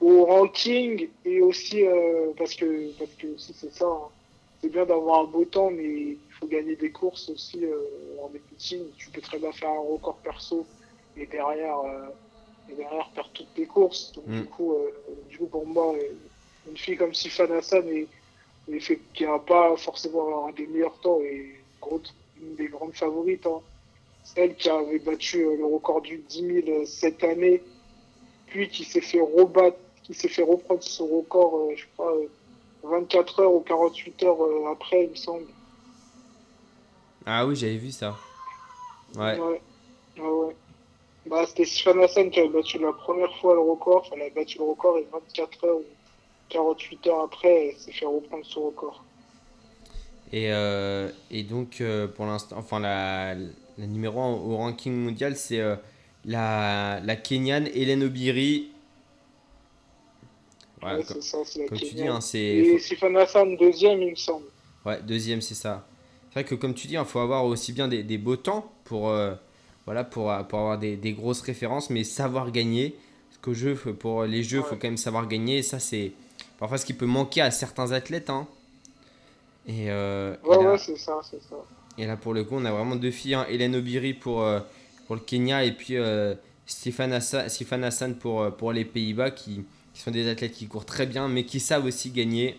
au 0.00 0.24
ranking 0.24 1.08
et 1.24 1.40
aussi 1.40 1.84
euh, 1.84 2.32
parce 2.36 2.54
que, 2.54 2.92
parce 2.98 3.10
que 3.12 3.34
aussi 3.34 3.52
c'est 3.54 3.72
ça. 3.72 3.86
Hein. 3.86 4.08
C'est 4.60 4.70
bien 4.70 4.86
d'avoir 4.86 5.20
un 5.20 5.24
beau 5.24 5.44
temps, 5.44 5.70
mais 5.70 5.84
il 5.84 6.18
faut 6.30 6.46
gagner 6.46 6.74
des 6.74 6.90
courses 6.90 7.28
aussi 7.28 7.64
en 8.20 8.28
meetings. 8.28 8.90
Tu 8.96 9.08
peux 9.10 9.20
très 9.20 9.38
bien 9.38 9.52
faire 9.52 9.70
un 9.70 9.78
record 9.78 10.16
perso 10.16 10.66
et 11.16 11.26
derrière 11.26 11.78
et 12.70 12.74
derrière 12.74 13.08
perdre 13.14 13.30
toutes 13.32 13.52
tes 13.54 13.66
courses. 13.66 14.12
Donc, 14.12 14.26
du, 14.26 14.40
mm. 14.40 14.46
coup, 14.46 14.72
euh, 14.72 14.90
du 15.28 15.38
coup, 15.38 15.46
pour 15.46 15.66
moi, 15.66 15.94
une 16.68 16.76
fille 16.76 16.96
comme 16.96 17.14
Sifan 17.14 17.50
Hassan, 17.52 17.86
et, 17.88 18.06
qui 19.14 19.24
n'a 19.24 19.38
pas 19.38 19.74
forcément 19.76 20.46
un 20.46 20.52
des 20.52 20.66
meilleurs 20.66 20.98
temps 21.00 21.20
et 21.20 21.54
une 22.40 22.54
des 22.56 22.68
grandes 22.68 22.94
favorites, 22.94 23.46
hein. 23.46 23.62
celle 24.22 24.54
qui 24.56 24.68
avait 24.68 24.98
battu 24.98 25.42
euh, 25.42 25.56
le 25.56 25.64
record 25.64 26.02
du 26.02 26.18
10 26.18 26.64
000 26.66 26.84
cette 26.84 27.24
année, 27.24 27.62
puis 28.46 28.68
qui 28.68 28.84
s'est 28.84 29.00
fait 29.00 29.20
rebattre, 29.20 29.78
qui 30.08 30.14
s'est 30.14 30.28
fait 30.28 30.42
reprendre 30.42 30.82
son 30.82 31.06
record, 31.06 31.54
euh, 31.54 31.76
je 31.76 31.84
crois, 31.94 32.12
24 32.82 33.40
heures 33.40 33.52
ou 33.52 33.60
48 33.60 34.22
heures 34.24 34.38
après, 34.72 35.04
il 35.04 35.10
me 35.10 35.16
semble. 35.16 35.46
Ah 37.26 37.46
oui, 37.46 37.54
j'avais 37.54 37.76
vu 37.76 37.92
ça. 37.92 38.16
Ouais. 39.14 39.38
Ouais. 39.38 39.60
ouais. 40.18 40.56
Bah, 41.26 41.44
c'était 41.46 41.66
Sifan 41.66 42.00
Hassan 42.00 42.30
qui 42.30 42.40
a 42.40 42.48
battu 42.48 42.78
la 42.78 42.92
première 42.92 43.34
fois 43.36 43.54
le 43.54 43.60
record. 43.60 44.02
Enfin, 44.06 44.16
elle 44.16 44.30
a 44.32 44.34
battu 44.34 44.58
le 44.58 44.64
record 44.64 44.96
et 44.98 45.06
24 45.12 45.64
heures 45.66 45.76
ou 45.76 45.84
48 46.48 47.06
heures 47.06 47.20
après, 47.20 47.68
elle 47.68 47.76
s'est 47.76 47.92
fait 47.92 48.06
reprendre 48.06 48.46
son 48.46 48.62
record. 48.62 49.04
Et, 50.32 50.52
euh, 50.52 51.10
et 51.30 51.42
donc, 51.42 51.80
euh, 51.80 52.06
pour 52.06 52.26
l'instant, 52.26 52.56
enfin, 52.58 52.80
la, 52.80 53.34
la, 53.34 53.86
numéro 53.86 54.20
1 54.20 54.32
au 54.32 54.56
ranking 54.56 54.92
mondial, 54.92 55.36
c'est 55.36 55.60
euh, 55.60 55.76
la, 56.24 57.00
la 57.00 57.16
Kenyane 57.16 57.68
Hélène 57.74 58.04
Obiri. 58.04 58.70
Ouais, 60.82 61.02
c'est 61.06 61.22
ça, 61.22 61.38
comme 61.68 61.78
tu 61.78 61.94
dis, 61.94 62.06
hein, 62.06 62.20
c'est. 62.20 62.38
Et 62.38 62.78
Sifan 62.78 63.14
Hassan, 63.16 63.56
deuxième, 63.56 64.02
il 64.02 64.10
me 64.10 64.16
semble. 64.16 64.46
Ouais, 64.86 65.00
deuxième, 65.02 65.40
c'est 65.40 65.54
ça. 65.54 65.86
C'est 66.28 66.40
vrai 66.40 66.44
que, 66.44 66.54
comme 66.54 66.74
tu 66.74 66.86
dis, 66.86 66.94
il 66.94 67.04
faut 67.04 67.18
avoir 67.18 67.44
aussi 67.44 67.72
bien 67.72 67.88
des, 67.88 68.02
des 68.02 68.18
beaux 68.18 68.36
temps 68.36 68.70
pour 68.84 69.12
voilà, 69.88 70.04
pour, 70.04 70.30
euh, 70.30 70.42
pour 70.42 70.58
avoir 70.58 70.78
des, 70.78 70.98
des, 70.98 71.14
grosses 71.14 71.40
références, 71.40 71.88
mais 71.88 72.04
savoir 72.04 72.52
gagner. 72.52 72.94
Parce 73.30 73.38
qu'au 73.40 73.54
jeu, 73.54 73.74
pour 73.74 74.24
les 74.24 74.42
jeux, 74.42 74.58
il 74.58 74.62
faut 74.62 74.76
quand 74.76 74.86
même 74.86 74.98
savoir 74.98 75.26
gagner. 75.26 75.58
Et 75.58 75.62
ça, 75.62 75.78
c'est 75.78 76.12
parfois 76.58 76.76
ce 76.76 76.84
qui 76.84 76.92
peut 76.92 77.06
manquer 77.06 77.40
à 77.40 77.50
certains 77.50 77.90
athlètes. 77.92 78.28
Hein. 78.28 78.46
Et, 79.66 79.86
euh, 79.88 80.36
ouais, 80.44 80.58
ouais, 80.58 80.76
c'est 80.76 80.98
ça, 80.98 81.18
c'est 81.22 81.40
ça. 81.40 81.56
Et 81.96 82.04
là, 82.04 82.18
pour 82.18 82.34
le 82.34 82.44
coup, 82.44 82.56
on 82.56 82.66
a 82.66 82.70
vraiment 82.70 82.96
deux 82.96 83.10
filles. 83.10 83.32
Hein. 83.32 83.46
Hélène 83.48 83.74
Obiri 83.76 84.12
pour, 84.12 84.42
euh, 84.42 84.60
pour 85.06 85.16
le 85.16 85.22
Kenya 85.22 85.64
et 85.64 85.72
puis 85.72 85.96
euh, 85.96 86.34
Stéphane, 86.66 87.14
Hassan, 87.14 88.14
pour, 88.14 88.54
pour 88.56 88.74
les 88.74 88.84
Pays-Bas 88.84 89.30
qui, 89.30 89.64
qui 89.98 90.04
sont 90.04 90.12
des 90.12 90.28
athlètes 90.28 90.52
qui 90.52 90.68
courent 90.68 90.84
très 90.84 91.06
bien, 91.06 91.26
mais 91.26 91.44
qui 91.44 91.58
savent 91.58 91.84
aussi 91.84 92.12
gagner. 92.12 92.56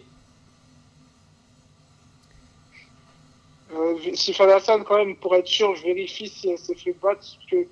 si 4.13 4.35
Hassan, 4.41 4.83
quand 4.83 4.97
même, 4.97 5.15
pour 5.15 5.33
être 5.35 5.47
sûr, 5.47 5.73
je 5.75 5.83
vérifie 5.83 6.27
si 6.27 6.49
elle 6.49 6.57
s'est 6.57 6.75
fait 6.75 6.91
battre. 6.91 7.21
Parce 7.21 7.39
que 7.49 7.65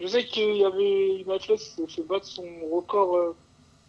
je 0.00 0.06
sais 0.06 0.24
qu'il 0.24 0.58
y 0.58 0.64
avait 0.64 1.22
une 1.22 1.32
athlète 1.32 1.58
qui 1.58 1.68
s'est 1.68 1.86
fait 1.88 2.02
battre 2.02 2.26
son 2.26 2.46
record 2.70 3.34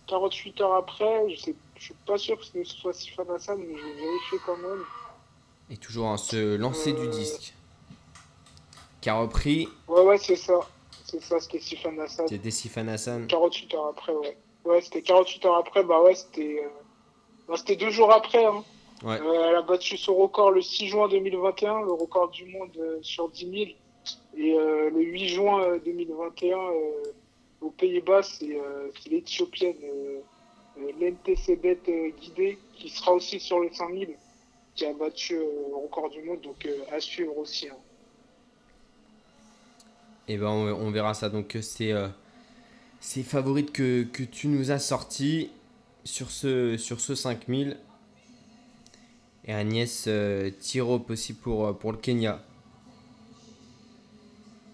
48 0.08 0.60
euh, 0.60 0.64
heures 0.64 0.74
après. 0.74 1.30
Je 1.30 1.52
je 1.76 1.84
suis 1.84 1.94
pas 2.08 2.18
sûr 2.18 2.36
que 2.40 2.46
ce 2.46 2.64
soit 2.64 2.94
Sifan 2.94 3.30
Hassan, 3.30 3.60
mais 3.60 3.78
je 3.78 3.86
vais 3.86 4.02
vérifier 4.02 4.38
quand 4.48 4.58
même. 4.58 4.84
Et 5.70 5.78
toujours 5.78 6.10
à 6.10 6.18
se 6.18 6.56
lancer 6.56 6.92
du 6.92 7.02
euh, 7.02 7.12
disque. 7.12 7.54
Qui 9.00 9.12
a 9.12 9.20
repris. 9.20 9.70
Ouais, 9.88 10.02
ouais, 10.02 10.18
c'est 10.18 10.36
ça. 10.36 10.60
C'est 11.06 11.22
ça, 11.22 11.40
c'était 11.40 11.60
Sifan 11.60 12.00
Hassan. 12.00 12.28
C'était 12.28 12.52
Sifan 12.52 12.88
Hassan. 12.88 13.28
48 13.28 13.74
heures 13.76 13.88
après, 13.90 14.14
ouais. 14.14 14.36
Ouais, 14.66 14.82
c'était 14.82 15.02
48 15.02 15.46
heures 15.46 15.58
après, 15.58 15.84
bah 15.84 16.02
ouais, 16.02 16.16
c'était. 16.16 16.62
Euh, 16.64 16.70
bah, 17.48 17.56
c'était 17.58 17.76
deux 17.76 17.90
jours 17.90 18.12
après, 18.12 18.46
hein. 18.46 18.64
Euh, 19.06 19.50
elle 19.50 19.56
a 19.56 19.62
battu 19.62 19.98
son 19.98 20.16
record 20.16 20.52
le 20.52 20.62
6 20.62 20.88
juin 20.88 21.08
2021, 21.08 21.82
le 21.82 21.94
record 21.94 22.30
du 22.30 22.46
monde 22.46 22.72
euh, 22.78 23.00
sur 23.02 23.30
10 23.30 23.40
000. 23.40 23.56
Et 24.38 24.54
euh, 24.54 24.90
le 24.90 25.02
8 25.02 25.28
juin 25.30 25.78
2021, 25.86 26.58
aux 27.62 27.70
Pays-Bas, 27.72 28.24
c'est 28.24 28.58
l'Éthiopienne 29.10 29.76
Sebet 31.36 31.80
Guidé, 32.20 32.58
qui 32.76 32.90
sera 32.90 33.14
aussi 33.14 33.40
sur 33.40 33.60
le 33.60 33.70
5000, 33.72 34.16
qui 34.76 34.86
a 34.86 34.94
battu 34.94 35.36
le 35.36 35.76
record 35.76 36.10
du 36.10 36.22
monde, 36.24 36.42
donc 36.42 36.68
à 36.92 37.00
suivre 37.00 37.38
aussi. 37.38 37.68
Et 37.68 37.70
hein. 37.70 37.76
eh 40.30 40.38
ben 40.38 40.50
on, 40.50 40.92
verra 40.92 41.14
ça. 41.14 41.30
Donc 41.30 41.58
c'est 41.62 41.94
ces 43.00 43.24
favorites 43.24 43.72
que, 43.72 44.04
que 44.04 44.24
tu 44.24 44.48
nous 44.48 44.72
as 44.72 44.80
sortis 44.80 45.52
sur 46.04 46.32
ce, 46.32 46.78
sur 46.78 47.00
ce 47.00 47.16
5000. 47.16 47.78
Et 49.46 49.54
Agnès 49.54 50.06
euh, 50.08 50.52
Tirop 50.60 51.10
aussi 51.10 51.34
pour, 51.34 51.68
euh, 51.68 51.74
pour 51.74 51.92
le 51.92 51.98
Kenya. 51.98 52.44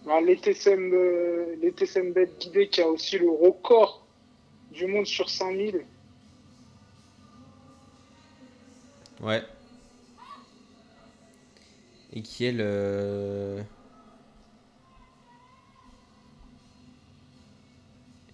Bah, 0.06 0.22
les 0.22 0.36
TSM, 0.36 0.94
euh, 0.94 1.56
les 1.62 1.72
TSM 1.72 2.14
Bet 2.14 2.30
guidé 2.40 2.68
qui 2.68 2.82
a 2.82 2.88
aussi 2.88 3.18
le 3.18 3.30
record 3.30 4.06
du 4.72 4.86
monde 4.86 5.06
sur 5.06 5.30
5000. 5.30 5.86
Ouais. 9.22 9.42
Et 12.14 12.22
qui 12.22 12.46
est 12.46 12.52
le. 12.52 13.64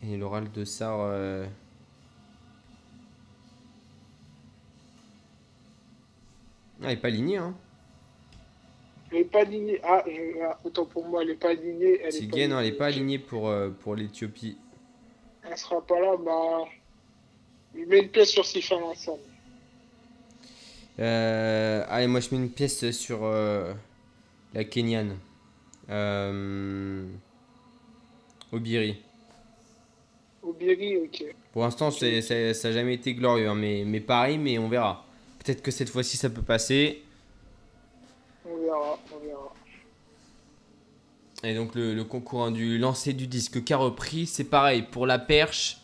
Et 0.04 0.18
l'oral 0.18 0.52
de 0.52 0.66
Sar. 0.66 0.98
euh, 1.02 1.46
Ah, 6.84 6.88
elle 6.88 6.94
est 6.94 7.02
pas 7.02 7.10
alignée, 7.10 7.38
hein. 7.38 7.54
Elle 9.12 9.20
n'est 9.20 9.24
pas 9.26 9.42
alignée. 9.42 9.80
Ah, 9.84 10.04
je- 10.08 10.42
ah, 10.44 10.60
autant 10.64 10.86
pour 10.86 11.06
moi, 11.06 11.22
elle 11.22 11.28
n'est 11.30 11.36
pas 11.36 11.50
alignée. 11.50 12.00
Elle 12.02 12.16
est 12.16 12.26
Gay, 12.28 12.48
non, 12.48 12.56
elle 12.60 12.66
est 12.66 12.68
alignée. 12.70 12.78
pas 12.78 12.86
alignée 12.88 13.20
pour, 13.20 13.50
euh, 13.50 13.70
pour 13.70 13.96
l'Ethiopie. 13.96 14.58
Elle 15.44 15.58
sera 15.58 15.82
pas 15.86 16.00
là, 16.00 16.18
bah. 16.18 16.66
Il 17.76 17.86
met 17.88 18.00
une 18.00 18.10
pièce 18.10 18.30
sur 18.30 18.46
Sifan 18.46 18.90
Hassan. 18.92 19.18
Euh, 21.00 21.86
allez, 21.88 22.08
moi 22.08 22.20
je 22.20 22.30
mets 22.32 22.42
une 22.42 22.50
pièce 22.50 22.90
sur 22.92 23.24
euh, 23.24 23.74
la 24.54 24.64
Kenyane. 24.66 25.18
Euh, 25.90 27.08
Obiri. 28.52 29.02
Ok. 30.44 31.24
Pour 31.54 31.62
l'instant, 31.64 31.92
c'est- 31.92 32.22
ça 32.54 32.68
n'a 32.70 32.74
jamais 32.74 32.96
été 32.96 33.14
glorieux, 33.14 33.48
hein, 33.50 33.56
mais, 33.56 33.84
mais 33.86 34.00
pareil, 34.00 34.38
mais 34.38 34.58
on 34.58 34.70
verra. 34.70 35.06
Peut-être 35.40 35.62
que 35.62 35.72
cette 35.72 35.90
fois-ci 35.90 36.18
ça 36.18 36.30
peut 36.30 36.42
passer. 36.42 37.04
On 38.46 38.58
verra, 38.58 39.00
on 39.14 39.26
verra. 39.26 39.54
Et 41.44 41.56
donc 41.56 41.74
le, 41.76 41.94
le 41.96 42.04
concours 42.04 42.44
hein, 42.44 42.52
du 42.52 42.78
lancer 42.78 43.14
du 43.14 43.28
disque 43.28 43.64
qu'a 43.64 43.78
repris, 43.78 44.28
c'est 44.28 44.44
pareil 44.44 44.84
pour 44.84 45.06
la 45.08 45.18
perche. 45.20 45.78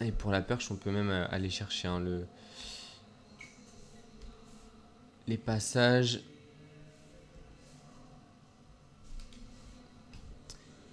Et 0.00 0.10
pour 0.10 0.32
la 0.32 0.40
perche, 0.40 0.70
on 0.72 0.76
peut 0.76 0.90
même 0.90 1.10
euh, 1.10 1.26
aller 1.30 1.50
chercher 1.50 1.86
hein, 1.86 2.00
le... 2.00 2.26
les 5.28 5.38
passages. 5.38 6.20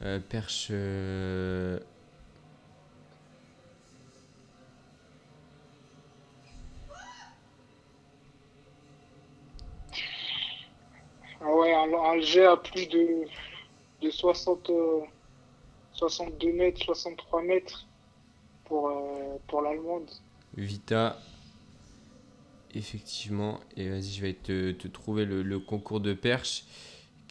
Euh, 0.03 0.19
perche. 0.19 0.67
euh, 0.71 1.79
Ah 11.39 11.53
ouais, 11.55 12.21
jet 12.21 12.45
à 12.45 12.57
plus 12.57 12.87
de, 12.87 13.25
de 14.01 14.09
60, 14.11 14.69
euh, 14.69 14.99
62 15.93 16.53
mètres, 16.53 16.83
63 16.83 17.41
mètres 17.41 17.85
pour, 18.65 18.89
euh, 18.89 19.37
pour 19.47 19.61
l'Allemande. 19.61 20.09
Vita. 20.55 21.17
Effectivement. 22.73 23.59
Et 23.75 23.89
vas-y, 23.89 24.11
je 24.11 24.21
vais 24.21 24.33
te, 24.33 24.71
te 24.71 24.87
trouver 24.87 25.25
le, 25.25 25.41
le 25.41 25.59
concours 25.59 25.99
de 25.99 26.13
perche 26.13 26.63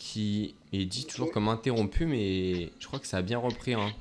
qui 0.00 0.54
est 0.72 0.86
dit 0.86 1.04
toujours 1.04 1.30
comme 1.30 1.48
interrompu, 1.48 2.06
mais 2.06 2.72
je 2.80 2.86
crois 2.86 2.98
que 2.98 3.06
ça 3.06 3.18
a 3.18 3.22
bien 3.22 3.38
repris. 3.38 3.74
Hein. 3.74 3.92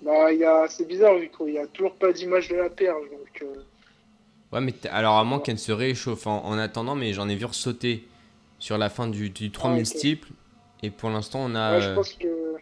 Bah, 0.00 0.32
il 0.32 0.38
y 0.38 0.44
a, 0.44 0.66
c'est 0.68 0.86
bizarre, 0.88 1.18
vu 1.18 1.28
qu'il 1.28 1.52
n'y 1.52 1.58
a 1.58 1.66
toujours 1.66 1.94
pas 1.94 2.12
d'image 2.12 2.48
de 2.48 2.56
la 2.56 2.70
perche. 2.70 3.10
Donc, 3.10 3.42
euh, 3.42 3.62
Ouais, 4.50 4.60
mais 4.60 4.74
alors 4.90 5.16
à 5.18 5.24
moins 5.24 5.38
qu'elle 5.38 5.54
ne 5.54 5.60
se 5.60 5.72
réchauffe 5.72 6.26
en, 6.26 6.44
en 6.44 6.58
attendant, 6.58 6.94
mais 6.94 7.12
j'en 7.12 7.28
ai 7.28 7.36
vu 7.36 7.44
ressauter 7.44 8.06
sur 8.58 8.78
la 8.78 8.88
fin 8.88 9.06
du, 9.06 9.28
du 9.30 9.50
3000 9.50 9.82
ok. 9.82 9.86
steeple. 9.86 10.28
Et 10.82 10.90
pour 10.90 11.10
l'instant, 11.10 11.40
on 11.42 11.54
a. 11.54 11.76
ouais, 11.76 11.80
je 11.82 11.94
pense 11.94 12.14
que. 12.14 12.54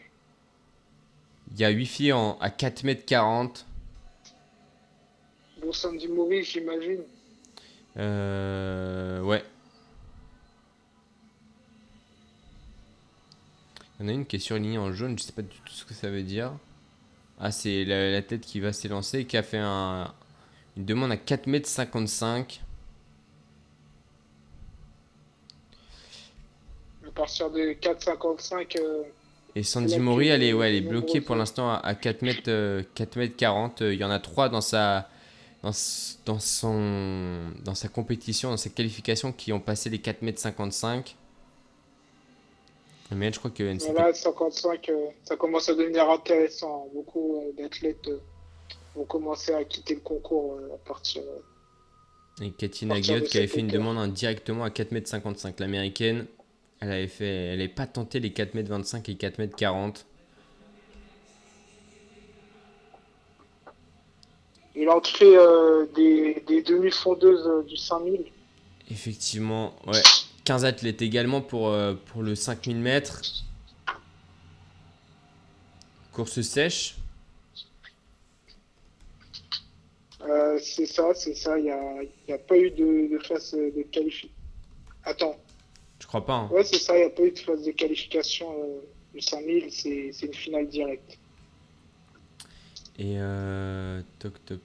Il 1.53 1.61
y 1.61 1.65
a 1.65 1.69
8 1.71 1.87
filles 1.87 2.13
en, 2.13 2.37
à 2.41 2.49
4m40. 2.49 3.65
Bon, 5.63 5.73
Sandy 5.73 6.09
Maurice, 6.09 6.51
j'imagine. 6.51 7.03
Euh, 7.97 9.21
ouais. 9.23 9.43
Il 14.01 14.05
y 14.05 14.07
en 14.07 14.09
a 14.09 14.13
une 14.15 14.27
qui 14.27 14.37
est 14.37 14.41
surlignée 14.41 14.79
en 14.79 14.93
jaune, 14.93 15.19
je 15.19 15.25
sais 15.25 15.33
pas 15.33 15.43
du 15.43 15.57
tout 15.65 15.73
ce 15.75 15.85
que 15.85 15.95
ça 15.95 16.11
veut 16.11 16.23
dire. 16.23 16.53
Ah, 17.39 17.53
c'est 17.53 17.85
la, 17.85 18.11
la 18.11 18.23
tête 18.23 18.43
qui 18.43 18.61
va 18.61 18.73
s'élancer 18.73 19.21
et 19.21 19.27
qui 19.27 19.37
a 19.37 19.43
fait 19.43 19.59
un, 19.59 20.15
une 20.77 20.85
demande 20.87 21.13
à 21.13 21.17
4m55. 21.17 22.61
À 27.07 27.11
partir 27.13 27.51
de 27.51 27.73
4,55. 27.81 28.79
euh, 28.81 29.03
Et 29.57 29.63
Sandy 29.63 29.99
Mori, 29.99 30.29
elle 30.29 30.43
est, 30.43 30.53
ouais, 30.53 30.69
elle 30.71 30.77
est 30.77 30.81
bloquée 30.81 31.21
pour 31.21 31.35
l'instant 31.37 31.71
à, 31.71 31.77
à 31.77 31.95
4 31.95 32.23
mètres, 32.23 32.43
euh, 32.49 32.83
4 32.95 33.17
mètres 33.17 33.37
40. 33.37 33.83
Euh, 33.83 33.95
Il 33.95 34.01
y 34.01 34.05
en 34.05 34.11
a 34.11 34.19
3 34.21 34.49
dans 34.49 34.61
sa, 34.61 35.09
dans, 35.63 35.73
dans, 36.27 36.39
son, 36.39 37.53
dans 37.65 37.75
sa 37.75 37.89
compétition, 37.89 38.51
dans 38.51 38.57
sa 38.57 38.71
qualification 38.71 39.33
qui 39.33 39.53
ont 39.53 39.61
passé 39.61 39.91
les 39.91 39.99
4 40.01 40.23
mètres 40.23 40.41
55. 40.41 41.17
Mais 43.13 43.33
je 43.33 43.39
crois 43.39 43.51
que 43.51 43.63
NCT 43.65 43.91
Voilà, 43.93 44.15
55, 44.15 44.89
euh, 44.89 45.07
ça 45.25 45.37
commence 45.37 45.69
à 45.69 45.75
devenir 45.75 46.09
intéressant. 46.09 46.89
Beaucoup 46.95 47.37
euh, 47.43 47.53
d'athlètes 47.61 48.07
euh, 48.09 48.19
vont 48.95 49.05
commencer 49.05 49.53
à 49.53 49.65
quitter 49.65 49.95
le 49.95 50.01
concours 50.01 50.55
euh, 50.61 50.75
à 50.75 50.79
partir. 50.89 51.23
euh, 51.23 52.45
Et 52.45 52.51
Katina 52.53 53.01
Guillot 53.01 53.23
qui 53.25 53.39
avait 53.39 53.47
fait 53.49 53.61
une 53.61 53.67
demande 53.67 53.99
hein, 53.99 54.09
directement 54.09 54.65
à 54.65 54.69
4m55. 54.71 55.55
L'américaine, 55.59 56.27
elle 56.81 56.93
avait 56.93 57.09
fait, 57.09 57.27
elle 57.27 57.59
n'avait 57.59 57.69
pas 57.69 57.87
tenté 57.87 58.21
les 58.21 58.31
4m25 58.31 59.11
et 59.11 59.15
4m40. 59.15 60.05
Et 64.77 64.85
l'entrée 64.85 65.37
euh, 65.37 65.87
des, 65.97 66.43
des 66.47 66.63
demi-fondeuses 66.63 67.47
euh, 67.47 67.63
du 67.65 67.77
5000. 67.77 68.25
Effectivement, 68.91 69.75
ouais. 69.87 70.01
15 70.51 70.65
athlètes 70.65 71.01
également 71.01 71.43
pour, 71.43 71.69
euh, 71.69 71.95
pour 72.07 72.25
le 72.25 72.35
5000 72.35 72.77
mètres. 72.77 73.23
Course 76.11 76.41
sèche. 76.41 76.97
Euh, 80.23 80.59
c'est 80.61 80.87
ça, 80.87 81.15
c'est 81.15 81.37
ça. 81.37 81.57
Il 81.57 81.67
n'y 81.67 81.71
a, 81.71 82.35
a 82.35 82.39
pas 82.39 82.57
eu 82.59 82.73
de, 82.73 83.13
de 83.13 83.19
phase 83.25 83.53
de 83.53 83.83
qualification. 83.93 84.29
Attends, 85.05 85.37
Je 86.01 86.07
crois 86.09 86.27
pas. 86.27 86.35
hein. 86.35 86.49
ouais, 86.51 86.65
c'est 86.65 86.81
ça. 86.81 86.97
Il 86.97 87.03
n'y 87.03 87.07
a 87.07 87.11
pas 87.11 87.23
eu 87.23 87.31
de 87.31 87.39
phase 87.39 87.63
de 87.65 87.71
qualification 87.71 88.53
euh, 88.53 88.81
du 89.15 89.21
5000. 89.21 89.71
C'est 89.71 90.11
c'est 90.13 90.27
une 90.27 90.35
finale 90.35 90.67
directe. 90.67 91.17
Et 92.99 93.15
euh, 93.19 94.03
toc 94.19 94.45
toc. 94.45 94.59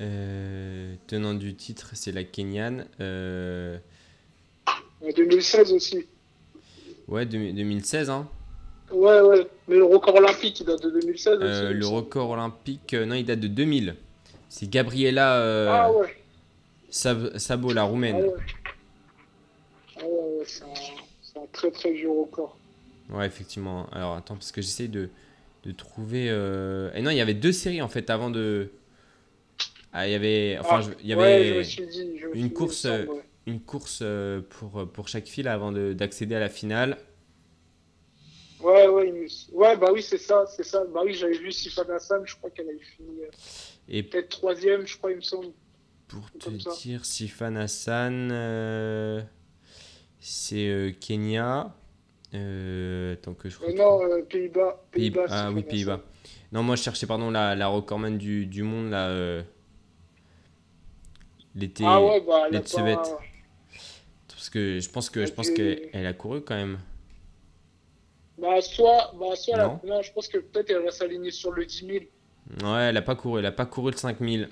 Euh, 0.00 0.94
tenant 1.06 1.34
du 1.34 1.54
titre, 1.54 1.90
c'est 1.94 2.12
la 2.12 2.24
Kenyane. 2.24 2.86
Euh, 3.00 3.78
En 5.02 5.10
2016 5.16 5.72
aussi. 5.72 6.06
ouais, 7.08 7.26
deux- 7.26 7.52
2016. 7.52 8.10
Hein. 8.10 8.28
Ouais, 8.92 9.20
ouais. 9.20 9.46
Mais 9.66 9.76
le 9.76 9.84
record 9.84 10.14
olympique, 10.14 10.60
il 10.60 10.66
date 10.66 10.82
de 10.82 10.90
2016 10.90 11.34
aussi. 11.38 11.44
Euh, 11.44 11.72
le 11.72 11.86
record 11.86 12.30
olympique, 12.30 12.94
non, 12.94 13.14
il 13.14 13.24
date 13.24 13.40
de 13.40 13.48
2000. 13.48 13.96
C'est 14.48 14.70
Gabriela 14.70 15.82
Ah 15.84 15.92
ouais. 15.92 16.16
Sab- 16.90 17.36
Sabo, 17.36 17.72
la 17.72 17.82
Ah 17.82 17.84
roumaine. 17.84 18.16
ouais. 18.16 18.32
Ah 19.98 20.04
ouais, 20.04 20.38
ouais, 20.38 20.44
c'est 20.46 20.62
un, 21.38 21.46
très 21.52 21.70
très 21.70 21.92
vieux 21.92 22.10
record. 22.10 22.56
Ouais, 23.10 23.26
effectivement. 23.26 23.86
Alors 23.92 24.14
attends, 24.14 24.34
parce 24.34 24.52
que 24.52 24.62
j'essaye 24.62 24.88
de, 24.88 25.10
de 25.64 25.72
trouver. 25.72 26.28
euh, 26.30 26.90
Et 26.94 27.02
non, 27.02 27.10
il 27.10 27.16
y 27.16 27.20
avait 27.20 27.34
deux 27.34 27.52
séries 27.52 27.82
en 27.82 27.88
fait 27.88 28.08
avant 28.10 28.30
de. 28.30 28.70
Ah, 30.00 30.06
il 30.08 30.12
y 30.12 30.14
avait. 30.14 30.58
Enfin, 30.60 30.80
Ah, 30.84 30.94
il 31.02 31.06
y 31.08 31.12
avait. 31.12 31.62
dit, 31.62 32.20
une 32.34 32.52
course, 32.52 32.76
semble, 32.76 32.94
euh, 32.94 33.06
ouais. 33.14 33.22
une 33.46 33.60
course 33.60 34.00
euh, 34.02 34.40
pour, 34.48 34.90
pour 34.92 35.08
chaque 35.08 35.26
file 35.26 35.48
avant 35.48 35.72
de- 35.72 35.92
d'accéder 35.92 36.34
à 36.36 36.40
la 36.40 36.48
finale. 36.48 36.98
Ouais, 38.60 38.86
ouais, 38.88 39.12
me- 39.12 39.54
ouais, 39.56 39.76
bah 39.76 39.88
oui, 39.92 40.02
c'est 40.02 40.18
ça, 40.18 40.44
c'est 40.46 40.64
ça. 40.64 40.84
Bah 40.92 41.00
oui, 41.04 41.14
j'avais 41.14 41.38
vu 41.38 41.50
Sifan 41.52 41.88
Hassan, 41.90 42.22
je 42.24 42.34
crois 42.36 42.50
qu'elle 42.50 42.68
avait 42.68 42.78
fini 42.96 43.22
euh, 43.22 43.30
Et 43.88 44.02
peut-être 44.02 44.28
troisième, 44.30 44.86
je 44.86 44.96
crois, 44.98 45.10
il 45.12 45.16
me 45.16 45.22
semble. 45.22 45.48
pour 46.08 46.30
te 46.32 46.50
dire, 46.50 47.04
Sifan 47.04 47.56
Hassan, 47.56 48.30
euh, 48.32 49.20
c'est 50.20 50.68
euh, 50.68 50.92
Kenya. 50.92 51.74
Euh, 52.34 53.14
attends 53.14 53.34
que 53.34 53.48
je 53.48 53.58
non, 53.76 54.00
Pays-Bas. 54.28 54.84
Pays- 54.92 55.10
Pays-Bas. 55.10 55.26
ah 55.28 55.46
Sifan 55.48 55.54
oui. 55.54 55.62
Pays-Bas. 55.62 56.00
Non, 56.52 56.62
moi 56.62 56.76
je 56.76 56.82
cherchais 56.82 57.06
pardon 57.06 57.30
la, 57.30 57.54
la 57.54 57.68
recordman 57.68 58.18
du, 58.18 58.46
du 58.46 58.62
monde 58.62 58.90
là. 58.90 59.08
Euh, 61.58 61.60
l'été. 61.60 61.84
Ah 61.86 62.02
ouais, 62.02 62.20
bah 62.20 62.44
elle 62.48 62.56
a 62.56 62.58
les 62.58 62.58
pas... 62.60 62.64
Tibet. 62.64 62.96
Parce 64.28 64.50
que 64.50 64.80
je 64.80 64.88
pense 64.88 65.10
que 65.10 65.26
je 65.26 65.32
pense 65.32 65.50
qu'elle 65.50 66.06
a 66.06 66.12
couru 66.12 66.40
quand 66.42 66.54
même. 66.54 66.78
Bah, 68.38 68.60
soit, 68.60 69.12
bah, 69.18 69.34
soit 69.34 69.56
non. 69.56 69.80
non 69.84 70.00
je 70.00 70.12
pense 70.12 70.28
que 70.28 70.38
peut-être 70.38 70.70
elle 70.70 70.84
va 70.84 70.92
s'aligner 70.92 71.32
sur 71.32 71.50
le 71.50 71.66
10 71.66 71.86
000. 71.86 72.04
Ouais, 72.62 72.82
elle 72.88 72.96
a 72.96 73.02
pas 73.02 73.16
couru, 73.16 73.40
elle 73.40 73.46
a 73.46 73.52
pas 73.52 73.66
couru 73.66 73.90
le 73.90 73.96
5000. 73.96 74.48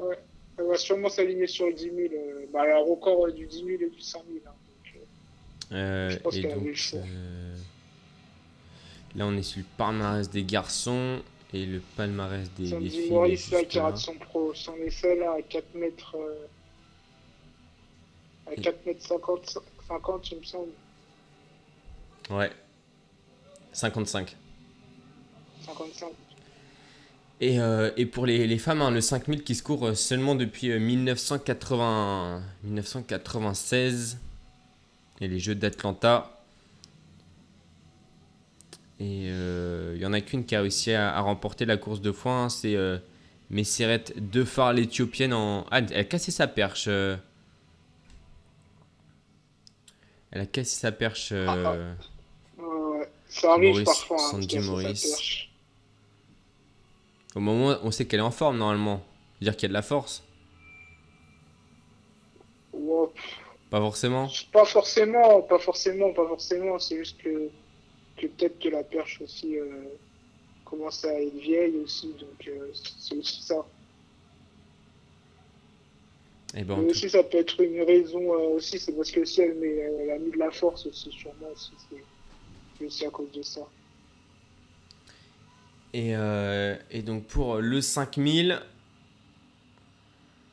Ouais, 0.00 0.18
elle 0.58 0.66
va 0.66 0.76
sûrement 0.76 1.08
s'aligner 1.08 1.46
sur 1.46 1.66
le 1.66 1.74
10 1.74 1.84
000. 1.84 1.96
Euh, 1.98 2.46
bah, 2.52 2.62
elle 2.64 2.72
a 2.72 2.78
record 2.78 3.26
euh, 3.26 3.32
du 3.32 3.46
10 3.46 3.64
000 3.64 3.68
et 3.80 3.90
du 3.90 4.00
100 4.00 4.24
000. 4.28 4.40
Hein, 4.44 4.50
euh, 5.72 6.10
je 6.10 6.18
pense 6.18 6.34
qu'elle 6.34 6.50
a 6.50 6.56
le 6.56 6.74
choix. 6.74 7.00
Là, 9.14 9.26
on 9.26 9.36
est 9.36 9.42
sur 9.42 9.60
le 9.60 9.66
palmarès 9.76 10.28
des 10.28 10.42
garçons 10.42 11.22
et 11.54 11.66
le 11.66 11.80
palmarès 11.96 12.50
des, 12.56 12.70
des 12.70 12.88
filles. 12.90 13.10
Maurice, 13.10 13.50
là, 13.50 13.64
qui 13.64 13.78
rate 13.78 13.98
son, 13.98 14.14
pro, 14.14 14.54
son 14.54 14.74
essai 14.76 15.18
là, 15.18 15.34
à 15.38 15.42
4 15.42 15.74
mètres. 15.74 16.16
Euh, 16.16 16.46
à 18.50 18.56
4 18.56 18.86
mètres 18.86 19.06
50, 19.06 19.58
50, 19.88 20.30
il 20.30 20.38
me 20.38 20.44
semble. 20.44 20.72
Ouais. 22.30 22.50
55. 23.72 24.36
55. 25.66 26.08
Et, 27.40 27.58
euh, 27.58 27.90
et 27.96 28.06
pour 28.06 28.24
les, 28.26 28.46
les 28.46 28.58
femmes, 28.58 28.82
hein, 28.82 28.90
le 28.90 29.00
5000 29.00 29.42
qui 29.42 29.54
se 29.54 29.62
court 29.62 29.88
euh, 29.88 29.94
seulement 29.94 30.34
depuis 30.34 30.78
1980, 30.78 32.42
1996 32.62 34.18
et 35.20 35.28
les 35.28 35.38
Jeux 35.38 35.54
d'Atlanta. 35.54 36.31
Et 39.02 39.24
il 39.24 39.30
euh, 39.32 39.96
y 39.98 40.06
en 40.06 40.12
a 40.12 40.20
qu'une 40.20 40.44
qui 40.44 40.54
a 40.54 40.60
réussi 40.60 40.92
à, 40.92 41.20
remporter 41.20 41.64
la 41.64 41.76
course 41.76 42.00
de 42.00 42.12
foin, 42.12 42.44
hein, 42.44 42.48
c'est 42.48 42.76
euh, 42.76 42.98
Messeret 43.50 44.04
Defar, 44.16 44.72
l'éthiopienne. 44.72 45.32
En... 45.32 45.66
Ah, 45.72 45.78
elle 45.78 45.98
a 45.98 46.04
cassé 46.04 46.30
sa 46.30 46.46
perche. 46.46 46.84
Euh. 46.86 47.16
Elle 50.30 50.42
a 50.42 50.46
cassé 50.46 50.76
sa 50.76 50.92
perche. 50.92 51.32
Ah, 51.32 51.56
ah. 51.66 52.64
Ça 53.28 53.54
arrive 53.54 53.70
Maurice, 53.70 53.84
parfois. 53.84 54.16
Hein, 54.20 54.30
Sandy 54.30 54.58
Maurice. 54.60 55.48
Au 57.34 57.40
moment 57.40 57.70
où 57.70 57.76
on 57.82 57.90
sait 57.90 58.06
qu'elle 58.06 58.20
est 58.20 58.22
en 58.22 58.30
forme 58.30 58.58
normalement. 58.58 59.02
dire 59.40 59.56
qu'il 59.56 59.64
y 59.64 59.66
a 59.66 59.68
de 59.70 59.74
la 59.74 59.82
force. 59.82 60.22
Pas 63.68 63.80
forcément. 63.80 64.28
Pas 64.52 64.64
forcément, 64.64 65.42
pas 65.42 65.58
forcément, 65.58 66.12
pas 66.12 66.28
forcément. 66.28 66.78
C'est 66.78 66.98
juste 66.98 67.20
que 67.20 67.50
peut-être 68.28 68.58
que 68.58 68.68
la 68.68 68.82
perche 68.82 69.20
aussi 69.20 69.58
euh, 69.58 69.84
commence 70.64 71.04
à 71.04 71.20
être 71.20 71.34
vieille 71.34 71.76
aussi, 71.76 72.08
donc 72.20 72.48
euh, 72.48 72.70
c'est 72.72 73.16
aussi 73.16 73.42
ça. 73.42 73.66
Et 76.54 76.60
eh 76.60 76.64
ben, 76.64 76.78
aussi, 76.80 77.08
ça 77.08 77.22
peut 77.22 77.38
être 77.38 77.60
une 77.62 77.82
raison 77.82 78.34
euh, 78.34 78.56
aussi, 78.56 78.78
c'est 78.78 78.92
parce 78.92 79.10
que 79.10 79.24
si 79.24 79.40
elle, 79.40 79.54
met, 79.54 79.74
elle, 79.74 80.10
a 80.10 80.18
mis 80.18 80.30
de 80.30 80.38
la 80.38 80.50
force 80.50 80.86
aussi 80.86 81.10
sur 81.10 81.32
moi, 81.40 81.50
aussi, 81.50 81.72
c'est 82.78 82.84
aussi 82.84 83.06
à 83.06 83.10
cause 83.10 83.30
de 83.32 83.42
ça. 83.42 83.62
Et, 85.94 86.14
et 86.90 87.02
donc 87.02 87.24
pour 87.24 87.56
le 87.58 87.82
5000 87.82 88.58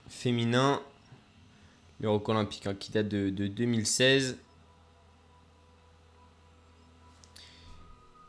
féminin, 0.09 0.81
le 2.01 2.09
record 2.09 2.35
olympique 2.35 2.67
hein, 2.67 2.75
qui 2.77 2.91
date 2.91 3.07
de, 3.07 3.29
de 3.29 3.47
2016, 3.47 4.37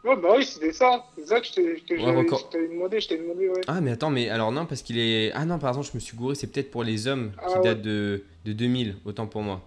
Ouais, 0.02 0.16
bah 0.16 0.34
oui, 0.36 0.44
c'était 0.44 0.72
ça. 0.72 1.04
C'est 1.16 1.26
ça 1.26 1.40
que 1.40 1.46
je 1.46 1.52
t'avais 1.52 2.68
demandé, 2.68 3.00
je 3.00 3.08
t'ai 3.08 3.18
demandé, 3.18 3.48
ouais. 3.48 3.60
Ah, 3.66 3.80
mais 3.80 3.90
attends, 3.90 4.10
mais 4.10 4.30
alors 4.30 4.50
non, 4.50 4.64
parce 4.64 4.82
qu'il 4.82 4.98
est. 4.98 5.30
Ah 5.32 5.44
non, 5.44 5.58
pardon, 5.58 5.82
je 5.82 5.90
me 5.94 6.00
suis 6.00 6.16
gouré, 6.16 6.34
c'est 6.34 6.46
peut-être 6.46 6.70
pour 6.70 6.84
les 6.84 7.06
hommes 7.06 7.32
qui 7.32 7.54
ah, 7.56 7.60
date 7.60 7.82
de, 7.82 8.24
de 8.44 8.52
2000, 8.52 8.96
autant 9.04 9.26
pour 9.26 9.42
moi. 9.42 9.60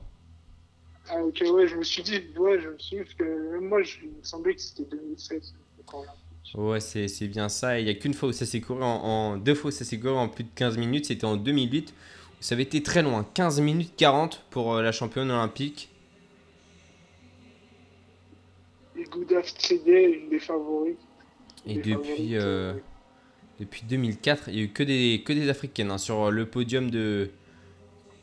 Ah, 1.10 1.23
ok, 1.23 1.43
ouais, 1.53 1.68
je 1.68 1.76
me 1.76 1.84
suis 1.84 2.01
dit, 2.01 2.23
ouais, 2.38 2.60
je 2.60 2.69
me 2.69 2.77
suis 2.80 2.97
dit, 2.97 3.03
parce 3.03 3.14
que 3.14 3.51
même 3.51 3.68
moi, 3.68 3.84
je, 3.84 3.97
il 4.03 4.10
me 4.10 4.23
semblait 4.23 4.55
que 4.55 4.61
c'était 4.61 4.85
2016. 4.89 5.53
Ouais, 6.55 6.80
c'est 6.80 7.27
bien 7.27 7.49
ça. 7.49 7.80
Il 7.80 7.85
n'y 7.85 7.91
a 7.91 7.95
qu'une 7.95 8.14
fois 8.14 8.30
où 8.30 8.31
ça 8.31 8.45
s'est 8.45 8.61
couru 8.61 8.84
en, 8.84 9.38
Deux 9.38 9.55
fois 9.55 9.69
où 9.69 9.72
ça 9.72 9.85
s'est 9.85 9.99
couru 9.99 10.15
en 10.15 10.30
plus 10.30 10.43
de 10.43 10.49
15 10.55 10.77
minutes, 10.77 11.05
c'était 11.05 11.26
en 11.26 11.35
2008. 11.35 11.91
Où 11.91 12.43
ça 12.43 12.55
avait 12.55 12.64
été 12.64 12.84
très 12.84 13.01
loin, 13.01 13.26
15 13.34 13.61
minutes 13.61 13.93
40 13.97 14.43
pour 14.49 14.73
euh, 14.73 14.81
la 14.81 14.91
championne 14.91 15.31
olympique. 15.31 15.89
Une 19.12 20.30
des 20.30 20.40
favorites. 20.40 21.00
Et 21.66 21.76
depuis, 21.76 22.36
euh, 22.36 22.74
depuis 23.60 23.84
2004, 23.88 24.50
il 24.50 24.56
n'y 24.56 24.60
a 24.62 24.64
eu 24.64 24.70
que 24.70 24.84
des, 24.84 25.24
que 25.26 25.34
des 25.34 25.50
Africaines 25.50 25.92
hein, 25.92 25.98
sur 25.98 26.32
le 26.32 26.46
podium 26.46 26.90
de, 26.90 27.30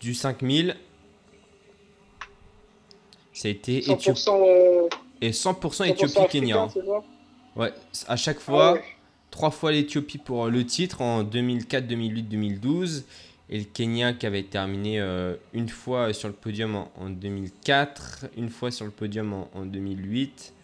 du 0.01 0.15
5000. 0.15 0.77
Ça 3.33 3.49
a 3.49 3.51
été 3.51 3.81
100%, 3.81 4.29
euh, 4.29 4.89
et 5.21 5.31
100%, 5.31 5.89
Éthiopie-Kenya. 5.89 6.69
Ouais, 7.57 7.73
à 8.07 8.17
chaque 8.17 8.37
ah 8.41 8.41
fois, 8.41 8.79
trois 9.31 9.51
fois 9.51 9.73
l'Éthiopie 9.73 10.19
pour 10.19 10.49
le 10.49 10.67
titre 10.67 11.01
en 11.01 11.23
2004, 11.23 11.87
2008, 11.87 12.23
2012. 12.25 13.05
Et 13.53 13.59
le 13.59 13.65
Kenya 13.65 14.13
qui 14.13 14.27
avait 14.27 14.45
terminé 14.45 15.01
euh, 15.01 15.35
une 15.53 15.69
fois 15.69 16.13
sur 16.13 16.29
le 16.29 16.35
podium 16.35 16.87
en, 16.97 17.11
2004, 17.11 18.27
une 18.37 18.49
fois 18.49 18.71
sur 18.71 18.85
le 18.85 18.93
podium 18.93 19.33
en, 19.33 19.51
en 19.55 19.65
2008 19.65 20.55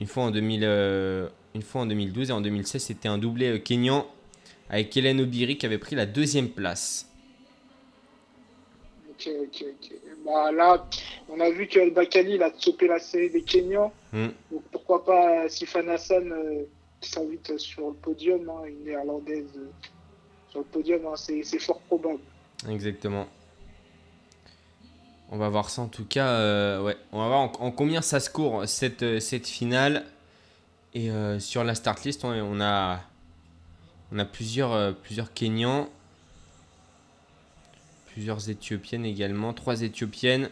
une 0.00 0.06
fois 0.06 0.24
en, 0.24 0.30
2000, 0.30 0.60
euh, 0.64 1.28
une 1.54 1.62
fois 1.62 1.82
en 1.82 1.86
2012 1.86 2.30
et 2.30 2.32
en 2.32 2.40
2016, 2.40 2.82
c'était 2.82 3.08
un 3.08 3.18
doublé 3.18 3.48
euh, 3.48 3.58
kényan 3.58 4.06
avec 4.70 4.96
Hélène 4.96 5.20
Obiri 5.20 5.56
qui 5.56 5.66
avait 5.66 5.78
pris 5.78 5.96
la 5.96 6.06
deuxième 6.06 6.50
place. 6.50 7.08
Ok, 9.10 9.28
ok, 9.42 9.64
ok. 9.66 9.92
Bah, 10.24 10.52
là, 10.52 10.86
on 11.28 11.40
a 11.40 11.50
vu 11.50 11.66
que 11.66 11.90
Bakali 11.90 12.34
il 12.34 12.42
a 12.42 12.52
chopé 12.58 12.86
la 12.86 12.98
série 12.98 13.30
des 13.30 13.42
Kenyans. 13.42 13.92
Hmm. 14.12 14.28
Donc 14.50 14.62
pourquoi 14.70 15.04
pas 15.04 15.44
euh, 15.44 15.48
Sifan 15.48 15.88
Hassan 15.88 16.32
qui 17.00 17.10
s'invite 17.10 17.58
sur 17.58 17.88
le 17.88 17.94
podium, 17.94 18.48
hein, 18.50 18.66
une 18.66 18.84
néerlandaise 18.84 19.46
sur 20.50 20.60
le 20.60 20.64
podium, 20.64 21.06
hein, 21.06 21.14
c'est 21.16 21.58
fort 21.58 21.80
probable. 21.80 22.20
Exactement. 22.68 23.26
On 25.30 25.36
va 25.36 25.48
voir 25.48 25.68
ça 25.68 25.82
en 25.82 25.88
tout 25.88 26.06
cas. 26.06 26.28
Euh, 26.28 26.82
ouais, 26.82 26.96
on 27.12 27.18
va 27.18 27.28
voir 27.28 27.40
en, 27.40 27.70
combien 27.70 28.00
ça 28.00 28.18
se 28.18 28.30
court 28.30 28.66
cette, 28.66 29.02
euh, 29.02 29.20
cette 29.20 29.46
finale. 29.46 30.06
Et 30.94 31.10
euh, 31.10 31.38
sur 31.38 31.64
la 31.64 31.74
start 31.74 32.02
list, 32.04 32.24
on, 32.24 32.60
a, 32.60 33.00
on 34.10 34.18
a 34.18 34.24
plusieurs, 34.24 34.96
plusieurs 34.96 35.34
Kenyans, 35.34 35.90
plusieurs 38.06 38.48
Éthiopiennes 38.48 39.04
également, 39.04 39.52
trois 39.52 39.82
Éthiopiennes. 39.82 40.50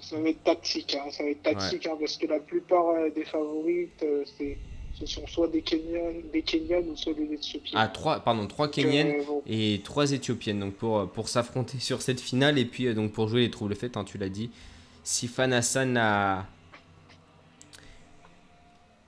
Ça 0.00 0.18
va 0.18 0.28
être 0.28 0.42
tactique, 0.42 0.96
hein, 0.96 1.08
ça 1.10 1.22
va 1.22 1.30
être 1.30 1.42
tactique 1.42 1.86
hein, 1.86 1.96
parce 2.00 2.16
que 2.16 2.26
la 2.26 2.40
plupart 2.40 2.94
des 3.14 3.24
favorites, 3.24 4.04
c'est 4.38 4.58
ce 4.98 5.06
sont 5.06 5.26
soit 5.26 5.46
des 5.48 5.62
Kenyans, 5.62 6.12
des 6.32 6.44
ou 6.88 6.96
soit 6.96 7.14
des 7.14 7.32
Éthiopiennes. 7.32 7.80
Ah, 7.80 7.86
trois, 7.86 8.20
pardon, 8.20 8.46
trois 8.48 8.68
Kenyanes 8.68 9.14
et 9.46 9.80
trois 9.84 10.10
Éthiopiennes 10.10 10.58
donc 10.58 10.74
pour, 10.74 11.08
pour 11.10 11.28
s'affronter 11.28 11.78
sur 11.80 12.02
cette 12.02 12.20
finale 12.20 12.58
et 12.58 12.64
puis 12.64 12.86
euh, 12.86 12.94
donc 12.94 13.12
pour 13.12 13.28
jouer 13.28 13.42
les 13.42 13.50
troubles 13.50 13.76
faits, 13.76 13.96
hein, 13.96 14.04
tu 14.04 14.18
l'as 14.18 14.28
dit. 14.28 14.50
Sifan 15.04 15.52
Hassan 15.52 15.96
a 15.96 16.46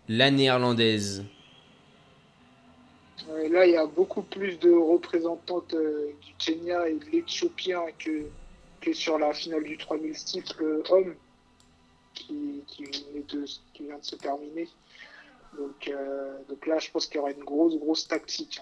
la 0.08 0.30
néerlandaise. 0.30 1.24
là, 3.50 3.66
il 3.66 3.72
y 3.72 3.76
a 3.76 3.86
beaucoup 3.86 4.22
plus 4.22 4.58
de 4.58 4.70
représentantes 4.70 5.74
euh, 5.74 6.12
du 6.22 6.34
Kenya 6.38 6.88
et 6.88 6.94
de 6.94 7.04
l'Éthiopien 7.06 7.82
que, 7.98 8.26
que 8.80 8.92
sur 8.92 9.18
la 9.18 9.32
finale 9.32 9.64
du 9.64 9.76
3000 9.76 10.16
cycle 10.16 10.82
homme 10.88 11.14
qui, 12.14 12.62
qui, 12.68 12.84
qui 12.84 13.82
vient 13.82 13.98
de 13.98 14.04
se 14.04 14.14
terminer. 14.16 14.68
Donc, 15.56 15.88
euh, 15.88 16.38
donc 16.48 16.66
là, 16.66 16.78
je 16.78 16.90
pense 16.90 17.06
qu'il 17.06 17.16
y 17.16 17.18
aura 17.18 17.32
une 17.32 17.44
grosse, 17.44 17.76
grosse 17.78 18.06
tactique. 18.06 18.60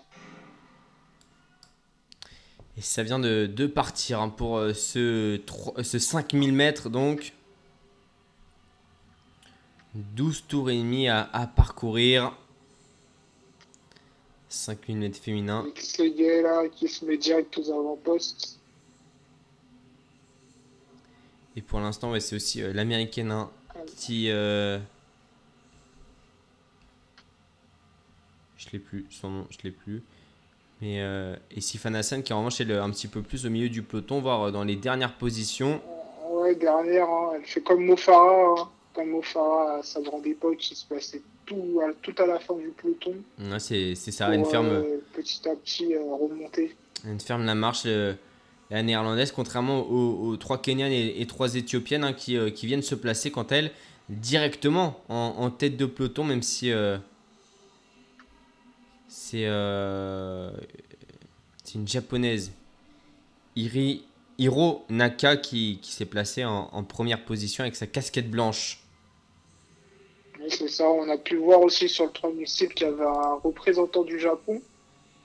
Et 2.76 2.80
ça 2.80 3.02
vient 3.02 3.18
de, 3.18 3.46
de 3.46 3.66
partir 3.66 4.20
hein, 4.20 4.28
pour 4.28 4.58
euh, 4.58 4.72
ce, 4.72 5.40
ce 5.82 5.98
5000 5.98 6.52
mètres. 6.52 6.88
Donc, 6.88 7.32
12 9.94 10.44
tours 10.46 10.70
et 10.70 10.78
demi 10.78 11.08
à, 11.08 11.28
à 11.32 11.46
parcourir. 11.46 12.36
5000 14.48 14.96
mètres 14.96 15.18
féminins. 15.18 15.66
là 16.42 16.68
qui 16.68 16.88
se 16.88 17.04
met 17.04 17.18
direct 17.18 17.58
aux 17.58 17.70
avant-postes. 17.70 18.58
Et 21.56 21.62
pour 21.62 21.80
l'instant, 21.80 22.12
ouais, 22.12 22.20
c'est 22.20 22.36
aussi 22.36 22.62
euh, 22.62 22.72
l'américaine 22.72 23.32
hein, 23.32 23.50
qui. 23.96 24.30
Je 28.58 28.66
l'ai 28.72 28.78
plus, 28.78 29.06
son 29.08 29.30
nom, 29.30 29.46
je 29.50 29.58
l'ai 29.64 29.70
plus. 29.70 30.02
Mais, 30.80 31.00
euh, 31.00 31.34
et 31.50 31.60
Sifan 31.60 31.94
Hassan 31.94 32.22
qui 32.22 32.32
en 32.32 32.38
revanche 32.38 32.60
est 32.60 32.70
un 32.70 32.90
petit 32.90 33.08
peu 33.08 33.22
plus 33.22 33.46
au 33.46 33.50
milieu 33.50 33.68
du 33.68 33.82
peloton, 33.82 34.20
voire 34.20 34.42
euh, 34.42 34.50
dans 34.50 34.64
les 34.64 34.76
dernières 34.76 35.14
positions. 35.14 35.80
Ouais, 36.30 36.54
dernière, 36.54 37.08
hein. 37.08 37.32
elle 37.36 37.44
fait 37.44 37.60
comme 37.60 37.84
Mofara, 37.84 38.60
hein. 38.60 38.68
comme 38.94 39.10
Mofara 39.10 39.78
à 39.78 39.82
sa 39.82 40.00
grande 40.00 40.26
époque, 40.26 40.70
il 40.70 40.76
se 40.76 40.84
passait 40.86 41.22
tout 41.46 41.80
à, 41.82 41.92
tout 42.02 42.14
à 42.22 42.26
la 42.26 42.38
fin 42.38 42.54
du 42.54 42.68
peloton. 42.68 43.14
Ouais, 43.40 43.58
c'est 43.58 43.94
ça, 43.94 44.32
une 44.34 44.44
ferme. 44.44 44.66
Euh, 44.66 44.98
petit 45.14 45.48
à 45.48 45.54
petit 45.56 45.96
remonter. 45.96 46.76
Une 47.04 47.20
ferme 47.20 47.44
la 47.44 47.54
marche. 47.54 47.86
la 48.70 48.82
néerlandaise, 48.82 49.32
contrairement 49.32 49.80
aux, 49.88 50.36
trois 50.36 50.60
Kenyanes 50.60 50.92
et, 50.92 51.26
trois 51.26 51.54
Éthiopiennes 51.54 52.04
hein, 52.04 52.12
qui, 52.12 52.36
qui, 52.52 52.66
viennent 52.66 52.82
se 52.82 52.94
placer 52.94 53.30
quant 53.30 53.46
elles 53.48 53.70
directement 54.08 55.00
en, 55.08 55.50
tête 55.50 55.76
de 55.76 55.86
peloton, 55.86 56.24
même 56.24 56.42
si 56.42 56.72
c'est 59.18 59.44
une 61.74 61.88
japonaise, 61.88 62.52
Iri, 63.56 64.04
Hiro 64.38 64.84
Naka, 64.88 65.36
qui, 65.36 65.80
qui 65.82 65.92
s'est 65.92 66.06
placée 66.06 66.44
en, 66.44 66.84
première 66.84 67.24
position 67.24 67.62
avec 67.62 67.74
sa 67.74 67.86
casquette 67.86 68.30
blanche. 68.30 68.80
c'est 70.48 70.68
ça, 70.68 70.88
on 70.88 71.08
a 71.08 71.18
pu 71.18 71.36
voir 71.36 71.60
aussi 71.60 71.88
sur 71.88 72.06
le 72.06 72.12
troisième 72.12 72.46
site 72.46 72.74
qu'il 72.74 72.86
y 72.86 72.90
avait 72.90 73.04
un 73.04 73.34
représentant 73.42 74.04
du 74.04 74.20
Japon. 74.20 74.62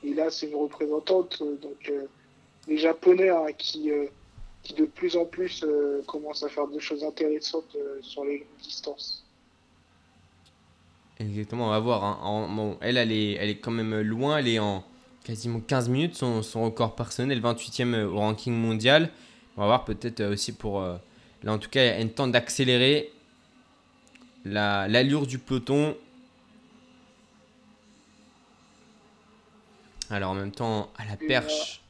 Et 0.04 0.14
là, 0.14 0.30
c'est 0.30 0.48
une 0.48 0.56
représentante, 0.56 1.38
euh, 1.42 1.56
donc 1.58 1.90
euh, 1.90 2.08
les 2.68 2.78
Japonais 2.78 3.30
hein, 3.30 3.46
qui, 3.58 3.90
euh, 3.90 4.08
qui 4.64 4.74
de 4.74 4.86
plus 4.86 5.16
en 5.16 5.26
plus 5.26 5.64
commencent 6.08 6.44
à 6.44 6.50
faire 6.50 6.68
des 6.68 6.80
choses 6.80 7.04
intéressantes 7.04 7.78
sur 8.02 8.26
les 8.26 8.46
distances. 8.62 9.23
Exactement, 11.24 11.68
on 11.68 11.72
va 11.72 11.80
voir. 11.80 12.04
Hein. 12.04 12.48
bon, 12.54 12.78
elle, 12.82 12.98
elle 12.98 13.12
est, 13.12 13.34
elle 13.34 13.50
est 13.50 13.58
quand 13.58 13.72
même 13.72 14.02
loin, 14.02 14.38
elle 14.38 14.48
est 14.48 14.60
en 14.60 14.84
quasiment 15.24 15.60
15 15.60 15.90
minutes, 15.90 16.16
son, 16.16 16.42
record 16.64 16.96
personnel, 16.96 17.42
28e 17.42 18.04
au 18.04 18.18
ranking 18.18 18.54
mondial. 18.54 19.10
On 19.56 19.62
va 19.62 19.68
voir 19.68 19.86
peut-être 19.86 20.22
aussi 20.24 20.52
pour... 20.52 20.82
là, 20.82 21.00
en 21.54 21.58
tout 21.58 21.70
cas, 21.70 21.82
elle 21.82 22.12
tente 22.12 22.32
d'accélérer 22.32 23.14
l'allure 24.46 25.26
du 25.28 25.40
peloton. 25.40 25.96
Alors 30.10 30.32
en 30.32 30.36
même 30.36 30.52
temps, 30.52 30.92
à 30.98 31.06
la 31.06 31.18
perche. 31.18 31.82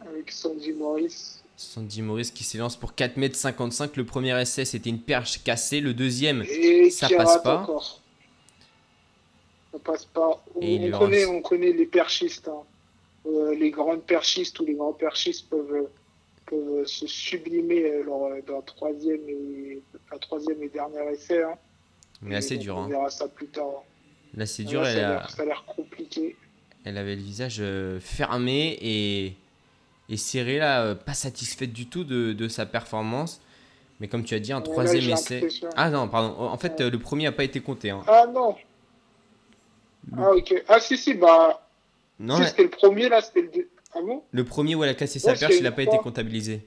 avec 0.00 0.30
Sandy 0.30 0.72
Morris. 0.72 1.40
Sandy 1.56 2.02
Morris 2.02 2.30
qui 2.34 2.44
s'élance 2.44 2.76
pour 2.76 2.92
4m55. 2.92 3.90
Le 3.96 4.04
premier 4.04 4.40
essai, 4.40 4.64
c'était 4.64 4.90
une 4.90 5.00
perche 5.00 5.42
cassée. 5.42 5.80
Le 5.80 5.92
deuxième, 5.92 6.44
ça 6.90 7.08
passe 7.08 7.42
pas. 7.42 7.66
Ça 9.72 9.78
passe 9.78 10.04
pas. 10.04 10.42
On, 10.54 10.90
connaît, 10.90 11.26
on 11.26 11.42
connaît 11.42 11.72
les 11.72 11.86
perchistes. 11.86 12.48
Hein. 12.48 12.62
Euh, 13.26 13.54
les 13.54 13.70
grandes 13.70 14.02
perchistes 14.02 14.58
ou 14.60 14.64
les 14.64 14.74
grands 14.74 14.92
perchistes 14.92 15.48
peuvent, 15.48 15.88
peuvent 16.46 16.86
se 16.86 17.06
sublimer 17.06 18.02
lors 18.02 18.30
d'un 18.46 18.60
troisième 18.62 19.28
et, 19.28 19.80
un 20.12 20.18
troisième 20.18 20.62
et 20.62 20.68
dernier 20.68 21.12
essai. 21.12 21.42
Hein. 21.42 21.54
Mais 22.22 22.34
là, 22.34 22.40
c'est 22.40 22.56
dur. 22.56 22.76
On 22.76 22.84
hein. 22.84 22.88
verra 22.88 23.10
ça 23.10 23.28
plus 23.28 23.46
tard. 23.46 23.84
Là, 24.34 24.46
c'est 24.46 24.64
dur. 24.64 24.84
ça 24.84 25.18
a 25.38 25.44
l'air 25.44 25.64
compliqué 25.64 26.36
elle 26.84 26.98
avait 26.98 27.16
le 27.16 27.22
visage 27.22 27.58
euh, 27.60 28.00
fermé 28.00 28.78
et, 28.80 29.34
et 30.08 30.16
serré 30.16 30.58
là, 30.58 30.82
euh, 30.82 30.94
pas 30.94 31.14
satisfaite 31.14 31.72
du 31.72 31.86
tout 31.86 32.04
de, 32.04 32.32
de, 32.32 32.48
sa 32.48 32.66
performance. 32.66 33.40
Mais 34.00 34.08
comme 34.08 34.24
tu 34.24 34.34
as 34.34 34.40
dit, 34.40 34.52
un 34.52 34.62
troisième 34.62 35.10
essai. 35.10 35.46
Ah 35.76 35.90
non, 35.90 36.08
pardon. 36.08 36.40
En 36.40 36.56
fait, 36.56 36.80
le 36.80 36.98
premier 36.98 37.24
n'a 37.24 37.32
pas 37.32 37.44
été 37.44 37.60
compté. 37.60 37.90
Hein. 37.90 38.02
Ah 38.06 38.26
non. 38.32 38.56
Ah 40.16 40.32
ok. 40.32 40.62
Ah 40.68 40.80
si 40.80 40.96
si 40.96 41.14
bah. 41.14 41.66
Non. 42.18 42.36
Si, 42.36 42.44
c'était 42.44 42.64
le 42.64 42.70
premier 42.70 43.08
là, 43.08 43.20
c'était 43.22 43.42
le. 43.42 43.68
Ah 43.94 44.00
bon? 44.00 44.22
Le 44.30 44.44
premier 44.44 44.74
où 44.74 44.84
elle 44.84 44.90
a 44.90 44.94
cassé 44.94 45.18
sa 45.18 45.34
perche, 45.34 45.56
il 45.56 45.62
n'a 45.62 45.72
pas 45.72 45.82
été 45.82 45.98
comptabilisé. 45.98 46.66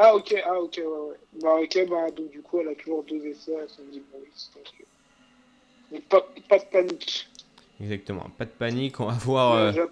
Ah 0.00 0.14
ok, 0.14 0.34
ah 0.46 0.60
ok, 0.60 0.78
ouais, 0.78 0.84
ouais. 0.84 1.16
Bah 1.42 1.56
ok, 1.60 1.88
bah 1.88 2.10
donc 2.12 2.30
du 2.30 2.40
coup 2.40 2.60
elle 2.60 2.68
a 2.68 2.74
toujours 2.76 3.02
deux 3.02 3.24
essais 3.26 3.56
à 3.56 3.66
son 3.66 3.82
Donc, 5.90 6.02
pas, 6.04 6.24
pas 6.48 6.58
de 6.58 6.64
panique. 6.70 7.28
Exactement, 7.80 8.30
pas 8.38 8.44
de 8.44 8.50
panique, 8.50 9.00
on 9.00 9.06
va 9.06 9.14
voir 9.14 9.54
euh, 9.54 9.86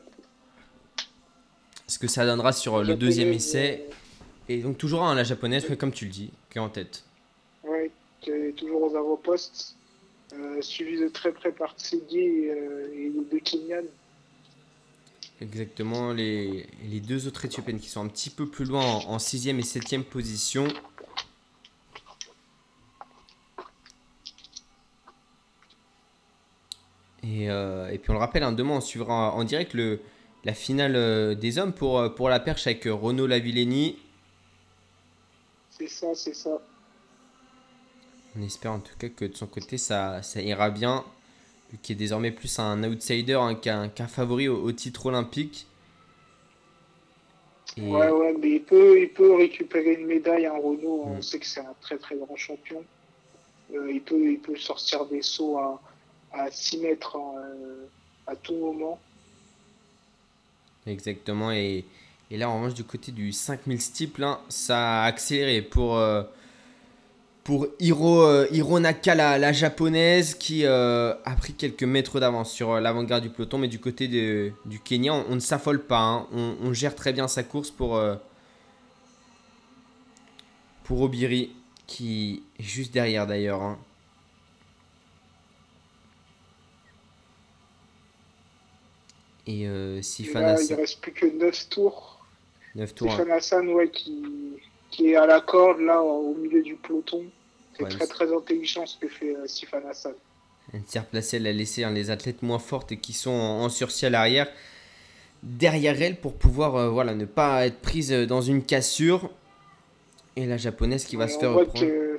ce 1.88 1.98
que 1.98 2.06
ça 2.06 2.24
donnera 2.24 2.52
sur 2.52 2.84
le 2.84 2.94
deuxième 2.94 3.32
essai. 3.32 3.84
Et 4.48 4.58
donc 4.58 4.78
toujours 4.78 5.02
un 5.02 5.16
la 5.16 5.24
japonaise, 5.24 5.66
comme 5.76 5.90
tu 5.90 6.04
le 6.04 6.12
dis, 6.12 6.30
qui 6.50 6.58
est 6.58 6.60
en 6.60 6.68
tête. 6.68 7.02
Oui, 7.64 7.90
qui 8.20 8.30
est 8.30 8.52
toujours 8.52 8.84
aux 8.84 8.96
avant-postes, 8.96 9.74
euh, 9.74 9.85
suivi 10.60 10.98
de 10.98 11.08
très 11.08 11.32
près 11.32 11.52
par 11.52 11.74
Tsegi 11.76 12.18
et, 12.18 12.50
euh, 12.50 13.10
de 13.32 13.38
Kinyan. 13.38 13.84
Exactement, 15.40 16.12
les, 16.12 16.66
les, 16.90 17.00
deux 17.00 17.26
autres 17.26 17.44
éthiopiennes 17.44 17.78
qui 17.78 17.88
sont 17.88 18.02
un 18.02 18.08
petit 18.08 18.30
peu 18.30 18.46
plus 18.46 18.64
loin 18.64 18.82
en 18.82 19.18
6ème 19.18 19.58
et 19.58 19.62
7ème 19.62 20.02
position. 20.02 20.66
Euh, 27.48 27.88
et, 27.88 27.98
puis 27.98 28.10
on 28.10 28.14
le 28.14 28.18
rappelle, 28.18 28.42
hein, 28.42 28.52
demain 28.52 28.74
on 28.74 28.80
suivra 28.80 29.32
en 29.32 29.44
direct 29.44 29.74
le, 29.74 30.00
la 30.44 30.54
finale 30.54 30.96
euh, 30.96 31.34
des 31.34 31.58
hommes 31.58 31.72
pour, 31.72 31.98
euh, 31.98 32.08
pour 32.08 32.28
la 32.28 32.40
perche 32.40 32.66
avec 32.66 32.84
Renaud 32.84 33.26
Lavillenie. 33.26 33.98
C'est 35.70 35.88
ça, 35.88 36.14
c'est 36.14 36.34
ça. 36.34 36.60
On 38.36 38.42
espère 38.42 38.72
en 38.72 38.80
tout 38.80 38.94
cas 38.98 39.08
que 39.08 39.24
de 39.24 39.34
son 39.34 39.46
côté 39.46 39.78
ça, 39.78 40.22
ça 40.22 40.42
ira 40.42 40.70
bien, 40.70 41.04
vu 41.70 41.78
qu'il 41.78 41.96
est 41.96 41.98
désormais 41.98 42.30
plus 42.30 42.58
un 42.58 42.84
outsider 42.84 43.34
hein, 43.34 43.54
qu'un 43.54 44.08
favori 44.08 44.48
au, 44.48 44.72
titre 44.72 45.06
olympique. 45.06 45.66
Ouais, 47.78 48.10
ouais, 48.10 48.34
mais 48.40 48.52
il 48.52 48.62
peut, 48.62 49.00
il 49.00 49.10
peut 49.10 49.34
récupérer 49.34 49.94
une 49.94 50.06
médaille, 50.06 50.48
en 50.48 50.54
hein, 50.54 50.60
Renault. 50.62 51.02
On 51.06 51.18
mm. 51.18 51.22
sait 51.22 51.38
que 51.38 51.46
c'est 51.46 51.60
un 51.60 51.74
très 51.80 51.98
très 51.98 52.16
grand 52.16 52.36
champion. 52.36 52.82
il, 53.70 54.00
peut, 54.00 54.32
il 54.32 54.38
peut 54.38 54.56
sortir 54.56 55.04
des 55.06 55.22
sauts 55.22 55.58
à 55.58 55.80
à 56.38 56.50
6 56.50 56.78
mètres 56.78 57.16
euh, 57.16 57.86
à 58.26 58.36
tout 58.36 58.54
moment. 58.54 58.98
Exactement. 60.86 61.52
Et, 61.52 61.84
et, 62.30 62.36
là, 62.36 62.48
en 62.48 62.56
revanche, 62.56 62.74
du 62.74 62.84
côté 62.84 63.12
du 63.12 63.32
5000 63.32 63.80
steeple, 63.80 64.24
hein, 64.24 64.40
ça 64.48 65.02
a 65.02 65.06
accéléré 65.06 65.62
pour, 65.62 65.96
euh, 65.96 66.22
pour 67.46 67.68
Hiro, 67.78 68.22
euh, 68.22 68.48
Hiro 68.50 68.80
Naka, 68.80 69.14
la, 69.14 69.52
japonaise, 69.52 70.34
qui 70.34 70.66
a 70.66 71.16
pris 71.38 71.54
quelques 71.54 71.84
mètres 71.84 72.18
d'avance 72.18 72.52
sur 72.52 72.80
l'avant-garde 72.80 73.22
du 73.22 73.30
peloton. 73.30 73.58
Mais 73.58 73.68
du 73.68 73.78
côté 73.78 74.08
de, 74.08 74.52
du 74.64 74.80
Kenya, 74.80 75.14
on, 75.14 75.36
ne 75.36 75.40
s'affole 75.40 75.84
pas. 75.84 76.00
Hein. 76.00 76.26
On, 76.32 76.56
on, 76.60 76.72
gère 76.72 76.96
très 76.96 77.12
bien 77.12 77.28
sa 77.28 77.44
course 77.44 77.70
pour, 77.70 78.02
pour 80.82 81.00
Obiri, 81.00 81.52
qui 81.86 82.42
est 82.58 82.62
juste 82.64 82.92
derrière 82.92 83.28
d'ailleurs. 83.28 83.62
Hein. 83.62 83.78
Et 89.46 89.68
euh, 89.68 90.02
Sifan 90.02 90.42
Hassan. 90.42 90.66
Il 90.70 90.72
ne 90.72 90.80
reste 90.80 91.00
plus 91.00 91.12
que 91.12 91.26
9 91.26 91.68
tours. 91.68 92.26
9 92.74 92.94
tours. 92.94 93.12
Sifan 93.12 93.30
Hassan, 93.30 93.68
ouais, 93.68 93.88
qui, 93.88 94.24
qui, 94.96 95.10
est 95.10 95.16
à 95.16 95.26
la 95.26 95.40
corde, 95.40 95.80
là, 95.80 96.00
au 96.02 96.34
milieu 96.34 96.62
du 96.62 96.74
peloton. 96.74 97.24
C'est 97.78 97.88
très, 97.88 98.06
très 98.06 98.34
intelligent 98.34 98.86
ce 98.86 98.96
que 98.98 99.08
fait 99.08 99.36
euh, 99.36 99.46
Sifan 99.46 99.82
Hassan. 99.88 100.14
Elle 100.72 100.82
s'est 100.86 100.98
replacée, 100.98 101.36
elle 101.36 101.46
a 101.46 101.52
laissé 101.52 101.84
hein, 101.84 101.90
les 101.90 102.10
athlètes 102.10 102.42
moins 102.42 102.58
fortes 102.58 102.92
et 102.92 102.96
qui 102.96 103.12
sont 103.12 103.30
en, 103.30 103.68
sursis 103.68 104.06
à 104.06 104.10
l'arrière 104.10 104.48
derrière 105.42 106.00
elle 106.00 106.16
pour 106.16 106.34
pouvoir 106.34 106.74
euh, 106.76 106.88
voilà, 106.88 107.14
ne 107.14 107.26
pas 107.26 107.66
être 107.66 107.80
prise 107.80 108.10
dans 108.10 108.40
une 108.40 108.64
cassure. 108.64 109.30
Et 110.34 110.44
la 110.44 110.56
japonaise 110.56 111.04
qui 111.04 111.16
va 111.16 111.28
se 111.28 111.38
faire 111.38 111.52
reprendre. 111.54 111.86
Que, 111.86 112.18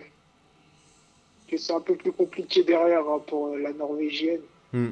que 1.49 1.57
c'est 1.57 1.73
un 1.73 1.81
peu 1.81 1.95
plus 1.95 2.11
compliqué 2.11 2.63
derrière 2.63 3.01
hein, 3.01 3.21
pour 3.27 3.55
la 3.57 3.73
norvégienne. 3.73 4.41
Hmm. 4.73 4.89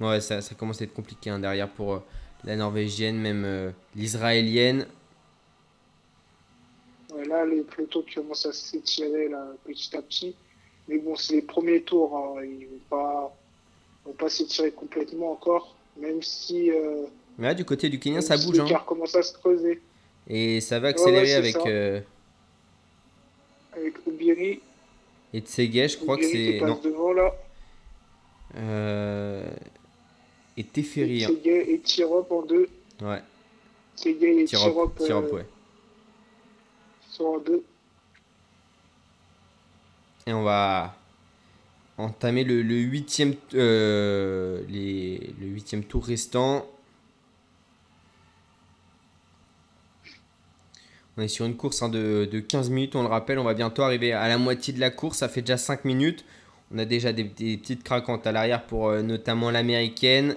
Ouais, 0.00 0.20
ça, 0.20 0.40
ça, 0.40 0.54
commence 0.54 0.80
à 0.80 0.84
être 0.84 0.94
compliqué 0.94 1.30
hein, 1.30 1.38
derrière 1.38 1.68
pour 1.68 1.94
euh, 1.94 1.98
la 2.44 2.56
norvégienne, 2.56 3.16
même 3.16 3.44
euh, 3.44 3.70
l'israélienne. 3.94 4.86
Là, 7.44 7.54
les 7.54 7.62
peloton 7.62 8.04
commencent 8.14 8.46
à 8.46 8.52
s'étirer 8.52 9.28
petit 9.64 9.96
à 9.96 10.02
petit. 10.02 10.34
Mais 10.88 10.98
bon, 10.98 11.14
c'est 11.16 11.34
les 11.34 11.42
premiers 11.42 11.82
tours. 11.82 12.16
Hein. 12.16 12.44
Ils 12.44 12.60
ne 12.60 12.66
vont 12.66 12.80
pas, 12.90 13.36
vont 14.04 14.12
pas 14.12 14.28
s'étirer 14.28 14.70
complètement 14.72 15.32
encore. 15.32 15.76
Même 15.96 16.22
si. 16.22 16.70
Euh, 16.70 17.04
Mais 17.38 17.48
là, 17.48 17.54
du 17.54 17.64
côté 17.64 17.88
du 17.88 17.98
Kenya, 17.98 18.20
ça 18.20 18.36
bouge. 18.36 18.60
Hein. 18.60 18.82
commence 18.86 19.14
à 19.14 19.22
se 19.22 19.32
creuser. 19.34 19.80
Et 20.28 20.60
ça 20.60 20.78
va 20.80 20.88
accélérer 20.88 21.34
avec. 21.34 21.56
Avec 23.74 24.06
Ubiri. 24.06 24.60
Et 25.34 25.40
Tsege, 25.40 25.92
je 25.92 25.96
crois 25.98 26.16
que 26.16 26.24
c'est. 26.24 26.60
Non. 26.60 26.78
devant 26.82 27.12
là. 27.12 27.34
Euh 28.56 29.48
et 30.56 30.64
Teferi. 30.64 31.24
et 31.24 31.80
Tirop 31.80 32.26
en 32.30 32.42
deux. 32.42 32.68
Ouais. 33.00 33.22
Segay 33.96 34.42
et 34.42 34.44
Tirop. 34.44 34.92
Tirop, 34.98 35.24
euh, 35.24 35.36
ouais. 35.36 35.46
Sont 37.12 37.24
en 37.24 37.38
deux. 37.40 37.62
Et 40.26 40.32
on 40.32 40.44
va 40.44 40.96
entamer 41.98 42.42
le, 42.42 42.62
le 42.62 42.76
huitième, 42.76 43.34
euh, 43.52 44.62
les, 44.66 45.34
le 45.38 45.46
huitième 45.46 45.84
tour 45.84 46.06
restant. 46.06 46.66
On 51.18 51.22
est 51.22 51.28
sur 51.28 51.44
une 51.44 51.54
course 51.58 51.82
hein, 51.82 51.90
de, 51.90 52.26
de, 52.32 52.40
15 52.40 52.70
minutes, 52.70 52.96
on 52.96 53.02
le 53.02 53.08
rappelle, 53.08 53.38
on 53.38 53.44
va 53.44 53.52
bientôt 53.52 53.82
arriver 53.82 54.14
à 54.14 54.26
la 54.28 54.38
moitié 54.38 54.72
de 54.72 54.80
la 54.80 54.88
course, 54.88 55.18
ça 55.18 55.28
fait 55.28 55.42
déjà 55.42 55.58
5 55.58 55.84
minutes. 55.84 56.24
On 56.74 56.78
a 56.78 56.86
déjà 56.86 57.12
des, 57.12 57.24
petites 57.24 57.82
craquantes 57.84 58.26
à 58.26 58.32
l'arrière 58.32 58.64
pour 58.64 58.88
euh, 58.88 59.02
notamment 59.02 59.50
l'américaine. 59.50 60.34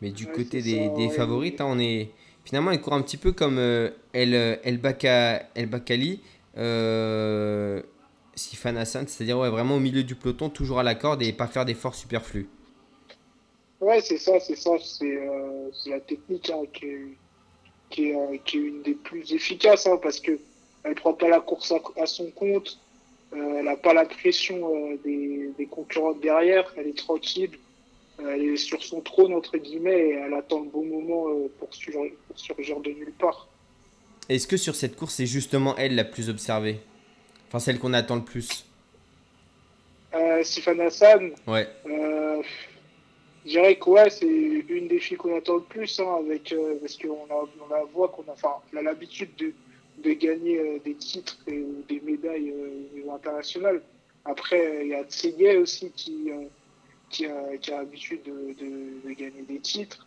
Mais 0.00 0.12
du 0.12 0.26
côté 0.26 0.62
des, 0.62 1.10
favorites, 1.10 1.60
hein, 1.60 1.66
on 1.68 1.78
est 1.78 2.10
finalement, 2.44 2.70
elle 2.70 2.80
court 2.80 2.94
un 2.94 3.02
petit 3.02 3.16
peu 3.16 3.32
comme 3.32 3.58
El, 3.58 4.34
El, 4.34 4.78
Baka, 4.78 5.48
El 5.54 5.66
Bakali, 5.66 6.20
Sifan 8.34 8.76
Hassan, 8.76 9.06
c'est-à-dire 9.06 9.38
vraiment 9.38 9.76
au 9.76 9.80
milieu 9.80 10.02
du 10.02 10.14
peloton, 10.14 10.48
toujours 10.50 10.80
à 10.80 10.82
la 10.82 10.94
corde 10.94 11.22
et 11.22 11.32
pas 11.32 11.46
faire 11.46 11.64
d'efforts 11.64 11.94
superflus. 11.94 12.48
Ouais, 13.80 14.00
c'est 14.00 14.18
ça, 14.18 14.40
c'est 14.40 14.56
ça, 14.56 14.70
c'est 14.80 15.90
la 15.90 16.00
technique 16.00 16.50
hein, 16.50 16.62
qui, 16.72 16.86
qui, 17.90 18.10
est, 18.10 18.40
qui, 18.44 18.56
est, 18.56 18.60
une 18.60 18.82
des 18.82 18.94
plus 18.94 19.32
efficaces 19.32 19.86
hein, 19.86 19.98
parce 20.02 20.20
que 20.20 20.38
elle 20.84 20.94
prend 20.94 21.14
pas 21.14 21.28
la 21.28 21.40
course 21.40 21.72
à 21.96 22.06
son 22.06 22.30
compte, 22.30 22.78
euh, 23.34 23.58
elle 23.58 23.64
n'a 23.64 23.76
pas 23.76 23.94
la 23.94 24.04
pression 24.04 24.56
euh, 24.74 24.96
des, 25.04 25.50
des 25.58 25.66
concurrents 25.66 26.12
derrière, 26.12 26.72
elle 26.76 26.88
est 26.88 26.96
tranquille, 26.96 27.50
euh, 27.52 27.58
elle 28.18 28.42
est 28.42 28.56
sur 28.56 28.82
son 28.82 29.00
trône 29.00 29.34
entre 29.34 29.58
guillemets 29.58 29.98
et 29.98 30.10
elle 30.12 30.34
attend 30.34 30.60
le 30.60 30.70
bon 30.70 30.84
moment 30.84 31.26
pour, 31.58 31.68
surgir, 31.74 32.80
de 32.80 32.90
nulle 32.90 33.12
part. 33.18 33.48
Est-ce 34.28 34.46
que 34.46 34.56
sur 34.56 34.74
cette 34.74 34.96
course, 34.96 35.14
c'est 35.14 35.26
justement 35.26 35.76
elle 35.76 35.94
la 35.94 36.04
plus 36.04 36.28
observée? 36.30 36.80
Enfin, 37.48 37.58
celle 37.58 37.78
qu'on 37.78 37.92
attend 37.92 38.16
le 38.16 38.24
plus? 38.24 38.66
Sifan 40.42 40.78
Hassan 40.78 41.32
Ouais. 41.46 41.66
je 43.44 43.50
dirais 43.50 43.76
que 43.76 43.90
ouais, 43.90 44.10
c'est 44.10 44.26
une 44.26 44.86
des 44.88 45.00
filles 45.00 45.16
qu'on 45.16 45.36
attend 45.36 45.56
le 45.56 45.62
plus, 45.62 45.98
hein, 46.00 46.16
avec, 46.20 46.54
parce 46.80 46.96
qu'on 46.96 47.24
a, 47.30 47.48
on 47.68 47.74
a, 47.74 47.84
voit 47.92 48.08
qu'on 48.08 48.22
a, 48.22 48.32
enfin, 48.32 48.54
on 48.72 48.76
a 48.76 48.82
l'habitude 48.82 49.34
de, 49.36 49.52
de 50.02 50.12
gagner 50.12 50.58
euh, 50.58 50.78
des 50.84 50.94
titres 50.94 51.38
ou 51.46 51.82
des 51.88 52.00
médailles 52.00 52.50
euh, 52.50 52.86
au 52.92 52.96
niveau 52.96 53.12
international. 53.12 53.82
Après, 54.24 54.80
il 54.82 54.88
y 54.88 54.94
a 54.94 55.04
Tsegay 55.04 55.56
aussi 55.58 55.90
qui, 55.94 56.30
euh, 56.30 56.44
qui, 57.14 57.26
a, 57.26 57.56
qui 57.58 57.72
a 57.72 57.78
l'habitude 57.78 58.22
de, 58.24 58.54
de, 59.04 59.12
gagner 59.12 59.42
des 59.42 59.60
titres. 59.60 60.06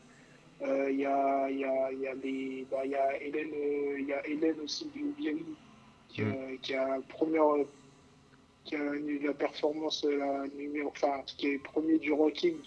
Il 0.61 0.99
y, 0.99 1.05
a, 1.05 1.49
y, 1.49 1.63
a, 1.63 1.91
y, 1.91 2.07
a 2.07 2.13
les, 2.15 2.65
bah, 2.69 2.85
y 2.85 2.95
a 2.95 3.21
Hélène, 3.21 3.53
il 3.99 4.07
y 4.07 4.13
a 4.13 4.25
Hélène 4.27 4.59
aussi 4.63 4.89
qui, 6.09 6.23
mm. 6.23 6.57
qui 6.61 6.73
a 6.73 6.99
première 7.07 7.43
qui 8.65 8.75
a 8.75 8.79
la 9.23 9.33
performance 9.33 10.03
la 10.03 10.47
numéro, 10.57 10.89
enfin 10.89 11.21
qui 11.25 11.47
est 11.47 11.57
premier 11.59 11.99
du 11.99 12.11
ranking 12.11 12.57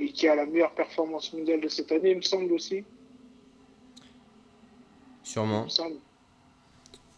et 0.00 0.10
qui 0.12 0.26
a 0.26 0.34
la 0.34 0.46
meilleure 0.46 0.74
performance 0.74 1.32
mondiale 1.32 1.60
de 1.60 1.68
cette 1.68 1.92
année, 1.92 2.12
il 2.12 2.16
me 2.16 2.22
semble 2.22 2.52
aussi. 2.52 2.84
Sûrement. 5.22 5.66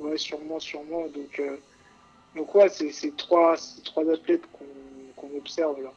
Ouais, 0.01 0.19
sûrement, 0.19 0.59
sûrement. 0.59 1.07
Donc, 1.07 1.39
euh, 1.39 1.57
donc 2.35 2.55
ouais, 2.55 2.69
c'est 2.69 3.17
trois, 3.17 3.55
trois 3.85 4.11
athlètes 4.11 4.43
qu'on 4.53 5.39
observe 5.39 5.81
là. 5.81 5.93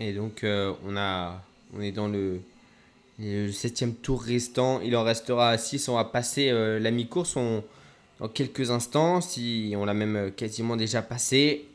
Et 0.00 0.12
donc, 0.12 0.42
euh, 0.42 0.72
on, 0.84 0.96
a, 0.96 1.42
on 1.76 1.80
est 1.80 1.92
dans 1.92 2.08
le, 2.08 2.40
septième 3.52 3.94
tour 3.94 4.22
restant. 4.22 4.80
Il 4.80 4.96
en 4.96 5.04
restera 5.04 5.56
6. 5.56 5.88
On 5.88 5.94
va 5.94 6.04
passer 6.04 6.50
euh, 6.50 6.80
la 6.80 6.90
mi-course 6.90 7.36
dans 8.18 8.28
quelques 8.28 8.70
instants. 8.70 9.20
Si 9.20 9.74
on 9.76 9.84
l'a 9.84 9.94
même 9.94 10.32
quasiment 10.32 10.76
déjà 10.76 11.02
passé. 11.02 11.66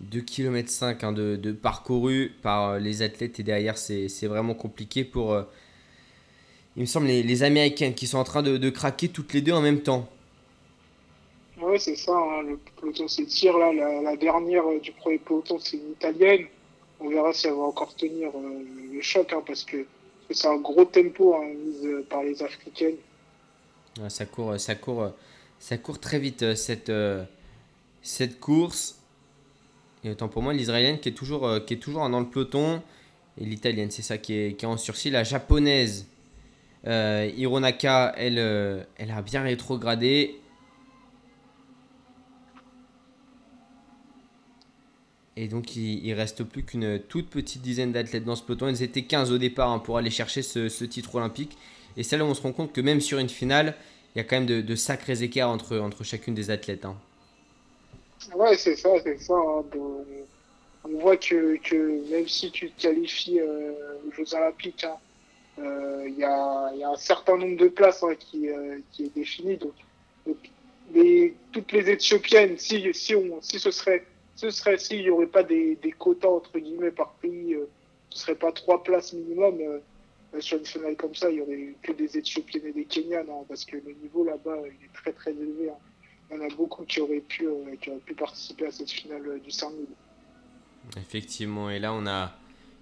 2 0.00 0.20
km 0.20 0.70
5 0.70 1.14
de, 1.14 1.36
de, 1.36 1.52
parcouru 1.52 2.32
par 2.42 2.78
les 2.78 3.02
athlètes 3.02 3.40
et 3.40 3.42
derrière 3.42 3.76
c'est 3.76 4.28
vraiment 4.28 4.54
compliqué 4.54 5.02
pour 5.02 5.36
il 6.78 6.82
me 6.82 6.86
semble, 6.86 7.08
les, 7.08 7.24
les 7.24 7.42
Américaines 7.42 7.92
qui 7.92 8.06
sont 8.06 8.18
en 8.18 8.24
train 8.24 8.40
de, 8.40 8.70
craquer 8.70 9.08
toutes 9.08 9.32
les 9.32 9.40
deux 9.40 9.50
en 9.50 9.60
même 9.60 9.80
temps. 9.80 10.08
Ouais, 11.60 11.78
c'est 11.78 11.96
ça. 11.96 12.12
Hein, 12.12 12.42
le 12.42 12.58
peloton 12.80 13.08
s'étire 13.08 13.56
là. 13.58 13.72
La, 14.02 14.16
dernière 14.16 14.66
euh, 14.68 14.78
du 14.78 14.92
premier 14.92 15.18
peloton, 15.18 15.58
c'est 15.58 15.76
une 15.76 15.92
Italienne. 15.92 16.46
On 17.00 17.08
verra 17.08 17.32
si 17.32 17.46
elle 17.46 17.54
va 17.54 17.62
encore 17.62 17.94
tenir 17.94 18.30
euh, 18.34 18.64
le 18.92 19.00
choc, 19.00 19.32
hein, 19.32 19.42
parce 19.46 19.64
que 19.64 19.84
c'est 20.30 20.48
un 20.48 20.58
gros 20.58 20.84
tempo 20.84 21.34
hein, 21.34 21.46
mis 21.46 21.86
euh, 21.86 22.06
par 22.08 22.22
les 22.22 22.42
Africaines. 22.42 22.96
ça 24.08 24.26
court, 24.26 24.58
ça 24.58 24.74
court, 24.74 25.12
ça 25.58 25.78
court 25.78 25.98
très 25.98 26.18
vite 26.18 26.54
cette 26.54 26.92
cette 28.02 28.40
course. 28.40 29.00
Et 30.04 30.10
autant 30.10 30.28
pour 30.28 30.42
moi, 30.42 30.52
l'Israélienne 30.52 31.00
qui 31.00 31.08
est 31.08 31.12
toujours 31.12 31.48
qui 31.66 31.74
est 31.74 31.78
toujours 31.78 32.08
dans 32.08 32.20
le 32.20 32.26
peloton 32.26 32.82
et 33.40 33.44
l'Italienne, 33.44 33.90
c'est 33.90 34.02
ça 34.02 34.18
qui 34.18 34.34
est, 34.34 34.54
qui 34.54 34.64
est 34.64 34.68
en 34.68 34.76
sursis. 34.76 35.10
La 35.10 35.24
japonaise 35.24 36.06
Hironaka, 36.84 38.14
elle, 38.16 38.86
elle 38.96 39.10
a 39.10 39.22
bien 39.22 39.42
rétrogradé. 39.42 40.40
Et 45.40 45.46
donc, 45.46 45.76
il, 45.76 46.04
il 46.04 46.14
reste 46.14 46.42
plus 46.42 46.64
qu'une 46.64 46.98
toute 46.98 47.30
petite 47.30 47.62
dizaine 47.62 47.92
d'athlètes 47.92 48.24
dans 48.24 48.34
ce 48.34 48.42
peloton. 48.42 48.66
Ils 48.66 48.82
étaient 48.82 49.02
15 49.02 49.30
au 49.30 49.38
départ 49.38 49.70
hein, 49.70 49.78
pour 49.78 49.96
aller 49.96 50.10
chercher 50.10 50.42
ce, 50.42 50.84
titre 50.84 51.14
olympique. 51.14 51.56
Et 51.96 52.02
c'est 52.02 52.16
là 52.18 52.24
où 52.24 52.28
on 52.28 52.34
se 52.34 52.42
rend 52.42 52.50
compte 52.50 52.72
que 52.72 52.80
même 52.80 53.00
sur 53.00 53.20
une 53.20 53.28
finale, 53.28 53.76
il 54.14 54.18
y 54.18 54.20
a 54.20 54.24
quand 54.24 54.34
même 54.34 54.46
de, 54.46 54.74
sacrés 54.74 55.22
écarts 55.22 55.50
entre, 55.50 55.78
entre 55.78 56.02
chacune 56.02 56.34
des 56.34 56.50
athlètes. 56.50 56.84
Hein. 56.84 56.96
Ouais, 58.34 58.56
c'est 58.56 58.74
ça, 58.74 58.90
c'est 59.04 59.16
ça. 59.20 59.34
Hein. 59.34 59.64
on 60.84 60.98
voit 60.98 61.16
que, 61.16 62.10
même 62.10 62.26
si 62.26 62.50
tu 62.50 62.72
te 62.72 62.82
qualifies 62.82 63.38
euh, 63.38 63.74
aux 64.08 64.12
Jeux 64.12 64.34
Olympiques, 64.34 64.82
hein, 64.82 64.96
il 65.58 65.64
euh, 65.64 66.08
y, 66.18 66.24
a, 66.24 66.90
un 66.90 66.96
certain 66.96 67.36
nombre 67.36 67.56
de 67.56 67.68
places 67.68 68.04
qui, 68.18 68.48
euh, 68.48 68.78
qui, 68.90 69.04
est 69.04 69.14
défini. 69.14 69.56
Donc, 69.56 69.72
toutes 71.52 71.70
les 71.70 71.90
Éthiopiennes, 71.90 72.58
si, 72.58 72.92
si, 72.92 73.14
on, 73.14 73.40
si 73.40 73.60
ce 73.60 73.70
serait, 73.70 74.04
ce 74.38 74.50
serait 74.50 74.78
s'il 74.78 75.02
n'y 75.02 75.10
aurait 75.10 75.26
pas 75.26 75.42
des, 75.42 75.76
quotas 75.98 76.28
entre 76.28 76.56
guillemets 76.60 76.92
par 76.92 77.10
pays, 77.14 77.54
euh, 77.54 77.68
ce 78.10 78.20
serait 78.20 78.36
pas 78.36 78.52
trois 78.52 78.84
places 78.84 79.12
minimum. 79.12 79.58
sur 80.38 80.58
une 80.58 80.64
finale 80.64 80.94
comme 80.94 81.14
ça, 81.16 81.28
il 81.28 81.38
y 81.38 81.40
aurait 81.40 81.74
que 81.82 81.90
des 81.90 82.16
Éthiopiennes 82.16 82.66
et 82.66 82.72
des 82.72 82.84
Kenyanes, 82.84 83.26
hein, 83.28 83.44
parce 83.48 83.64
que 83.64 83.76
le 83.76 83.92
niveau 84.00 84.22
là-bas 84.22 84.58
il 84.64 84.84
est 84.84 84.92
très 84.94 85.12
très 85.12 85.32
élevé. 85.32 85.70
Hein. 85.70 85.78
Il 86.30 86.36
y 86.36 86.40
en 86.40 86.44
a 86.44 86.54
beaucoup 86.54 86.84
qui 86.84 87.00
auraient 87.00 87.18
pu, 87.18 87.48
qui 87.80 87.90
auraient 87.90 87.98
pu 87.98 88.14
participer 88.14 88.66
à 88.66 88.70
cette 88.70 88.90
finale 88.92 89.40
du 89.42 89.50
5000. 89.50 89.86
Effectivement, 90.96 91.68
et 91.68 91.80
là 91.80 91.92
on 91.92 92.06
a 92.06 92.32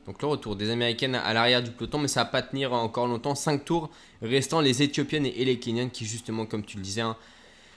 donc 0.04 0.20
le 0.20 0.28
retour 0.28 0.56
des 0.56 0.68
Américaines 0.68 1.14
à 1.14 1.32
l'arrière 1.32 1.62
du 1.62 1.70
peloton, 1.70 1.98
mais 1.98 2.08
ça 2.08 2.24
va 2.24 2.30
pas 2.30 2.42
tenir 2.42 2.74
encore 2.74 3.06
longtemps. 3.06 3.34
5 3.34 3.64
tours 3.64 3.90
restant 4.20 4.60
les 4.60 4.82
Éthiopiennes 4.82 5.24
et 5.24 5.44
les 5.46 5.58
Kenyanes 5.58 5.90
qui 5.90 6.04
justement, 6.04 6.44
comme 6.44 6.66
tu 6.66 6.76
le 6.76 6.82
disais, 6.82 7.00
hein, 7.00 7.16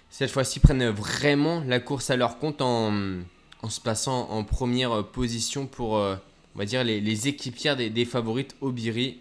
cette 0.10 0.31
fois-ci 0.31 0.60
prennent 0.60 0.89
vraiment 0.89 1.64
la 1.65 1.80
course 1.80 2.10
à 2.10 2.18
leur 2.18 2.39
compte 2.39 2.61
en, 2.61 3.22
se 3.68 3.81
plaçant 3.81 4.30
en 4.30 4.44
première 4.45 5.06
position 5.07 5.65
pour, 5.65 5.98
euh, 5.98 6.15
on 6.56 6.60
va 6.60 6.65
dire, 6.65 6.84
les, 6.84 7.27
équipières 7.27 7.76
des, 7.76 8.06
favorites 8.06 8.56
Obiri, 8.61 9.19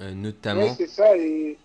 euh, 0.00 0.12
notamment. 0.12 0.68
Oui, 0.68 0.74
c'est 0.76 0.86
ça, 0.86 1.16
et, 1.16 1.58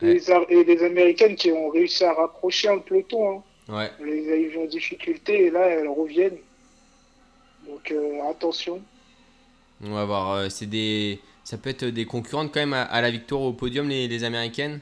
les, 0.00 0.82
Américaines 0.82 1.36
qui 1.36 1.52
ont 1.52 1.68
réussi 1.68 2.04
à 2.04 2.12
rapprocher 2.12 2.68
un 2.68 2.78
peloton. 2.78 3.36
Hein. 3.36 3.42
Ouais. 3.68 3.90
Les 4.04 4.22
eu 4.22 4.58
en 4.58 4.66
difficulté 4.66 5.46
et 5.46 5.50
là 5.50 5.66
elles 5.66 5.88
reviennent. 5.88 6.38
Donc 7.66 7.90
euh, 7.92 8.28
attention. 8.28 8.82
On 9.84 9.92
va 9.92 10.04
voir. 10.04 10.30
Euh, 10.32 10.48
c'est 10.48 10.66
des, 10.66 11.20
ça 11.44 11.58
peut 11.58 11.70
être 11.70 11.84
des 11.84 12.04
concurrentes 12.04 12.52
quand 12.52 12.60
même 12.60 12.72
à, 12.72 13.00
la 13.00 13.10
victoire 13.10 13.42
au 13.42 13.52
podium, 13.52 13.88
les, 13.88 14.24
américaines? 14.24 14.80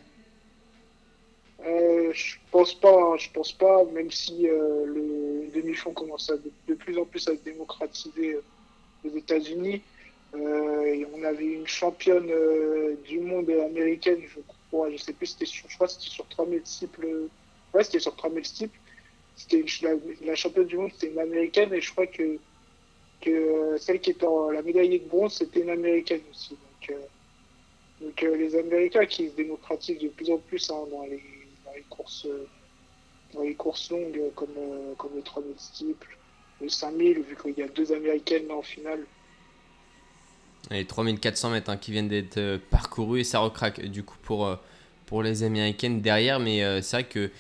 Euh, 1.65 2.11
Je 2.13 2.37
pense 2.51 2.75
pas. 2.75 2.93
Hein, 2.93 3.17
je 3.19 3.31
pense 3.31 3.53
pas, 3.53 3.85
même 3.93 4.11
si 4.11 4.49
euh, 4.49 4.87
le 4.87 5.51
demi-fond 5.55 5.93
commence 5.93 6.33
de, 6.69 6.75
plus 6.75 6.99
en 6.99 7.05
plus 7.05 7.27
à 7.29 7.33
se 7.33 7.43
démocratiser 7.43 8.39
aux 9.05 9.17
États-Unis. 9.17 9.83
on 10.35 11.25
avait 11.25 11.47
une 11.47 11.67
championne 11.67 12.31
du 13.05 13.21
monde 13.21 13.51
américaine, 13.51 14.21
je 14.27 14.41
crois. 14.71 14.91
Je 14.91 14.97
sais 14.97 15.13
plus, 15.13 15.27
c'était 15.27 15.47
sur, 15.47 15.69
je 15.69 15.75
crois, 15.77 15.89
c'était 15.89 16.11
sur 16.11 16.27
3000 16.29 16.63
steeples. 16.65 17.29
Ouais, 17.75 17.85
c'était 17.85 18.01
sur 18.01 18.15
3000 18.17 18.45
steeples. 18.45 18.79
C'était 19.37 19.65
la, 20.23 20.35
championne 20.35 20.67
du 20.67 20.77
monde, 20.77 20.91
c'était 20.93 21.13
une 21.13 21.19
américaine, 21.19 21.73
et 21.73 21.81
je 21.81 21.91
crois 21.93 22.07
que 22.07 22.39
que 23.21 23.31
euh, 23.31 23.79
celle 23.79 24.01
qui 24.01 24.11
est 24.11 24.25
en 24.25 24.51
la 24.51 24.63
médaillée 24.63 24.99
de 24.99 25.09
bronze, 25.09 25.35
c'était 25.35 25.61
une 25.61 25.71
américaine 25.71 26.23
aussi. 26.31 26.51
Donc, 26.51 26.91
euh, 26.91 28.11
euh, 28.23 28.37
les 28.37 28.57
Américains 28.57 29.07
qui 29.07 29.29
se 29.29 29.35
démocratisent 29.35 29.99
de 29.99 30.09
plus 30.09 30.31
en 30.31 30.39
plus 30.39 30.71
hein, 30.71 30.85
dans, 30.91 31.05
les, 31.05 31.23
les, 31.81 31.85
courses 31.89 32.27
dans 33.35 33.43
les 33.43 33.55
courses 33.55 33.91
longues 33.91 34.21
comme, 34.35 34.49
comme 34.97 35.11
le 35.17 35.23
3000 35.23 35.55
steeple, 35.57 36.19
le 36.61 36.69
5000, 36.69 37.21
vu 37.23 37.37
qu'il 37.37 37.59
y 37.59 37.63
a 37.63 37.69
deux 37.69 37.93
Américaines 37.93 38.51
en 38.51 38.63
finale. 38.63 39.05
Les 40.71 40.85
3400 40.85 41.51
mètres 41.51 41.71
hein, 41.71 41.77
qui 41.77 41.91
viennent 41.91 42.09
d'être 42.09 42.59
parcourus 42.71 43.21
et 43.21 43.25
ça 43.25 43.39
recraque 43.39 43.81
du 43.87 44.03
coup 44.03 44.19
pour, 44.23 44.59
pour 45.07 45.23
les 45.23 45.43
Américaines 45.43 46.01
derrière, 46.01 46.39
mais 46.39 46.83
c'est 46.83 46.97
vrai 46.97 47.05
que 47.05 47.31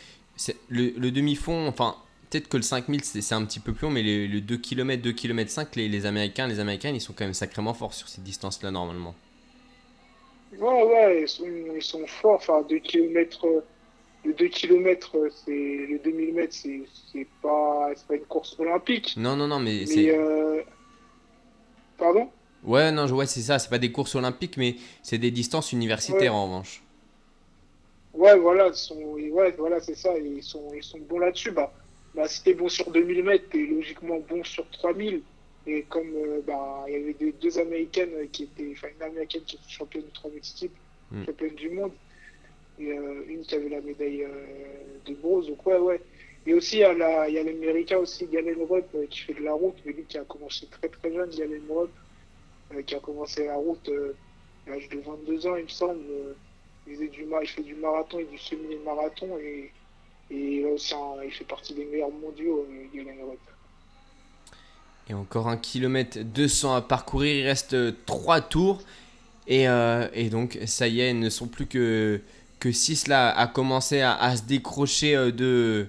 le, 0.69 0.91
le 0.97 1.11
demi-fond, 1.11 1.69
enfin 1.69 1.97
peut-être 2.31 2.49
que 2.49 2.57
le 2.57 2.63
5000 2.63 3.05
c'est 3.05 3.35
un 3.35 3.45
petit 3.45 3.61
peu 3.61 3.73
plus 3.73 3.87
long, 3.87 3.93
mais 3.93 4.03
le 4.03 4.41
2 4.41 4.57
km, 4.57 5.03
2 5.03 5.13
km 5.13 5.51
5, 5.51 5.77
les, 5.77 5.89
les, 5.89 6.07
Américains, 6.07 6.47
les 6.47 6.61
Américains, 6.61 6.91
ils 6.91 7.01
sont 7.01 7.13
quand 7.13 7.25
même 7.25 7.35
sacrément 7.35 7.75
forts 7.75 7.95
sur 7.95 8.09
ces 8.09 8.21
distances-là 8.21 8.71
normalement. 8.71 9.15
Ouais, 10.59 10.83
ouais, 10.83 11.23
ils 11.23 11.29
sont, 11.29 11.45
ils 11.47 11.83
sont 11.83 12.07
forts. 12.07 12.37
Enfin, 12.37 12.63
2 12.69 12.79
km, 12.79 13.47
le 14.25 14.35
2 14.35 14.49
km, 14.49 15.17
c'est 15.45 15.51
le 15.51 15.99
2000 15.99 16.35
mètres, 16.35 16.55
c'est 16.55 17.27
pas, 17.43 17.91
pas 18.09 18.15
une 18.15 18.25
course 18.25 18.57
olympique. 18.59 19.15
Non, 19.17 19.37
non, 19.37 19.49
non, 19.49 19.61
mais, 19.61 19.87
c'est. 19.87 20.17
Euh... 20.17 20.63
Pardon? 21.97 22.29
Ouais, 22.63 22.93
non, 22.93 23.07
ouais, 23.07 23.27
c'est 23.27 23.41
ça. 23.41 23.59
C'est 23.59 23.71
pas 23.71 23.79
des 23.79 23.93
courses 23.93 24.15
olympiques, 24.15 24.57
mais 24.57 24.77
c'est 25.03 25.19
des 25.19 25.31
distances 25.31 25.73
universitaires 25.73 26.35
en 26.35 26.45
revanche. 26.45 26.83
Ouais, 28.13 28.37
voilà, 28.37 28.73
sont, 28.73 28.97
ouais, 28.97 29.55
voilà 29.57 29.81
c'est 29.81 29.95
ça. 29.95 30.19
Ils 30.19 30.43
sont, 30.43 30.69
ils 30.75 30.83
sont 30.83 30.99
bons 30.99 31.19
là-dessus. 31.19 31.53
Bah, 31.53 31.73
bah, 32.15 32.27
si 32.29 32.43
t'es 32.43 32.55
bon 32.55 32.69
sur 32.69 32.91
2000 32.91 33.23
mètres, 33.23 33.45
t'es 33.51 33.67
logiquement 33.67 34.19
bon 34.29 34.43
sur 34.45 34.69
3000. 34.71 35.23
Et 35.67 35.83
comme 35.85 36.09
euh, 36.17 36.41
bah, 36.47 36.85
il 36.89 36.93
y 36.95 36.97
avait 36.97 37.15
des, 37.15 37.33
deux 37.33 37.59
américaines 37.59 38.29
qui 38.33 38.45
étaient, 38.45 38.73
enfin 38.73 38.89
une 38.97 39.03
américaine 39.03 39.43
qui 39.47 39.57
était 39.57 39.69
championne 39.69 40.03
de 40.03 40.13
3000 40.13 40.41
type, 40.41 40.73
championne 41.25 41.55
du 41.55 41.71
monde, 41.71 41.93
euh, 42.81 43.25
une 43.29 43.43
qui 43.43 43.55
avait 43.55 43.69
la 43.69 43.81
médaille 43.81 44.25
euh, 44.25 44.47
de 45.07 45.15
bronze. 45.15 45.49
Donc 45.49 45.65
ouais, 45.67 45.79
ouais. 45.79 46.01
Et 46.47 46.55
aussi 46.55 46.77
il 46.77 46.81
y 46.81 46.85
a 46.85 46.95
l'américain 46.95 47.99
aussi, 47.99 48.27
Galen 48.27 48.57
Rupp, 48.69 48.97
qui 49.11 49.21
fait 49.21 49.35
de 49.35 49.43
la 49.43 49.53
route, 49.53 49.77
mais 49.85 49.93
lui 49.93 50.05
qui 50.09 50.17
a 50.17 50.25
commencé 50.25 50.67
très 50.67 50.89
très 50.89 51.13
jeune, 51.13 51.31
Galen 51.31 51.63
Rupp, 51.69 51.91
qui 52.87 52.95
a 52.95 53.01
commencé 53.01 53.47
la 53.47 53.57
route 53.57 53.91
à 54.67 54.71
l'âge 54.71 54.89
de 54.89 55.01
22 55.01 55.47
ans, 55.47 55.57
il 55.57 55.65
me 55.65 55.69
semble. 55.69 56.01
il, 56.87 56.95
faisait 56.95 57.09
du, 57.09 57.27
il 57.43 57.49
fait 57.49 57.63
du 57.63 57.75
marathon 57.75 58.21
et 58.21 58.25
du 58.25 58.39
semi-marathon 58.39 59.39
et 60.31 60.63
là 60.63 60.69
aussi, 60.69 60.95
il 61.25 61.31
fait 61.33 61.45
partie 61.45 61.75
des 61.75 61.85
meilleurs 61.85 62.11
mondiaux, 62.11 62.67
euh, 62.71 63.35
Et 65.09 65.15
encore 65.15 65.49
un 65.49 65.57
kilomètre 65.57 66.19
200 66.21 66.75
à 66.75 66.83
parcourir, 66.83 67.35
il 67.35 67.47
reste 67.47 67.77
3 68.07 68.39
euh, 68.39 68.41
tours. 68.49 68.83
Et, 69.49 69.69
euh, 69.69 70.09
et, 70.13 70.31
donc, 70.31 70.59
ça 70.67 70.87
y 70.87 71.01
est, 71.01 71.11
ils 71.11 71.19
ne 71.19 71.31
sont 71.31 71.49
plus 71.49 71.67
que, 71.67 72.21
que 72.61 72.71
6 72.71 73.09
là 73.09 73.31
à 73.37 73.47
commencer 73.47 74.01
à, 74.03 74.37
se 74.37 74.43
décrocher 74.43 75.15
de, 75.33 75.89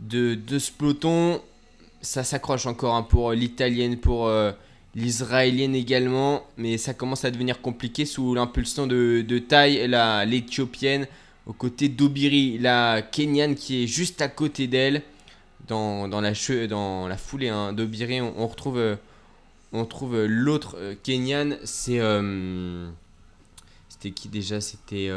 de, 0.00 0.34
de, 0.34 0.58
ce 0.58 0.70
peloton. 0.70 1.40
Ça 2.02 2.24
s'accroche 2.24 2.66
encore 2.66 2.94
hein, 2.94 3.02
pour 3.02 3.32
l'italienne, 3.32 3.96
pour 3.96 4.30
l'israélienne 4.94 5.74
également. 5.74 6.42
Mais 6.56 6.78
ça 6.78 6.94
commence 6.94 7.24
à 7.24 7.30
devenir 7.30 7.60
compliqué 7.60 8.04
sous 8.04 8.34
l'impulsion 8.34 8.86
de, 8.86 9.24
de 9.26 9.38
taille, 9.38 9.88
l'éthiopienne. 10.26 11.06
Aux 11.46 11.52
côtés 11.52 11.88
d'Obiri, 11.88 12.58
la 12.58 13.02
Kenyane 13.02 13.54
qui 13.54 13.84
est 13.84 13.86
juste 13.86 14.20
à 14.20 14.28
côté 14.28 14.66
d'elle. 14.66 15.02
Dans, 15.68 16.08
dans, 16.08 16.20
la, 16.20 16.32
dans 16.68 17.06
la 17.06 17.16
foulée 17.16 17.48
hein, 17.48 17.72
d'Obiri, 17.72 18.20
on, 18.20 18.46
retrouve, 18.46 18.78
euh, 18.78 18.96
euh, 19.74 20.26
l'autre 20.28 20.76
euh, 20.78 20.94
Kenyan. 21.02 21.56
C'est. 21.64 22.00
C'était 24.00 24.14
qui 24.14 24.28
déjà? 24.28 24.60
C'était 24.60 25.10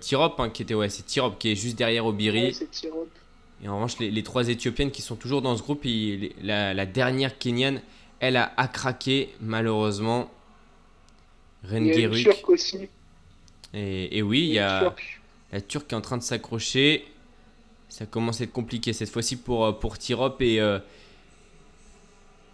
Tirop 0.00 0.34
hein, 0.38 0.50
qui 0.50 0.62
était. 0.62 0.74
Ouais, 0.74 0.88
c'est 0.88 1.04
Tirop 1.04 1.32
qui 1.38 1.50
est 1.50 1.56
juste 1.56 1.76
derrière 1.76 2.06
Obiri. 2.06 2.56
et 3.62 3.68
en 3.68 3.74
revanche, 3.74 3.98
les, 3.98 4.22
trois 4.22 4.48
Éthiopiennes 4.48 4.90
qui 4.90 5.02
sont 5.02 5.16
toujours 5.16 5.42
dans 5.42 5.56
ce 5.56 5.62
groupe, 5.62 5.84
la, 6.42 6.72
la, 6.72 6.86
dernière 6.86 7.38
Kenyane, 7.38 7.82
elle 8.20 8.36
a, 8.36 8.52
a 8.56 8.68
craqué 8.68 9.30
malheureusement. 9.40 10.30
Rengeruk. 11.68 12.48
aussi. 12.48 12.88
Et, 13.74 14.18
et 14.18 14.22
oui, 14.22 14.40
il 14.40 14.52
y 14.52 14.58
a. 14.58 14.94
La 15.52 15.60
Turque 15.60 15.92
est 15.92 15.96
en 15.96 16.00
train 16.00 16.18
de 16.18 16.22
s'accrocher. 16.22 17.04
Ça 17.88 18.06
commence 18.06 18.40
à 18.40 18.44
être 18.44 18.52
compliqué 18.52 18.92
cette 18.92 19.10
fois-ci 19.10 19.36
pour, 19.36 19.64
euh, 19.64 19.72
pour 19.72 19.98
Tirop 19.98 20.36
et, 20.40 20.60
euh, 20.60 20.78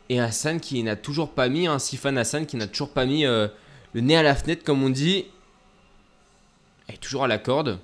et 0.08 0.20
Hassan 0.20 0.60
qui 0.60 0.82
n'a 0.82 0.96
toujours 0.96 1.30
pas 1.32 1.48
mis, 1.48 1.66
hein, 1.66 1.78
Sifan 1.78 2.16
Hassan 2.16 2.46
qui 2.46 2.56
n'a 2.56 2.68
toujours 2.68 2.90
pas 2.90 3.04
mis 3.04 3.26
euh, 3.26 3.48
le 3.94 4.00
nez 4.00 4.16
à 4.16 4.22
la 4.22 4.34
fenêtre 4.36 4.62
comme 4.62 4.82
on 4.82 4.90
dit. 4.90 5.26
Elle 6.88 6.96
est 6.96 6.98
toujours 6.98 7.24
à 7.24 7.28
la 7.28 7.38
corde. 7.38 7.78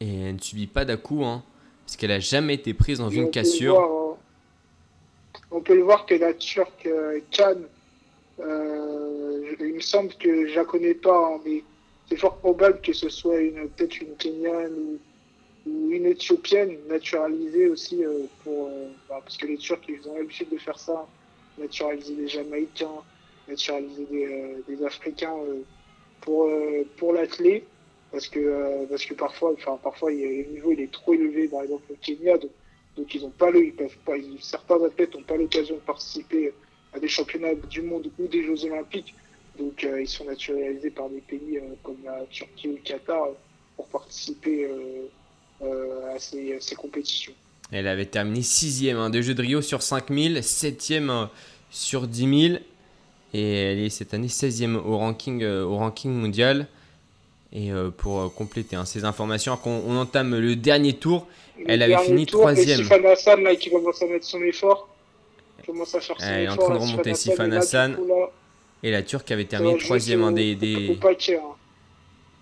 Et 0.00 0.22
elle 0.22 0.34
ne 0.36 0.40
subit 0.40 0.66
pas 0.66 0.84
d'à-coup, 0.84 1.24
hein, 1.24 1.42
parce 1.84 1.96
qu'elle 1.96 2.10
n'a 2.10 2.20
jamais 2.20 2.54
été 2.54 2.72
prise 2.72 2.98
dans 2.98 3.10
une 3.10 3.30
cassure. 3.30 3.78
Hein. 3.78 4.16
on 5.50 5.60
peut 5.60 5.76
le 5.76 5.82
voir 5.82 6.06
que 6.06 6.14
la 6.14 6.32
Turque 6.32 6.88
Khan, 7.30 7.56
il 8.38 9.74
me 9.74 9.80
semble 9.80 10.14
que 10.14 10.46
je 10.46 10.54
la 10.54 10.64
connais 10.64 10.94
pas, 10.94 11.38
mais 11.44 11.62
c'est 12.10 12.16
fort 12.16 12.38
probable 12.38 12.80
que 12.80 12.92
ce 12.92 13.08
soit 13.08 13.38
une 13.38 13.68
peut-être 13.68 14.00
une 14.00 14.16
Kenyane 14.16 14.72
ou, 14.72 14.98
une 15.90 16.06
Éthiopienne 16.06 16.76
naturalisée 16.88 17.68
aussi 17.68 18.02
euh, 18.02 18.24
pour 18.42 18.68
euh, 18.68 18.88
bah, 19.08 19.20
parce 19.22 19.36
que 19.36 19.46
les 19.46 19.58
Turcs 19.58 19.82
ils 19.88 20.08
ont 20.08 20.16
l'habitude 20.16 20.48
de 20.50 20.58
faire 20.58 20.78
ça, 20.78 21.06
naturaliser 21.58 22.14
des 22.14 22.28
Jamaïcains, 22.28 23.02
naturaliser 23.46 24.06
des, 24.10 24.26
euh, 24.26 24.86
Africains 24.86 25.36
pour 26.20 26.50
pour 26.96 27.12
l'athlète 27.12 27.64
parce 28.12 28.28
que 28.28 28.86
parce 28.88 29.04
que 29.04 29.14
parfois 29.14 29.52
enfin 29.52 29.78
parfois 29.82 30.10
le 30.10 30.52
niveau 30.52 30.72
il 30.72 30.80
est 30.80 30.92
trop 30.92 31.14
élevé 31.14 31.48
par 31.48 31.62
exemple 31.62 31.92
au 31.92 31.96
Kenya 32.00 32.36
donc, 32.96 33.14
ils 33.14 33.24
ont 33.24 33.30
pas 33.30 33.50
le 33.50 33.64
ils 33.64 33.72
peuvent 33.72 33.96
pas 34.04 34.14
certains 34.40 34.82
athlètes 34.84 35.14
n'ont 35.14 35.22
pas 35.22 35.36
l'occasion 35.36 35.76
de 35.76 35.80
participer 35.80 36.52
à 36.92 36.98
des 36.98 37.08
championnats 37.08 37.54
du 37.54 37.82
monde 37.82 38.10
ou 38.18 38.26
des 38.26 38.42
Jeux 38.42 38.64
olympiques 38.66 39.14
donc 39.60 39.84
euh, 39.84 40.00
ils 40.00 40.08
sont 40.08 40.24
naturalisés 40.24 40.90
par 40.90 41.08
des 41.10 41.20
pays 41.20 41.58
euh, 41.58 41.74
comme 41.82 41.98
la 42.04 42.24
Turquie 42.30 42.68
ou 42.68 42.72
le 42.72 42.78
Qatar 42.78 43.24
euh, 43.24 43.32
pour 43.76 43.88
participer 43.88 44.68
à 45.62 46.18
ces, 46.18 46.74
compétitions. 46.76 47.32
Elle 47.72 47.86
avait 47.86 48.06
terminé 48.06 48.42
6 48.42 48.90
hein, 48.90 49.10
de 49.10 49.22
Jeux 49.22 49.34
de 49.34 49.42
Rio 49.42 49.62
sur 49.62 49.82
5000, 49.82 50.42
7 50.42 50.94
sur 51.70 52.06
10 52.06 52.48
000. 52.48 52.60
Et 53.32 53.52
elle 53.54 53.78
est 53.78 53.90
cette 53.90 54.14
année 54.14 54.26
16e 54.26 54.76
au 54.76 54.98
ranking, 54.98 55.44
au 55.44 55.76
ranking 55.76 56.12
mondial. 56.12 56.66
Et 57.52 57.70
pour 57.96 58.32
compléter 58.34 58.76
hein, 58.76 58.84
ces 58.84 59.04
informations, 59.04 59.58
on 59.64 59.96
entame 59.96 60.36
le 60.38 60.54
dernier 60.54 60.92
tour, 60.92 61.26
elle 61.66 61.82
avait 61.82 61.98
fini 61.98 62.24
3e. 62.24 62.76
Sifan 62.76 63.04
Hassan 63.04 63.42
là, 63.42 63.54
qui 63.56 63.70
commence 63.70 64.02
à 64.02 64.06
mettre 64.06 64.26
son 64.26 64.40
effort. 64.42 64.88
Commence 65.66 65.94
à 65.94 66.00
faire 66.00 66.16
son 66.18 66.26
elle 66.26 66.44
est 66.44 66.48
en 66.48 66.56
train 66.56 66.74
de 66.74 66.80
remonter 66.80 67.14
Sifan 67.14 67.50
Hassan. 67.52 67.96
Et 68.82 68.90
la 68.90 69.02
Turque 69.02 69.30
avait 69.30 69.44
terminé 69.44 69.76
troisième 69.78 70.22
hein, 70.22 70.32
des, 70.32 70.54
des, 70.54 70.98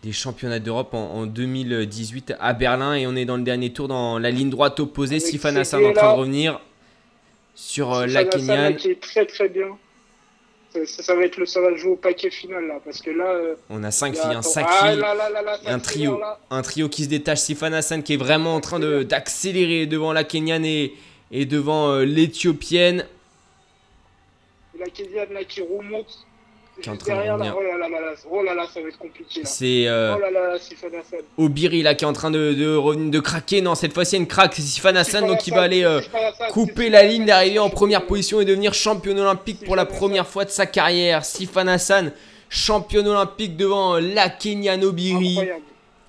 des, 0.04 0.12
championnats 0.12 0.60
d'Europe 0.60 0.94
en, 0.94 1.26
2018 1.26 2.34
à 2.38 2.52
Berlin. 2.52 2.94
Et 2.94 3.06
on 3.06 3.16
est 3.16 3.24
dans 3.24 3.36
le 3.36 3.42
dernier 3.42 3.72
tour 3.72 3.88
dans 3.88 4.18
la 4.18 4.30
ligne 4.30 4.50
droite 4.50 4.78
opposée. 4.78 5.18
Sifan 5.18 5.56
Hassan 5.56 5.84
en 5.84 5.92
train 5.92 6.14
de 6.14 6.18
revenir 6.20 6.60
sur 7.54 7.92
euh, 7.92 8.06
la 8.06 8.24
Kenyan. 8.24 8.74
qui 8.74 8.90
est 8.90 9.00
très 9.00 9.26
très 9.26 9.48
bien. 9.48 9.76
Ça, 10.84 11.14
va 11.14 11.24
être 11.24 11.38
le, 11.38 11.46
ça 11.46 11.60
va 11.60 11.74
jouer 11.76 11.92
au 11.92 11.96
paquet 11.96 12.30
final 12.30 12.66
là, 12.66 12.80
parce 12.84 13.00
que 13.00 13.10
là. 13.10 13.24
Euh, 13.24 13.54
on 13.70 13.82
a 13.84 13.90
cinq 13.90 14.14
filles, 14.14 14.34
un 14.34 14.42
sac 14.42 14.66
ah, 14.68 14.92
un 15.66 15.78
trio, 15.78 16.20
un 16.50 16.62
trio 16.62 16.88
qui 16.88 17.04
se 17.04 17.08
détache. 17.08 17.38
Sifan 17.38 17.72
Hassan 17.72 18.02
qui 18.02 18.14
est 18.14 18.18
vraiment 18.18 18.54
en 18.54 18.60
train 18.60 18.78
de 18.78 19.02
d'accélérer 19.02 19.86
devant 19.86 20.12
la 20.12 20.24
Kenyan 20.24 20.62
et, 20.64 20.92
et 21.32 21.46
devant 21.46 21.90
euh, 21.90 22.04
l'Éthiopienne. 22.04 23.06
La 24.78 24.86
Kenyan 24.86 25.26
là 25.32 25.44
qui 25.44 25.62
remonte 25.62 26.27
qui 26.82 26.88
est 26.88 26.92
en 26.92 26.96
train 26.96 27.14
de 27.14 27.30
revenir. 27.30 27.54
oh, 27.56 27.62
là 27.62 27.76
là 27.78 27.88
là 27.88 28.14
oh 28.30 28.42
là 28.42 28.54
là, 28.54 28.66
ça 28.72 28.80
va 28.80 28.88
être 28.88 28.98
compliqué. 28.98 29.42
C'est 29.44 29.86
euh, 29.86 30.14
oh 30.16 30.20
là 30.20 30.30
là, 30.30 30.56
Obiri 31.36 31.82
là 31.82 31.94
qui 31.94 32.04
est 32.04 32.08
en 32.08 32.12
train 32.12 32.30
de, 32.30 32.52
de, 32.54 33.10
de 33.10 33.20
craquer. 33.20 33.60
Non, 33.60 33.74
cette 33.74 33.92
fois-ci, 33.92 34.16
il 34.16 34.18
y 34.18 34.20
a 34.20 34.22
une 34.22 34.28
craque. 34.28 34.54
C'est 34.54 34.62
Sifan 34.62 34.96
Hassan 34.96 35.26
donc 35.26 35.46
il 35.46 35.54
va 35.54 35.62
aller 35.62 35.84
euh, 35.84 36.00
couper 36.50 36.88
la 36.90 37.02
ligne 37.02 37.26
d'arrivée 37.26 37.58
en 37.58 37.70
première 37.70 38.06
position 38.06 38.40
et 38.40 38.44
devenir 38.44 38.74
champion 38.74 39.16
olympique 39.16 39.64
pour 39.64 39.76
la 39.76 39.86
première 39.86 40.26
fois 40.26 40.44
de 40.44 40.50
sa 40.50 40.66
carrière. 40.66 41.24
Sifan 41.24 41.68
Hassan, 41.68 42.12
champion 42.48 43.04
olympique 43.06 43.56
devant 43.56 43.98
la 43.98 44.28
Kenyan 44.28 44.82
Obiri 44.82 45.38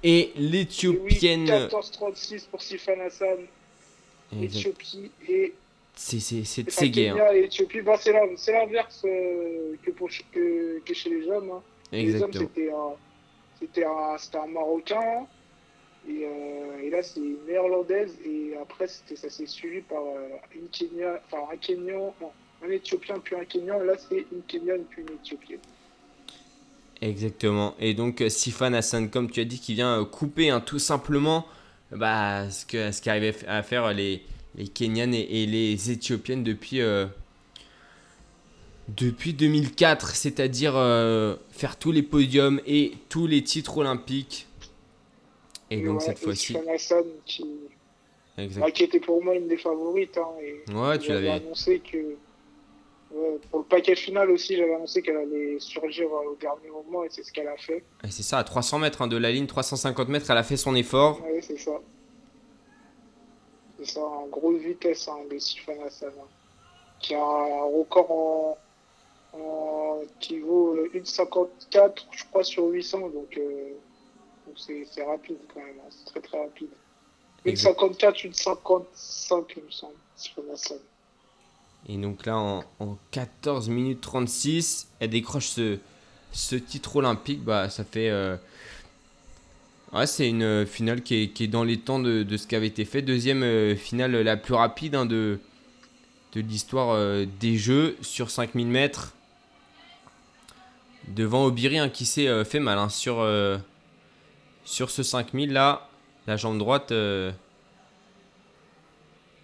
et 0.03 0.31
l'Éthiopienne. 0.37 1.45
14-36 1.45 2.47
pour 2.49 2.61
Sifan 2.61 2.99
Hassan. 3.05 3.37
Éthiopie 4.41 5.11
et 5.27 5.53
c'est 5.99 6.89
gay. 6.89 7.09
Hein. 7.09 7.17
Bah, 7.83 7.97
c'est 7.97 8.13
l'inverse 8.53 9.01
euh, 9.05 9.75
que, 9.83 9.91
pour, 9.91 10.07
que, 10.31 10.79
que, 10.79 10.93
chez 10.93 11.09
les 11.09 11.27
hommes. 11.27 11.51
Hein. 11.51 11.61
Les 11.91 12.21
hommes, 12.21 12.31
c'était 12.31 13.83
un, 13.83 14.15
un, 14.15 14.47
Marocain. 14.47 15.27
Et, 16.07 16.23
euh, 16.23 16.81
et 16.83 16.89
là, 16.89 17.03
c'est 17.03 17.19
une 17.19 17.45
Néerlandaise. 17.45 18.17
Et 18.25 18.53
après, 18.61 18.87
ça 18.87 19.29
s'est 19.29 19.45
suivi 19.45 19.81
par 19.81 20.01
euh, 20.01 20.29
une 20.55 20.69
Kenya, 20.69 21.21
enfin, 21.25 21.43
un 21.51 21.57
Kenyan, 21.57 22.13
non, 22.21 22.31
un 22.65 22.69
Éthiopien 22.69 23.19
puis 23.19 23.35
un 23.35 23.43
Kenyan. 23.43 23.81
Et 23.83 23.85
là, 23.85 23.95
c'est 23.97 24.25
une 24.31 24.41
Kenyane 24.47 24.85
puis 24.89 25.01
une 25.01 25.15
Éthiopienne. 25.15 25.59
Exactement. 27.01 27.75
Et 27.77 27.93
donc, 27.93 28.23
Sifan 28.29 28.73
Hassan, 28.73 29.09
comme 29.09 29.29
tu 29.29 29.41
as 29.41 29.45
dit, 29.45 29.59
qui 29.59 29.73
vient 29.73 30.05
couper 30.05 30.49
hein, 30.49 30.61
tout 30.61 30.79
simplement 30.79 31.45
bah, 31.91 32.49
ce 32.49 32.65
qu'arrivaient 32.65 33.33
ce 33.33 33.43
qu 33.43 33.49
à 33.49 33.63
faire 33.63 33.93
les 33.93 34.23
les 34.59 34.67
Kenyanes 34.67 35.13
et, 35.13 35.45
les 35.45 35.89
Éthiopiennes 35.89 36.43
depuis, 36.43 36.81
euh, 36.81 37.05
depuis 38.89 39.33
2004, 39.33 40.15
c'est-à-dire 40.15 40.73
euh, 40.75 41.37
faire 41.49 41.79
tous 41.79 41.93
les 41.93 42.03
podiums 42.03 42.61
et 42.67 42.91
tous 43.07 43.25
les 43.25 43.41
titres 43.41 43.77
olympiques. 43.77 44.47
Et, 45.71 45.81
donc 45.81 46.01
cette 46.01 46.19
fois-ci. 46.19 46.57
Qui... 47.25 47.45
Bah, 48.57 48.71
qui 48.71 48.83
était 48.83 48.99
pour 48.99 49.23
moi 49.23 49.35
une 49.35 49.47
des 49.47 49.57
favorites. 49.57 50.17
Hein, 50.17 50.27
et 50.41 50.73
ouais, 50.73 50.99
tu 50.99 51.09
l'avais 51.09 51.29
annoncé 51.29 51.79
que. 51.79 52.15
pour 53.49 53.59
le 53.59 53.65
paquet 53.65 53.95
final 53.95 54.29
aussi, 54.29 54.57
j'avais 54.57 54.75
annoncé 54.75 55.01
qu'elle 55.01 55.17
allait 55.17 55.57
surgir 55.59 56.07
au 56.11 56.35
dernier 56.39 56.69
moment 56.69 57.05
et 57.05 57.07
c'est 57.09 57.23
ce 57.23 57.31
qu'elle 57.31 57.47
a 57.47 57.57
fait. 57.57 57.83
c'est 58.09 58.23
ça, 58.23 58.39
à 58.39 58.43
300 58.43 58.79
mètres 58.79 59.01
hein, 59.01 59.07
de 59.07 59.17
la 59.17 59.31
ligne, 59.31 59.45
350 59.45 60.09
mètres, 60.09 60.29
elle 60.29 60.37
a 60.37 60.43
fait 60.43 60.57
son 60.57 60.75
effort. 60.75 61.21
Ouais, 61.23 61.39
c'est 61.41 61.59
ça. 61.59 61.79
C'est 63.79 63.91
ça, 63.91 64.01
en 64.01 64.27
grosse 64.27 64.59
vitesse, 64.61 65.07
hein, 65.07 65.17
le 65.29 65.39
Sifan 65.39 65.81
Hassan. 65.85 66.11
Hein, 66.19 66.27
qui 66.99 67.15
a 67.15 67.23
un 67.23 67.63
record 67.63 68.57
en, 69.33 70.01
qui 70.19 70.39
vaut 70.39 70.75
1,54, 70.93 72.05
je 72.11 72.23
crois, 72.25 72.43
sur 72.43 72.65
800. 72.65 72.99
Donc, 73.09 73.39
c'est 74.55 75.03
rapide 75.03 75.37
quand 75.53 75.61
même. 75.61 75.75
Hein. 75.79 75.89
C'est 75.89 76.05
très 76.05 76.21
très 76.21 76.39
rapide. 76.39 76.69
1,54, 77.45 78.31
1,55, 78.31 79.45
il 79.55 79.63
me 79.63 79.71
semble, 79.71 80.57
scène. 80.57 80.77
Et 81.87 81.95
donc 81.95 82.25
là, 82.25 82.37
en, 82.37 82.97
14 83.11 83.69
minutes 83.69 84.01
36, 84.01 84.89
elle 84.99 85.11
décroche 85.11 85.47
ce, 85.47 85.77
ce 86.33 86.55
titre 86.55 86.97
olympique. 86.97 87.41
Bah, 87.43 87.69
ça 87.69 87.85
fait. 87.85 88.09
Euh, 88.09 88.35
ouais, 89.93 90.07
c'est 90.07 90.29
une 90.29 90.65
finale 90.65 91.01
qui 91.01 91.23
est, 91.23 91.27
qui 91.29 91.45
est, 91.45 91.47
dans 91.47 91.63
les 91.63 91.77
temps 91.77 91.99
de, 91.99 92.23
de 92.23 92.37
ce 92.37 92.47
qui 92.47 92.55
avait 92.55 92.67
été 92.67 92.85
fait. 92.85 93.01
Deuxième 93.01 93.43
euh, 93.43 93.75
finale 93.75 94.11
la 94.11 94.37
plus 94.37 94.53
rapide 94.53 94.95
hein, 94.95 95.05
de, 95.05 95.39
de 96.33 96.41
l'histoire 96.41 96.91
euh, 96.91 97.25
des 97.39 97.57
Jeux 97.57 97.97
sur 98.01 98.29
5000 98.29 98.67
mètres. 98.67 99.15
Devant 101.07 101.45
Obiri 101.45 101.79
hein, 101.79 101.89
qui 101.89 102.05
s'est 102.05 102.45
fait 102.45 102.59
mal 102.59 102.77
hein, 102.77 102.89
sur, 102.89 103.27
sur 104.63 104.91
ce 104.91 105.01
5000 105.01 105.51
là. 105.51 105.89
La 106.27 106.37
jambe 106.37 106.59
droite. 106.59 106.93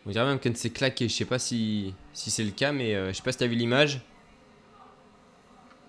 On 0.05 0.11
dirait 0.11 0.25
même 0.25 0.39
qu'elle 0.39 0.55
s'est 0.55 0.69
claquée. 0.69 1.07
Je 1.09 1.13
sais 1.13 1.25
pas 1.25 1.39
si, 1.39 1.93
si 2.13 2.29
c'est 2.29 2.43
le 2.43 2.51
cas, 2.51 2.71
mais 2.71 2.93
euh, 2.93 3.09
je 3.09 3.13
sais 3.13 3.23
pas 3.23 3.31
si 3.31 3.39
t'as 3.39 3.47
vu 3.47 3.55
l'image. 3.55 4.01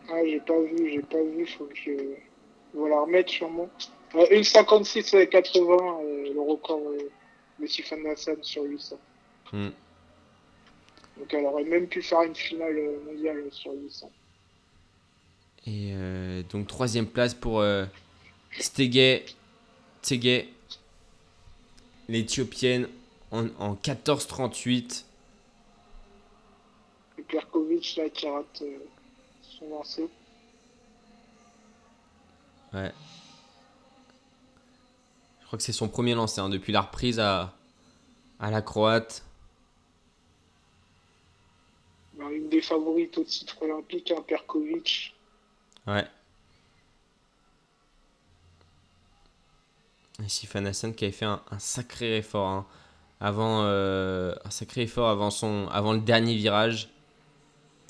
Ah, 0.09 0.25
j'ai 0.25 0.41
pas 0.41 0.59
vu, 0.61 0.91
j'ai 0.91 1.03
pas 1.03 1.23
vu. 1.23 1.47
Faut 1.47 1.65
que 1.65 1.77
je. 1.77 1.91
vais 1.91 2.89
la 2.89 3.01
remettre 3.01 3.31
sûrement. 3.31 3.69
Euh, 4.15 4.27
1,56 4.31 5.29
80, 5.29 5.75
euh, 5.75 6.33
le 6.33 6.41
record 6.41 6.81
euh, 6.81 7.11
de 7.61 7.67
Sifan 7.67 8.05
Hassan 8.07 8.37
sur 8.43 8.63
800. 8.63 8.99
Hmm. 9.53 9.69
Donc 11.19 11.33
elle 11.33 11.45
aurait 11.45 11.65
même 11.65 11.87
pu 11.87 12.03
faire 12.03 12.23
une 12.23 12.35
finale 12.35 12.77
mondiale 13.07 13.45
sur 13.51 13.73
800. 13.73 14.11
Et 15.69 15.95
donc 16.51 16.69
troisième 16.69 17.07
place 17.07 17.35
pour 17.35 17.65
Stege, 18.61 19.35
Tsege, 20.03 20.47
l'éthiopienne 22.09 22.89
en, 23.31 23.49
en 23.59 23.75
14-38. 23.75 25.05
Et 27.19 27.23
Perkovic 27.23 27.97
là 27.97 28.09
qui 28.11 28.29
rate 28.29 28.63
euh, 28.63 28.79
son 29.43 29.69
lancer. 29.71 30.09
Ouais. 32.73 32.93
Je 35.47 35.49
crois 35.49 35.57
que 35.59 35.63
c'est 35.63 35.73
son 35.73 35.89
premier 35.89 36.15
lancer 36.15 36.41
hein, 36.41 36.49
depuis 36.49 36.73
la 36.73 36.81
reprise 36.81 37.21
à, 37.21 37.55
à 38.41 38.51
la 38.51 38.63
Croate. 38.63 39.25
Ben, 42.19 42.29
une 42.31 42.49
des 42.49 42.61
favorites 42.61 43.17
au 43.17 43.25
titre 43.25 43.63
olympique, 43.63 44.11
hein, 44.11 44.25
Perkovic. 44.27 45.15
Ouais. 45.87 46.05
Et 50.25 50.29
Sifan 50.29 50.65
Hassan 50.65 50.95
qui 50.95 51.05
avait 51.05 51.13
fait 51.13 51.27
un, 51.27 51.43
un 51.51 51.59
sacré 51.59 52.19
effort. 52.19 52.49
Hein 52.49 52.67
avant 53.21 53.63
euh, 53.63 54.35
un 54.45 54.51
sacré 54.51 54.83
effort 54.83 55.09
avant 55.09 55.31
son 55.31 55.69
avant 55.69 55.93
le 55.93 56.01
dernier 56.01 56.35
virage. 56.35 56.91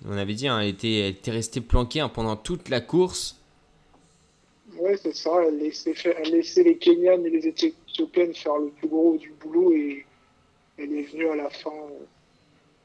On 0.04 0.16
avait 0.16 0.34
dit, 0.34 0.46
hein, 0.46 0.60
elle, 0.60 0.68
était, 0.68 0.98
elle 0.98 1.10
était 1.12 1.30
restée 1.30 1.60
planquée 1.60 2.00
hein, 2.00 2.08
pendant 2.08 2.36
toute 2.36 2.68
la 2.68 2.80
course. 2.80 3.40
Ouais, 4.78 4.96
c'est 4.96 5.14
ça. 5.14 5.30
Elle 5.46 5.58
laissait, 5.58 5.94
elle 6.04 6.30
laissait 6.30 6.62
les 6.62 6.76
Kenyanes 6.76 7.24
et 7.26 7.30
les 7.30 7.46
Éthiopiennes 7.46 8.34
faire 8.34 8.58
le 8.58 8.70
plus 8.70 8.88
gros 8.88 9.16
du 9.16 9.32
boulot 9.32 9.72
et 9.72 10.04
elle 10.78 10.92
est 10.92 11.02
venue 11.02 11.28
à 11.30 11.36
la 11.36 11.50
fin 11.50 11.70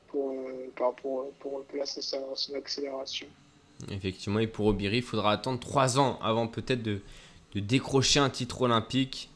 pour, 0.07 0.31
euh, 0.31 0.91
pour, 1.01 1.31
pour 1.39 1.63
placer 1.65 2.01
son 2.01 2.55
accélération. 2.55 3.27
Effectivement, 3.89 4.39
et 4.39 4.47
pour 4.47 4.68
Obiri, 4.68 4.97
il 4.97 5.03
faudra 5.03 5.31
attendre 5.34 5.59
3 5.59 5.99
ans 5.99 6.19
avant 6.22 6.47
peut-être 6.47 6.84
de, 6.84 7.01
de 7.55 7.59
décrocher 7.59 8.19
un 8.19 8.30
titre 8.30 8.61
olympique. 8.61 9.30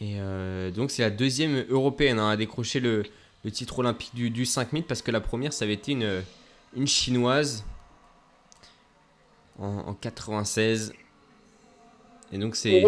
Et 0.00 0.16
euh, 0.18 0.70
donc 0.70 0.90
c'est 0.90 1.02
la 1.02 1.10
deuxième 1.10 1.64
européenne 1.68 2.18
hein, 2.18 2.30
à 2.30 2.36
décrocher 2.36 2.78
le, 2.80 3.04
le, 3.44 3.50
titre 3.50 3.80
olympique 3.80 4.14
du, 4.14 4.30
du 4.30 4.46
5000 4.46 4.84
parce 4.84 5.02
que 5.02 5.10
la 5.10 5.20
première 5.20 5.52
ça 5.52 5.64
avait 5.64 5.74
été 5.74 5.90
une, 5.90 6.22
une 6.76 6.86
chinoise 6.86 7.64
en, 9.58 9.88
en 9.88 9.94
96. 9.94 10.92
Et 12.32 12.38
donc 12.38 12.56
c'est... 12.56 12.84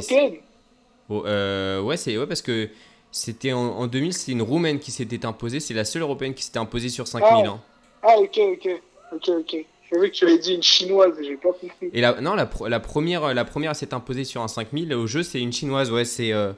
Oh, 1.09 1.25
euh, 1.27 1.81
Ouais, 1.81 1.97
c'est 1.97 2.17
ouais, 2.17 2.27
parce 2.27 2.43
que 2.43 2.69
c'était 3.11 3.53
en, 3.53 3.61
en 3.61 3.87
2000, 3.87 4.13
c'est 4.13 4.33
une 4.33 4.43
roumaine 4.43 4.79
qui 4.79 4.91
s'était 4.91 5.25
imposée. 5.27 5.61
C'est 5.61 5.75
la 5.75 5.85
seule 5.85 6.03
européenne 6.03 6.35
qui 6.35 6.45
s'était 6.45 6.59
imposée 6.59 6.89
sur 6.89 7.09
5000. 7.09 7.29
Ah, 7.33 7.49
hein. 7.49 7.61
ah 8.03 8.19
ok, 8.19 8.39
ok, 8.53 8.69
ok, 9.13 9.29
ok. 9.29 9.67
J'ai 9.93 9.99
vu 9.99 10.11
que 10.11 10.15
tu 10.15 10.25
avais 10.25 10.39
dit 10.39 10.55
une 10.55 10.63
chinoise, 10.63 11.15
j'ai 11.21 11.37
pas 11.37 11.53
compris. 11.53 11.91
Et 11.93 12.01
la, 12.01 12.21
non, 12.21 12.35
la, 12.35 12.49
la 12.69 12.81
première, 12.81 13.35
la 13.35 13.45
première 13.45 13.75
s'est 13.75 13.93
imposée 13.93 14.23
sur 14.23 14.41
un 14.41 14.47
5000. 14.47 14.95
Au 14.95 15.07
jeu, 15.09 15.25
c'est 15.25 15.41
une 15.41 15.53
chinoise, 15.53 15.91
ouais, 15.91 16.05
c'est... 16.05 16.33
Euh, 16.33 16.53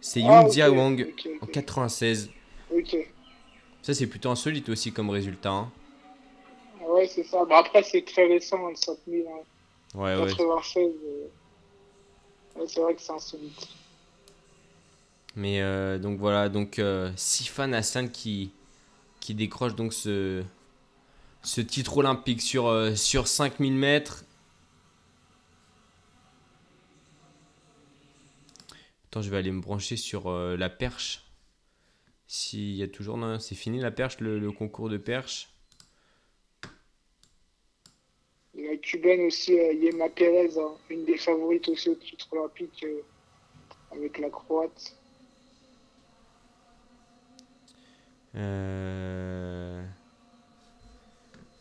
c'est 0.00 0.22
ah, 0.24 0.42
Yung 0.42 0.52
Jia 0.52 0.70
Wang 0.70 1.06
en 1.40 1.46
96. 1.46 2.30
Ok. 2.76 2.96
Ça, 3.82 3.94
c'est 3.94 4.06
plutôt 4.06 4.30
insolite 4.30 4.68
aussi 4.68 4.92
comme 4.92 5.10
résultat. 5.10 5.50
Hein. 5.50 5.70
Ouais, 6.96 7.06
c'est 7.06 7.24
ça. 7.24 7.44
Bah, 7.44 7.58
après, 7.58 7.82
c'est 7.82 8.02
très 8.02 8.26
récent, 8.26 8.68
le 8.68 8.74
5000. 8.74 9.26
Hein. 9.28 9.98
Ouais, 9.98 10.16
96. 10.16 10.78
Euh... 10.78 11.26
Ouais, 12.56 12.66
c'est 12.66 12.80
vrai 12.80 12.94
que 12.94 13.02
c'est 13.02 13.12
insolite. 13.12 13.68
Mais 15.34 15.60
euh, 15.60 15.98
donc 15.98 16.18
voilà, 16.18 16.48
donc 16.48 16.78
euh, 16.78 17.12
Sifan 17.16 17.74
Hassan 17.74 18.10
qui, 18.10 18.50
qui 19.20 19.34
décroche 19.34 19.74
donc 19.74 19.92
ce, 19.92 20.42
ce 21.42 21.60
titre 21.60 21.98
olympique 21.98 22.40
sur, 22.40 22.68
euh, 22.68 22.94
sur 22.94 23.28
5000 23.28 23.74
mètres. 23.74 24.24
je 29.18 29.30
vais 29.30 29.38
aller 29.38 29.50
me 29.50 29.62
brancher 29.62 29.96
sur 29.96 30.30
la 30.30 30.68
perche. 30.68 31.24
S'il 32.26 32.74
y 32.74 32.82
a 32.82 32.86
toujours. 32.86 33.16
Non, 33.16 33.38
c'est 33.38 33.54
fini 33.54 33.80
la 33.80 33.90
perche, 33.90 34.20
le, 34.20 34.52
concours 34.52 34.90
de 34.90 34.98
perche. 34.98 35.55
La 38.56 38.76
cubaine 38.78 39.26
aussi, 39.26 39.58
euh, 39.58 39.72
Yema 39.74 40.08
Perez, 40.08 40.58
hein, 40.58 40.72
une 40.88 41.04
des 41.04 41.18
favorites 41.18 41.68
aussi 41.68 41.90
au 41.90 41.94
titre 41.94 42.26
olympique 42.32 42.84
euh, 42.84 43.02
avec 43.92 44.18
la 44.18 44.30
croate. 44.30 44.96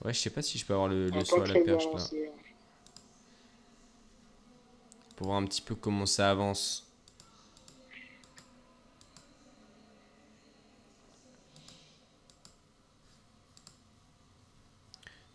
Ouais, 0.05 0.13
je 0.13 0.19
sais 0.19 0.29
pas 0.29 0.41
si 0.41 0.57
je 0.57 0.65
peux 0.65 0.73
avoir 0.73 0.87
le, 0.87 1.09
le 1.09 1.25
saut 1.25 1.41
à 1.41 1.47
la 1.47 1.59
perche 1.59 1.85
là. 1.85 1.99
Pour 5.15 5.27
voir 5.27 5.39
un 5.39 5.45
petit 5.45 5.61
peu 5.61 5.73
comment 5.75 6.05
ça 6.05 6.29
avance. 6.29 6.84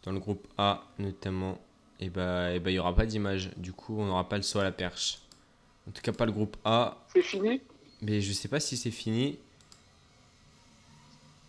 Dans 0.02 0.12
le 0.12 0.18
groupe 0.18 0.46
A, 0.56 0.82
notamment, 0.98 1.60
et 2.00 2.06
eh 2.06 2.10
bah, 2.10 2.52
et 2.52 2.60
bah, 2.60 2.70
il 2.70 2.74
n'y 2.74 2.78
aura 2.78 2.94
pas 2.94 3.04
d'image. 3.04 3.50
Du 3.56 3.72
coup, 3.72 3.98
on 3.98 4.06
n'aura 4.06 4.28
pas 4.28 4.36
le 4.36 4.42
saut 4.42 4.58
à 4.58 4.64
la 4.64 4.72
perche. 4.72 5.20
En 5.86 5.90
tout 5.90 6.00
cas, 6.00 6.12
pas 6.12 6.24
le 6.24 6.32
groupe 6.32 6.56
A. 6.64 6.96
C'est 7.12 7.22
fini? 7.22 7.60
Mais 8.00 8.20
je 8.20 8.32
sais 8.32 8.48
pas 8.48 8.60
si 8.60 8.76
c'est 8.76 8.90
fini. 8.90 9.38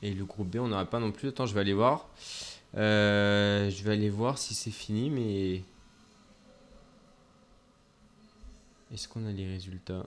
Et 0.02 0.14
le 0.14 0.26
groupe 0.26 0.49
B, 0.49 0.57
on 0.57 0.68
n'aura 0.68 0.86
pas 0.86 0.99
non 0.99 1.11
plus. 1.11 1.30
Attends, 1.30 1.45
je 1.45 1.53
vais 1.53 1.61
aller 1.61 1.73
voir. 1.73 2.10
Euh, 2.76 3.69
je 3.69 3.84
vais 3.84 3.94
aller 3.94 4.10
voir 4.10 4.38
si 4.38 4.53
c'est 4.53 4.72
fini, 4.72 5.10
mais. 5.10 5.64
Est-ce 8.94 9.07
qu'on 9.07 9.26
a 9.26 9.32
les 9.32 9.48
résultats? 9.48 10.06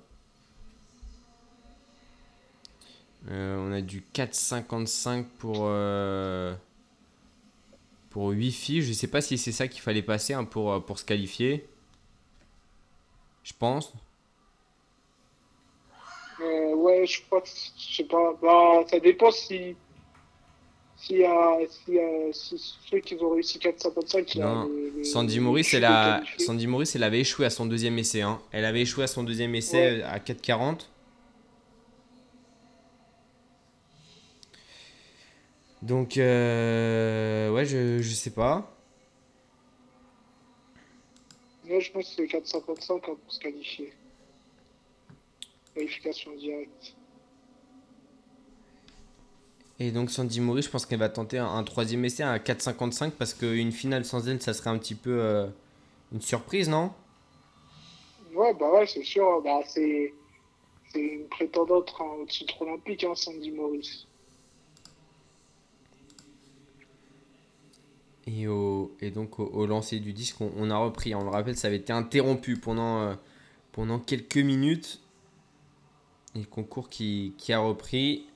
Euh, 3.31 3.57
On 3.57 3.73
a 3.73 3.81
du 3.81 4.03
4,55 4.15 5.25
pour. 5.39 5.61
Euh, 5.61 6.55
pour 8.15 8.31
8 8.31 8.53
filles. 8.53 8.83
Je 8.83 8.93
sais 8.93 9.09
pas 9.09 9.21
si 9.21 9.37
c'est 9.37 9.51
ça 9.51 9.67
qu'il 9.67 9.83
fallait 9.83 10.01
passer 10.01 10.35
hein, 10.35 10.45
pour, 10.45 10.73
euh, 10.73 10.79
pour 10.79 11.01
se 11.01 11.05
qualifier. 11.05 11.67
Je 13.43 13.53
pense. 13.59 13.93
Euh, 16.41 16.75
ouais, 16.77 17.05
je 17.07 17.23
crois 17.27 17.41
que 17.41 17.49
je 17.49 17.97
sais 17.97 18.05
pas. 18.05 18.33
Bah, 18.41 18.85
ça 18.89 19.01
dépend 19.01 19.33
si. 19.33 19.75
Si, 20.97 21.25
euh, 21.25 21.29
si, 21.69 21.99
euh, 21.99 22.31
si 22.33 22.77
ceux 22.89 23.01
qui 23.01 23.17
ont 23.17 23.31
réussi 23.31 23.59
455 23.59 24.37
non. 24.37 24.71
Sandy 25.03 25.39
Maurice 25.39 25.75
elle 25.75 25.85
a 25.85 26.23
Sandy 26.39 26.67
Maurice 26.67 26.97
elle 26.97 27.03
avait 27.03 27.21
échoué 27.21 27.45
à 27.45 27.51
son 27.51 27.67
deuxième 27.67 27.99
essai 27.99 28.23
hein. 28.23 28.41
elle 28.53 28.65
avait 28.65 28.81
échoué 28.83 29.05
à 29.05 29.07
son 29.07 29.23
deuxième 29.23 29.55
essai 29.55 30.03
à 30.03 30.19
4,40 30.19 30.87
Donc, 35.85 36.17
euh, 36.17 37.51
ouais, 37.51 37.67
je, 37.67 38.01
je 38.01 38.15
sais 38.15 38.31
pas. 38.31 38.75
Moi, 41.67 41.79
je 41.79 41.93
pense 41.93 42.09
que 42.09 42.23
c'est 42.23 42.27
455 42.27 42.95
hein, 42.95 43.17
pour 43.23 43.33
se 43.33 43.39
qualifier. 43.39 43.93
Qualification 45.75 46.35
directe. 46.37 46.95
Et 49.79 49.91
donc 49.91 50.11
Sandy 50.11 50.41
Maurice, 50.41 50.67
je 50.67 50.71
pense 50.71 50.87
qu'elle 50.87 51.01
va 51.01 51.11
tenter 51.11 51.37
un, 51.37 51.63
troisième 51.65 52.03
essai 52.07 52.23
à 52.23 52.39
4,55 52.39 53.11
parce 53.11 53.35
qu'une 53.35 53.73
finale 53.73 54.07
sans 54.07 54.27
elle, 54.27 54.41
ça 54.41 54.55
serait 54.55 54.71
un 54.71 54.79
petit 54.79 54.95
peu 54.95 55.21
euh, 55.21 55.47
une 56.13 56.23
surprise, 56.23 56.71
non? 56.71 56.93
Ouais, 58.33 58.55
bah 58.55 58.73
ouais, 58.73 58.87
c'est 58.87 59.03
sûr. 59.03 59.43
Bah, 59.43 59.61
c'est 59.67 60.15
une 60.95 61.29
prétendante 61.29 61.93
au 62.01 62.25
titre 62.25 62.63
olympique, 62.63 63.05
hein, 63.05 63.15
Sandy 63.15 63.51
Maurice. 63.51 64.07
Et, 68.27 68.47
au, 68.47 68.97
et 69.01 69.11
donc 69.11 69.39
au, 69.39 69.67
lancer 69.67 70.01
du 70.01 70.13
disque, 70.13 70.41
on, 70.41 70.71
a 70.71 70.77
repris. 70.77 71.15
On 71.15 71.25
le 71.25 71.31
rappelle, 71.31 71.57
ça 71.57 71.69
avait 71.69 71.77
été 71.77 71.93
interrompu 71.93 72.57
pendant, 72.57 73.03
euh, 73.03 73.15
pendant 73.73 73.99
quelques 73.99 74.39
minutes. 74.39 75.01
Et 76.35 76.41
le 76.41 76.47
concours 76.47 76.89
qui, 76.89 77.35
qui 77.37 77.53
a 77.53 77.59
repris. 77.59 78.27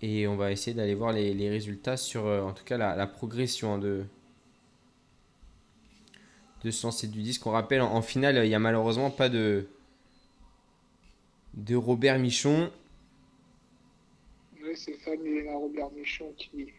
Et 0.00 0.26
on 0.26 0.36
va 0.36 0.50
essayer 0.50 0.74
d'aller 0.74 0.94
voir 0.94 1.12
les, 1.12 1.50
résultats 1.50 1.96
sur, 1.96 2.26
euh, 2.26 2.42
en 2.42 2.52
tout 2.52 2.64
cas, 2.64 2.76
la, 2.76 3.06
progression 3.06 3.78
de, 3.78 4.04
de 6.62 6.70
ce 6.70 6.86
lancer 6.86 7.06
du 7.06 7.22
disque. 7.22 7.46
On 7.46 7.50
rappelle, 7.50 7.82
en, 7.82 8.02
finale, 8.02 8.36
il 8.44 8.48
n'y 8.48 8.54
a 8.54 8.58
malheureusement 8.58 9.10
pas 9.10 9.28
de, 9.28 9.66
de 11.54 11.76
Robert 11.76 12.18
Michon. 12.18 12.70
Oui, 14.62 14.74
c'est 14.74 14.94
Fabien 14.94 15.52
Robert 15.52 15.90
Michon 15.92 16.32
qui 16.36 16.72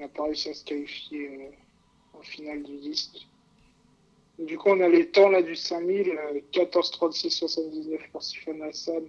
n'a 0.00 0.08
pas 0.08 0.24
réussi 0.24 0.48
à 0.48 0.54
se 0.54 0.64
qualifier 0.64 1.28
euh, 1.28 2.18
en 2.18 2.22
finale 2.22 2.62
du 2.62 2.76
disque. 2.78 3.26
Du 4.38 4.56
coup, 4.56 4.70
on 4.70 4.80
a 4.80 4.88
les 4.88 5.08
temps 5.08 5.28
là 5.28 5.42
du 5.42 5.54
5000, 5.54 6.18
14 6.52 6.90
36 6.92 7.30
79 7.30 8.00
pour 8.10 8.22
Sifan 8.22 8.60
Hassan, 8.62 9.04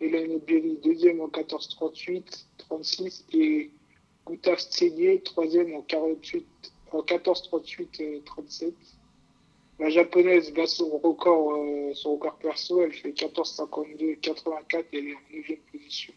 Hélène 0.00 0.38
Berry, 0.38 0.78
deuxième 0.82 1.20
en 1.20 1.28
14 1.28 1.68
38 1.68 2.46
36 2.58 3.26
et 3.34 3.70
Gustave 4.26 4.58
Tsegye, 4.58 5.20
troisième 5.22 5.74
en 5.74 5.82
48 5.82 6.46
en 6.92 7.02
14 7.02 7.42
38 7.42 8.24
37. 8.24 8.74
La 9.78 9.90
japonaise 9.90 10.52
bat 10.52 10.66
son 10.66 10.98
record, 10.98 11.52
euh, 11.52 11.92
son 11.94 12.12
record 12.12 12.36
perso, 12.36 12.82
elle 12.82 12.92
fait 12.92 13.12
14 13.12 13.50
52 13.56 14.14
84 14.16 14.86
et 14.92 14.98
elle 14.98 15.08
est 15.08 15.14
en 15.14 15.50
9 15.50 15.58
position. 15.72 16.14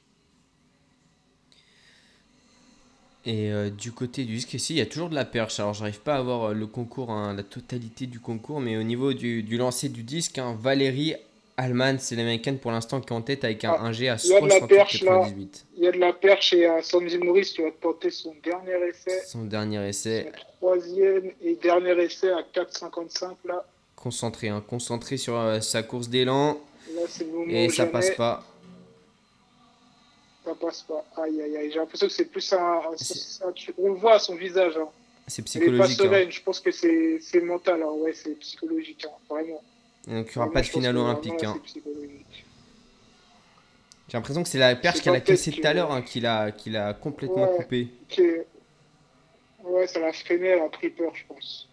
Et 3.25 3.51
euh, 3.51 3.69
du 3.69 3.91
côté 3.91 4.25
du 4.25 4.35
disque 4.35 4.53
ici, 4.53 4.73
il 4.73 4.77
y 4.77 4.81
a 4.81 4.85
toujours 4.85 5.09
de 5.09 5.15
la 5.15 5.23
perche. 5.23 5.59
Alors, 5.59 5.73
j'arrive 5.73 6.01
pas 6.01 6.15
à 6.15 6.17
avoir 6.17 6.49
euh, 6.49 6.53
le 6.53 6.67
concours, 6.67 7.09
hein, 7.09 7.33
la 7.33 7.43
totalité 7.43 8.05
du 8.05 8.19
concours, 8.19 8.59
mais 8.59 8.75
au 8.75 8.83
niveau 8.83 9.13
du, 9.13 9.43
du 9.43 9.57
lancer 9.57 9.87
du 9.87 10.03
disque, 10.03 10.39
hein, 10.39 10.57
Valérie 10.59 11.15
Allman, 11.55 11.99
c'est 11.99 12.15
l'américaine 12.15 12.57
pour 12.57 12.71
l'instant 12.71 12.99
qui 12.99 13.13
est 13.13 13.15
en 13.15 13.21
tête 13.21 13.45
avec 13.45 13.63
un, 13.63 13.91
1G 13.91 14.09
ah, 14.09 14.13
à 14.13 14.15
68,98. 14.17 15.63
Il 15.77 15.83
y 15.83 15.87
a 15.87 15.91
de 15.91 15.99
la 15.99 16.11
perche 16.11 16.53
et 16.53 16.65
à 16.65 16.81
Sandy 16.81 17.17
Morris 17.19 17.53
qui 17.55 17.61
va 17.61 17.71
tenter 17.71 18.09
son 18.09 18.33
dernier 18.43 18.89
essai. 18.89 19.21
Son 19.25 19.43
dernier 19.43 19.87
essai. 19.87 20.31
troisième 20.59 21.31
et 21.41 21.55
dernier 21.61 21.91
essai 22.03 22.31
à 22.31 22.41
4,55 22.53 23.35
là. 23.45 23.65
Concentré, 23.95 24.49
hein, 24.49 24.63
concentré 24.67 25.15
sur 25.17 25.37
euh, 25.37 25.61
sa 25.61 25.83
course 25.83 26.09
d'élan. 26.09 26.59
Et 27.47 27.69
ça 27.69 27.85
passe 27.85 28.11
pas 28.11 28.43
ça 30.43 30.55
passe 30.55 30.81
pas. 30.83 31.05
Aïe, 31.17 31.41
aïe, 31.41 31.57
aïe. 31.57 31.71
J'ai 31.71 31.79
l'impression 31.79 32.07
que 32.07 32.13
c'est 32.13 32.25
plus 32.25 32.53
un. 32.53 32.81
on 33.77 33.89
le 33.89 33.95
voit 33.95 34.15
à 34.15 34.19
son 34.19 34.35
visage. 34.35 34.77
Hein. 34.77 34.89
C'est 35.27 35.41
psychologique. 35.43 35.79
Elle 35.79 35.85
est 35.85 35.97
pas 35.97 36.03
sereine. 36.03 36.27
Hein. 36.27 36.31
Je 36.31 36.41
pense 36.41 36.59
que 36.59 36.71
c'est 36.71 37.41
mental. 37.41 37.81
Hein. 37.81 37.91
Ouais, 37.99 38.13
c'est 38.13 38.37
psychologique. 38.39 39.05
Vraiment. 39.29 39.61
donc, 40.07 40.29
il 40.35 40.37
n'y 40.37 40.43
aura 40.43 40.51
pas 40.51 40.61
de 40.61 40.65
finale 40.65 40.97
olympique. 40.97 41.45
J'ai 44.09 44.17
l'impression 44.17 44.43
que 44.43 44.49
c'est 44.49 44.59
la 44.59 44.75
perche 44.75 45.01
qu'elle 45.01 45.15
a 45.15 45.21
cassée 45.21 45.51
tout 45.51 45.65
à 45.65 45.73
l'heure 45.73 45.91
hein, 45.91 46.01
qu'il 46.01 46.25
a, 46.25 46.51
qu'il 46.51 46.77
a 46.77 46.93
complètement 46.93 47.49
ouais, 47.49 47.57
coupé. 47.57 47.87
Ouais, 49.63 49.87
ça 49.87 49.99
l'a 49.99 50.13
freiné, 50.13 50.49
elle 50.49 50.61
a 50.61 50.69
pris 50.69 50.89
peur, 50.89 51.15
je 51.15 51.23
pense. 51.25 51.69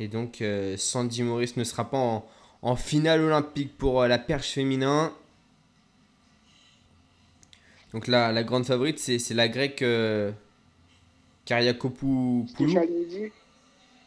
Et 0.00 0.08
donc, 0.08 0.40
euh, 0.40 0.76
Sandy 0.78 1.22
Morris 1.22 1.52
ne 1.56 1.62
sera 1.62 1.88
pas 1.88 1.98
en, 1.98 2.26
en 2.62 2.74
finale 2.74 3.20
olympique 3.20 3.76
pour 3.76 4.02
euh, 4.02 4.08
la 4.08 4.18
perche 4.18 4.52
féminin. 4.52 5.14
Donc 7.92 8.06
la, 8.06 8.32
la 8.32 8.44
grande 8.44 8.64
favorite, 8.64 8.98
c'est 8.98 9.34
la 9.34 9.48
grecque 9.48 9.82
euh, 9.82 10.32
Kariakopoulou. 11.44 12.46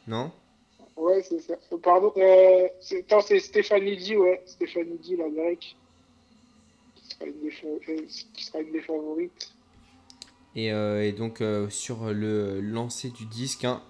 Non? 0.08 0.32
Ouais, 0.96 1.22
c'est 1.24 1.40
ça. 1.40 1.56
Pardon, 1.82 2.14
euh, 2.18 2.68
c'est 2.80 3.04
Stéphanie 3.40 4.16
ouais. 4.16 4.44
Stéphanie 4.46 5.18
la 5.18 5.28
grecque. 5.30 5.76
Qui 6.96 7.10
sera 7.10 7.26
une 7.26 7.42
des, 7.42 7.52
euh, 7.66 8.06
qui 8.34 8.46
sera 8.46 8.60
une 8.60 8.72
des 8.72 8.82
favorites. 8.82 9.52
Et, 10.56 10.72
euh, 10.72 11.04
et 11.04 11.12
donc 11.12 11.42
euh, 11.42 11.68
sur 11.70 12.14
le 12.14 12.62
lancer 12.62 13.10
du 13.10 13.26
disque, 13.26 13.66
hein, 13.66 13.82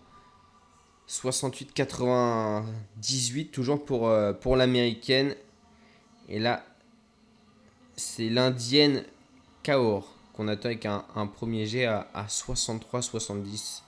68-98, 1.09 3.49
toujours 3.51 3.83
pour, 3.83 4.09
pour 4.39 4.55
l'américaine. 4.55 5.35
Et 6.29 6.39
là, 6.39 6.65
c'est 7.95 8.29
l'indienne 8.29 9.03
Kaor, 9.63 10.05
qu'on 10.33 10.49
attend 10.49 10.65
avec 10.65 10.85
un, 10.85 11.27
premier 11.27 11.65
jet 11.65 11.85
à, 11.85 12.25
63-70, 12.27 13.81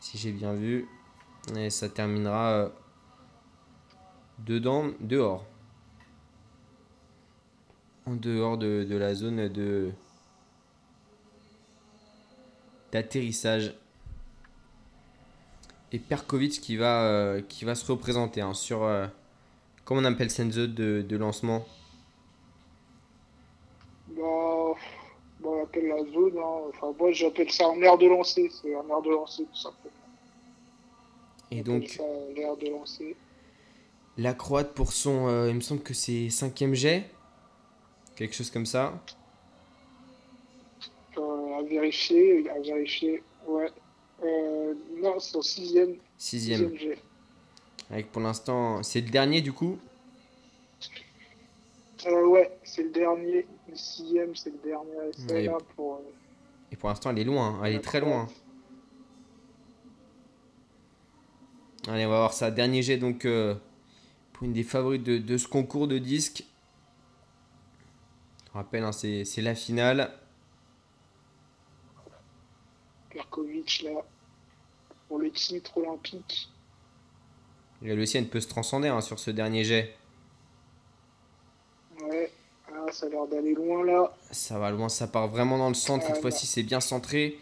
si 0.00 0.18
j'ai 0.18 0.32
bien 0.32 0.52
vu. 0.52 0.88
Et 1.56 1.70
ça 1.70 1.88
terminera 1.88 2.50
euh, 2.50 2.68
dedans, 4.40 4.90
dehors. 5.00 5.46
En 8.04 8.14
dehors 8.14 8.58
de, 8.58 8.84
la 8.90 9.14
zone 9.14 9.48
de 9.48 9.92
d'atterrissage. 12.92 13.74
Et 15.92 16.00
Perkovic 16.00 16.60
qui 16.60 16.76
va, 16.76 17.02
euh, 17.02 17.42
qui 17.42 17.64
va 17.64 17.76
se 17.76 17.90
représenter 17.90 18.40
hein, 18.40 18.54
sur, 18.54 18.82
euh, 18.82 19.06
comment 19.84 20.00
on 20.00 20.04
appelle 20.04 20.30
cette 20.30 20.48
de, 20.48 21.02
de 21.02 21.16
lancement? 21.16 21.64
On 25.46 25.62
appelle 25.62 25.88
la 25.88 26.04
zone. 26.12 26.38
Hein. 26.38 26.60
Enfin, 26.68 26.94
moi, 26.98 27.12
j'appelle 27.12 27.50
ça 27.50 27.66
un 27.66 27.80
air 27.82 27.98
de 27.98 28.06
lancer. 28.06 28.50
C'est 28.50 28.74
un 28.74 28.88
air 28.88 29.02
de 29.02 29.10
lancer, 29.10 29.44
tout 29.44 29.56
simplement. 29.56 29.92
Et 31.50 31.62
donc, 31.62 31.98
l'air 32.34 32.56
de 32.56 32.68
lancer. 32.70 33.16
La 34.18 34.34
Croate 34.34 34.74
pour 34.74 34.92
son. 34.92 35.28
Euh, 35.28 35.48
il 35.50 35.54
me 35.54 35.60
semble 35.60 35.82
que 35.82 35.94
c'est 35.94 36.30
cinquième 36.30 36.74
jet. 36.74 37.04
Quelque 38.16 38.34
chose 38.34 38.50
comme 38.50 38.66
ça. 38.66 38.94
Euh, 41.18 41.58
à 41.58 41.62
vérifier. 41.62 42.48
À 42.50 42.58
vérifier. 42.60 43.22
Ouais. 43.46 43.70
Euh, 44.24 44.74
non, 44.96 45.18
c'est 45.18 45.36
au 45.36 45.42
sixième. 45.42 45.96
Sixième. 46.16 46.70
sixième 46.70 46.78
jet. 46.78 46.98
Avec 47.90 48.10
pour 48.10 48.22
l'instant. 48.22 48.82
C'est 48.82 49.02
le 49.02 49.10
dernier 49.10 49.42
du 49.42 49.52
coup? 49.52 49.78
Euh, 52.06 52.26
ouais, 52.26 52.58
c'est 52.62 52.82
le 52.82 52.90
dernier. 52.90 53.46
Le 53.68 53.74
sixième, 53.74 54.34
c'est 54.34 54.50
le 54.50 54.58
dernier 54.58 55.46
là 55.46 55.58
pour. 55.74 55.96
Euh, 55.96 56.12
Et 56.72 56.76
pour 56.76 56.88
l'instant, 56.88 57.10
elle 57.10 57.18
est 57.18 57.24
loin. 57.24 57.58
Hein. 57.58 57.64
Elle 57.64 57.74
est 57.74 57.80
très 57.80 58.00
loin. 58.00 58.28
Allez, 61.88 62.04
on 62.06 62.10
va 62.10 62.18
voir 62.18 62.32
ça. 62.32 62.50
Dernier 62.50 62.82
jet 62.82 62.96
donc 62.96 63.24
euh, 63.24 63.54
pour 64.32 64.44
une 64.44 64.52
des 64.52 64.64
favorites 64.64 65.04
de, 65.04 65.36
ce 65.36 65.46
concours 65.46 65.88
de 65.88 65.98
disques. 65.98 66.44
Je 68.46 68.52
rappelle, 68.52 68.84
hein, 68.84 68.92
c'est 68.92 69.42
la 69.42 69.54
finale. 69.54 70.12
Perkovic 73.10 73.82
là 73.82 74.02
pour 75.08 75.18
le 75.18 75.30
titre 75.30 75.78
olympique. 75.78 76.50
Et 77.82 77.94
le 77.94 78.06
sien 78.06 78.24
peut 78.24 78.40
se 78.40 78.48
transcender 78.48 78.88
hein, 78.88 79.00
sur 79.00 79.18
ce 79.18 79.30
dernier 79.30 79.64
jet. 79.64 79.94
Ouais, 82.02 82.30
ah, 82.72 82.92
ça 82.92 83.06
a 83.06 83.08
l'air 83.08 83.26
d'aller 83.26 83.54
loin 83.54 83.84
là. 83.84 84.12
Ça 84.30 84.58
va 84.58 84.70
loin, 84.70 84.88
ça 84.88 85.06
part 85.06 85.28
vraiment 85.28 85.58
dans 85.58 85.68
le 85.68 85.74
centre. 85.74 86.06
Cette 86.06 86.20
fois-ci, 86.20 86.46
c'est 86.46 86.62
bien 86.62 86.80
centré. 86.80 87.38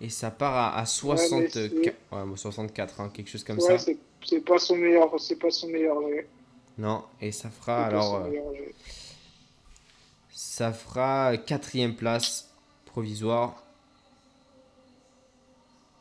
Et 0.00 0.08
ça 0.08 0.30
part 0.30 0.76
à, 0.76 0.84
64, 0.86 1.70
ouais, 2.12 2.36
64 2.36 3.00
hein, 3.00 3.10
quelque 3.14 3.30
chose 3.30 3.44
comme 3.44 3.58
ouais, 3.58 3.78
ça. 3.78 3.92
C'est 4.24 4.40
pas 4.40 4.58
son 4.58 4.76
meilleur, 4.76 5.20
c'est 5.20 5.36
pas 5.36 5.50
son 5.50 5.68
meilleur 5.68 5.96
Non, 6.78 7.04
et 7.20 7.30
ça 7.30 7.48
fera 7.50 7.86
alors. 7.86 8.16
Euh, 8.16 8.30
ça 10.30 10.72
fera 10.72 11.36
quatrième 11.36 11.94
place 11.94 12.50
provisoire. 12.86 13.62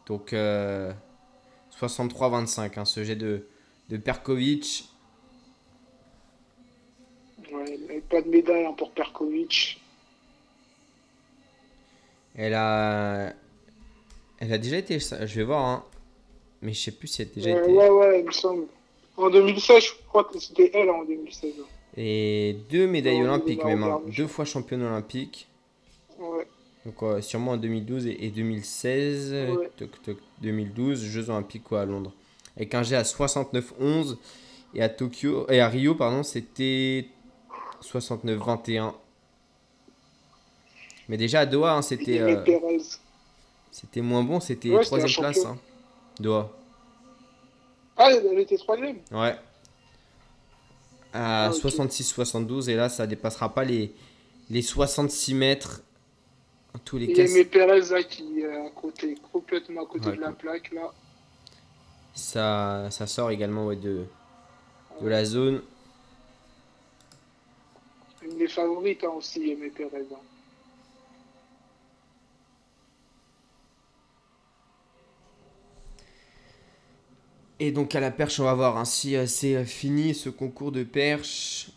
Donc 0.08 0.34
63-25, 0.34 0.36
euh, 2.66 2.70
hein, 2.78 2.86
ce 2.86 3.04
jet 3.04 3.16
de, 3.16 3.48
de 3.90 3.98
Perkovic. 3.98 4.90
Pas 8.02 8.22
de 8.22 8.30
médaille 8.30 8.66
hein, 8.66 8.74
pour 8.78 8.92
Perkovic. 8.92 9.80
Elle 12.36 12.54
a. 12.54 13.34
Elle 14.40 14.54
a 14.54 14.58
déjà 14.58 14.78
été. 14.78 15.00
Je 15.00 15.36
vais 15.36 15.44
voir, 15.44 15.66
hein. 15.66 15.84
Mais 16.62 16.74
je 16.74 16.80
sais 16.80 16.92
plus 16.92 17.08
si 17.08 17.22
elle 17.22 17.30
a 17.30 17.36
déjà 17.36 17.50
été. 17.52 17.72
Ouais, 17.72 17.90
ouais, 17.90 18.20
il 18.22 18.26
me 18.26 18.32
semble. 18.32 18.66
En 19.18 19.30
2016, 19.30 19.84
je 19.84 19.92
crois 20.08 20.24
que 20.24 20.40
c'était 20.40 20.72
elle 20.74 20.90
en 20.90 21.04
2016. 21.04 21.54
Et 21.98 22.58
deux 22.72 22.88
médailles 22.88 23.22
olympiques, 23.22 23.64
même. 23.64 23.84
Hein. 23.84 24.02
Deux 24.08 24.28
fois 24.28 24.46
championne 24.46 24.82
olympique. 24.82 25.48
Ouais. 26.18 26.48
Donc 26.86 27.24
sûrement 27.24 27.52
en 27.52 27.58
2012 27.58 28.08
et, 28.08 28.30
2016. 28.30 29.34
Ouais. 29.34 29.70
Toc, 29.78 29.90
toc, 30.04 30.18
2012, 30.42 31.04
Jeux 31.04 31.30
Olympiques 31.30 31.64
quoi, 31.64 31.82
à 31.82 31.86
Londres. 31.86 32.12
Avec 32.58 32.74
un 32.76 32.84
G 32.84 32.96
à 32.96 33.04
69-11. 33.04 34.18
Et 34.76 34.82
à 34.82 34.90
Tokyo, 34.90 35.46
et 35.50 35.60
à 35.60 35.70
Rio, 35.70 35.94
pardon, 35.94 36.24
c'était 36.24 37.06
69-21. 37.84 38.94
Mais 41.10 41.18
déjà 41.18 41.42
à 41.42 41.46
Doha, 41.46 41.74
hein, 41.74 41.82
c'était. 41.82 42.20
Euh, 42.20 42.44
c'était 43.72 44.02
moins 44.02 44.24
bon, 44.24 44.40
c'était 44.40 44.70
Ouais, 44.70 44.84
troisième 44.84 45.12
place. 45.12 45.46
hein, 45.46 45.58
Doha. 46.20 46.50
Ah, 47.98 48.10
elle 48.12 48.40
était 48.40 48.58
troisième. 48.58 48.98
Ouais. 49.12 49.36
À 51.14 51.46
Ah, 51.46 51.50
ok. 51.52 51.58
66-72, 51.62 52.70
et 52.70 52.76
là, 52.76 52.90
ça 52.90 53.06
dépassera 53.06 53.54
pas 53.54 53.64
les, 53.64 53.94
les 54.50 54.62
66 54.62 55.34
mètres. 55.36 55.82
En 56.76 56.80
tous 56.80 56.98
les 56.98 57.06
Et 57.06 57.14
cas, 57.14 57.24
Yamé 57.26 57.46
Perez 57.46 57.82
là, 57.92 58.02
qui 58.04 58.40
est 58.40 58.48
à 58.48 58.70
côté, 58.72 59.16
complètement 59.32 59.84
à 59.84 59.86
côté 59.86 60.10
Ouais. 60.10 60.16
de 60.16 60.22
la 60.22 60.32
plaque 60.32 60.72
là. 60.72 60.92
ça, 62.16 62.88
ça 62.90 63.06
sort 63.06 63.30
également 63.30 63.68
ouais, 63.68 63.76
de, 63.76 64.06
de 65.02 65.08
la 65.08 65.24
zone. 65.24 65.62
Une 68.24 68.38
des 68.38 68.48
favorites 68.48 69.04
hein, 69.04 69.14
aussi, 69.18 69.56
Perez. 69.76 70.06
hein. 70.12 70.16
Et 77.60 77.72
donc 77.72 77.96
à 77.96 78.00
la 78.00 78.12
perche, 78.12 78.40
on 78.40 78.44
va 78.44 78.54
voir 78.54 78.78
hein, 78.78 78.86
si 78.86 79.16
euh, 79.16 79.26
c'est 79.26 79.56
euh, 79.56 79.64
fini 79.64 80.14
ce 80.14 80.30
concours 80.30 80.72
de 80.72 80.84
perche. 80.84 81.70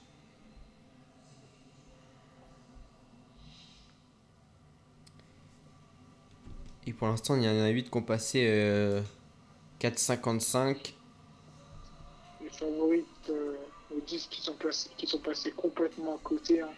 Et 6.86 6.92
pour 6.92 7.08
l'instant, 7.08 7.36
il 7.36 7.42
y 7.42 7.48
en 7.48 7.50
a 7.62 7.68
8 7.68 7.90
qui 7.90 7.96
ont 7.96 8.02
passé 8.02 8.46
euh, 8.48 9.00
4,55. 9.80 10.94
Les 12.42 12.48
favorites 12.50 13.04
euh, 13.30 13.56
10 14.06 14.26
qui 14.30 14.40
sont, 14.40 14.54
placés, 14.54 14.90
qui 14.96 15.06
sont 15.06 15.18
passés 15.18 15.52
complètement 15.52 16.16
à 16.16 16.18
côté. 16.22 16.60
Hein. 16.60 16.70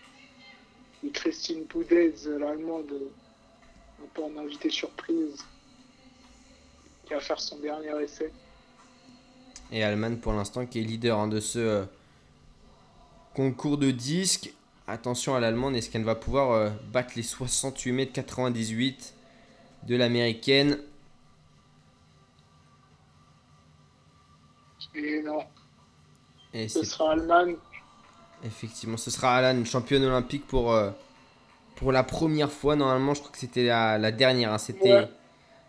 Et 1.04 1.10
Christine 1.10 1.64
Poudez, 1.66 2.14
euh, 2.26 2.38
l'allemande, 2.38 2.90
euh, 2.92 4.02
un 4.02 4.06
peu 4.14 4.22
en 4.22 4.36
invité 4.38 4.70
surprise, 4.70 5.44
qui 7.04 7.14
va 7.14 7.20
faire 7.20 7.40
son 7.40 7.58
dernier 7.58 7.92
essai. 8.02 8.32
Et 9.70 9.84
Allemagne 9.84 10.16
pour 10.16 10.32
l'instant 10.32 10.64
qui 10.66 10.80
est 10.80 10.82
leader 10.82 11.18
hein, 11.18 11.28
de 11.28 11.40
ce 11.40 11.58
euh, 11.58 11.84
concours 13.34 13.78
de 13.78 13.90
disques. 13.90 14.52
Attention 14.86 15.34
à 15.34 15.40
l'allemande, 15.40 15.76
est-ce 15.76 15.90
qu'elle 15.90 16.04
va 16.04 16.14
pouvoir 16.14 16.52
euh, 16.52 16.70
battre 16.90 17.12
les 17.16 17.22
68 17.22 17.92
mètres 17.92 18.12
98 18.12 19.14
de 19.86 19.96
l'américaine? 19.96 20.78
Et 24.94 25.22
non, 25.22 25.44
Et 26.54 26.68
ce 26.68 26.84
sera 26.84 27.12
Allemagne. 27.12 27.56
effectivement, 28.44 28.96
ce 28.96 29.10
sera 29.10 29.36
Alan, 29.36 29.64
championne 29.64 30.04
olympique 30.04 30.46
pour, 30.46 30.72
euh, 30.72 30.90
pour 31.76 31.92
la 31.92 32.02
première 32.02 32.50
fois. 32.50 32.74
Normalement, 32.76 33.14
je 33.14 33.20
crois 33.20 33.32
que 33.32 33.38
c'était 33.38 33.64
la, 33.66 33.98
la 33.98 34.10
dernière. 34.12 34.52
hein, 34.52 34.58
C'était 34.58 34.92
Ouais. 34.94 35.08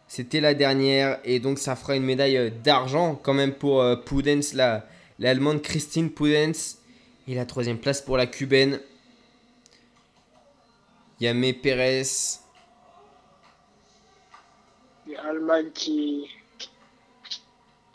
c'était 0.07 0.39
la 0.41 0.53
dernière. 0.53 1.19
Et 1.23 1.39
donc, 1.39 1.59
ça 1.59 1.75
fera 1.75 1.95
une 1.95 2.03
médaille 2.03 2.37
euh, 2.37 2.49
d'argent 2.49 3.15
quand 3.21 3.33
même 3.33 3.53
pour 3.53 3.81
euh, 3.81 3.95
Pudens, 3.97 4.53
la- 4.53 4.85
l'allemande 5.19 5.61
Christine 5.61 6.09
Pudens. 6.09 6.77
Et 7.27 7.35
la 7.35 7.45
troisième 7.45 7.77
place 7.77 8.01
pour 8.01 8.17
la 8.17 8.25
cubaine. 8.25 8.79
Yamé 11.19 11.53
Pérez. 11.53 12.03
Et 15.07 15.15
Allemagne 15.17 15.69
qui, 15.73 16.27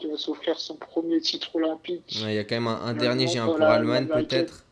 qui 0.05 0.11
va 0.11 0.17
s'offrir 0.19 0.59
son 0.59 0.77
premier 0.77 1.21
titre 1.21 1.55
olympique. 1.57 2.21
Ouais, 2.23 2.35
Il 2.35 2.37
y 2.37 2.39
a 2.39 2.45
quand 2.45 2.57
même 2.57 2.67
un, 2.67 2.93
dernier, 2.95 3.27
j'ai 3.27 3.39
un 3.39 3.47
pour 3.47 3.63
Allemagne 3.63 4.07
peut-être. 4.07 4.65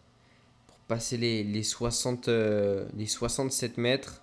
Pour 0.67 0.77
passer 0.89 1.17
les, 1.17 1.43
les, 1.43 1.63
60, 1.63 2.29
euh, 2.29 2.87
les 2.97 3.07
67 3.07 3.79
mètres. 3.79 4.23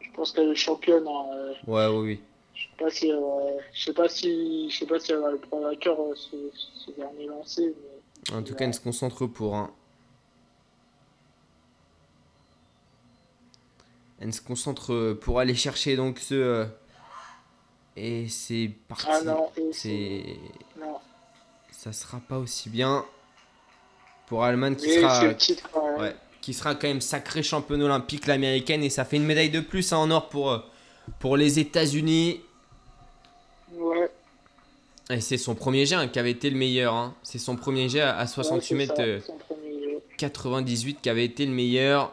Je 0.00 0.10
pense 0.12 0.32
qu'elle 0.32 0.48
est 0.50 0.54
championne. 0.56 1.06
hein, 1.06 1.24
euh, 1.34 1.52
Ouais, 1.66 1.86
oui, 1.86 2.06
oui. 2.14 2.20
Je 2.54 2.62
sais 2.62 2.76
pas 2.78 2.90
si, 2.90 3.12
euh, 3.12 3.18
je 3.72 3.84
sais 3.84 3.92
pas 3.94 4.08
si, 4.08 4.70
je 4.70 4.78
sais 4.78 4.86
pas 4.86 4.98
si 4.98 5.12
elle 5.12 5.18
va 5.20 5.30
le 5.30 5.38
prendre 5.38 5.68
à 5.68 5.76
cœur 5.76 5.98
euh, 6.00 6.14
ce, 6.16 6.36
ce 6.52 6.90
dernier 6.92 7.26
lancé. 7.26 7.74
Mais... 8.28 8.36
En 8.36 8.42
tout 8.42 8.54
cas, 8.54 8.64
elle 8.66 8.74
se 8.74 8.80
concentre 8.80 9.26
pour. 9.26 9.54
Hein. 9.56 9.70
Elle 14.18 14.34
se 14.34 14.42
concentre 14.42 15.14
pour 15.14 15.38
aller 15.38 15.54
chercher 15.54 15.96
donc 15.96 16.18
ce. 16.18 16.66
Et 17.96 18.28
c'est 18.28 18.70
parti. 18.88 19.06
Ah 19.10 19.20
non, 19.22 19.48
c'est- 19.72 20.24
non. 20.78 20.96
Ça 21.72 21.92
sera 21.92 22.18
pas 22.20 22.38
aussi 22.38 22.68
bien 22.68 23.04
pour 24.26 24.44
Allemagne 24.44 24.76
qui 24.76 24.86
Mais 24.86 25.00
sera. 25.00 25.34
titre. 25.34 25.68
Ouais, 25.98 26.14
qui 26.40 26.54
sera 26.54 26.74
quand 26.74 26.86
même 26.88 27.00
sacrée 27.00 27.42
championne 27.42 27.82
olympique 27.82 28.26
l'américaine 28.26 28.82
et 28.84 28.90
ça 28.90 29.04
fait 29.04 29.16
une 29.16 29.24
médaille 29.26 29.50
de 29.50 29.60
plus 29.60 29.92
hein, 29.92 29.98
en 29.98 30.10
or 30.10 30.28
pour, 30.28 30.50
euh, 30.50 30.58
pour 31.18 31.36
les 31.36 31.58
États-Unis. 31.58 32.40
Ouais. 33.74 34.10
Et 35.10 35.20
c'est 35.20 35.38
son 35.38 35.54
premier 35.54 35.86
jet 35.86 35.96
hein, 35.96 36.06
qui 36.08 36.18
avait 36.18 36.30
été 36.30 36.50
le 36.50 36.56
meilleur. 36.56 36.94
hein. 36.94 37.14
C'est 37.22 37.38
son 37.38 37.56
premier 37.56 37.88
jet 37.88 38.00
à, 38.00 38.16
à 38.18 38.26
68 38.26 38.54
Ouais, 38.54 38.60
c'est 38.62 38.74
mètres 38.74 38.94
ça, 38.96 39.02
euh. 39.02 39.20
98 40.18 41.00
qui 41.02 41.08
avait 41.10 41.24
été 41.24 41.44
le 41.46 41.52
meilleur. 41.52 42.12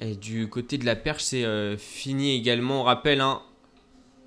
Et 0.00 0.14
du 0.14 0.48
côté 0.48 0.78
de 0.78 0.86
la 0.86 0.96
perche, 0.96 1.22
c'est 1.24 1.44
euh, 1.44 1.76
fini 1.76 2.34
également. 2.36 2.80
On 2.80 2.84
rappelle, 2.84 3.20
hein, 3.20 3.42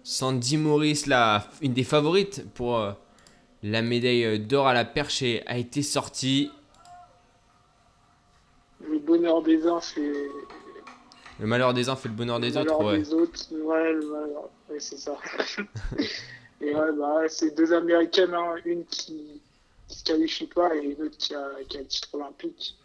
Sandy 0.04 0.58
Morris, 0.58 1.04
la, 1.08 1.48
une 1.62 1.74
des 1.74 1.84
favorites 1.84 2.45
pour 2.54 2.78
euh, 2.78 2.91
la 3.64 3.82
médaille 3.82 4.24
euh, 4.26 4.38
d'or 4.38 4.68
à 4.68 4.74
la 4.74 4.86
perche, 4.86 5.24
est- 5.24 5.44
a 5.48 5.58
été 5.58 5.82
sortie. 5.82 6.52
Le 8.88 9.00
bonheur 9.00 9.41
des 9.41 9.66
uns 9.66 9.80
fait 9.80 10.14
Le 11.40 11.48
malheur 11.48 11.74
des 11.74 11.90
uns 11.90 11.95
fait 11.95 12.10
le 12.10 12.16
bonheur 12.16 12.40
des 12.40 12.52
le 12.52 12.58
autres. 12.60 12.74
malheur 12.78 12.86
Ouais. 12.94 13.00
des 13.00 13.14
autres. 13.14 13.45
Ouais, 13.52 13.94
le 13.94 14.06
malheur. 14.08 14.50
Ouais, 14.70 14.80
c'est 14.80 14.98
ça. 14.98 15.18
et 16.62 16.76
ouais, 16.76 16.91
bah, 17.00 17.22
c'est 17.30 17.56
deux 17.56 17.74
américaines, 17.74 18.34
hein, 18.36 18.56
une 18.66 18.86
qui, 18.86 19.41
qui 19.88 19.98
se 19.98 20.04
qualifie 20.04 20.48
pas 20.48 20.76
et 20.76 20.82
une 20.82 21.02
autre 21.02 21.18
qui 21.18 21.34
a, 21.34 21.48
qui 21.68 21.78
a 21.78 21.80
le 21.82 21.88
titre 21.88 22.10
olympique. 22.14 22.76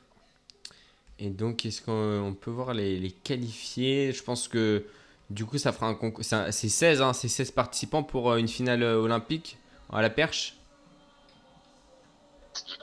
Et 1.18 1.30
donc, 1.30 1.66
est-ce 1.66 1.82
qu'on 1.82 2.22
on 2.22 2.34
peut 2.34 2.50
voir 2.50 2.74
les, 2.74 2.98
les 2.98 3.10
qualifiés? 3.10 4.12
Je 4.12 4.22
pense 4.22 4.46
que 4.48 4.84
du 5.30 5.44
coup, 5.44 5.58
ça 5.58 5.72
fera 5.72 5.86
un 5.88 5.94
concours. 5.94 6.24
C'est 6.24 6.68
16, 6.68 7.02
hein, 7.02 7.12
c'est 7.12 7.28
16 7.28 7.50
participants 7.50 8.02
pour 8.02 8.30
euh, 8.30 8.36
une 8.36 8.48
finale 8.48 8.82
euh, 8.82 8.96
olympique 9.00 9.58
à 9.90 10.00
la 10.00 10.10
perche? 10.10 10.56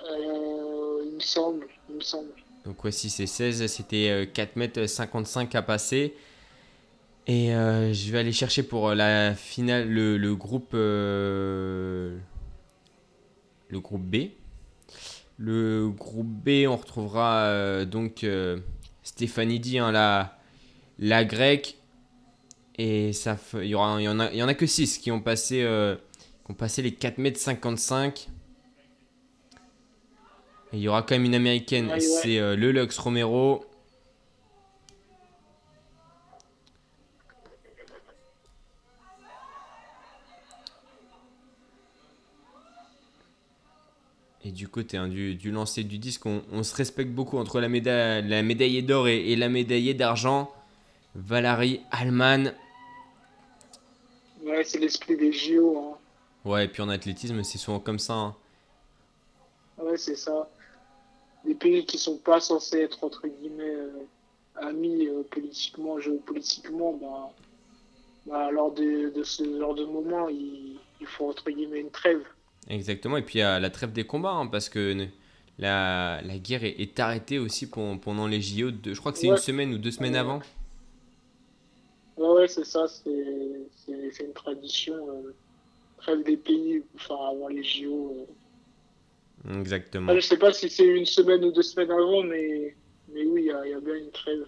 Euh, 0.10 1.04
il 1.06 1.16
me 1.16 1.20
semble, 1.20 1.68
il 1.90 1.96
me 1.96 2.02
semble. 2.02 2.30
Donc, 2.66 2.84
ouais, 2.84 2.92
si 2.92 3.10
c'est 3.10 3.28
16, 3.28 3.68
c'était 3.68 4.10
euh, 4.10 4.26
4 4.26 4.56
mètres 4.58 4.86
55 4.86 5.56
à 5.56 5.62
passer. 5.62 6.14
Et 7.28 7.56
euh, 7.56 7.92
je 7.94 8.12
vais 8.12 8.20
aller 8.20 8.32
chercher 8.32 8.62
pour 8.64 8.90
euh, 8.90 8.96
la 8.96 9.34
finale 9.34 9.90
le, 9.90 10.18
le 10.18 10.36
groupe 10.36 10.72
euh, 10.76 12.18
le 13.70 13.80
groupe 13.80 14.04
B. 14.04 14.28
Le 15.38 15.90
groupe 15.90 16.28
B, 16.28 16.66
on 16.68 16.76
retrouvera 16.78 17.44
euh, 17.44 17.86
donc 17.86 18.24
euh, 18.24 18.58
Stéphanie 19.04 19.60
Di, 19.60 19.80
hein, 19.80 19.92
la, 19.92 20.38
la 21.00 21.26
grecque. 21.26 21.78
Et 22.78 23.14
ça, 23.14 23.38
il 23.56 23.66
y, 23.68 23.76
aura, 23.76 24.02
il 24.02 24.06
y, 24.06 24.08
en 24.08 24.20
a, 24.20 24.32
il 24.32 24.38
y 24.38 24.44
en 24.44 24.48
a 24.48 24.54
que 24.54 24.66
6 24.66 24.98
qui 24.98 25.12
ont 25.12 25.22
passé, 25.22 25.62
euh, 25.64 25.96
qui 26.46 26.52
ont 26.52 26.56
passé 26.56 26.82
les 26.82 26.94
4 26.94 27.18
mètres 27.18 27.40
55. 27.40 28.28
Et 30.74 30.78
il 30.78 30.80
y 30.80 30.88
aura 30.88 31.02
quand 31.04 31.16
même 31.16 31.26
une 31.26 31.36
américaine, 31.36 31.88
Ouais, 31.88 31.94
ouais. 31.94 32.00
c'est 32.00 32.40
euh, 32.40 32.56
le 32.56 32.72
Lux 32.72 32.98
Romero. 32.98 33.66
Et 44.48 44.52
du 44.52 44.68
côté 44.68 44.96
hein, 44.98 45.08
du, 45.08 45.34
du 45.36 45.50
lancer 45.52 45.84
du 45.84 45.98
disque, 45.98 46.26
on, 46.28 46.44
on 46.52 46.62
se 46.62 46.76
respecte 46.76 47.10
beaucoup 47.10 47.38
entre 47.40 47.60
la, 47.60 47.68
médaille, 47.68 48.28
la 48.28 48.44
médaillée 48.44 48.84
d'or 48.84 49.08
et, 49.08 49.32
et 49.32 49.36
la 49.36 49.50
médaillée 49.50 49.96
d'argent. 49.96 50.52
Valérie 51.16 51.82
Allman. 51.90 52.54
Ouais, 54.44 54.64
c'est 54.64 54.78
l'esprit 54.78 55.18
des 55.18 55.32
JO. 55.32 55.80
Hein. 55.80 55.98
Ouais, 56.48 56.66
et 56.66 56.68
puis 56.68 56.84
en 56.84 56.90
athlétisme, 56.90 57.42
c'est 57.44 57.58
souvent 57.58 57.80
comme 57.80 57.98
ça. 57.98 58.14
hein. 58.14 58.36
Ouais, 59.80 59.98
c'est 59.98 60.16
ça. 60.16 60.48
Des 61.44 61.56
pays 61.56 61.84
qui 61.86 61.98
sont 61.98 62.18
pas 62.18 62.40
censés 62.40 62.82
être 62.82 63.04
entre 63.04 63.28
guillemets 63.28 63.64
euh, 63.76 64.06
amis 64.58 65.08
euh, 65.08 65.24
politiquement, 65.32 66.00
géopolitiquement, 66.00 66.94
bah, 67.02 67.32
bah, 68.28 68.52
lors 68.52 68.72
de, 68.72 69.10
de 69.10 69.24
ce 69.24 69.44
genre 69.60 69.74
de 69.74 69.86
moment, 69.86 70.30
il, 70.30 70.78
il 71.02 71.08
faut 71.08 71.30
entre 71.30 71.50
guillemets 71.50 71.80
une 71.82 71.90
trêve. 71.92 72.22
Exactement, 72.70 73.18
et 73.18 73.22
puis 73.22 73.40
il 73.40 73.42
y 73.42 73.44
a 73.44 73.60
la 73.60 73.70
trêve 73.70 73.92
des 73.92 74.06
combats, 74.06 74.32
hein, 74.32 74.48
parce 74.48 74.70
que 74.70 75.08
la, 75.60 76.22
la 76.24 76.38
guerre 76.38 76.64
est, 76.64 77.00
arrêtée 77.00 77.40
aussi 77.40 77.70
pendant 77.70 78.28
les 78.28 78.42
JO. 78.42 78.72
De, 78.72 78.94
je 78.94 79.00
crois 79.00 79.12
que 79.12 79.18
c'est 79.18 79.28
une 79.28 79.38
semaine 79.38 79.74
ou 79.74 79.78
deux 79.78 79.92
semaines 79.92 80.16
avant. 80.16 80.42
Ouais, 82.18 82.28
ouais 82.28 82.48
c'est 82.48 82.66
ça. 82.66 82.88
C'est 82.88 84.24
une 84.24 84.34
tradition. 84.34 84.96
Euh, 84.96 85.34
des 86.26 86.38
pays 86.38 86.84
enfin, 86.96 87.16
avant 87.32 87.48
les 87.48 87.64
JO. 87.64 88.28
Euh. 89.48 89.60
Exactement. 89.60 90.14
je 90.14 90.20
sais 90.20 90.38
pas 90.38 90.54
si 90.54 90.70
c'est 90.70 90.86
une 90.86 91.06
semaine 91.06 91.44
ou 91.44 91.52
deux 91.52 91.62
semaines 91.62 91.92
avant, 91.92 92.24
mais, 92.24 92.76
mais 93.12 93.24
oui, 93.26 93.48
il 93.48 93.70
y, 93.70 93.74
a 93.74 93.80
bien 93.80 93.96
une 93.96 94.12
trêve. 94.12 94.46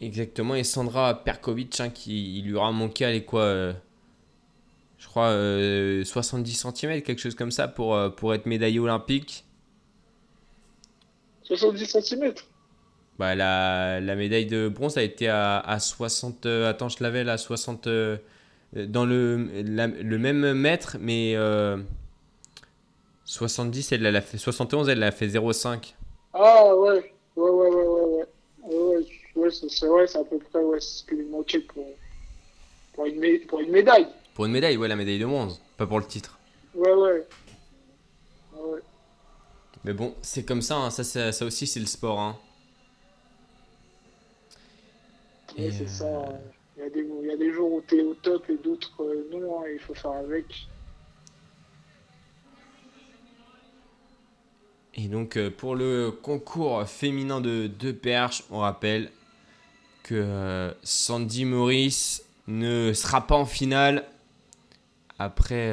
Exactement. 0.00 0.54
Et 0.54 0.64
Sandra 0.64 1.22
Perkovic, 1.24 1.80
hein, 1.80 1.90
qui 1.90 2.38
il 2.38 2.46
lui 2.46 2.54
aura 2.54 2.72
manqué, 2.72 3.04
allez 3.04 3.24
quoi 3.24 3.42
euh, 3.42 3.72
je 5.02 5.08
crois, 5.08 5.30
70 6.04 6.64
euh, 6.64 6.70
cm, 6.70 7.02
quelque 7.02 7.18
chose 7.18 7.34
comme 7.34 7.50
ça, 7.50 7.66
pour, 7.66 7.98
pour 8.14 8.34
être 8.34 8.46
médaillé 8.46 8.78
olympique. 8.78 9.44
70 11.42 11.86
cm 12.00 12.34
bah, 13.18 13.34
la, 13.34 14.00
la, 14.00 14.14
médaille 14.14 14.46
de 14.46 14.68
bronze 14.68 14.96
a 14.96 15.02
été 15.02 15.28
à, 15.28 15.58
à 15.58 15.80
60. 15.80 16.46
Euh, 16.46 16.70
attends, 16.70 16.88
je 16.88 17.02
l'avais 17.02 17.24
là, 17.24 17.36
60. 17.36 17.88
Euh, 17.88 18.16
dans 18.74 19.04
le, 19.04 19.36
le 19.36 20.18
même 20.18 20.54
mètre, 20.54 20.96
mais 21.00 21.36
70, 23.24 23.92
elle 23.92 24.02
l'a 24.02 24.20
fait. 24.20 24.38
71, 24.38 24.88
elle 24.88 25.00
l'a 25.00 25.10
fait 25.10 25.26
0,5. 25.26 25.94
Ah 26.32 26.74
ouais, 26.76 27.12
ouais, 27.36 27.50
ouais, 27.50 27.68
ouais, 27.68 27.84
ouais. 27.84 28.26
Ouais, 28.64 29.04
ouais, 29.34 29.50
c'est 29.50 29.88
ouais, 29.88 30.16
à 30.16 30.24
peu 30.24 30.38
près 30.38 30.60
ouais, 30.60 30.80
ce 30.80 31.04
qui 31.04 31.16
lui 31.16 31.26
manquait 31.26 31.58
pour, 31.58 31.84
pour, 32.94 33.06
une, 33.06 33.40
pour 33.46 33.60
une 33.60 33.72
médaille. 33.72 34.06
Pour 34.34 34.46
une 34.46 34.52
médaille, 34.52 34.76
ouais, 34.76 34.88
la 34.88 34.96
médaille 34.96 35.18
de 35.18 35.26
bronze, 35.26 35.60
pas 35.76 35.86
pour 35.86 35.98
le 35.98 36.06
titre. 36.06 36.38
Ouais, 36.74 36.92
ouais. 36.92 37.26
ouais. 38.54 38.80
Mais 39.84 39.92
bon, 39.92 40.14
c'est 40.22 40.44
comme 40.44 40.62
ça, 40.62 40.76
hein. 40.76 40.90
ça, 40.90 41.32
ça, 41.32 41.44
aussi 41.44 41.66
c'est 41.66 41.80
le 41.80 41.86
sport. 41.86 42.18
Hein. 42.18 42.38
c'est 45.56 45.82
euh, 45.82 45.86
ça. 45.86 46.24
Il 46.76 46.82
y, 46.82 46.86
a 46.86 46.88
des, 46.88 47.00
il 47.00 47.28
y, 47.28 47.30
a 47.30 47.36
des, 47.36 47.52
jours 47.52 47.72
où 47.72 47.82
tu 47.86 47.98
es 47.98 48.02
au 48.02 48.14
top 48.14 48.48
et 48.48 48.56
d'autres 48.56 49.02
euh, 49.02 49.28
non, 49.30 49.60
hein, 49.60 49.64
il 49.72 49.78
faut 49.78 49.94
faire 49.94 50.12
avec. 50.12 50.46
Et 54.94 55.08
donc 55.08 55.36
euh, 55.36 55.50
pour 55.50 55.74
le 55.74 56.10
concours 56.10 56.86
féminin 56.88 57.40
de 57.42 57.66
deux 57.66 57.94
perches, 57.94 58.44
on 58.50 58.60
rappelle 58.60 59.10
que 60.02 60.74
Sandy 60.82 61.44
Morris 61.44 62.22
ne 62.48 62.92
sera 62.92 63.26
pas 63.26 63.36
en 63.36 63.46
finale 63.46 64.06
après 65.18 65.72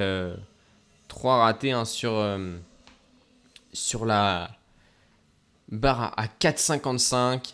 trois 1.08 1.38
ratés 1.38 1.72
hein, 1.72 1.86
sur 1.86 2.14
sur 3.74 4.06
la 4.06 4.50
barre 5.70 6.14
à 6.18 6.26
4,55. 6.26 7.54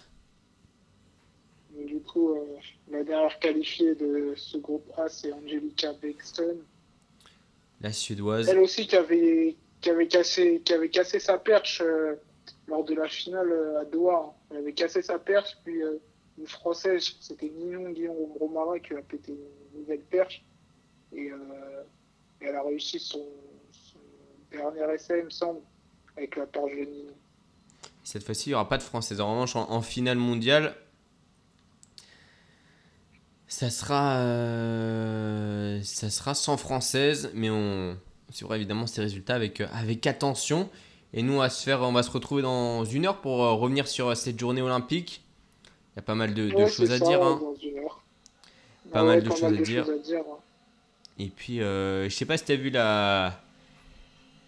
Du 1.86 2.00
coup, 2.02 2.32
euh, 2.32 2.46
la 2.90 3.04
dernière 3.04 3.38
qualifiée 3.40 3.96
de 3.96 4.34
ce 4.36 4.58
groupe 4.58 4.90
A, 4.98 5.10
c'est 5.10 5.32
Angelica 5.34 5.94
Bexton. 5.94 6.58
La 7.82 7.92
suédoise. 7.92 8.48
Elle 8.48 8.60
aussi 8.60 8.88
qui 8.88 8.96
avait, 8.96 9.56
qui 9.82 9.90
avait, 9.90 10.08
cassé, 10.08 10.62
qui 10.64 10.74
avait 10.74 10.90
cassé 10.90 11.20
sa 11.20 11.38
perche 11.38 11.82
euh, 11.82 12.16
lors 12.68 12.84
de 12.84 12.96
la 12.96 13.08
finale 13.08 13.52
euh, 13.52 13.82
à 13.82 13.86
Doha. 13.86 14.34
Elle 14.50 14.58
avait 14.58 14.74
cassé 14.74 15.02
sa 15.02 15.20
perche, 15.20 15.58
puis 15.64 15.82
une 16.38 16.48
française, 16.48 17.16
c'était 17.20 17.50
Ninon 17.50 17.90
Guillaume 17.90 18.16
Romara 18.40 18.80
qui 18.80 18.94
a 18.94 19.02
pété 19.02 19.34
une 19.34 19.82
nouvelle 19.82 20.02
perche. 20.02 20.44
Et, 21.16 21.32
elle 22.42 22.56
a 22.56 22.64
réussi 22.64 23.00
son, 23.00 23.26
son 23.72 24.00
dernier 24.52 24.94
essai, 24.94 25.20
il 25.20 25.26
me 25.26 25.30
semble 25.30 25.62
avec 26.18 26.36
la 26.36 26.46
Cette 28.04 28.24
fois-ci, 28.24 28.50
il 28.50 28.52
n'y 28.52 28.56
aura 28.56 28.70
pas 28.70 28.78
de 28.78 28.84
française. 28.84 29.20
En 29.20 29.32
revanche, 29.32 29.56
en, 29.56 29.82
finale 29.82 30.18
mondiale, 30.18 30.76
ça 33.48 33.70
sera, 33.70 34.18
euh, 34.18 35.82
ça 35.84 36.10
sera 36.10 36.34
sans 36.34 36.58
française, 36.58 37.32
mais 37.34 37.50
on 37.50 37.98
suivra 38.32 38.58
évidemment 38.58 38.88
ces 38.88 39.02
résultats 39.02 39.36
avec, 39.36 39.62
euh, 39.62 39.68
avec 39.74 40.08
attention. 40.08 40.70
Et 41.14 41.22
nous, 41.22 41.34
on 41.34 41.40
va, 41.40 41.50
se 41.50 41.64
faire, 41.64 41.82
on 41.82 41.94
va 41.94 42.04
se 42.04 42.12
retrouver 42.12 42.42
dans 42.42 42.84
une 42.84 43.06
heure 43.06 43.22
pour 43.22 43.44
euh, 43.44 43.54
revenir 43.54 43.88
sur 43.88 44.16
cette 44.18 44.40
journée 44.40 44.62
olympique. 44.62 45.24
Il 45.94 45.98
y 45.98 46.00
a 46.00 46.02
pas 46.02 46.16
mal 46.16 46.34
de, 46.34 46.50
choses 46.68 46.92
à 46.92 47.00
dire. 47.00 47.24
Hein. 47.24 47.42
Pas, 48.92 49.04
mal 49.04 49.24
de, 49.24 49.30
choses 49.30 49.44
à 49.44 49.52
dire. 49.52 49.86
Et 51.18 51.30
puis, 51.30 51.58
je 51.60 52.08
sais 52.10 52.26
pas 52.26 52.38
si 52.38 52.46
tu 52.46 52.52
as 52.52 52.56
vu 52.58 52.70
la, 52.70 53.40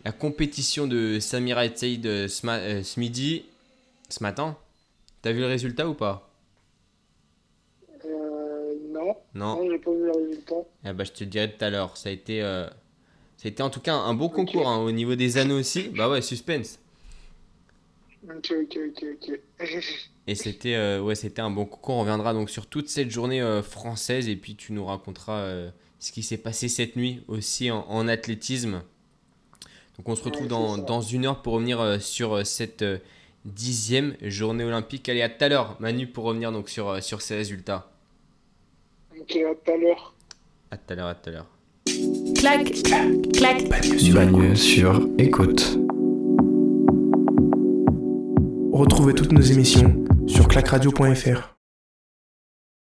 la 0.08 0.14
compétition 0.14 0.88
de 0.88 1.20
Samira 1.20 1.68
Saïd 1.76 2.06
euh, 2.06 2.28
ce, 2.30 2.98
midi, 3.00 3.44
ce 4.08 4.24
matin. 4.24 4.58
T'as 5.22 5.34
vu 5.34 5.40
le 5.42 5.48
résultat 5.48 5.88
ou 5.90 5.94
pas? 5.96 6.30
Euh, 8.06 8.74
Non. 8.94 9.18
Non. 9.34 9.68
j'ai 9.70 9.78
pas 9.78 9.92
vu 9.92 10.06
le 10.06 10.12
résultat. 10.12 10.56
Eh 10.86 10.94
bah, 10.94 11.04
je 11.04 11.12
te 11.12 11.24
le 11.26 11.30
dirai 11.30 11.52
tout 11.52 11.66
à 11.66 11.70
l'heure. 11.70 11.98
Ça 11.98 12.08
a 12.08 12.14
été, 12.14 12.42
euh, 12.42 12.68
ça 13.36 13.46
a 13.46 13.48
été 13.50 13.62
en 13.62 13.70
tout 13.70 13.82
cas 13.82 13.96
un 13.96 14.14
beau 14.14 14.30
concours 14.30 14.70
hein, 14.70 14.78
au 14.78 14.92
niveau 14.92 15.16
des 15.16 15.38
anneaux 15.38 15.60
aussi. 15.60 15.90
Bah 15.90 16.08
ouais, 16.10 16.22
suspense. 16.22 16.80
Ok, 18.30 18.54
ok, 18.62 18.78
ok, 18.88 19.06
ok. 19.14 19.40
et 20.28 20.36
c'était 20.36 21.00
ouais, 21.00 21.16
c'était 21.16 21.42
un 21.42 21.50
bon 21.50 21.66
concours. 21.66 21.96
On 21.96 22.00
reviendra 22.02 22.34
donc 22.34 22.50
sur 22.50 22.66
toute 22.68 22.88
cette 22.88 23.10
journée 23.10 23.42
française 23.62 24.30
et 24.30 24.36
puis 24.38 24.56
tu 24.56 24.72
nous 24.74 24.86
raconteras 24.86 25.70
ce 26.00 26.12
qui 26.12 26.24
s'est 26.24 26.38
passé 26.38 26.68
cette 26.68 26.96
nuit 26.96 27.24
aussi 27.28 27.72
en 27.72 28.08
athlétisme. 28.08 28.82
Donc 29.98 30.10
on 30.10 30.16
se 30.16 30.24
retrouve 30.24 30.48
dans, 30.48 30.78
dans, 30.78 31.02
une 31.02 31.26
heure 31.26 31.42
pour 31.42 31.54
revenir 31.54 31.82
euh, 31.82 32.00
sur 32.00 32.34
euh, 32.34 32.44
cette 32.44 32.84
euh, 32.84 33.00
dixième 33.46 34.16
journée 34.22 34.64
olympique. 34.64 35.10
Allez, 35.10 35.24
à 35.24 35.30
tout 35.30 35.44
à 35.44 35.50
l'heure, 35.50 35.76
Manu, 35.80 36.06
pour 36.06 36.26
revenir 36.26 36.52
donc 36.52 36.70
sur, 36.70 37.02
sur 37.02 37.22
ces 37.22 37.36
résultats. 37.36 37.90
Ok, 39.20 39.36
à 39.36 39.56
tout 39.56 39.72
à 39.72 39.78
l'heure. 39.78 40.14
À 40.70 40.78
tout 40.78 40.94
à 40.94 40.96
l'heure, 40.96 41.08
à 41.08 41.16
tout 41.16 41.30
à 41.30 41.34
l'heure. 41.34 41.48
Clac, 42.36 42.72
clac. 43.34 43.68
Bagne 44.14 44.56
sur 44.56 45.08
écoute. 45.18 45.80
Retrouvez 48.72 49.16
toutes 49.16 49.32
nos 49.32 49.42
émissions 49.42 50.06
sur 50.28 50.48
clacradio.fr. 50.48 51.57